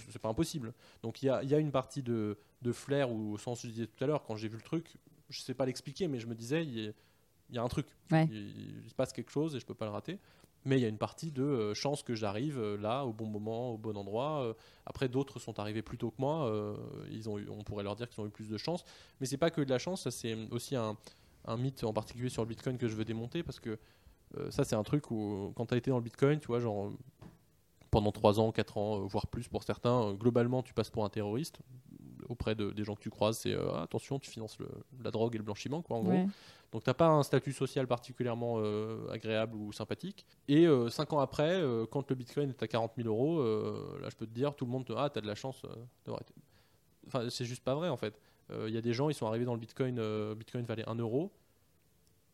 C'est 0.09 0.19
pas 0.19 0.29
impossible. 0.29 0.73
Donc 1.03 1.21
il 1.21 1.27
y 1.27 1.29
a, 1.29 1.43
y 1.43 1.53
a 1.53 1.59
une 1.59 1.71
partie 1.71 2.01
de, 2.01 2.37
de 2.63 2.71
flair, 2.71 3.11
ou 3.11 3.33
au 3.33 3.37
sens 3.37 3.63
où 3.63 3.67
je 3.67 3.71
disais 3.71 3.87
tout 3.87 4.03
à 4.03 4.07
l'heure, 4.07 4.23
quand 4.23 4.35
j'ai 4.35 4.47
vu 4.47 4.55
le 4.57 4.63
truc, 4.63 4.95
je 5.29 5.39
sais 5.41 5.53
pas 5.53 5.65
l'expliquer, 5.67 6.07
mais 6.07 6.19
je 6.19 6.25
me 6.27 6.33
disais, 6.35 6.65
il 6.65 6.93
il 7.49 7.55
y 7.55 7.59
a 7.59 7.63
un 7.63 7.67
truc. 7.67 7.87
Ouais. 8.11 8.27
Il, 8.31 8.81
il 8.83 8.89
se 8.89 8.95
passe 8.95 9.13
quelque 9.13 9.31
chose 9.31 9.55
et 9.55 9.59
je 9.59 9.65
peux 9.65 9.73
pas 9.73 9.85
le 9.85 9.91
rater. 9.91 10.19
Mais 10.67 10.79
il 10.79 10.81
y 10.81 10.85
a 10.85 10.87
une 10.89 10.97
partie 10.97 11.31
de 11.31 11.43
euh, 11.43 11.73
chance 11.75 12.01
que 12.01 12.15
j'arrive 12.15 12.57
euh, 12.57 12.75
là, 12.77 13.05
au 13.05 13.13
bon 13.13 13.27
moment, 13.27 13.71
au 13.73 13.77
bon 13.77 13.95
endroit. 13.95 14.41
Euh, 14.43 14.53
après, 14.87 15.07
d'autres 15.07 15.37
sont 15.39 15.59
arrivés 15.59 15.83
plus 15.83 15.97
tôt 15.99 16.09
que 16.09 16.19
moi. 16.19 16.51
ils 17.11 17.29
ont 17.29 17.37
eu, 17.37 17.47
on 17.49 17.63
pourrait 17.63 17.83
leur 17.83 17.95
dire 17.95 18.09
qu'ils 18.09 18.23
ont 18.23 18.27
eu 18.27 18.31
plus 18.31 18.49
de 18.49 18.57
chance. 18.57 18.83
Mais 19.19 19.27
c'est 19.27 19.37
pas 19.37 19.51
que 19.51 19.61
de 19.61 19.69
la 19.69 19.77
chance, 19.77 20.09
c'est 20.09 20.35
aussi 20.51 20.75
un, 20.75 20.97
un 21.45 21.57
mythe 21.57 21.83
en 21.83 21.93
particulier 21.93 22.29
sur 22.29 22.41
le 22.41 22.47
Bitcoin 22.49 22.77
que 22.79 22.87
je 22.87 22.95
veux 22.95 23.05
démonter 23.05 23.43
parce 23.43 23.59
que 23.59 23.77
ça 24.49 24.65
c'est 24.65 24.75
un 24.75 24.83
truc 24.83 25.11
où 25.11 25.53
quand 25.55 25.67
tu 25.67 25.75
as 25.75 25.77
été 25.77 25.91
dans 25.91 25.97
le 25.97 26.03
Bitcoin, 26.03 26.39
tu 26.39 26.47
vois, 26.47 26.59
genre 26.59 26.91
pendant 27.91 28.11
3 28.11 28.39
ans, 28.39 28.51
4 28.51 28.77
ans, 28.77 28.99
voire 29.05 29.27
plus 29.27 29.47
pour 29.47 29.63
certains, 29.63 30.13
globalement 30.15 30.61
tu 30.63 30.73
passes 30.73 30.89
pour 30.89 31.05
un 31.05 31.09
terroriste. 31.09 31.59
Auprès 32.27 32.55
de, 32.55 32.71
des 32.71 32.83
gens 32.83 32.95
que 32.95 33.01
tu 33.01 33.11
croises, 33.11 33.37
c'est 33.37 33.53
euh, 33.53 33.81
attention, 33.83 34.17
tu 34.19 34.29
finances 34.31 34.57
le- 34.57 34.67
la 35.03 35.11
drogue 35.11 35.35
et 35.35 35.37
le 35.37 35.43
blanchiment, 35.43 35.81
quoi, 35.83 35.97
en 35.97 36.01
gros. 36.01 36.11
Donc 36.75 36.83
t'as 36.83 36.93
pas 36.93 37.07
un 37.07 37.23
statut 37.23 37.53
social 37.53 37.87
particulièrement 37.87 38.55
euh, 38.57 39.07
agréable 39.09 39.55
ou 39.55 39.71
sympathique. 39.71 40.25
Et 40.49 40.67
5 40.89 41.13
ans 41.13 41.19
après, 41.19 41.53
euh, 41.53 41.85
quand 41.89 42.09
le 42.09 42.17
Bitcoin 42.17 42.49
est 42.49 42.61
à 42.61 42.67
40 42.67 42.91
000 42.97 43.07
euros, 43.07 43.39
euh, 43.39 43.97
là 44.01 44.09
je 44.09 44.15
peux 44.17 44.25
te 44.25 44.33
dire, 44.33 44.53
tout 44.53 44.65
le 44.65 44.71
monde 44.71 44.83
te 44.83 44.91
ah 44.91 45.09
t'as 45.09 45.21
de 45.21 45.25
la 45.25 45.35
chance 45.35 45.63
euh, 45.63 45.73
d'avoir 46.03 46.21
été. 46.21 46.33
Enfin 47.07 47.29
c'est 47.29 47.45
juste 47.45 47.63
pas 47.63 47.75
vrai 47.75 47.87
en 47.87 47.95
fait. 47.95 48.19
Il 48.51 48.71
y 48.71 48.77
a 48.77 48.81
des 48.81 48.91
gens, 48.91 49.07
ils 49.07 49.13
sont 49.13 49.25
arrivés 49.25 49.45
dans 49.45 49.53
le 49.53 49.59
Bitcoin, 49.61 49.99
euh, 49.99 50.35
Bitcoin 50.35 50.65
valait 50.65 50.83
1 50.85 50.95
euro, 50.95 51.31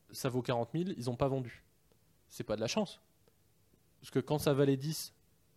ça 0.10 0.28
vaut 0.28 0.42
40 0.42 0.70
000, 0.74 0.86
ils 0.98 1.08
ont 1.08 1.16
pas 1.16 1.28
vendu. 1.28 1.64
C'est 2.28 2.44
pas 2.44 2.56
de 2.56 2.62
la 2.62 2.68
chance. 2.68 3.00
Parce 4.00 4.10
que 4.10 4.18
quand 4.18 4.40
ça 4.40 4.56
valait 4.56 4.76
10, 4.76 5.14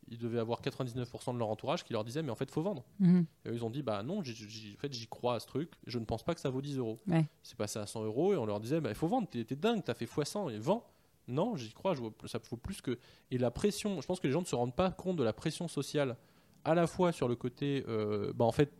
ils 0.08 0.18
devaient 0.18 0.38
avoir 0.38 0.60
99% 0.60 1.34
de 1.34 1.38
leur 1.38 1.48
entourage 1.48 1.84
qui 1.84 1.92
leur 1.92 2.04
disait 2.04 2.22
mais 2.22 2.30
en 2.30 2.34
fait 2.34 2.50
faut 2.50 2.62
vendre. 2.62 2.84
Mhm. 3.00 3.26
Et 3.44 3.48
eux, 3.48 3.54
ils 3.54 3.64
ont 3.64 3.70
dit 3.70 3.82
bah 3.82 4.02
non, 4.02 4.18
en 4.20 4.22
fait 4.22 4.92
j'y 4.92 5.06
crois 5.08 5.34
à 5.36 5.40
ce 5.40 5.46
truc, 5.46 5.72
je 5.86 5.98
ne 5.98 6.04
pense 6.04 6.22
pas 6.22 6.34
que 6.34 6.40
ça 6.40 6.50
vaut 6.50 6.62
10 6.62 6.78
euros. 6.78 7.00
Ouais. 7.06 7.26
C'est 7.42 7.56
passé 7.56 7.78
à 7.78 7.86
100 7.86 8.04
euros 8.04 8.34
et 8.34 8.36
on 8.36 8.46
leur 8.46 8.60
disait 8.60 8.80
bah 8.80 8.90
il 8.90 8.94
faut 8.94 9.08
vendre, 9.08 9.28
t'es 9.28 9.44
dingue, 9.56 9.82
t'as 9.84 9.94
fait 9.94 10.06
x100 10.06 10.52
et 10.52 10.58
vends. 10.58 10.86
Non, 11.26 11.56
j'y 11.56 11.72
crois, 11.72 11.94
je 11.94 12.00
vois, 12.00 12.12
ça 12.26 12.38
faut 12.38 12.58
plus 12.58 12.82
que. 12.82 12.98
Et 13.30 13.38
la 13.38 13.50
pression, 13.50 14.00
je 14.02 14.06
pense 14.06 14.20
que 14.20 14.26
les 14.26 14.32
gens 14.32 14.42
ne 14.42 14.46
se 14.46 14.54
rendent 14.54 14.76
pas 14.76 14.90
compte 14.90 15.16
de 15.16 15.24
la 15.24 15.32
pression 15.32 15.68
sociale, 15.68 16.16
à 16.64 16.74
la 16.74 16.86
fois 16.86 17.12
sur 17.12 17.28
le 17.28 17.34
côté, 17.36 17.82
euh, 17.88 18.32
bah 18.34 18.44
en 18.44 18.52
fait, 18.52 18.70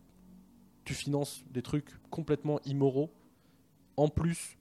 tu 0.85 0.93
finances 0.93 1.43
des 1.51 1.63
trucs 1.63 1.91
complètement 2.11 2.61
immoraux, 2.67 3.11
en 3.97 4.09
plus, 4.09 4.59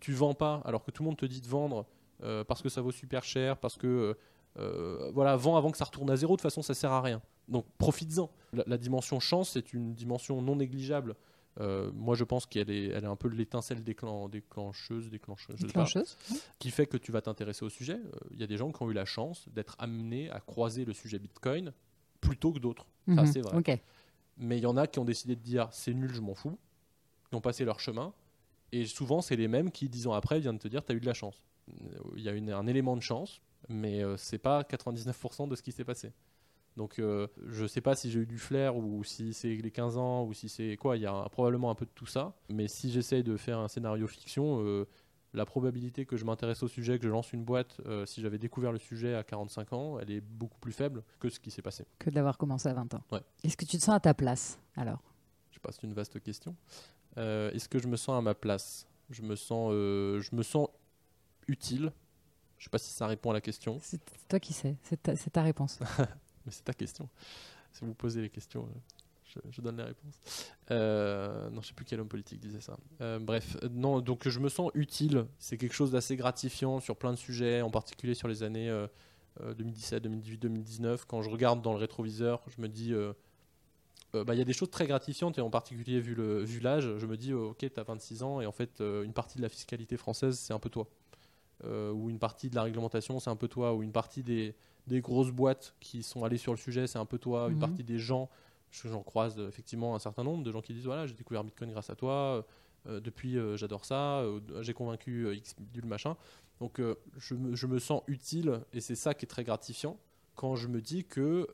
tu 0.00 0.12
vends 0.12 0.32
pas 0.32 0.62
alors 0.64 0.82
que 0.84 0.90
tout 0.90 1.02
le 1.02 1.08
monde 1.08 1.18
te 1.18 1.26
dit 1.26 1.42
de 1.42 1.48
vendre 1.48 1.84
euh, 2.22 2.44
parce 2.44 2.62
que 2.62 2.70
ça 2.70 2.80
vaut 2.80 2.92
super 2.92 3.24
cher, 3.24 3.58
parce 3.58 3.76
que. 3.76 3.86
euh, 3.86 4.14
euh, 4.58 5.10
voilà, 5.14 5.36
vends 5.36 5.56
avant 5.56 5.70
que 5.70 5.76
ça 5.78 5.84
retourne 5.84 6.10
à 6.10 6.16
zéro, 6.16 6.34
de 6.34 6.36
toute 6.38 6.42
façon 6.42 6.62
ça 6.62 6.74
sert 6.74 6.92
à 6.92 7.00
rien. 7.02 7.20
Donc 7.48 7.64
profites-en. 7.78 8.30
La, 8.52 8.64
la 8.66 8.78
dimension 8.78 9.20
chance, 9.20 9.50
c'est 9.50 9.72
une 9.72 9.94
dimension 9.94 10.40
non 10.42 10.56
négligeable. 10.56 11.14
Euh, 11.60 11.90
moi 11.94 12.14
je 12.14 12.22
pense 12.24 12.46
qu'elle 12.46 12.70
est, 12.70 12.86
elle 12.86 13.04
est 13.04 13.08
un 13.08 13.16
peu 13.16 13.28
l'étincelle 13.28 13.82
déclen- 13.82 14.30
déclencheuse, 14.30 15.10
déclencheuse, 15.10 15.56
sais 15.56 15.62
pas, 15.62 15.66
Déclencheuse. 15.66 16.16
qui 16.58 16.70
fait 16.70 16.86
que 16.86 16.96
tu 16.96 17.10
vas 17.10 17.20
t'intéresser 17.20 17.64
au 17.64 17.68
sujet. 17.68 17.94
Euh, 17.94 18.18
Il 18.32 18.38
y 18.40 18.44
a 18.44 18.46
des 18.46 18.56
gens 18.56 18.70
qui 18.70 18.82
ont 18.82 18.90
eu 18.90 18.94
la 18.94 19.04
chance 19.04 19.48
d'être 19.48 19.74
amenés 19.78 20.30
à 20.30 20.40
croiser 20.40 20.84
le 20.84 20.92
sujet 20.92 21.18
Bitcoin 21.18 21.72
plutôt 22.20 22.52
que 22.52 22.58
d'autres. 22.58 22.86
Ça, 23.08 23.22
Mhm. 23.22 23.26
c'est 23.26 23.40
vrai. 23.40 23.82
Mais 24.36 24.56
il 24.58 24.62
y 24.62 24.66
en 24.66 24.76
a 24.76 24.86
qui 24.86 24.98
ont 25.00 25.04
décidé 25.04 25.34
de 25.34 25.40
dire 25.40 25.68
c'est 25.72 25.92
nul, 25.94 26.12
je 26.14 26.20
m'en 26.20 26.34
fous, 26.34 26.56
qui 27.28 27.34
ont 27.34 27.40
passé 27.40 27.64
leur 27.64 27.80
chemin. 27.80 28.12
Et 28.70 28.84
souvent, 28.86 29.20
c'est 29.20 29.34
les 29.36 29.48
mêmes 29.48 29.72
qui, 29.72 29.88
dix 29.88 30.06
ans 30.06 30.12
après, 30.12 30.38
viennent 30.38 30.58
te 30.58 30.68
dire 30.68 30.84
tu 30.84 30.92
as 30.92 30.94
eu 30.94 31.00
de 31.00 31.06
la 31.06 31.14
chance. 31.14 31.42
Euh, 31.70 31.98
Il 32.16 32.22
y 32.22 32.28
a 32.28 32.32
une- 32.32 32.50
un 32.52 32.66
élément 32.68 32.94
de 32.96 33.02
chance, 33.02 33.40
mais 33.68 34.02
euh, 34.04 34.16
c'est 34.16 34.38
pas 34.38 34.62
99% 34.62 35.48
de 35.48 35.56
ce 35.56 35.62
qui 35.62 35.72
s'est 35.72 35.84
passé. 35.84 36.12
Donc 36.76 36.98
euh, 37.00 37.26
je 37.48 37.66
sais 37.66 37.80
pas 37.80 37.96
si 37.96 38.10
j'ai 38.10 38.20
eu 38.20 38.26
du 38.26 38.38
flair 38.38 38.76
ou 38.76 39.02
si 39.02 39.34
c'est 39.34 39.48
les 39.56 39.70
15 39.70 39.96
ans 39.96 40.24
ou 40.24 40.32
si 40.32 40.48
c'est 40.48 40.76
quoi. 40.76 40.96
Il 40.96 41.02
y 41.02 41.06
a 41.06 41.12
un- 41.12 41.28
probablement 41.28 41.70
un 41.70 41.74
peu 41.74 41.84
de 41.86 41.90
tout 41.94 42.06
ça. 42.06 42.34
Mais 42.48 42.68
si 42.68 42.90
j'essaye 42.92 43.24
de 43.24 43.36
faire 43.36 43.58
un 43.58 43.66
scénario 43.68 44.06
fiction, 44.06 44.62
euh, 44.62 44.86
la 45.34 45.44
probabilité 45.44 46.06
que 46.06 46.16
je 46.16 46.24
m'intéresse 46.24 46.62
au 46.62 46.68
sujet, 46.68 46.98
que 46.98 47.04
je 47.04 47.10
lance 47.10 47.32
une 47.32 47.44
boîte, 47.44 47.80
euh, 47.86 48.06
si 48.06 48.20
j'avais 48.22 48.38
découvert 48.38 48.70
le 48.72 48.78
sujet 48.78 49.14
à 49.14 49.24
45 49.24 49.72
ans, 49.72 49.98
elle 49.98 50.10
est 50.10 50.20
beaucoup 50.20 50.58
plus 50.60 50.72
faible 50.72 51.02
que 51.18 51.28
ce 51.28 51.40
qui 51.40 51.50
s'est 51.50 51.62
passé. 51.62 51.84
Que 51.98 52.10
de 52.10 52.14
l'avoir 52.14 52.38
commencé 52.38 52.68
à 52.68 52.74
20 52.74 52.94
ans. 52.94 53.02
Ouais. 53.10 53.20
Est-ce 53.42 53.56
que 53.56 53.64
tu 53.64 53.76
te 53.76 53.82
sens 53.82 53.94
à 53.96 54.00
ta 54.00 54.14
place 54.14 54.58
alors? 54.76 55.02
Je 55.50 55.54
sais 55.56 55.60
pas, 55.60 55.72
c'est 55.72 55.82
une 55.82 55.94
vaste 55.94 56.20
question. 56.22 56.54
Est-ce 57.16 57.68
que 57.68 57.80
je 57.80 57.88
me 57.88 57.96
sens 57.96 58.16
à 58.16 58.22
ma 58.22 58.34
place? 58.34 58.86
Je 59.10 59.22
me 59.22 59.34
sens, 59.34 59.72
je 59.72 60.34
me 60.36 60.42
sens 60.44 60.68
utile. 61.48 61.92
Je 62.58 62.64
sais 62.64 62.70
pas 62.70 62.78
si 62.78 62.90
ça 62.90 63.06
répond 63.06 63.30
à 63.30 63.34
la 63.34 63.40
question, 63.40 63.78
C'est 63.80 64.00
toi 64.28 64.40
qui 64.40 64.52
sais, 64.52 64.76
c'est 64.82 65.30
ta, 65.30 65.42
réponse. 65.42 65.78
mais 66.46 66.52
c'est 66.52 66.64
ta 66.64 66.72
question. 66.72 67.08
Si 67.72 67.84
vous 67.84 67.94
posez 67.94 68.20
les 68.20 68.30
questions, 68.30 68.64
euh, 68.64 68.78
je, 69.24 69.38
je 69.50 69.60
donne 69.60 69.76
les 69.76 69.84
réponses. 69.84 70.18
Euh, 70.70 71.50
non, 71.50 71.62
je 71.62 71.68
sais 71.68 71.74
plus 71.74 71.84
quel 71.84 72.00
homme 72.00 72.08
politique 72.08 72.40
disait 72.40 72.60
ça. 72.60 72.76
Euh, 73.00 73.18
bref, 73.18 73.56
non, 73.70 74.00
donc 74.00 74.26
je 74.28 74.40
me 74.40 74.48
sens 74.48 74.70
utile. 74.74 75.26
C'est 75.38 75.56
quelque 75.56 75.74
chose 75.74 75.92
d'assez 75.92 76.16
gratifiant 76.16 76.80
sur 76.80 76.96
plein 76.96 77.12
de 77.12 77.18
sujets, 77.18 77.62
en 77.62 77.70
particulier 77.70 78.14
sur 78.14 78.26
les 78.26 78.42
années 78.42 78.68
euh, 78.68 78.86
euh, 79.42 79.54
2017, 79.54 80.02
2018, 80.02 80.38
2019. 80.38 81.04
Quand 81.04 81.22
je 81.22 81.30
regarde 81.30 81.62
dans 81.62 81.72
le 81.72 81.78
rétroviseur, 81.78 82.42
je 82.48 82.60
me 82.60 82.68
dis. 82.68 82.92
euh, 84.14 84.24
bah, 84.24 84.34
il 84.34 84.38
y 84.38 84.40
a 84.40 84.44
des 84.44 84.52
choses 84.52 84.70
très 84.70 84.86
gratifiantes 84.86 85.38
et 85.38 85.40
en 85.42 85.50
particulier 85.50 86.00
vu 86.00 86.14
l'âge, 86.60 86.96
je 86.96 87.06
me 87.06 87.16
dis 87.16 87.32
euh, 87.32 87.50
ok 87.50 87.58
tu 87.58 87.80
as 87.80 87.82
26 87.82 88.22
ans 88.22 88.40
et 88.40 88.46
en 88.46 88.52
fait 88.52 88.80
euh, 88.80 89.02
une 89.04 89.12
partie 89.12 89.36
de 89.36 89.42
la 89.42 89.48
fiscalité 89.50 89.96
française 89.96 90.38
c'est 90.38 90.54
un 90.54 90.58
peu 90.58 90.70
toi. 90.70 90.88
Euh, 91.64 91.90
ou 91.90 92.08
une 92.08 92.20
partie 92.20 92.50
de 92.50 92.54
la 92.54 92.62
réglementation 92.62 93.18
c'est 93.18 93.30
un 93.30 93.34
peu 93.34 93.48
toi 93.48 93.74
ou 93.74 93.82
une 93.82 93.90
partie 93.90 94.22
des, 94.22 94.54
des 94.86 95.00
grosses 95.00 95.32
boîtes 95.32 95.74
qui 95.80 96.04
sont 96.04 96.22
allées 96.22 96.38
sur 96.38 96.52
le 96.52 96.56
sujet 96.56 96.86
c'est 96.86 97.00
un 97.00 97.04
peu 97.04 97.18
toi, 97.18 97.48
une 97.48 97.54
Mhm. 97.54 97.58
partie 97.58 97.82
des 97.82 97.98
gens, 97.98 98.30
j'en 98.70 99.02
croise 99.02 99.36
euh, 99.40 99.48
effectivement 99.48 99.96
un 99.96 99.98
certain 99.98 100.22
nombre 100.22 100.44
de 100.44 100.52
gens 100.52 100.60
qui 100.60 100.72
disent 100.72 100.84
voilà 100.84 101.06
j'ai 101.08 101.14
découvert 101.14 101.42
Bitcoin 101.42 101.72
grâce 101.72 101.90
à 101.90 101.96
toi, 101.96 102.46
euh, 102.86 103.00
depuis 103.00 103.36
euh, 103.36 103.56
j'adore 103.56 103.84
ça, 103.84 104.22
j'ai 104.60 104.72
convaincu 104.72 105.34
X 105.34 105.56
du 105.58 105.82
machin. 105.82 106.16
Donc 106.60 106.80
je, 107.16 107.34
me, 107.34 107.56
je 107.56 107.66
me 107.66 107.80
sens 107.80 108.02
utile 108.06 108.60
et 108.72 108.80
c'est 108.80 108.94
ça 108.94 109.12
qui 109.14 109.24
est 109.24 109.28
très 109.28 109.42
gratifiant 109.42 109.98
quand 110.36 110.54
je 110.54 110.68
me 110.68 110.80
dis 110.80 111.04
que, 111.04 111.48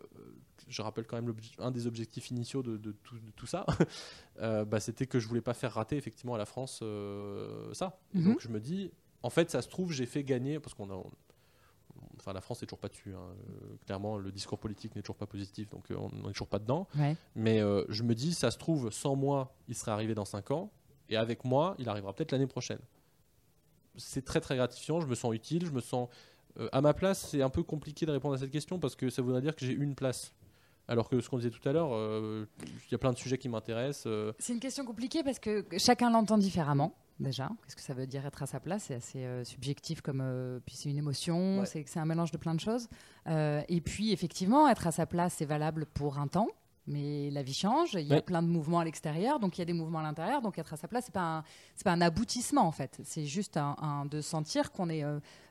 je 0.68 0.82
rappelle 0.82 1.06
quand 1.06 1.16
même 1.20 1.34
un 1.58 1.70
des 1.70 1.86
objectifs 1.86 2.30
initiaux 2.30 2.62
de, 2.62 2.76
de 2.76 2.92
tout, 2.92 3.14
de 3.18 3.30
tout 3.34 3.46
ça, 3.46 3.64
bah, 4.38 4.80
c'était 4.80 5.06
que 5.06 5.18
je 5.18 5.26
voulais 5.28 5.40
pas 5.40 5.54
faire 5.54 5.72
rater 5.72 5.96
effectivement 5.96 6.34
à 6.34 6.38
la 6.38 6.44
France 6.44 6.82
ça. 7.72 7.98
Et 8.14 8.18
Mhm. 8.18 8.24
Donc 8.24 8.40
je 8.40 8.48
me 8.48 8.60
dis, 8.60 8.90
en 9.24 9.30
fait 9.30 9.50
ça 9.50 9.60
se 9.62 9.68
trouve 9.68 9.90
j'ai 9.92 10.06
fait 10.06 10.22
gagner, 10.24 10.60
parce 10.60 10.74
qu'on 10.74 10.90
a... 10.90 10.94
on- 10.94 11.10
Enfin, 12.18 12.32
la 12.32 12.40
France 12.40 12.60
n'est 12.62 12.66
toujours 12.66 12.78
pas 12.78 12.88
dessus. 12.88 13.12
hein. 13.14 13.18
Euh, 13.50 13.76
clairement, 13.84 14.16
le 14.16 14.32
discours 14.32 14.58
politique 14.58 14.94
n'est 14.96 15.02
toujours 15.02 15.16
pas 15.16 15.26
positif, 15.26 15.68
donc 15.68 15.90
euh, 15.90 15.96
on 15.98 16.08
n'est 16.26 16.32
toujours 16.32 16.48
pas 16.48 16.58
dedans. 16.58 16.86
Ouais. 16.96 17.16
Mais 17.34 17.60
euh, 17.60 17.84
je 17.90 18.02
me 18.02 18.14
dis, 18.14 18.32
ça 18.32 18.50
se 18.50 18.56
trouve, 18.56 18.90
sans 18.90 19.14
moi, 19.14 19.54
il 19.68 19.74
serait 19.74 19.90
arrivé 19.90 20.14
dans 20.14 20.24
5 20.24 20.50
ans, 20.52 20.70
et 21.10 21.16
avec 21.16 21.44
moi, 21.44 21.74
il 21.78 21.88
arrivera 21.88 22.12
peut-être 22.14 22.32
l'année 22.32 22.46
prochaine. 22.46 22.78
C'est 23.96 24.24
très 24.24 24.40
très 24.40 24.56
gratifiant, 24.56 25.00
je 25.00 25.06
me 25.06 25.14
sens 25.14 25.34
utile, 25.34 25.66
je 25.66 25.70
me 25.70 25.80
sens 25.80 26.08
euh, 26.58 26.68
à 26.72 26.80
ma 26.80 26.94
place. 26.94 27.28
C'est 27.30 27.42
un 27.42 27.50
peu 27.50 27.62
compliqué 27.62 28.06
de 28.06 28.12
répondre 28.12 28.34
à 28.34 28.38
cette 28.38 28.50
question 28.50 28.78
parce 28.78 28.96
que 28.96 29.10
ça 29.10 29.20
voudrait 29.22 29.42
dire 29.42 29.54
que 29.54 29.64
j'ai 29.66 29.72
une 29.72 29.94
place. 29.94 30.32
Alors 30.88 31.08
que 31.08 31.20
ce 31.20 31.28
qu'on 31.28 31.38
disait 31.38 31.50
tout 31.50 31.66
à 31.68 31.72
l'heure, 31.72 31.90
euh, 31.92 32.46
il 32.86 32.92
y 32.92 32.94
a 32.94 32.98
plein 32.98 33.12
de 33.12 33.18
sujets 33.18 33.38
qui 33.38 33.48
m'intéressent. 33.48 34.04
euh, 34.06 34.32
C'est 34.38 34.52
une 34.52 34.60
question 34.60 34.84
compliquée 34.84 35.22
parce 35.22 35.38
que 35.38 35.64
chacun 35.78 36.10
l'entend 36.10 36.38
différemment. 36.38 36.94
Déjà, 37.20 37.48
qu'est-ce 37.64 37.76
que 37.76 37.82
ça 37.82 37.94
veut 37.94 38.06
dire 38.08 38.26
être 38.26 38.42
à 38.42 38.46
sa 38.46 38.58
place 38.58 38.84
C'est 38.88 38.94
assez 38.96 39.24
euh, 39.24 39.44
subjectif 39.44 40.00
comme 40.00 40.20
euh, 40.20 40.58
puis 40.66 40.74
c'est 40.74 40.90
une 40.90 40.98
émotion, 40.98 41.60
Ouais. 41.60 41.66
c'est 41.66 41.96
un 41.98 42.04
mélange 42.04 42.32
de 42.32 42.38
plein 42.38 42.54
de 42.54 42.60
choses. 42.60 42.88
Euh, 43.28 43.62
et 43.68 43.80
puis 43.80 44.12
effectivement, 44.12 44.68
être 44.68 44.86
à 44.88 44.92
sa 44.92 45.06
place, 45.06 45.34
c'est 45.38 45.44
valable 45.44 45.86
pour 45.86 46.18
un 46.18 46.26
temps, 46.26 46.48
mais 46.88 47.30
la 47.30 47.42
vie 47.44 47.54
change. 47.54 47.94
Il 47.94 48.00
y 48.08 48.12
a 48.12 48.16
Ouais. 48.16 48.22
plein 48.22 48.42
de 48.42 48.48
mouvements 48.48 48.80
à 48.80 48.84
l'extérieur, 48.84 49.38
donc 49.38 49.56
il 49.56 49.60
y 49.60 49.62
a 49.62 49.64
des 49.64 49.72
mouvements 49.72 50.00
à 50.00 50.02
l'intérieur. 50.02 50.42
Donc 50.42 50.58
être 50.58 50.72
à 50.74 50.76
sa 50.76 50.88
place, 50.88 51.04
c'est 51.06 51.14
pas 51.14 51.38
un, 51.38 51.44
pas 51.84 51.92
un 51.92 52.00
aboutissement 52.00 52.62
en 52.66 52.72
fait. 52.72 53.00
C'est 53.04 53.26
juste 53.26 53.56
un, 53.56 53.76
un- 53.80 54.06
de 54.06 54.20
sentir 54.20 54.72
qu'on 54.72 54.90
est 54.90 55.04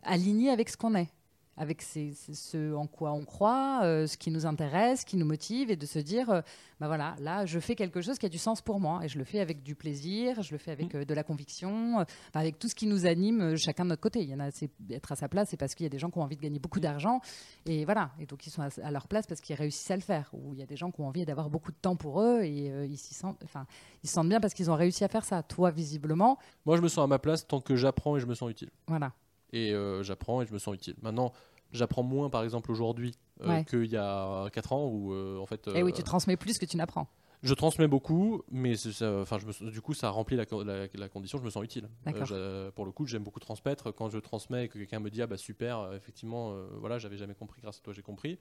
aligné 0.03 0.49
avec 0.49 0.68
ce 0.70 0.76
qu'on 0.76 0.95
est, 0.95 1.09
avec 1.58 1.82
ce 1.84 2.74
en 2.74 2.88
quoi 2.88 3.12
on 3.14 3.26
croit, 3.26 3.82
euh, 3.84 4.08
ce 4.08 4.18
qui 4.18 4.32
nous 4.32 4.45
intéresse, 4.45 5.01
ce 5.01 5.06
qui 5.06 5.18
nous 5.18 5.26
motive, 5.26 5.70
et 5.70 5.76
de 5.76 5.86
se 5.86 5.99
dire, 5.99 6.30
euh, 6.30 6.41
bah 6.80 6.88
voilà, 6.88 7.16
là, 7.20 7.45
je 7.45 7.60
fais 7.60 7.76
quelque 7.76 8.01
chose 8.01 8.18
qui 8.18 8.26
a 8.26 8.30
du 8.30 8.38
sens 8.39 8.62
pour 8.62 8.80
moi, 8.80 9.01
et 9.04 9.08
je 9.08 9.18
le 9.20 9.24
fais 9.24 9.39
avec 9.39 9.62
du 9.64 9.76
plaisir, 9.76 10.41
je 10.41 10.51
le 10.51 10.58
fais 10.58 10.72
avec 10.72 10.95
euh, 10.95 11.06
de 11.06 11.14
la 11.14 11.24
conviction, 11.24 11.99
euh, 11.99 12.04
avec 12.34 12.58
tout 12.58 12.68
ce 12.68 12.76
qui 12.76 12.88
nous 12.88 13.06
anime, 13.06 13.56
chacun 13.56 13.84
de 13.84 13.89
notre 13.89 14.01
côté. 14.01 14.22
Il 14.22 14.30
y 14.30 14.34
en 14.36 14.39
a, 14.39 14.49
c'est 14.51 14.72
être 14.89 15.12
à 15.12 15.16
sa 15.16 15.30
place, 15.30 15.49
c'est 15.49 15.58
parce 15.58 15.76
qu'il 15.76 15.84
y 15.84 15.88
a 15.88 15.89
des 15.89 15.99
gens 15.99 16.10
qui 16.10 16.18
ont 16.18 16.24
envie 16.24 16.38
de 16.38 16.41
gagner 16.41 16.60
beaucoup 16.60 16.80
d'argent, 16.80 17.22
et 17.66 17.86
voilà, 17.86 18.12
et 18.20 18.26
donc 18.26 18.47
ils 18.47 18.49
sont 18.49 18.62
à, 18.64 18.70
à 18.84 18.91
leur 18.91 19.08
place 19.08 19.28
parce 19.28 19.39
qu'ils 19.41 19.56
réussissent 19.56 19.91
à 19.91 19.95
le 19.95 20.01
faire. 20.01 20.30
Ou 20.34 20.54
il 20.54 20.60
y 20.60 20.64
a 20.64 20.66
des 20.66 20.76
gens 20.76 20.91
qui 20.91 21.01
ont 21.01 21.08
envie 21.08 21.24
d'avoir 21.26 21.49
beaucoup 21.49 21.72
de 21.72 21.78
temps 21.80 21.95
pour 21.95 22.22
eux, 22.22 22.41
et 22.43 22.68
ils 22.88 22.97
s'y 22.97 23.14
sentent, 23.14 23.39
enfin, 23.43 23.66
ils 24.04 24.08
se 24.10 24.14
sentent 24.16 24.30
bien 24.30 24.39
parce 24.39 24.54
qu'ils 24.54 24.72
ont 24.72 24.76
réussi 24.76 25.04
à 25.04 25.08
faire 25.08 25.24
ça. 25.26 25.43
Toi, 25.43 25.70
visiblement, 25.72 26.38
Moi, 26.66 26.78
je 26.78 26.82
me 26.82 26.88
sens 26.88 27.04
à 27.04 27.08
ma 27.08 27.20
place 27.20 27.45
tant 27.47 27.62
que 27.62 27.76
j'apprends 27.76 28.18
et 28.18 28.20
je 28.20 28.26
me 28.26 28.34
sens 28.34 28.49
utile. 28.49 28.70
voilà. 28.88 29.12
Et 29.54 29.72
euh, 29.74 30.04
j'apprends 30.04 30.41
et 30.41 30.45
je 30.45 30.51
me 30.54 30.60
sens 30.60 30.76
utile. 30.76 30.95
Maintenant, 31.01 31.32
j'apprends 31.72 32.04
moins, 32.04 32.30
par 32.30 32.43
exemple, 32.43 32.72
aujourd'hui 32.72 33.14
euh, 33.41 33.47
Ouais. 33.49 33.66
qu'il 33.66 33.86
y 33.86 33.95
a 33.97 34.49
4 34.51 34.74
ans 34.74 34.88
où, 34.88 35.14
euh, 35.14 35.38
en 35.39 35.45
fait, 35.45 35.68
Et 35.74 35.84
oui, 35.84 35.91
euh, 35.91 35.95
tu 35.95 36.04
transmets 36.04 36.36
plus 36.38 36.58
que 36.58 36.66
tu 36.66 36.76
n'apprends. 36.76 37.08
Je 37.43 37.54
transmets 37.54 37.88
beaucoup, 37.89 38.41
mais 38.51 38.74
enfin, 39.01 39.38
du 39.62 39.82
coup, 39.82 39.93
ça 39.93 40.10
remplit 40.10 40.38
la, 40.38 40.45
la- 40.64 40.88
la 40.93 41.10
condition, 41.10 41.38
je 41.39 41.43
me 41.43 41.49
sens 41.49 41.64
utile. 41.64 41.89
Euh, 42.32 42.72
pour 42.72 42.86
le 42.86 42.91
coup, 42.93 43.06
j'aime 43.06 43.24
beaucoup 43.24 43.41
transmettre. 43.41 43.93
Quand 43.93 44.10
je 44.10 44.18
transmets 44.18 44.66
et 44.66 44.68
que 44.70 44.78
quelqu'un 44.78 44.99
me 45.01 45.10
dit, 45.10 45.22
ah 45.22 45.28
bah 45.28 45.36
super, 45.38 45.91
effectivement, 45.93 46.54
euh, 46.54 46.68
voilà, 46.80 46.99
j'avais 46.99 47.18
jamais 47.18 47.36
compris, 47.36 47.60
grâce 47.62 47.80
à 47.80 47.82
toi, 47.82 47.91
j'ai 47.93 48.01
compris. 48.01 48.39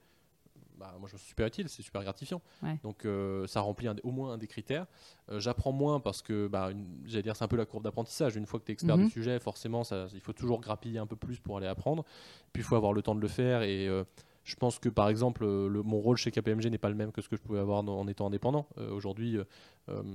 Bah, 0.83 0.93
moi, 0.99 1.07
je 1.07 1.13
me 1.13 1.17
suis 1.17 1.29
super 1.29 1.47
utile, 1.47 1.69
c'est 1.69 1.81
super 1.81 2.03
gratifiant. 2.03 2.41
Ouais. 2.61 2.77
Donc, 2.83 3.05
euh, 3.05 3.47
ça 3.47 3.61
remplit 3.61 3.87
un- 3.87 3.95
au 4.03 4.11
moins 4.11 4.33
un 4.33 4.37
des 4.37 4.47
critères. 4.47 4.85
Euh, 5.31 5.39
J'apprends 5.39 5.71
moins 5.71 6.01
parce 6.01 6.21
que, 6.21 6.47
bah, 6.47 6.71
j'allais 7.05 7.23
dire, 7.23 7.37
c'est 7.37 7.45
un 7.45 7.47
peu 7.47 7.55
la 7.55 7.65
courbe 7.65 7.85
d'apprentissage. 7.85 8.35
Une 8.35 8.45
fois 8.45 8.59
que 8.59 8.65
tu 8.65 8.71
es 8.71 8.73
expert 8.73 8.97
Mhm. 8.97 9.05
du 9.05 9.09
sujet, 9.09 9.39
forcément, 9.39 9.85
ça, 9.85 10.07
il 10.13 10.19
faut 10.19 10.33
toujours 10.33 10.59
grappiller 10.59 10.99
un 10.99 11.07
peu 11.07 11.15
plus 11.15 11.39
pour 11.39 11.55
aller 11.55 11.67
apprendre. 11.67 12.03
Puis, 12.51 12.61
il 12.63 12.65
faut 12.65 12.75
avoir 12.75 12.91
le 12.91 13.01
temps 13.01 13.15
de 13.15 13.21
le 13.21 13.29
faire 13.29 13.61
et. 13.61 13.87
Je 14.43 14.55
pense 14.55 14.77
que 14.77 14.89
par 14.89 15.07
exemple, 15.07 15.43
euh, 15.45 15.81
mon 15.83 15.99
rôle 15.99 16.17
chez 16.17 16.29
KPMG 16.29 16.69
n'est 16.69 16.77
pas 16.77 16.89
le 16.89 16.95
même 16.95 17.11
que 17.11 17.21
ce 17.21 17.29
que 17.29 17.37
je 17.37 17.41
pouvais 17.41 17.59
avoir 17.59 17.79
en 17.79 18.07
étant 18.07 18.27
indépendant. 18.27 18.67
Euh, 18.77 18.91
Aujourd'hui, 18.91 19.37
euh, 19.37 19.43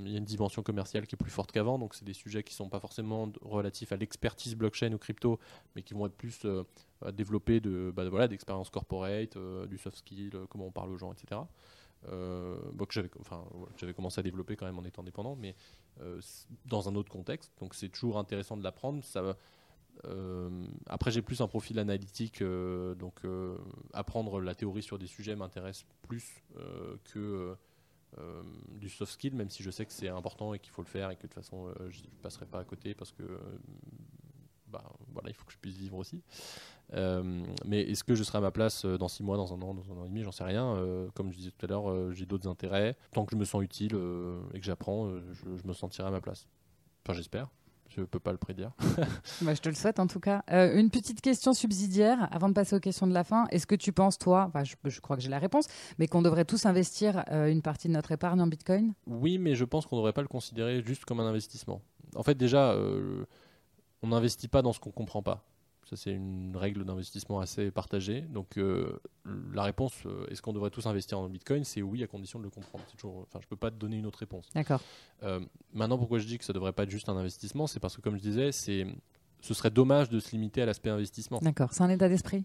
il 0.04 0.10
y 0.10 0.14
a 0.14 0.18
une 0.18 0.24
dimension 0.24 0.62
commerciale 0.62 1.06
qui 1.06 1.14
est 1.14 1.18
plus 1.18 1.30
forte 1.30 1.50
qu'avant, 1.50 1.78
donc 1.78 1.94
c'est 1.94 2.04
des 2.04 2.12
sujets 2.12 2.42
qui 2.42 2.54
sont 2.54 2.68
pas 2.68 2.80
forcément 2.80 3.32
relatifs 3.40 3.92
à 3.92 3.96
l'expertise 3.96 4.54
blockchain 4.54 4.92
ou 4.92 4.98
crypto, 4.98 5.38
mais 5.74 5.82
qui 5.82 5.94
vont 5.94 6.06
être 6.06 6.16
plus 6.16 6.46
à 7.04 7.12
développer 7.12 7.60
de, 7.60 7.92
bah, 7.94 8.08
voilà, 8.08 8.28
d'expérience 8.28 8.70
corporate, 8.70 9.38
du 9.68 9.78
soft 9.78 9.98
skill, 9.98 10.30
comment 10.50 10.66
on 10.66 10.72
parle 10.72 10.90
aux 10.90 10.98
gens, 10.98 11.12
etc. 11.12 11.40
Bon, 12.04 12.84
que 12.86 12.94
j'avais, 12.94 13.94
commencé 13.94 14.20
à 14.20 14.22
développer 14.22 14.56
quand 14.56 14.66
même 14.66 14.78
en 14.78 14.84
étant 14.84 15.02
indépendant, 15.02 15.36
mais 15.36 15.54
dans 16.66 16.88
un 16.88 16.94
autre 16.94 17.10
contexte. 17.10 17.52
Donc 17.60 17.74
c'est 17.74 17.88
toujours 17.88 18.18
intéressant 18.18 18.56
de 18.56 18.62
l'apprendre. 18.62 19.02
Après, 20.86 21.10
j'ai 21.10 21.22
plus 21.22 21.40
un 21.40 21.48
profil 21.48 21.78
analytique, 21.78 22.42
euh, 22.42 22.94
donc 22.94 23.14
euh, 23.24 23.56
apprendre 23.92 24.40
la 24.40 24.54
théorie 24.54 24.82
sur 24.82 24.98
des 24.98 25.06
sujets 25.06 25.36
m'intéresse 25.36 25.84
plus 26.02 26.42
euh, 26.56 26.96
que 27.04 27.18
euh, 27.18 27.54
euh, 28.18 28.42
du 28.78 28.88
soft 28.88 29.12
skill, 29.12 29.34
même 29.34 29.50
si 29.50 29.62
je 29.62 29.70
sais 29.70 29.84
que 29.84 29.92
c'est 29.92 30.08
important 30.08 30.54
et 30.54 30.58
qu'il 30.58 30.70
faut 30.70 30.82
le 30.82 30.88
faire 30.88 31.10
et 31.10 31.16
que 31.16 31.22
de 31.22 31.26
toute 31.26 31.34
façon 31.34 31.66
euh, 31.66 31.90
je 31.90 32.02
ne 32.02 32.22
passerai 32.22 32.46
pas 32.46 32.60
à 32.60 32.64
côté 32.64 32.94
parce 32.94 33.12
que 33.12 33.22
euh, 33.22 33.38
bah, 34.70 34.82
voilà, 35.12 35.28
il 35.30 35.34
faut 35.34 35.44
que 35.44 35.52
je 35.52 35.58
puisse 35.58 35.76
vivre 35.76 35.96
aussi. 35.96 36.22
Euh, 36.94 37.44
mais 37.66 37.82
est-ce 37.82 38.04
que 38.04 38.14
je 38.14 38.22
serai 38.22 38.38
à 38.38 38.40
ma 38.40 38.50
place 38.50 38.84
euh, 38.84 38.96
dans 38.96 39.08
6 39.08 39.22
mois, 39.22 39.36
dans 39.36 39.52
un 39.52 39.60
an, 39.60 39.74
dans 39.74 39.92
un 39.92 39.98
an 39.98 40.04
et 40.04 40.08
demi 40.08 40.22
J'en 40.22 40.32
sais 40.32 40.44
rien. 40.44 40.74
Euh, 40.76 41.08
comme 41.14 41.32
je 41.32 41.36
disais 41.36 41.50
tout 41.50 41.66
à 41.66 41.68
l'heure, 41.68 41.90
euh, 41.90 42.12
j'ai 42.12 42.24
d'autres 42.24 42.48
intérêts. 42.48 42.96
Tant 43.12 43.24
que 43.24 43.32
je 43.32 43.36
me 43.36 43.44
sens 43.44 43.62
utile 43.62 43.94
euh, 43.94 44.40
et 44.54 44.60
que 44.60 44.64
j'apprends, 44.66 45.06
euh, 45.06 45.20
je 45.34 45.66
me 45.66 45.72
sentirai 45.72 46.08
à 46.08 46.10
ma 46.10 46.20
place. 46.20 46.46
Enfin, 47.04 47.14
j'espère. 47.14 47.48
Je 47.88 48.02
peux 48.02 48.20
pas 48.20 48.32
le 48.32 48.38
prédire. 48.38 48.72
Bah, 49.42 49.54
je 49.54 49.60
te 49.60 49.68
le 49.68 49.74
souhaite 49.74 49.98
en 49.98 50.06
tout 50.06 50.20
cas. 50.20 50.42
Euh, 50.50 50.78
une 50.78 50.90
petite 50.90 51.20
question 51.20 51.52
subsidiaire 51.52 52.28
avant 52.32 52.48
de 52.48 52.54
passer 52.54 52.76
aux 52.76 52.80
questions 52.80 53.06
de 53.06 53.14
la 53.14 53.24
fin. 53.24 53.46
Est-ce 53.50 53.66
que 53.66 53.74
tu 53.74 53.92
penses, 53.92 54.18
toi, 54.18 54.46
enfin, 54.48 54.64
je, 54.64 54.74
je 54.84 55.00
crois 55.00 55.16
que 55.16 55.22
j'ai 55.22 55.28
la 55.28 55.38
réponse, 55.38 55.66
mais 55.98 56.06
qu'on 56.06 56.22
devrait 56.22 56.44
tous 56.44 56.66
investir 56.66 57.24
euh, 57.30 57.50
une 57.50 57.62
partie 57.62 57.88
de 57.88 57.92
notre 57.92 58.12
épargne 58.12 58.40
en 58.40 58.46
bitcoin? 58.46 58.92
Oui, 59.06 59.38
mais 59.38 59.54
je 59.54 59.64
pense 59.64 59.86
qu'on 59.86 59.96
ne 59.96 60.00
devrait 60.00 60.12
pas 60.12 60.22
le 60.22 60.28
considérer 60.28 60.82
juste 60.84 61.04
comme 61.04 61.20
un 61.20 61.26
investissement. 61.26 61.80
En 62.14 62.22
fait, 62.22 62.34
déjà, 62.34 62.72
euh, 62.72 63.24
on 64.02 64.08
n'investit 64.08 64.48
pas 64.48 64.62
dans 64.62 64.72
ce 64.72 64.80
qu'on 64.80 64.90
ne 64.90 64.94
comprend 64.94 65.22
pas. 65.22 65.44
Ça, 65.88 65.96
c'est 65.96 66.12
une 66.12 66.54
règle 66.54 66.84
d'investissement 66.84 67.40
assez 67.40 67.70
partagée. 67.70 68.20
Donc, 68.20 68.58
euh, 68.58 69.00
la 69.54 69.62
réponse, 69.62 69.94
euh, 70.04 70.26
est-ce 70.28 70.42
qu'on 70.42 70.52
devrait 70.52 70.68
tous 70.68 70.84
investir 70.84 71.18
en 71.18 71.30
Bitcoin? 71.30 71.64
C'est 71.64 71.80
oui, 71.80 72.02
à 72.02 72.06
condition 72.06 72.38
de 72.38 72.44
le 72.44 72.50
comprendre. 72.50 72.84
C'est 72.88 72.96
toujours, 72.96 73.20
enfin, 73.22 73.38
je 73.40 73.46
ne 73.46 73.48
peux 73.48 73.56
pas 73.56 73.70
te 73.70 73.76
donner 73.76 73.96
une 73.96 74.04
autre 74.04 74.18
réponse. 74.18 74.50
D'accord. 74.54 74.82
Euh, 75.22 75.40
maintenant, 75.72 75.96
pourquoi 75.96 76.18
je 76.18 76.26
dis 76.26 76.36
que 76.36 76.44
ça 76.44 76.52
ne 76.52 76.56
devrait 76.56 76.72
pas 76.74 76.82
être 76.82 76.90
juste 76.90 77.08
un 77.08 77.16
investissement? 77.16 77.66
C'est 77.66 77.80
parce 77.80 77.96
que, 77.96 78.02
comme 78.02 78.16
je 78.16 78.20
disais, 78.20 78.52
c'est, 78.52 78.86
ce 79.40 79.54
serait 79.54 79.70
dommage 79.70 80.10
de 80.10 80.20
se 80.20 80.32
limiter 80.32 80.60
à 80.60 80.66
l'aspect 80.66 80.90
investissement. 80.90 81.38
D'accord. 81.40 81.72
C'est 81.72 81.82
un 81.82 81.88
état 81.88 82.10
d'esprit? 82.10 82.44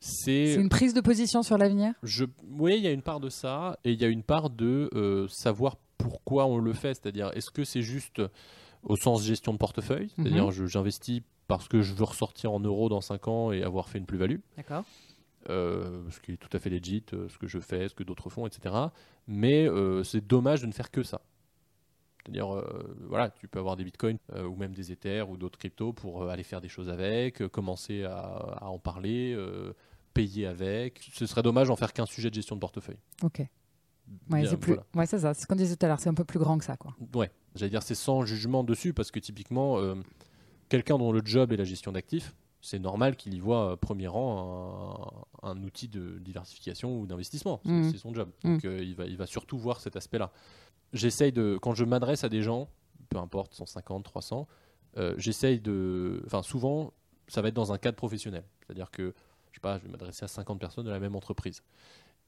C'est 0.00 0.56
une 0.56 0.68
prise 0.68 0.92
de 0.92 1.00
position 1.00 1.42
sur 1.42 1.56
l'avenir? 1.56 1.94
Je, 2.02 2.26
oui, 2.58 2.74
il 2.76 2.82
y 2.82 2.88
a 2.88 2.92
une 2.92 3.00
part 3.00 3.20
de 3.20 3.30
ça, 3.30 3.78
et 3.84 3.92
il 3.92 4.02
y 4.02 4.04
a 4.04 4.08
une 4.08 4.22
part 4.22 4.50
de 4.50 5.26
savoir 5.30 5.76
pourquoi 5.96 6.44
on 6.44 6.58
le 6.58 6.74
fait. 6.74 6.92
C'est-à-dire, 6.92 7.30
est-ce 7.34 7.50
que 7.50 7.64
c'est 7.64 7.80
juste 7.80 8.20
au 8.84 8.96
sens 8.96 9.22
gestion 9.22 9.52
de 9.52 9.58
portefeuille 9.58 10.10
C'est-à-dire, 10.16 10.46
Mhm. 10.46 10.50
je- 10.52 10.66
j'investis 10.66 11.22
parce 11.46 11.68
que 11.68 11.82
je 11.82 11.92
veux 11.94 12.04
ressortir 12.04 12.52
en 12.52 12.60
euros 12.60 12.88
dans 12.88 13.00
5 13.00 13.28
ans 13.28 13.52
et 13.52 13.62
avoir 13.62 13.88
fait 13.88 13.98
une 13.98 14.06
plus-value 14.06 14.38
D'accord. 14.56 14.84
euh, 15.50 16.02
ce 16.10 16.20
qui 16.20 16.32
est 16.32 16.36
tout 16.36 16.48
à 16.54 16.58
fait 16.58 16.70
legit, 16.70 17.04
euh, 17.12 17.28
ce 17.28 17.36
que 17.38 17.46
je 17.46 17.58
fais, 17.60 17.88
ce 17.88 17.94
que 17.94 18.02
d'autres 18.02 18.30
font, 18.30 18.46
etc. 18.46 18.74
Mais 19.26 19.66
euh, 19.68 20.02
c'est 20.04 20.26
dommage 20.26 20.62
de 20.62 20.66
ne 20.66 20.72
faire 20.72 20.90
que 20.90 21.02
ça. 21.02 21.20
C'est-à-dire, 22.22 22.54
euh, 22.54 22.96
voilà, 23.08 23.28
tu 23.28 23.46
peux 23.48 23.58
avoir 23.58 23.76
des 23.76 23.84
bitcoins 23.84 24.16
ou 24.34 24.56
même 24.56 24.72
des 24.72 24.90
Ethers 24.92 25.28
ou 25.28 25.36
d'autres 25.36 25.58
cryptos 25.58 25.92
pour 25.92 26.30
aller 26.30 26.42
faire 26.42 26.62
des 26.62 26.70
choses 26.70 26.88
avec, 26.88 27.46
commencer 27.48 28.04
à, 28.04 28.16
à 28.62 28.66
en 28.68 28.78
parler, 28.78 29.36
payer 30.14 30.46
avec. 30.46 31.06
Ce 31.12 31.26
serait 31.26 31.42
dommage 31.42 31.68
d'en 31.68 31.76
faire 31.76 31.92
qu'un 31.92 32.06
sujet 32.06 32.30
de 32.30 32.34
gestion 32.34 32.56
de 32.56 32.60
portefeuille. 32.60 32.96
Ok. 33.22 33.42
Ouais, 34.30 34.46
c'est 34.46 34.56
plus. 34.56 34.74
voilà. 34.74 34.86
Ouais, 34.94 35.06
ça. 35.06 35.34
C'est 35.34 35.42
ce 35.42 35.46
qu'on 35.46 35.56
disait 35.56 35.76
tout 35.76 35.84
à 35.86 35.88
l'heure. 35.88 36.00
C'est 36.00 36.08
un 36.10 36.14
peu 36.14 36.24
plus 36.24 36.38
grand 36.38 36.58
que 36.58 36.64
ça, 36.64 36.76
quoi. 36.76 36.94
Ouais, 37.14 37.30
j'allais 37.54 37.70
dire 37.70 37.82
c'est 37.82 37.94
sans 37.94 38.24
jugement 38.24 38.64
dessus 38.64 38.92
parce 38.92 39.10
que 39.10 39.18
typiquement, 39.18 39.78
euh, 39.78 39.94
quelqu'un 40.68 40.98
dont 40.98 41.12
le 41.12 41.22
job 41.24 41.52
est 41.52 41.56
la 41.56 41.64
gestion 41.64 41.92
d'actifs, 41.92 42.34
c'est 42.60 42.78
normal 42.78 43.16
qu'il 43.16 43.34
y 43.34 43.40
voit 43.40 43.72
euh, 43.72 43.76
premier 43.76 44.06
rang 44.06 45.24
un, 45.42 45.50
un 45.50 45.62
outil 45.62 45.88
de 45.88 46.18
diversification 46.18 47.00
ou 47.00 47.06
d'investissement. 47.06 47.60
C'est 47.64 47.90
c'est 47.92 47.98
son 47.98 48.14
job. 48.14 48.30
Donc 48.42 48.64
euh, 48.64 48.82
il, 48.82 48.94
va, 48.94 49.04
il 49.06 49.16
va 49.16 49.26
surtout 49.26 49.58
voir 49.58 49.80
cet 49.80 49.96
aspect-là. 49.96 50.32
J'essaye 50.92 51.32
de, 51.32 51.58
quand 51.60 51.74
je 51.74 51.84
m'adresse 51.84 52.24
à 52.24 52.28
des 52.28 52.42
gens, 52.42 52.68
peu 53.08 53.18
importe, 53.18 53.54
150, 53.54 54.04
300, 54.04 54.46
euh, 54.96 55.14
j'essaye 55.18 55.60
de. 55.60 56.22
Enfin, 56.26 56.42
souvent, 56.42 56.92
ça 57.28 57.42
va 57.42 57.48
être 57.48 57.54
dans 57.54 57.72
un 57.72 57.78
cadre 57.78 57.96
professionnel. 57.96 58.44
C'est-à-dire 58.64 58.90
que, 58.90 59.12
je 59.50 59.56
sais 59.56 59.60
pas, 59.60 59.78
je 59.78 59.84
vais 59.84 59.90
m'adresser 59.90 60.24
à 60.24 60.28
50 60.28 60.58
personnes 60.60 60.84
de 60.86 60.90
la 60.90 61.00
même 61.00 61.16
entreprise. 61.16 61.62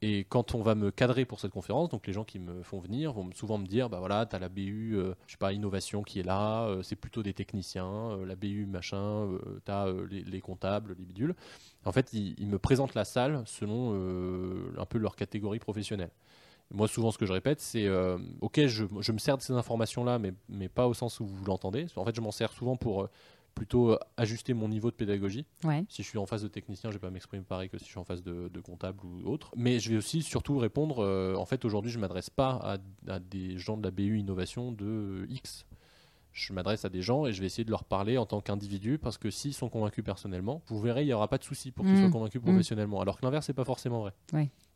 Et 0.02 0.26
quand 0.28 0.54
on 0.54 0.62
va 0.62 0.74
me 0.74 0.90
cadrer 0.90 1.24
pour 1.24 1.40
cette 1.40 1.52
conférence, 1.52 1.88
donc 1.88 2.06
les 2.06 2.12
gens 2.12 2.24
qui 2.24 2.38
me 2.38 2.62
font 2.62 2.78
venir 2.80 3.12
vont 3.12 3.30
souvent 3.34 3.56
me 3.56 3.66
dire, 3.66 3.88
bah 3.88 3.98
voilà, 3.98 4.26
tu 4.26 4.36
as 4.36 4.38
la 4.38 4.50
BU, 4.50 4.94
euh, 4.94 5.14
je 5.26 5.32
sais 5.32 5.38
pas, 5.38 5.54
innovation 5.54 6.02
qui 6.02 6.20
est 6.20 6.22
là, 6.22 6.66
euh, 6.66 6.82
c'est 6.82 6.96
plutôt 6.96 7.22
des 7.22 7.32
techniciens, 7.32 8.10
euh, 8.10 8.26
la 8.26 8.36
BU 8.36 8.66
machin, 8.66 9.26
tu 9.64 9.70
as 9.70 9.86
les, 10.10 10.22
les 10.22 10.40
comptables, 10.42 10.94
les 10.98 11.06
bidules. 11.06 11.34
En 11.86 11.92
fait, 11.92 12.12
ils, 12.12 12.48
me 12.48 12.58
présentent 12.58 12.94
la 12.94 13.04
salle 13.04 13.44
selon 13.46 13.92
euh, 13.94 14.74
un 14.76 14.86
peu 14.86 14.98
leur 14.98 15.14
catégorie 15.14 15.60
professionnelle. 15.60 16.10
Moi, 16.74 16.88
souvent, 16.88 17.12
ce 17.12 17.18
que 17.18 17.26
je 17.26 17.32
répète, 17.32 17.60
c'est 17.60 17.86
euh, 17.86 18.18
OK, 18.40 18.66
je, 18.66 19.12
me 19.12 19.18
sers 19.18 19.36
de 19.36 19.42
ces 19.42 19.52
informations-là, 19.52 20.18
mais, 20.18 20.32
mais 20.48 20.68
pas 20.68 20.88
au 20.88 20.94
sens 20.94 21.20
où 21.20 21.26
vous 21.26 21.44
l'entendez. 21.44 21.86
En 21.94 22.04
fait, 22.04 22.14
je 22.16 22.20
m'en 22.20 22.32
sers 22.32 22.50
souvent 22.50 22.76
pour 22.76 23.04
euh, 23.04 23.10
plutôt 23.56 23.90
euh, 23.90 23.98
ajuster 24.16 24.54
mon 24.54 24.68
niveau 24.68 24.90
de 24.92 24.94
pédagogie. 24.96 25.46
Ouais. 25.64 25.84
Si 25.88 26.04
je 26.04 26.08
suis 26.08 26.18
en 26.18 26.26
face 26.26 26.42
de 26.42 26.48
technicien, 26.48 26.90
je 26.90 26.96
vais 26.96 27.00
pas 27.00 27.10
m'exprimer 27.10 27.42
pareil 27.42 27.68
que 27.68 27.78
si 27.78 27.86
je 27.86 27.90
suis 27.90 27.98
en 27.98 28.04
face 28.04 28.22
de, 28.22 28.48
de 28.52 28.60
comptable 28.60 29.00
ou 29.04 29.28
autre. 29.28 29.50
Mais 29.56 29.80
je 29.80 29.90
vais 29.90 29.96
aussi 29.96 30.22
surtout 30.22 30.58
répondre. 30.58 31.00
euh, 31.02 31.34
en 31.34 31.46
fait, 31.46 31.64
aujourd'hui, 31.64 31.90
je 31.90 31.98
m'adresse 31.98 32.30
pas 32.30 32.50
à, 32.62 32.76
à 33.12 33.18
des 33.18 33.58
gens 33.58 33.76
de 33.76 33.82
la 33.82 33.90
BU 33.90 34.18
Innovation 34.20 34.70
de 34.70 35.26
X. 35.30 35.66
Je 36.32 36.52
m'adresse 36.52 36.84
à 36.84 36.90
des 36.90 37.00
gens 37.00 37.24
et 37.24 37.32
je 37.32 37.40
vais 37.40 37.46
essayer 37.46 37.64
de 37.64 37.70
leur 37.70 37.84
parler 37.84 38.18
en 38.18 38.26
tant 38.26 38.42
qu'individu 38.42 38.98
parce 38.98 39.16
que 39.16 39.30
s'ils 39.30 39.54
sont 39.54 39.70
convaincus 39.70 40.04
personnellement, 40.04 40.60
vous 40.66 40.78
verrez, 40.78 41.02
il 41.02 41.06
n'y 41.06 41.14
aura 41.14 41.28
pas 41.28 41.38
de 41.38 41.44
souci 41.44 41.72
pour 41.72 41.84
qu'ils 41.86 41.94
Mm. 41.94 42.00
soient 42.02 42.10
convaincus 42.10 42.42
professionnellement. 42.42 43.00
Alors 43.00 43.18
que 43.18 43.24
l'inverse, 43.24 43.46
c'est 43.46 43.54
pas 43.54 43.64
forcément 43.64 44.00
vrai. 44.00 44.12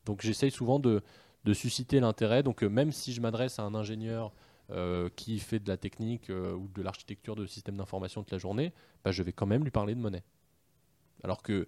Donc 0.06 0.22
j'essaye 0.22 0.50
souvent 0.50 0.78
de, 0.78 1.02
de 1.44 1.52
susciter 1.52 2.00
l'intérêt. 2.00 2.42
Donc 2.42 2.64
euh, 2.64 2.68
même 2.70 2.92
si 2.92 3.12
je 3.12 3.20
m'adresse 3.20 3.58
à 3.58 3.62
un 3.64 3.74
ingénieur 3.74 4.32
euh, 4.70 5.08
qui 5.16 5.38
fait 5.38 5.58
de 5.58 5.68
la 5.68 5.76
technique 5.76 6.30
euh, 6.30 6.52
ou 6.54 6.68
de 6.68 6.82
l'architecture 6.82 7.36
de 7.36 7.46
système 7.46 7.76
d'information 7.76 8.22
toute 8.22 8.30
la 8.32 8.38
journée, 8.38 8.72
bah, 9.04 9.10
je 9.12 9.22
vais 9.22 9.32
quand 9.32 9.46
même 9.46 9.64
lui 9.64 9.70
parler 9.70 9.94
de 9.94 10.00
monnaie. 10.00 10.22
Alors 11.22 11.42
que 11.42 11.66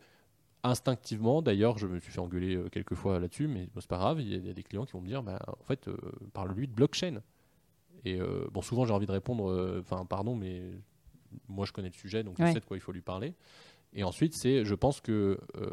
instinctivement, 0.62 1.42
d'ailleurs, 1.42 1.78
je 1.78 1.86
me 1.86 1.98
suis 1.98 2.12
fait 2.12 2.20
engueuler 2.20 2.57
euh, 2.57 2.68
quelques 2.68 2.94
fois 2.94 3.18
là-dessus, 3.18 3.48
mais 3.48 3.66
bon, 3.74 3.80
c'est 3.80 3.88
pas 3.90 3.98
grave, 3.98 4.20
il 4.20 4.28
y, 4.28 4.34
a- 4.34 4.38
il 4.38 4.46
y 4.46 4.50
a 4.50 4.55
des 4.55 4.62
clients 4.62 4.84
qui 4.84 4.92
vont 4.92 5.00
me 5.00 5.09
dire, 5.09 5.22
bah, 5.22 5.38
en 5.61 5.64
fait, 5.64 5.88
parle-lui 6.32 6.68
de 6.68 6.72
blockchain. 6.72 7.20
Et 8.05 8.18
bon, 8.50 8.62
souvent 8.62 8.84
j'ai 8.84 8.92
envie 8.92 9.07
de 9.07 9.12
répondre, 9.12 9.78
enfin, 9.80 10.05
pardon, 10.05 10.34
mais 10.34 10.72
moi 11.48 11.66
je 11.66 11.72
connais 11.72 11.88
le 11.88 11.94
sujet, 11.94 12.24
donc 12.24 12.36
je 12.38 12.42
Ouais. 12.42 12.53
sais 12.53 12.59
de 12.59 12.64
quoi 12.64 12.76
il 12.76 12.80
faut 12.80 12.90
lui 12.90 13.00
parler. 13.00 13.34
Et 13.92 14.03
ensuite, 14.03 14.34
c'est, 14.34 14.64
je 14.64 14.74
pense 14.74 15.00
que 15.00 15.38
euh, 15.57 15.70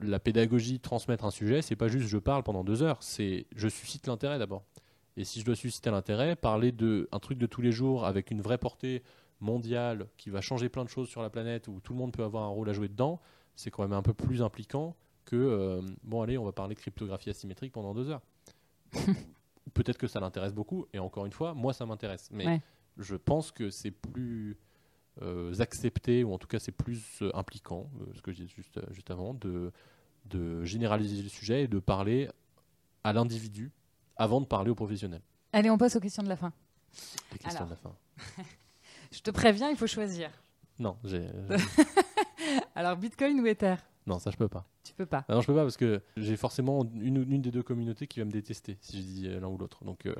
la 0.00 0.18
pédagogie, 0.20 0.78
transmettre 0.78 1.24
un 1.24 1.30
sujet, 1.30 1.62
c'est 1.62 1.76
pas 1.76 1.88
juste 1.88 2.06
je 2.08 2.18
parle 2.18 2.42
pendant 2.42 2.64
deux 2.64 2.82
heures, 2.82 3.02
c'est 3.02 3.46
je 3.56 3.68
suscite 3.68 4.06
l'intérêt 4.08 4.38
d'abord. 4.38 4.62
Et 5.16 5.24
si 5.24 5.40
je 5.40 5.44
dois 5.44 5.54
susciter 5.56 5.90
l'intérêt, 5.90 6.36
parler 6.36 6.72
de 6.72 7.08
un 7.12 7.18
truc 7.18 7.38
de 7.38 7.46
tous 7.46 7.60
les 7.62 7.72
jours 7.72 8.06
avec 8.06 8.30
une 8.30 8.40
vraie 8.40 8.58
portée 8.58 9.02
mondiale 9.40 10.08
qui 10.16 10.30
va 10.30 10.40
changer 10.40 10.68
plein 10.68 10.84
de 10.84 10.88
choses 10.88 11.08
sur 11.08 11.20
la 11.22 11.28
planète 11.30 11.68
où 11.68 11.80
tout 11.80 11.92
le 11.92 11.98
monde 11.98 12.12
peut 12.12 12.22
avoir 12.24 12.44
un 12.44 12.48
rôle 12.48 12.68
à 12.70 12.72
jouer 12.72 12.88
dedans, 12.88 13.20
c'est 13.56 13.70
quand 13.70 13.82
même 13.82 13.92
un 13.92 14.02
peu 14.02 14.14
plus 14.14 14.40
impliquant 14.40 14.96
que 15.24 15.36
euh, 15.36 15.82
bon 16.02 16.22
allez, 16.22 16.38
on 16.38 16.44
va 16.44 16.52
parler 16.52 16.74
de 16.74 16.80
cryptographie 16.80 17.30
asymétrique 17.30 17.72
pendant 17.72 17.92
deux 17.94 18.08
heures. 18.08 18.22
Peut-être 19.74 19.98
que 19.98 20.06
ça 20.06 20.20
l'intéresse 20.20 20.52
beaucoup, 20.52 20.86
et 20.92 20.98
encore 20.98 21.24
une 21.26 21.32
fois, 21.32 21.54
moi 21.54 21.72
ça 21.72 21.86
m'intéresse. 21.86 22.28
Mais 22.32 22.46
Ouais. 22.46 22.60
je 22.98 23.14
pense 23.16 23.52
que 23.52 23.70
c'est 23.70 23.90
plus 23.92 24.56
euh, 25.22 25.54
accepté, 25.60 26.24
ou 26.24 26.32
en 26.32 26.38
tout 26.38 26.48
cas 26.48 26.58
c'est 26.58 26.72
plus 26.72 27.22
euh, 27.22 27.30
impliquant, 27.34 27.90
ce 28.14 28.22
que 28.22 28.32
je 28.32 28.38
disais 28.42 28.48
juste, 28.54 28.80
juste 28.92 29.10
avant, 29.10 29.34
de, 29.34 29.72
de 30.26 30.64
généraliser 30.64 31.22
le 31.22 31.28
sujet 31.28 31.64
et 31.64 31.68
de 31.68 31.78
parler 31.78 32.28
à 33.04 33.12
l'individu 33.12 33.70
avant 34.16 34.40
de 34.40 34.46
parler 34.46 34.70
aux 34.70 34.74
professionnels. 34.74 35.22
Allez, 35.52 35.70
on 35.70 35.78
passe 35.78 35.96
aux 35.96 36.00
questions 36.00 36.22
de 36.22 36.28
la 36.28 36.36
fin. 36.36 36.52
Les 37.32 37.38
questions 37.38 37.64
Alors. 37.64 37.68
de 37.68 37.72
la 37.74 37.76
fin. 37.76 37.94
Je 39.12 39.20
te 39.20 39.30
préviens, 39.30 39.68
il 39.70 39.76
faut 39.76 39.86
choisir. 39.86 40.30
Non, 40.78 40.96
j'ai- 41.04 41.28
Alors, 42.74 42.96
Bitcoin 42.96 43.38
ou 43.40 43.46
Ether? 43.46 43.76
Non, 44.06 44.18
ça 44.18 44.30
je 44.30 44.36
peux 44.36 44.48
pas. 44.48 44.66
Tu 44.82 44.94
peux 44.94 45.06
pas. 45.06 45.24
Ah 45.28 45.34
non, 45.34 45.40
je 45.42 45.46
peux 45.46 45.54
pas 45.54 45.62
parce 45.62 45.76
que 45.76 46.02
j'ai 46.16 46.36
forcément 46.36 46.82
une, 46.94 47.30
une 47.30 47.42
des 47.42 47.50
deux 47.52 47.62
communautés 47.62 48.06
qui 48.06 48.18
va 48.20 48.24
me 48.24 48.30
détester 48.32 48.76
si 48.80 48.96
je 48.96 49.02
dis 49.02 49.28
euh, 49.28 49.38
l'un 49.38 49.46
ou 49.48 49.56
l'autre. 49.58 49.84
Donc 49.84 50.06
euh, 50.06 50.14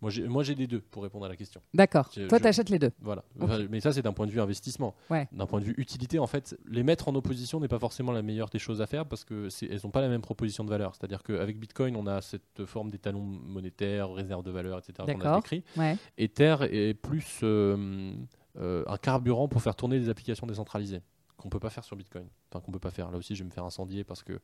moi 0.00 0.10
j'ai 0.10 0.26
moi 0.28 0.42
j'ai 0.44 0.54
des 0.54 0.66
deux 0.66 0.80
pour 0.80 1.02
répondre 1.02 1.24
à 1.24 1.28
la 1.28 1.36
question. 1.36 1.60
D'accord. 1.74 2.08
Je- 2.14 2.26
Toi, 2.26 2.38
je- 2.38 2.42
t'achètes 2.44 2.68
les 2.70 2.78
deux. 2.78 2.92
Voilà. 3.00 3.24
Enfin, 3.40 3.66
mais 3.70 3.80
ça 3.80 3.92
c'est 3.92 4.02
d'un 4.02 4.12
point 4.12 4.26
de 4.26 4.30
vue 4.30 4.40
investissement. 4.40 4.94
Ouais. 5.10 5.28
D'un 5.32 5.46
point 5.46 5.60
de 5.60 5.64
vue 5.64 5.74
utilité, 5.78 6.18
en 6.18 6.26
fait, 6.26 6.56
les 6.66 6.82
mettre 6.82 7.08
en 7.08 7.14
opposition 7.14 7.58
n'est 7.60 7.68
pas 7.68 7.78
forcément 7.78 8.12
la 8.12 8.22
meilleure 8.22 8.48
des 8.50 8.58
choses 8.58 8.80
à 8.80 8.86
faire 8.86 9.06
parce 9.06 9.24
que 9.24 9.48
c'est- 9.48 9.66
elles 9.66 9.80
n'ont 9.84 9.90
pas 9.90 10.00
la 10.00 10.08
même 10.08 10.22
proposition 10.22 10.64
de 10.64 10.70
valeur. 10.70 10.94
C'est-à-dire 10.94 11.22
qu'avec 11.22 11.58
Bitcoin, 11.58 11.96
on 11.96 12.06
a 12.06 12.20
cette 12.20 12.64
forme 12.66 12.90
d'étalon 12.90 13.20
monétaire, 13.22 14.10
réserve 14.12 14.42
de 14.44 14.50
valeur, 14.50 14.78
etc. 14.78 14.94
qu'on 14.98 15.04
a 15.04 15.14
D'accord. 15.14 15.36
décrit. 15.42 15.64
Ouais. 15.76 15.96
Ether 16.16 16.56
est 16.70 16.94
plus 16.94 17.40
euh, 17.42 18.12
euh, 18.58 18.84
un 18.86 18.96
carburant 18.96 19.48
pour 19.48 19.62
faire 19.62 19.74
tourner 19.74 19.98
des 19.98 20.08
applications 20.08 20.46
décentralisées 20.46 21.00
qu'on 21.36 21.48
peut 21.48 21.60
pas 21.60 21.70
faire 21.70 21.84
sur 21.84 21.96
Bitcoin. 21.96 22.26
Enfin, 22.50 22.60
qu'on 22.64 22.72
peut 22.72 22.78
pas 22.80 22.90
faire. 22.90 23.10
Là 23.10 23.18
aussi, 23.18 23.34
je 23.36 23.42
vais 23.44 23.48
me 23.48 23.52
faire 23.52 23.64
incendier 23.64 24.02
parce 24.04 24.22
que 24.24 24.40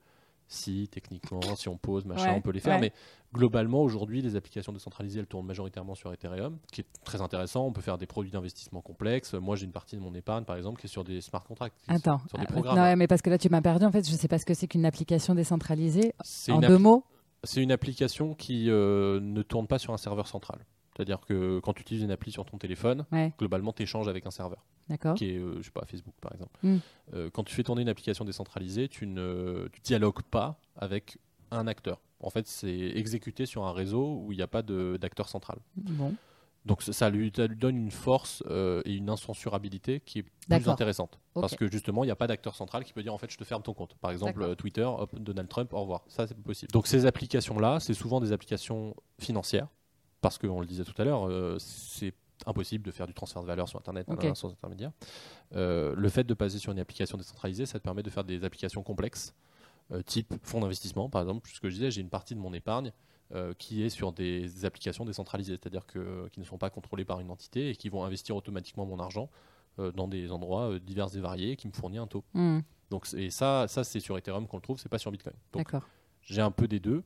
si, 0.48 0.88
techniquement, 0.90 1.40
si 1.56 1.68
on 1.68 1.76
pose, 1.76 2.04
machin, 2.04 2.30
Ouais, 2.30 2.36
on 2.36 2.40
peut 2.40 2.50
les 2.50 2.60
faire. 2.60 2.74
ouais. 2.74 2.80
Mais 2.80 2.92
globalement, 3.32 3.80
aujourd'hui, 3.82 4.22
les 4.22 4.36
applications 4.36 4.72
décentralisées, 4.72 5.18
elles 5.20 5.26
tournent 5.26 5.46
majoritairement 5.46 5.94
sur 5.94 6.12
Ethereum, 6.12 6.58
qui 6.72 6.82
est 6.82 6.86
très 7.04 7.20
intéressant. 7.20 7.66
On 7.66 7.72
peut 7.72 7.80
faire 7.80 7.98
des 7.98 8.06
produits 8.06 8.30
d'investissement 8.30 8.80
complexes. 8.80 9.34
Moi, 9.34 9.56
j'ai 9.56 9.64
une 9.64 9.72
partie 9.72 9.96
de 9.96 10.00
mon 10.00 10.14
épargne, 10.14 10.44
par 10.44 10.56
exemple, 10.56 10.80
qui 10.80 10.86
est 10.86 10.90
sur 10.90 11.02
des 11.04 11.20
smart 11.20 11.42
contracts. 11.44 11.74
Attends. 11.88 12.20
Sur 12.28 12.38
des 12.38 12.44
Euh, 12.44 12.46
programmes. 12.48 12.76
non, 12.76 12.96
mais 12.96 13.06
parce 13.06 13.22
que 13.22 13.30
là, 13.30 13.38
tu 13.38 13.48
m'as 13.48 13.62
perdu. 13.62 13.84
En 13.84 13.90
fait, 13.92 14.08
je 14.08 14.14
sais 14.14 14.28
pas 14.28 14.38
ce 14.38 14.46
que 14.46 14.54
c'est 14.54 14.68
qu'une 14.68 14.84
application 14.86 15.34
décentralisée. 15.34 16.14
En 16.50 16.60
deux 16.60 16.78
mots 16.78 17.04
c'est 17.46 17.62
une 17.62 17.72
application 17.72 18.32
qui 18.32 18.70
euh, 18.70 19.20
ne 19.20 19.42
tourne 19.42 19.66
pas 19.66 19.78
sur 19.78 19.92
un 19.92 19.98
serveur 19.98 20.26
central. 20.26 20.60
C'est-à-dire 20.96 21.20
que 21.20 21.60
quand 21.60 21.72
tu 21.72 21.82
utilises 21.82 22.02
une 22.02 22.10
appli 22.10 22.30
sur 22.32 22.44
ton 22.44 22.58
téléphone, 22.58 23.04
Ouais. 23.12 23.32
globalement, 23.38 23.72
tu 23.72 23.82
échanges 23.82 24.08
avec 24.08 24.26
un 24.26 24.30
serveur. 24.30 24.64
D'accord. 24.86 25.14
qui 25.14 25.30
est, 25.30 25.38
euh, 25.38 25.56
je 25.58 25.62
sais 25.62 25.70
pas, 25.70 25.86
Facebook 25.86 26.14
par 26.20 26.32
exemple. 26.34 26.58
Mm. 26.62 26.76
Euh, 27.14 27.30
quand 27.32 27.42
tu 27.42 27.54
fais 27.54 27.62
tourner 27.62 27.80
une 27.80 27.88
application 27.88 28.22
décentralisée, 28.26 28.88
tu 28.88 29.06
ne 29.06 29.66
tu 29.72 29.80
dialogues 29.80 30.20
pas 30.30 30.60
avec 30.76 31.16
un 31.50 31.66
acteur. 31.66 32.02
En 32.20 32.28
fait, 32.28 32.46
c'est 32.46 32.68
exécuté 32.94 33.46
sur 33.46 33.64
un 33.64 33.72
réseau 33.72 34.20
où 34.22 34.32
il 34.32 34.36
n'y 34.36 34.42
a 34.42 34.46
pas 34.46 34.60
d'acteur 34.60 35.30
central. 35.30 35.58
Bon. 35.76 36.14
Donc 36.66 36.82
ça, 36.82 37.10
lui, 37.10 37.30
ça 37.34 37.46
lui 37.46 37.56
donne 37.56 37.76
une 37.76 37.90
force 37.90 38.42
euh, 38.48 38.80
et 38.86 38.94
une 38.94 39.10
incensurabilité 39.10 40.00
qui 40.00 40.20
est 40.20 40.22
plus 40.48 40.68
intéressante. 40.68 41.18
Ok. 41.34 41.42
Parce 41.42 41.56
que 41.56 41.70
justement, 41.70 42.04
il 42.04 42.06
n'y 42.06 42.12
a 42.12 42.16
pas 42.16 42.26
d'acteur 42.26 42.54
central 42.54 42.84
qui 42.84 42.92
peut 42.94 43.02
dire 43.02 43.12
en 43.12 43.18
fait 43.18 43.30
je 43.30 43.36
te 43.36 43.44
ferme 43.44 43.62
ton 43.62 43.74
compte. 43.74 43.94
Par 43.96 44.10
exemple, 44.10 44.42
euh, 44.42 44.54
Twitter, 44.54 44.84
hop, 44.84 45.14
Donald 45.18 45.48
Trump, 45.48 45.72
au 45.74 45.80
revoir. 45.80 46.04
Ça, 46.08 46.26
c'est 46.26 46.34
pas 46.34 46.42
possible. 46.42 46.72
Donc 46.72 46.86
ces 46.86 47.04
applications-là, 47.06 47.80
c'est 47.80 47.94
souvent 47.94 48.20
des 48.20 48.32
applications 48.32 48.94
financières. 49.18 49.68
Parce 50.24 50.38
qu'on 50.38 50.60
le 50.60 50.66
disait 50.66 50.84
tout 50.84 50.94
à 51.00 51.04
l'heure, 51.04 51.28
euh, 51.28 51.56
c'est 51.58 52.14
impossible 52.46 52.84
de 52.84 52.90
faire 52.90 53.06
du 53.06 53.14
transfert 53.14 53.42
de 53.42 53.46
valeur 53.46 53.68
sur 53.68 53.78
Internet 53.78 54.08
nanana, 54.08 54.34
sans 54.34 54.50
intermédiaire. 54.50 54.90
Euh, 55.54 55.94
le 55.96 56.08
fait 56.08 56.24
de 56.24 56.34
passer 56.34 56.58
sur 56.58 56.72
une 56.72 56.78
application 56.78 57.18
décentralisée, 57.18 57.66
ça 57.66 57.78
te 57.78 57.84
permet 57.84 58.02
de 58.02 58.10
faire 58.10 58.24
des 58.24 58.42
applications 58.44 58.82
complexes, 58.82 59.34
euh, 59.92 60.02
type 60.02 60.34
fonds 60.42 60.60
d'investissement, 60.60 61.08
par 61.10 61.22
exemple. 61.22 61.48
Ce 61.52 61.60
que 61.60 61.68
je 61.68 61.74
disais, 61.74 61.90
j'ai 61.90 62.00
une 62.00 62.08
partie 62.08 62.34
de 62.34 62.40
mon 62.40 62.54
épargne 62.54 62.92
euh, 63.34 63.54
qui 63.58 63.82
est 63.82 63.88
sur 63.88 64.12
des 64.12 64.64
applications 64.64 65.04
décentralisées, 65.04 65.54
c'est-à-dire 65.60 65.86
que, 65.86 66.28
qui 66.32 66.40
ne 66.40 66.44
sont 66.44 66.58
pas 66.58 66.70
contrôlées 66.70 67.04
par 67.04 67.20
une 67.20 67.30
entité 67.30 67.70
et 67.70 67.76
qui 67.76 67.88
vont 67.88 68.04
investir 68.04 68.36
automatiquement 68.36 68.86
mon 68.86 68.98
argent 68.98 69.30
euh, 69.78 69.92
dans 69.92 70.08
des 70.08 70.30
endroits 70.30 70.70
euh, 70.72 70.78
divers 70.78 71.14
et 71.16 71.20
variés 71.20 71.56
qui 71.56 71.66
me 71.66 71.72
fournissent 71.72 72.00
un 72.00 72.06
taux. 72.06 72.24
Hmm, 72.34 72.60
Donc, 72.90 73.12
et 73.14 73.30
ça, 73.30 73.66
ça 73.66 73.82
c'est 73.82 74.00
sur 74.00 74.16
Ethereum 74.18 74.46
qu'on 74.46 74.58
le 74.58 74.62
trouve, 74.62 74.78
c'est 74.78 74.88
pas 74.88 74.98
sur 74.98 75.10
Bitcoin. 75.10 75.34
Donc, 75.52 75.62
j'ai 76.22 76.42
un 76.42 76.50
peu 76.50 76.68
des 76.68 76.80
deux 76.80 77.02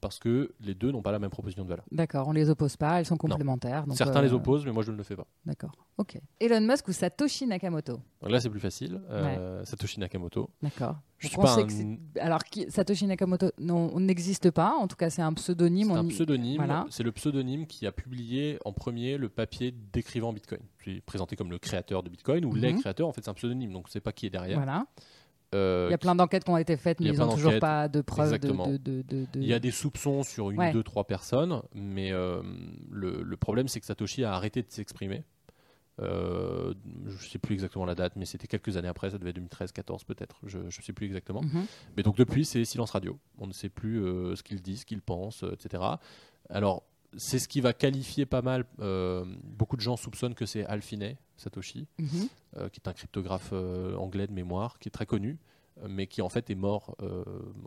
parce 0.00 0.18
que 0.18 0.52
les 0.60 0.74
deux 0.74 0.90
n'ont 0.90 1.02
pas 1.02 1.12
la 1.12 1.18
même 1.18 1.30
proposition 1.30 1.62
de 1.64 1.68
valeur. 1.68 1.84
D'accord. 1.92 2.28
On 2.28 2.32
les 2.32 2.48
oppose 2.50 2.76
pas. 2.76 2.98
Elles 3.00 3.06
sont 3.06 3.16
complémentaires. 3.16 3.86
donc, 3.86 3.96
Certains 3.96 4.20
euh, 4.20 4.22
les 4.24 4.32
opposent, 4.32 4.64
mais 4.64 4.72
moi 4.72 4.82
je 4.82 4.90
ne 4.92 4.96
le 4.96 5.02
fais 5.02 5.16
pas. 5.16 5.26
D'accord. 5.44 5.72
Ok. 5.98 6.18
Elon 6.40 6.60
Musk 6.62 6.88
ou 6.88 6.92
Satoshi 6.92 7.46
Nakamoto? 7.46 8.00
Donc 8.22 8.30
là, 8.30 8.40
c'est 8.40 8.48
plus 8.48 8.60
facile. 8.60 9.00
Euh, 9.10 9.64
Satoshi 9.64 10.00
Nakamoto. 10.00 10.48
D'accord. 10.62 10.96
Je 11.18 11.28
suis 11.28 11.36
pas 11.36 11.58
un- 11.60 11.96
Alors, 12.18 12.42
qui- 12.44 12.70
Satoshi 12.70 13.06
Nakamoto 13.06 13.50
non, 13.58 13.90
on 13.92 14.00
n'existe 14.00 14.50
pas. 14.50 14.74
En 14.78 14.88
tout 14.88 14.96
cas, 14.96 15.10
c'est 15.10 15.20
un 15.20 15.34
pseudonyme. 15.34 15.88
C'est 15.88 15.92
on 15.92 15.96
un 15.96 16.08
pseudonyme. 16.08 16.56
voilà. 16.56 16.86
C'est 16.88 17.02
le 17.02 17.12
pseudonyme 17.12 17.66
qui 17.66 17.86
a 17.86 17.92
publié 17.92 18.58
en 18.64 18.72
premier 18.72 19.18
le 19.18 19.28
papier 19.28 19.74
décrivant 19.92 20.32
Bitcoin. 20.32 20.60
Qui 20.82 20.96
est 20.96 21.00
présenté 21.02 21.36
comme 21.36 21.50
le 21.50 21.58
créateur 21.58 22.02
de 22.02 22.08
Bitcoin 22.08 22.46
ou 22.46 22.54
les 22.54 22.72
Mhm. 22.72 22.80
créateurs. 22.80 23.06
En 23.08 23.12
fait, 23.12 23.20
c'est 23.22 23.30
un 23.30 23.34
pseudonyme, 23.34 23.72
donc 23.72 23.88
c'est 23.90 24.00
pas 24.00 24.12
qui 24.12 24.24
est 24.24 24.30
derrière. 24.30 24.56
Voilà. 24.56 24.86
Euh, 25.54 25.86
Il 25.88 25.90
y 25.90 25.94
a 25.94 25.98
plein 25.98 26.14
d'enquêtes 26.14 26.44
qui 26.44 26.50
ont 26.50 26.56
été 26.56 26.76
faites, 26.76 27.00
mais 27.00 27.10
a 27.10 27.12
ils 27.12 27.18
n'ont 27.18 27.32
toujours 27.32 27.58
pas 27.58 27.88
de 27.88 28.00
preuves 28.00 28.38
de, 28.38 28.76
de, 28.76 29.02
de, 29.02 29.26
Il 29.34 29.44
y 29.46 29.52
a 29.52 29.58
des 29.58 29.70
soupçons 29.70 30.22
sur 30.22 30.50
une, 30.50 30.58
Ouais. 30.58 30.72
deux, 30.72 30.82
trois 30.82 31.04
personnes, 31.04 31.62
mais 31.74 32.12
euh, 32.12 32.42
le, 32.90 33.22
le 33.22 33.36
problème 33.36 33.68
c'est 33.68 33.80
que 33.80 33.86
Satoshi 33.86 34.24
a 34.24 34.32
arrêté 34.34 34.62
de 34.62 34.70
s'exprimer. 34.70 35.24
Euh, 36.00 36.72
je 37.06 37.12
ne 37.12 37.28
sais 37.28 37.38
plus 37.38 37.54
exactement 37.54 37.84
la 37.84 37.94
date, 37.94 38.14
mais 38.16 38.24
c'était 38.24 38.46
quelques 38.46 38.76
années 38.76 38.88
après, 38.88 39.10
ça 39.10 39.18
devait 39.18 39.30
être 39.30 39.36
2013, 39.36 39.72
14 39.72 40.04
peut-être, 40.04 40.36
je 40.46 40.58
ne 40.58 40.70
sais 40.70 40.92
plus 40.94 41.06
exactement. 41.06 41.42
Mhm. 41.42 41.66
Mais 41.96 42.02
donc 42.02 42.16
depuis, 42.16 42.44
c'est 42.44 42.64
silence 42.64 42.92
radio. 42.92 43.18
On 43.38 43.46
ne 43.46 43.52
sait 43.52 43.68
plus 43.68 43.98
ce 44.34 44.42
qu'il 44.42 44.62
dit, 44.62 44.78
ce 44.78 44.86
qu'il 44.86 45.02
pense, 45.02 45.44
etc. 45.52 45.82
Alors, 46.48 46.84
c'est 47.16 47.38
ce 47.38 47.48
qui 47.48 47.60
va 47.60 47.72
qualifier 47.72 48.26
pas 48.26 48.42
mal. 48.42 48.64
euh, 48.80 49.24
beaucoup 49.44 49.76
de 49.76 49.80
gens 49.82 49.96
soupçonnent 49.96 50.34
que 50.34 50.46
c'est 50.46 50.64
Al 50.66 50.82
Finney, 50.82 51.16
Satoshi, 51.36 51.86
Mhm. 51.98 52.08
euh, 52.56 52.68
qui 52.68 52.80
est 52.80 52.88
un 52.88 52.92
cryptographe 52.92 53.50
euh, 53.52 53.94
anglais 53.96 54.26
de 54.26 54.32
mémoire, 54.32 54.78
qui 54.78 54.88
est 54.88 54.92
très 54.92 55.06
connu, 55.06 55.38
mais 55.88 56.06
qui 56.06 56.20
en 56.20 56.28
fait 56.28 56.50
est 56.50 56.54
mort 56.54 56.94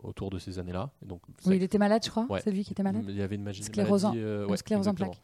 autour 0.04 0.30
de 0.30 0.38
ces 0.38 0.58
années-là. 0.60 0.90
Donc, 1.02 1.20
Oui, 1.46 1.56
il 1.56 1.62
était 1.64 1.78
malade, 1.78 2.02
je 2.04 2.10
crois. 2.10 2.26
Ouais. 2.30 2.40
C'est 2.44 2.52
lui 2.52 2.62
qui 2.64 2.72
était 2.72 2.82
malade. 2.84 3.04
il 3.08 3.16
y 3.16 3.22
avait 3.22 3.34
une 3.34 3.42
magie, 3.42 3.64
Sclérose 3.64 4.04
en- 4.04 4.10
maladie, 4.14 4.24
Une 4.44 4.50
ouais, 4.50 4.56
sclérose 4.56 4.86
en 4.88 4.94
plaques. 4.94 5.20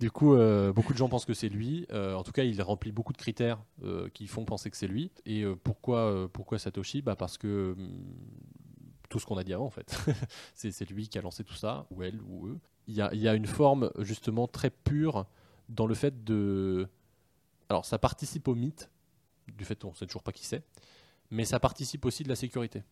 Du 0.00 0.10
coup, 0.10 0.34
beaucoup 0.74 0.92
de 0.92 0.98
gens 0.98 1.08
pensent 1.08 1.24
que 1.24 1.34
c'est 1.34 1.48
lui. 1.48 1.86
En 1.92 2.22
tout 2.24 2.32
cas, 2.32 2.42
il 2.42 2.60
remplit 2.62 2.90
beaucoup 2.92 3.12
de 3.12 3.18
critères 3.18 3.62
qui 4.12 4.26
font 4.26 4.44
penser 4.44 4.70
que 4.70 4.76
c'est 4.76 4.88
lui. 4.88 5.12
Et 5.24 5.44
pourquoi, 5.62 6.28
pourquoi 6.32 6.58
Satoshi? 6.58 7.00
Bah 7.02 7.14
Parce 7.16 7.38
que 7.38 7.74
hum, 7.78 8.00
tout 9.08 9.18
ce 9.20 9.26
qu'on 9.26 9.36
a 9.36 9.44
dit 9.44 9.52
avant, 9.54 9.66
en 9.66 9.70
fait. 9.70 9.94
c'est 10.54 10.90
lui 10.90 11.08
qui 11.08 11.18
a 11.18 11.22
lancé 11.22 11.44
tout 11.44 11.54
ça, 11.54 11.86
ou 11.90 12.02
elle, 12.02 12.18
ou 12.26 12.48
eux. 12.48 12.58
Il 12.88 12.94
y 12.94 13.28
a, 13.28 13.34
une 13.34 13.46
forme, 13.46 13.90
justement, 13.98 14.48
très 14.48 14.70
pure 14.70 15.26
dans 15.68 15.86
le 15.86 15.94
fait 15.94 16.24
de. 16.24 16.88
Alors, 17.68 17.84
ça 17.84 17.98
participe 17.98 18.48
au 18.48 18.54
mythe, 18.54 18.90
du 19.56 19.64
fait 19.64 19.80
qu'on 19.80 19.90
ne 19.90 19.94
sait 19.94 20.06
toujours 20.06 20.22
pas 20.22 20.32
qui 20.32 20.44
c'est, 20.44 20.62
mais 21.30 21.44
ça 21.44 21.60
participe 21.60 22.04
aussi 22.04 22.24
de 22.24 22.28
la 22.28 22.36
sécurité. 22.36 22.82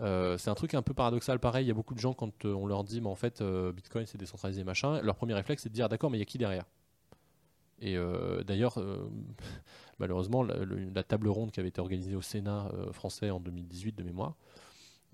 Euh, 0.00 0.38
c'est 0.38 0.50
un 0.50 0.54
truc 0.54 0.74
un 0.74 0.82
peu 0.82 0.94
paradoxal, 0.94 1.38
pareil. 1.38 1.64
Il 1.64 1.68
y 1.68 1.70
a 1.70 1.74
beaucoup 1.74 1.94
de 1.94 1.98
gens, 2.00 2.12
quand 2.12 2.44
euh, 2.44 2.52
on 2.54 2.66
leur 2.66 2.84
dit, 2.84 3.00
mais 3.00 3.08
en 3.08 3.14
fait, 3.14 3.40
euh, 3.40 3.72
Bitcoin 3.72 4.06
c'est 4.06 4.18
décentralisé, 4.18 4.62
machin, 4.64 5.00
leur 5.02 5.16
premier 5.16 5.34
réflexe 5.34 5.62
c'est 5.62 5.68
de 5.68 5.74
dire, 5.74 5.88
d'accord, 5.88 6.10
mais 6.10 6.18
il 6.18 6.20
y 6.20 6.22
a 6.22 6.26
qui 6.26 6.38
derrière? 6.38 6.64
Et 7.80 7.96
d'ailleurs, 8.44 8.76
malheureusement, 10.00 10.42
la, 10.42 10.64
le- 10.64 10.90
la 10.90 11.04
table 11.04 11.28
ronde 11.28 11.52
qui 11.52 11.60
avait 11.60 11.68
été 11.68 11.80
organisée 11.80 12.16
au 12.16 12.22
Sénat 12.22 12.68
français 12.90 13.30
en 13.30 13.38
2018 13.38 13.94
de 13.96 14.02
mémoire, 14.02 14.34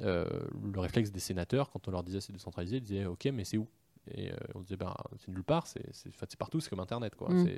euh, 0.01 0.27
le 0.73 0.81
réflexe 0.81 1.11
des 1.11 1.21
sénateurs, 1.21 1.71
quand 1.71 1.87
on 1.89 1.91
leur 1.91 2.03
disait 2.03 2.21
c'est 2.21 2.33
décentralisé, 2.33 2.77
ils 2.77 2.83
disaient, 2.83 3.07
ok, 3.07 3.27
mais 3.33 3.45
c'est 3.45 3.59
où? 3.59 3.69
Et 4.11 4.31
euh, 4.31 4.37
on 4.55 4.61
disait, 4.61 4.77
ben, 4.77 4.95
c'est 5.19 5.29
nulle 5.29 5.45
part, 5.45 5.67
c'est 5.67 6.37
partout, 6.37 6.61
c'est 6.61 6.69
comme 6.69 6.81
Internet, 6.81 7.15
quoi. 7.15 7.31
Mm. 7.31 7.49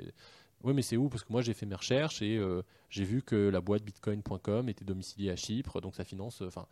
Oui, 0.63 0.73
mais 0.73 0.81
c'est 0.81 0.97
où? 0.97 1.09
Parce 1.09 1.23
que 1.23 1.31
moi 1.31 1.41
j'ai 1.41 1.53
fait 1.53 1.65
mes 1.65 1.75
recherches 1.75 2.21
et 2.21 2.37
euh, 2.37 2.63
j'ai 2.89 3.03
vu 3.03 3.21
que 3.21 3.35
la 3.35 3.61
boîte 3.61 3.83
bitcoin.com 3.83 4.69
était 4.69 4.85
domiciliée 4.85 5.29
à 5.29 5.35
Chypre, 5.35 5.81
donc 5.81 5.95
ça 5.95 6.03
finance. 6.03 6.41
Enfin, 6.41 6.65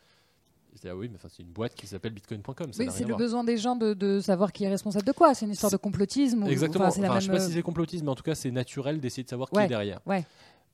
c'est 0.73 0.89
ah 0.89 0.95
oui, 0.95 1.07
mais 1.07 1.15
enfin, 1.15 1.29
c'est 1.31 1.43
une 1.43 1.51
boîte 1.51 1.75
qui 1.75 1.87
s'appelle 1.87 2.13
bitcoin.com. 2.13 2.71
Oui, 2.77 2.87
c'est 2.89 3.01
le 3.01 3.09
voir. 3.09 3.17
besoin 3.17 3.43
des 3.43 3.57
gens 3.57 3.75
de, 3.75 3.93
de 3.93 4.19
savoir 4.19 4.51
qui 4.51 4.63
est 4.63 4.69
responsable 4.69 5.05
de 5.05 5.11
quoi. 5.11 5.33
C'est 5.33 5.45
une 5.45 5.51
histoire 5.51 5.71
de 5.71 5.77
complotisme 5.77 6.43
ou 6.43 6.47
Exactement. 6.47 6.85
enfin, 6.85 6.95
c'est 6.95 7.01
la 7.01 7.11
Enfin, 7.11 7.19
je 7.19 7.25
sais 7.25 7.31
même, 7.31 7.37
pas 7.41 7.47
si 7.47 7.53
c'est 7.53 7.61
complotisme, 7.61 8.05
mais 8.05 8.11
en 8.11 8.15
tout 8.15 8.23
cas, 8.23 8.35
c'est 8.35 8.51
naturel 8.51 8.99
d'essayer 8.99 9.23
de 9.23 9.29
savoir 9.29 9.49
qui 9.49 9.59
est 9.59 9.67
derrière. 9.67 10.01
ouais. 10.05 10.25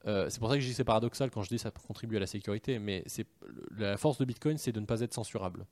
Euh, 0.07 0.29
c'est 0.29 0.39
pour 0.39 0.49
ça 0.49 0.55
que 0.55 0.61
je 0.61 0.65
dis 0.65 0.71
que 0.71 0.77
c'est 0.77 0.83
paradoxal 0.83 1.29
quand 1.29 1.43
je 1.43 1.49
dis 1.49 1.59
ça 1.59 1.69
contribue 1.71 2.17
à 2.17 2.19
la 2.19 2.27
sécurité, 2.27 2.79
mais 2.79 3.03
c'est 3.05 3.27
la 3.77 3.97
force 3.97 4.17
de 4.17 4.25
Bitcoin, 4.25 4.57
c'est 4.57 4.71
de 4.71 4.79
ne 4.79 4.85
pas 4.85 5.01
être 5.01 5.13
censurable. 5.13 5.65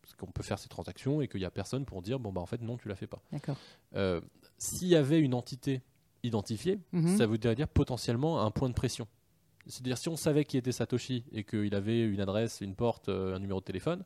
Parce 0.00 0.14
qu'on 0.14 0.26
peut 0.32 0.42
faire 0.42 0.58
ces 0.58 0.68
transactions 0.68 1.20
et 1.20 1.28
qu'il 1.28 1.40
n'y 1.40 1.44
a 1.46 1.50
personne 1.50 1.84
pour 1.84 2.00
dire 2.00 2.18
bon 2.18 2.32
bah 2.32 2.40
en 2.40 2.46
fait 2.46 2.62
non 2.62 2.78
tu 2.78 2.88
la 2.88 2.94
fais 2.96 3.06
pas. 3.06 3.20
D'accord. 3.30 3.56
Euh, 3.94 4.20
S'il 4.56 4.88
y 4.88 4.96
avait 4.96 5.20
une 5.20 5.34
entité 5.34 5.82
identifiée, 6.22 6.78
Mhm. 6.92 7.16
ça 7.18 7.26
voudrait 7.26 7.54
dire 7.54 7.68
potentiellement 7.68 8.40
un 8.42 8.50
point 8.50 8.68
de 8.68 8.74
pression. 8.74 9.06
C'est-à-dire 9.66 9.98
si 9.98 10.08
on 10.08 10.16
savait 10.16 10.44
qui 10.44 10.56
était 10.56 10.72
Satoshi 10.72 11.24
et 11.32 11.44
qu'il 11.44 11.74
avait 11.74 12.00
une 12.02 12.20
adresse, 12.20 12.62
une 12.62 12.74
porte, 12.74 13.10
euh, 13.10 13.36
un 13.36 13.38
numéro 13.38 13.60
de 13.60 13.64
téléphone, 13.66 14.02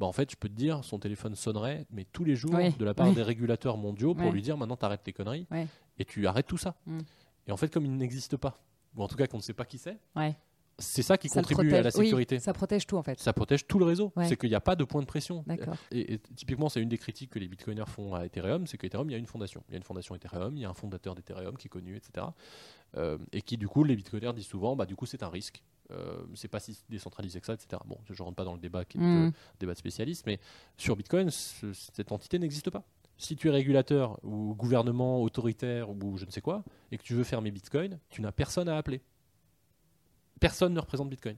bah 0.00 0.06
en 0.06 0.12
fait 0.12 0.28
je 0.30 0.36
peux 0.36 0.48
te 0.48 0.54
dire 0.54 0.84
son 0.84 0.98
téléphone 0.98 1.34
sonnerait 1.36 1.86
mais 1.90 2.04
tous 2.04 2.24
les 2.24 2.34
jours 2.36 2.54
Oui, 2.54 2.72
de 2.76 2.84
la 2.84 2.94
part 2.94 3.08
oui. 3.08 3.14
des 3.14 3.22
régulateurs 3.22 3.76
mondiaux 3.76 4.14
pour 4.14 4.32
lui 4.32 4.42
dire 4.42 4.56
maintenant 4.56 4.76
t'arrêtes 4.76 5.04
tes 5.04 5.12
conneries 5.12 5.46
et 5.98 6.04
tu 6.04 6.26
arrêtes 6.26 6.46
tout 6.48 6.58
ça. 6.58 6.74
Mm. 6.86 6.98
Et 7.46 7.52
en 7.52 7.56
fait 7.56 7.72
comme 7.72 7.84
il 7.84 7.96
n'existe 7.96 8.36
pas, 8.36 8.60
ou 8.96 9.02
en 9.02 9.08
tout 9.08 9.16
cas 9.16 9.26
qu'on 9.26 9.36
ne 9.38 9.42
sait 9.42 9.52
pas 9.54 9.64
qui 9.64 9.78
c'est, 9.78 9.98
Ouais. 10.16 10.36
c'est 10.78 11.02
ça 11.02 11.16
qui 11.18 11.28
Ça 11.28 11.40
contribue 11.42 11.74
à 11.74 11.82
la. 11.82 11.90
Oui, 11.96 12.06
sécurité. 12.06 12.38
ça 12.38 12.52
protège 12.52 12.86
tout 12.86 12.96
en 12.96 13.02
fait. 13.02 13.18
Ça 13.20 13.32
protège 13.32 13.66
tout 13.66 13.78
le 13.78 13.84
réseau. 13.84 14.12
Ouais. 14.16 14.28
C'est 14.28 14.36
qu'il 14.36 14.48
n'y 14.48 14.54
a 14.54 14.60
pas 14.60 14.76
de 14.76 14.84
point 14.84 15.00
de 15.00 15.06
pression. 15.06 15.44
Et, 15.90 16.14
et 16.14 16.18
typiquement, 16.36 16.68
c'est 16.68 16.80
une 16.80 16.88
des 16.88 16.98
critiques 16.98 17.30
que 17.30 17.38
les 17.38 17.48
bitcoiners 17.48 17.86
font 17.88 18.14
à 18.14 18.24
Ethereum, 18.26 18.66
c'est 18.66 18.78
qu'Ethereum, 18.78 19.08
il 19.08 19.12
y 19.12 19.16
a 19.16 19.18
une 19.18 19.26
fondation. 19.26 19.62
Il 19.68 19.72
y 19.72 19.74
a 19.74 19.78
une 19.78 19.82
fondation 19.84 20.14
Ethereum, 20.14 20.56
il 20.56 20.60
y 20.62 20.64
a 20.64 20.70
un 20.70 20.74
fondateur 20.74 21.14
d'Ethereum 21.14 21.56
qui 21.56 21.66
est 21.66 21.70
connu, 21.70 21.96
etc. 21.96 22.26
Euh, 22.96 23.18
et 23.32 23.42
qui, 23.42 23.56
du 23.58 23.68
coup, 23.68 23.84
les 23.84 23.94
bitcoiners 23.96 24.32
disent 24.32 24.46
souvent, 24.46 24.74
bah, 24.76 24.86
du 24.86 24.96
coup, 24.96 25.04
c'est 25.06 25.22
un 25.22 25.28
risque. 25.28 25.62
Euh, 25.90 26.22
c'est 26.34 26.48
pas 26.48 26.60
si 26.60 26.78
décentralisé 26.90 27.40
que 27.40 27.46
ça, 27.46 27.54
etc. 27.54 27.80
Bon, 27.86 27.96
je 28.10 28.22
rentre 28.22 28.36
pas 28.36 28.44
dans 28.44 28.52
le 28.52 28.60
débat 28.60 28.84
qui 28.84 28.98
est 28.98 29.00
Mm. 29.00 29.28
euh, 29.28 29.30
débat 29.58 29.72
de 29.72 29.78
spécialistes, 29.78 30.26
mais 30.26 30.38
sur 30.76 30.94
Bitcoin, 30.96 31.30
ce- 31.30 31.72
cette 31.72 32.12
entité 32.12 32.38
n'existe 32.38 32.68
pas. 32.70 32.84
Si 33.18 33.36
tu 33.36 33.48
es 33.48 33.50
régulateur 33.50 34.18
ou 34.24 34.54
gouvernement 34.54 35.20
autoritaire 35.22 35.90
ou 35.90 36.16
je 36.16 36.24
ne 36.24 36.30
sais 36.30 36.40
quoi, 36.40 36.64
et 36.92 36.98
que 36.98 37.02
tu 37.02 37.14
veux 37.14 37.24
fermer 37.24 37.50
Bitcoin, 37.50 37.98
tu 38.08 38.22
n'as 38.22 38.32
personne 38.32 38.68
à 38.68 38.76
appeler. 38.76 39.00
Personne 40.40 40.72
ne 40.72 40.80
représente 40.80 41.10
Bitcoin. 41.10 41.36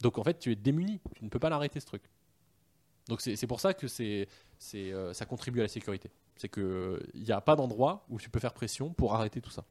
Donc 0.00 0.18
en 0.18 0.24
fait, 0.24 0.38
tu 0.38 0.50
es 0.50 0.56
démuni. 0.56 1.00
Tu 1.14 1.24
ne 1.24 1.28
peux 1.28 1.38
pas 1.38 1.50
l'arrêter 1.50 1.80
ce 1.80 1.86
truc. 1.86 2.02
Donc 3.08 3.20
c'est 3.20 3.46
pour 3.46 3.60
ça 3.60 3.72
que 3.72 3.86
euh, 4.74 5.12
ça 5.12 5.26
contribue 5.26 5.60
à 5.60 5.62
la 5.62 5.68
sécurité. 5.68 6.10
C'est 6.36 6.48
qu'il 6.48 6.98
n'y 7.14 7.30
a 7.30 7.40
pas 7.40 7.56
d'endroit 7.56 8.04
où 8.08 8.18
tu 8.18 8.30
peux 8.30 8.40
faire 8.40 8.52
pression 8.52 8.92
pour 8.92 9.14
arrêter 9.14 9.40
tout 9.40 9.50
ça. 9.50 9.64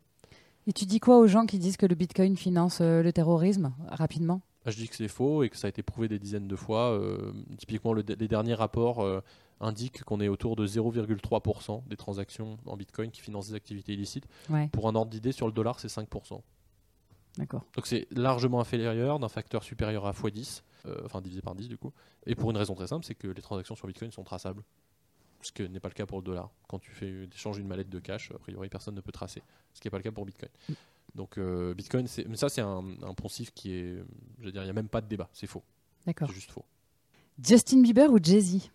Et 0.67 0.73
tu 0.73 0.86
dis 0.86 0.99
quoi 0.99 1.19
aux 1.19 1.28
gens 1.28 1.45
qui 1.45 1.59
disent 1.59 1.78
que 1.78 1.86
le 1.86 1.95
bitcoin 1.95 2.38
finance 2.38 2.80
euh, 2.82 3.03
le 3.03 3.13
terrorisme 3.13 3.73
rapidement? 3.88 4.41
Je 4.72 4.78
dis 4.78 4.88
que 4.89 4.95
c'est 4.95 5.07
faux 5.07 5.43
et 5.43 5.49
que 5.49 5.57
ça 5.57 5.68
a 5.68 5.70
été 5.70 5.84
prouvé 5.84 6.07
des 6.07 6.20
dizaines 6.20 6.47
de 6.47 6.55
fois. 6.55 6.91
Euh, 6.91 7.32
typiquement, 7.57 7.93
le- 7.93 8.03
les 8.07 8.28
derniers 8.28 8.53
rapports 8.55 9.01
euh, 9.01 9.22
indiquent 9.61 10.03
qu'on 10.03 10.20
est 10.22 10.28
autour 10.28 10.55
de 10.55 10.66
0,3% 10.68 11.84
des 11.88 11.95
transactions 11.97 12.57
en 12.66 12.76
Bitcoin 12.78 13.11
qui 13.11 13.22
financent 13.22 13.49
des 13.49 13.55
activités 13.55 13.93
illicites. 13.93 14.28
Ouais, 14.49 14.68
Pour 14.70 14.88
un 14.88 14.95
ordre 14.95 15.11
d'idée, 15.11 15.32
sur 15.32 15.47
le 15.47 15.53
dollar, 15.53 15.80
c'est 15.80 15.88
5%. 15.89 16.41
d'accord. 17.38 17.63
Donc 17.76 17.86
c'est 17.88 18.07
largement 18.11 18.59
inférieur 18.59 19.20
d'un 19.20 19.30
facteur 19.30 19.63
supérieur 19.63 20.05
à 20.05 20.11
x10, 20.11 20.61
euh, 20.88 21.01
enfin 21.05 21.22
divisé 21.22 21.41
par 21.41 21.55
10 21.55 21.68
du 21.68 21.78
coup. 21.78 21.91
Et 22.26 22.36
pour 22.36 22.49
une 22.51 22.57
raison 22.57 22.76
très 22.76 22.88
simple, 22.88 23.05
c'est 23.05 23.16
que 23.16 23.28
les 23.28 23.41
transactions 23.41 23.76
sur 23.76 23.88
Bitcoin 23.88 24.11
sont 24.11 24.24
traçables. 24.24 24.63
Ce 25.41 25.51
qui 25.51 25.68
n'est 25.70 25.80
pas 25.80 25.89
le 25.89 25.93
cas 25.93 26.05
pour 26.07 26.18
le 26.18 26.24
dollar. 26.24 26.49
Quand 26.68 26.80
tu 26.80 26.89
fais 26.91 27.28
échanges 27.32 27.59
une 27.59 27.68
mallette 27.68 27.89
de 27.89 27.99
cash, 27.99 28.32
a 28.32 28.39
priori 28.39 28.68
personne 28.68 28.95
ne 28.95 29.01
peut 29.01 29.11
tracer. 29.11 29.43
Ce 29.74 29.80
qui 29.80 29.88
n'est 29.88 29.91
pas 29.91 29.97
le 29.97 30.03
cas 30.03 30.11
pour 30.11 30.26
Bitcoin. 30.26 30.49
Donc 31.16 31.38
euh, 31.38 31.74
Bitcoin, 31.74 32.07
mais 32.28 32.36
ça 32.36 32.49
c'est 32.49 32.61
un, 32.61 32.84
un 33.01 33.13
poncif 33.13 33.51
qui 33.53 33.72
est, 33.74 34.03
je 34.39 34.45
veux 34.45 34.51
dire, 34.51 34.61
il 34.61 34.66
n'y 34.66 34.70
a 34.70 34.74
même 34.74 34.89
pas 34.89 34.99
de 35.01 35.07
débat, 35.07 35.30
c'est 35.32 35.47
faux, 35.47 35.63
D'accord. 36.05 36.28
c'est 36.28 36.36
juste 36.36 36.51
faux. 36.51 36.66
Justin 37.41 37.82
Bieber 37.82 38.11
ou 38.11 38.20
Jay-Z? 38.22 38.70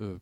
Euh, 0.00 0.16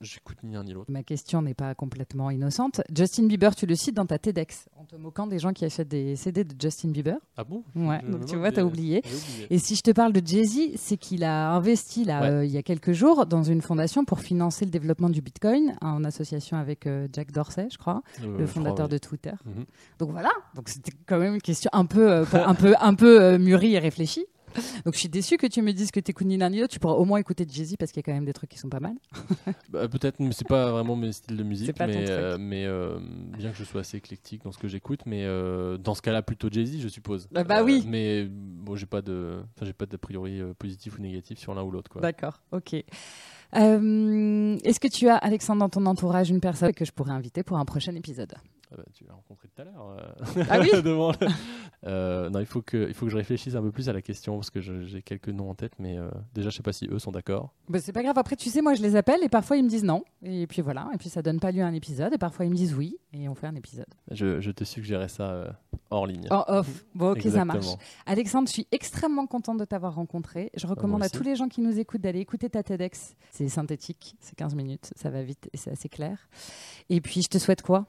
J'écoute 0.00 0.38
ni 0.42 0.54
l'un 0.54 0.64
ni 0.64 0.72
l'autre. 0.72 0.90
Ma 0.90 1.02
question 1.02 1.42
n'est 1.42 1.52
pas 1.52 1.74
complètement 1.74 2.30
innocente. 2.30 2.80
Justin 2.94 3.26
Bieber, 3.26 3.54
tu 3.54 3.66
le 3.66 3.74
cites 3.74 3.94
dans 3.94 4.06
ta 4.06 4.18
TEDx, 4.18 4.66
en 4.78 4.84
te 4.84 4.96
moquant 4.96 5.26
des 5.26 5.38
gens 5.38 5.52
qui 5.52 5.66
achètent 5.66 5.88
des 5.88 6.16
CD 6.16 6.42
de 6.42 6.54
Justin 6.58 6.88
Bieber. 6.88 7.18
Ah 7.36 7.44
bon? 7.44 7.62
Ouais, 7.76 8.00
Je 8.06 8.10
donc 8.10 8.24
tu 8.24 8.36
vois, 8.36 8.50
t'as 8.50 8.62
oublié. 8.62 9.02
oublié. 9.04 9.46
Et 9.50 9.58
si 9.58 9.76
je 9.76 9.82
te 9.82 9.90
parle 9.90 10.14
de 10.14 10.26
Jay-Z, 10.26 10.76
c'est 10.76 10.96
qu'il 10.96 11.22
a 11.22 11.50
investi 11.52 12.04
là, 12.04 12.22
Ouais. 12.22 12.28
euh, 12.30 12.44
il 12.46 12.50
y 12.50 12.56
a 12.56 12.62
quelques 12.62 12.92
jours 12.92 13.26
dans 13.26 13.42
une 13.42 13.60
fondation 13.60 14.06
pour 14.06 14.20
financer 14.20 14.64
le 14.64 14.70
développement 14.70 15.10
du 15.10 15.20
Bitcoin, 15.20 15.76
en 15.82 16.02
association 16.04 16.56
avec 16.56 16.86
euh, 16.86 17.06
Jack 17.12 17.30
Dorsey, 17.30 17.68
je 17.70 17.76
crois, 17.76 18.02
le 18.22 18.46
fondateur 18.46 18.86
crois, 18.86 18.88
de 18.88 18.98
Twitter. 18.98 19.32
Mhm. 19.44 19.64
Donc 19.98 20.12
voilà, 20.12 20.30
donc 20.54 20.70
c'était 20.70 20.92
quand 21.06 21.18
même 21.18 21.34
une 21.34 21.42
question 21.42 21.68
un 21.74 21.84
peu, 21.84 22.22
un 22.32 22.54
peu, 22.54 22.74
un 22.80 22.94
peu 22.94 23.36
mûrie 23.36 23.74
et 23.74 23.78
réfléchie. 23.78 24.24
Donc 24.84 24.94
je 24.94 24.98
suis 24.98 25.08
déçue 25.08 25.36
que 25.36 25.46
tu 25.46 25.62
me 25.62 25.72
dises 25.72 25.90
que 25.90 26.00
t'écoutes 26.00 26.26
ni 26.26 26.36
l'un 26.36 26.50
ni 26.50 26.58
l'autre. 26.60 26.72
Tu 26.72 26.78
pourras 26.78 26.94
au 26.94 27.04
moins 27.04 27.18
écouter 27.18 27.46
Jay-Z 27.48 27.76
parce 27.78 27.92
qu'il 27.92 28.00
y 28.00 28.04
a 28.04 28.06
quand 28.06 28.12
même 28.12 28.24
des 28.24 28.32
trucs 28.32 28.50
qui 28.50 28.58
sont 28.58 28.68
pas 28.68 28.80
mal. 28.80 28.94
Bah, 29.68 29.88
Peut-être, 29.88 30.20
mais 30.20 30.32
c'est 30.32 30.46
pas 30.46 30.70
vraiment 30.70 30.96
mes 30.96 31.12
styles 31.12 31.36
de 31.36 31.42
musique, 31.42 31.78
mais, 31.78 32.10
euh, 32.10 32.36
mais 32.38 32.64
euh, 32.66 32.98
bien 33.38 33.50
que 33.50 33.56
je 33.56 33.64
sois 33.64 33.82
assez 33.82 33.96
éclectique 33.96 34.42
dans 34.42 34.52
ce 34.52 34.58
que 34.58 34.68
j'écoute, 34.68 35.02
mais 35.06 35.24
euh, 35.24 35.76
dans 35.78 35.94
ce 35.94 36.02
cas-là 36.02 36.22
plutôt 36.22 36.48
Jay-Z, 36.50 36.80
je 36.80 36.88
suppose. 36.88 37.28
Bah, 37.30 37.44
bah 37.44 37.62
oui. 37.62 37.84
Mais 37.86 38.26
bon, 38.28 38.74
j'ai 38.74 38.86
pas 38.86 39.02
de, 39.02 39.40
enfin 39.54 39.66
j'ai 39.66 39.72
pas 39.72 39.86
d'a 39.86 39.98
priori 39.98 40.40
positif 40.58 40.98
ou 40.98 41.02
négatif 41.02 41.38
sur 41.38 41.54
l'un 41.54 41.62
ou 41.62 41.70
l'autre, 41.70 41.90
quoi. 41.90 42.00
D'accord, 42.00 42.40
ok. 42.52 42.74
Est-ce 43.52 44.80
que 44.80 44.88
tu 44.88 45.08
as, 45.08 45.16
Alexandre, 45.16 45.60
dans 45.60 45.68
ton 45.68 45.86
entourage, 45.86 46.30
une 46.30 46.40
personne 46.40 46.72
que 46.72 46.84
je 46.84 46.92
pourrais 46.92 47.12
inviter 47.12 47.42
pour 47.42 47.58
un 47.58 47.64
prochain 47.64 47.94
épisode? 47.94 48.34
Ah 48.72 48.76
bah, 48.76 48.84
tu 48.94 49.04
l'as 49.04 49.14
rencontré 49.14 49.48
tout 49.48 49.62
à 49.62 49.64
l'heure. 49.64 49.96
euh, 50.36 50.44
Ah 50.48 50.60
oui 50.60 50.70
Euh, 51.86 52.28
Non, 52.28 52.40
il 52.40 52.46
faut 52.46 52.60
que, 52.62 52.86
il 52.88 52.94
faut 52.94 53.06
que 53.06 53.10
je 53.12 53.16
réfléchisse 53.16 53.54
un 53.54 53.62
peu 53.62 53.72
plus 53.72 53.88
à 53.88 53.92
la 53.92 54.02
question 54.02 54.36
parce 54.36 54.50
que 54.50 54.60
j'ai 54.60 55.02
quelques 55.02 55.28
noms 55.30 55.50
en 55.50 55.54
tête, 55.54 55.72
mais 55.78 55.96
euh, 55.98 56.10
déjà 56.34 56.50
je 56.50 56.56
sais 56.56 56.62
pas 56.62 56.72
si 56.72 56.86
eux 56.90 56.98
sont 56.98 57.10
d'accord. 57.10 57.54
bah, 57.68 57.78
C'est 57.80 57.92
pas 57.92 58.02
grave, 58.02 58.18
après, 58.18 58.36
tu 58.36 58.50
sais, 58.50 58.60
moi, 58.60 58.74
je 58.74 58.82
les 58.82 58.96
appelle 58.96 59.22
et 59.24 59.28
parfois 59.30 59.56
ils 59.56 59.64
me 59.64 59.68
disent 59.68 59.84
non. 59.84 60.04
Et 60.22 60.46
puis 60.46 60.60
voilà, 60.62 60.88
et 60.94 60.98
puis 60.98 61.08
ça 61.08 61.22
donne 61.22 61.40
pas 61.40 61.50
lieu 61.52 61.62
à 61.62 61.66
un 61.66 61.72
épisode. 61.72 62.12
Et 62.12 62.18
parfois 62.18 62.44
ils 62.44 62.50
me 62.50 62.54
disent 62.56 62.74
oui, 62.74 62.98
et 63.12 63.28
on 63.28 63.34
fait 63.34 63.46
un 63.46 63.54
épisode. 63.56 63.86
Je, 64.10 64.40
je 64.40 64.50
te 64.50 64.62
suggérerais 64.64 65.08
ça 65.08 65.30
euh, 65.30 65.50
hors 65.90 66.06
ligne. 66.06 66.26
En 66.30 66.44
off. 66.48 66.84
Bon, 66.94 67.12
ok, 67.12 67.22
ça 67.22 67.44
marche. 67.44 67.66
Alexandre, 68.06 68.46
je 68.48 68.52
suis 68.52 68.66
extrêmement 68.72 69.26
contente 69.26 69.58
de 69.58 69.64
t'avoir 69.64 69.94
rencontré. 69.94 70.50
Je 70.54 70.66
recommande 70.66 70.98
moi 70.98 71.06
à 71.06 71.08
tous 71.08 71.22
les 71.24 71.34
gens 71.36 71.48
qui 71.48 71.60
nous 71.62 71.78
écoutent 71.78 72.02
d'aller 72.02 72.20
écouter 72.20 72.50
ta 72.50 72.62
TEDx. 72.62 73.16
C'est 73.30 73.48
synthétique, 73.48 74.16
c'est 74.20 74.36
15 74.36 74.54
minutes, 74.54 74.92
ça 74.96 75.08
va 75.10 75.22
vite 75.22 75.48
et 75.52 75.56
c'est 75.56 75.70
assez 75.70 75.88
clair. 75.88 76.28
Et 76.90 77.00
puis, 77.00 77.22
je 77.22 77.28
te 77.28 77.38
souhaite 77.38 77.62
quoi? 77.62 77.86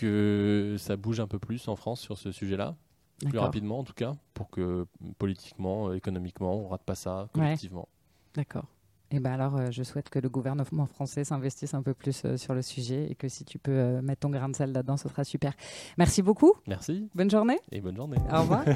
Que 0.00 0.76
ça 0.78 0.96
bouge 0.96 1.20
un 1.20 1.26
peu 1.26 1.38
plus 1.38 1.68
en 1.68 1.76
France 1.76 2.00
sur 2.00 2.16
ce 2.18 2.32
sujet-là. 2.32 2.76
plus 3.18 3.26
D'accord. 3.32 3.44
rapidement 3.44 3.78
en 3.80 3.84
tout 3.84 3.92
cas, 3.92 4.14
pour 4.34 4.50
que 4.50 4.86
politiquement, 5.18 5.92
économiquement, 5.92 6.54
on 6.54 6.68
rate 6.68 6.84
pas 6.84 6.94
ça 6.94 7.28
collectivement. 7.34 7.88
D'accord. 8.34 8.64
Et 9.12 9.18
ben 9.18 9.32
alors, 9.32 9.56
euh, 9.56 9.72
je 9.72 9.82
souhaite 9.82 10.08
que 10.08 10.20
le 10.20 10.28
gouvernement 10.28 10.86
français 10.86 11.24
s'investisse 11.24 11.74
un 11.74 11.82
peu 11.82 11.94
plus 11.94 12.22
euh, 12.24 12.36
sur 12.36 12.54
le 12.54 12.62
sujet 12.62 13.10
et 13.10 13.16
que 13.16 13.28
si 13.28 13.44
tu 13.44 13.58
peux 13.58 13.72
euh, 13.72 14.00
mettre 14.02 14.20
ton 14.20 14.30
grain 14.30 14.48
de 14.48 14.54
sel 14.54 14.70
là-dedans, 14.70 14.96
ce 14.96 15.08
sera 15.08 15.24
super. 15.24 15.52
Merci 15.98 16.22
beaucoup. 16.22 16.52
Merci 16.68 17.08
Bonne 17.16 17.28
journée. 17.30 17.58
et 17.72 17.80
bonne 17.80 17.96
journée. 17.96 18.18
Au 18.32 18.42
revoir. 18.42 18.64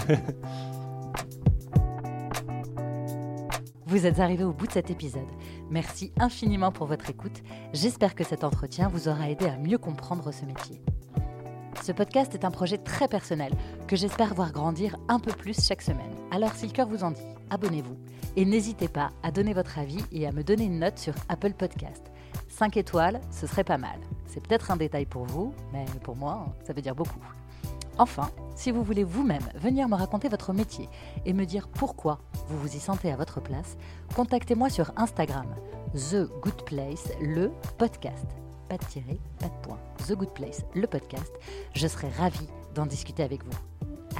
Vous 3.86 4.06
êtes 4.06 4.18
arrivé 4.18 4.42
au 4.42 4.52
bout 4.52 4.66
de 4.66 4.72
cet 4.72 4.90
épisode. 4.90 5.28
Merci 5.70 6.12
infiniment 6.18 6.72
pour 6.72 6.88
votre 6.88 7.08
écoute. 7.10 7.42
J'espère 7.72 8.16
que 8.16 8.24
cet 8.24 8.42
entretien 8.42 8.88
vous 8.88 9.06
aura 9.08 9.30
aidé 9.30 9.46
à 9.46 9.56
mieux 9.56 9.78
comprendre 9.78 10.32
ce 10.32 10.44
métier. 10.44 10.80
Ce 11.82 11.92
podcast 11.92 12.34
est 12.34 12.44
un 12.44 12.50
projet 12.50 12.78
très 12.78 13.08
personnel 13.08 13.52
que 13.86 13.96
j'espère 13.96 14.34
voir 14.34 14.52
grandir 14.52 14.96
un 15.08 15.18
peu 15.18 15.32
plus 15.32 15.60
chaque 15.60 15.82
semaine. 15.82 16.14
Alors 16.30 16.52
si 16.54 16.66
le 16.66 16.72
cœur 16.72 16.88
vous 16.88 17.04
en 17.04 17.10
dit, 17.10 17.26
abonnez-vous 17.50 17.96
et 18.36 18.44
n'hésitez 18.44 18.88
pas 18.88 19.10
à 19.22 19.30
donner 19.30 19.52
votre 19.52 19.78
avis 19.78 20.02
et 20.12 20.26
à 20.26 20.32
me 20.32 20.42
donner 20.42 20.64
une 20.64 20.78
note 20.78 20.98
sur 20.98 21.14
Apple 21.28 21.52
Podcast. 21.52 22.10
5 22.48 22.76
étoiles, 22.76 23.20
ce 23.30 23.46
serait 23.46 23.64
pas 23.64 23.78
mal. 23.78 23.98
C'est 24.26 24.42
peut-être 24.46 24.70
un 24.70 24.76
détail 24.76 25.06
pour 25.06 25.24
vous, 25.24 25.52
mais 25.72 25.84
pour 26.02 26.16
moi, 26.16 26.46
ça 26.66 26.72
veut 26.72 26.82
dire 26.82 26.94
beaucoup. 26.94 27.20
Enfin, 27.98 28.30
si 28.56 28.70
vous 28.70 28.82
voulez 28.82 29.04
vous-même 29.04 29.48
venir 29.54 29.88
me 29.88 29.94
raconter 29.94 30.28
votre 30.28 30.52
métier 30.52 30.88
et 31.24 31.32
me 31.32 31.44
dire 31.44 31.68
pourquoi 31.68 32.18
vous 32.48 32.58
vous 32.58 32.76
y 32.76 32.80
sentez 32.80 33.12
à 33.12 33.16
votre 33.16 33.40
place, 33.40 33.76
contactez-moi 34.16 34.68
sur 34.68 34.92
Instagram, 34.96 35.46
The 35.94 36.28
Good 36.42 36.64
Place, 36.64 37.08
le 37.20 37.52
podcast. 37.78 38.43
Pas 38.74 38.84
de 38.84 38.90
tirer, 38.90 39.20
pas 39.38 39.46
de 39.46 39.54
point. 39.62 39.78
The 40.08 40.16
Good 40.16 40.30
Place, 40.30 40.64
le 40.74 40.88
podcast. 40.88 41.32
Je 41.74 41.86
serai 41.86 42.08
ravie 42.08 42.48
d'en 42.74 42.86
discuter 42.86 43.22
avec 43.22 43.44
vous. 43.44 43.56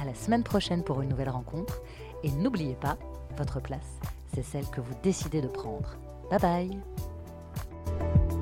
À 0.01 0.05
la 0.05 0.15
semaine 0.15 0.43
prochaine 0.43 0.81
pour 0.81 1.01
une 1.01 1.09
nouvelle 1.09 1.27
rencontre. 1.27 1.81
Et 2.23 2.31
n'oubliez 2.31 2.75
pas, 2.75 2.97
votre 3.37 3.59
place, 3.59 3.99
c'est 4.33 4.43
celle 4.43 4.69
que 4.69 4.79
vous 4.79 4.93
décidez 5.03 5.41
de 5.41 5.49
prendre. 5.49 5.97
Bye 6.29 6.39
bye 6.39 8.34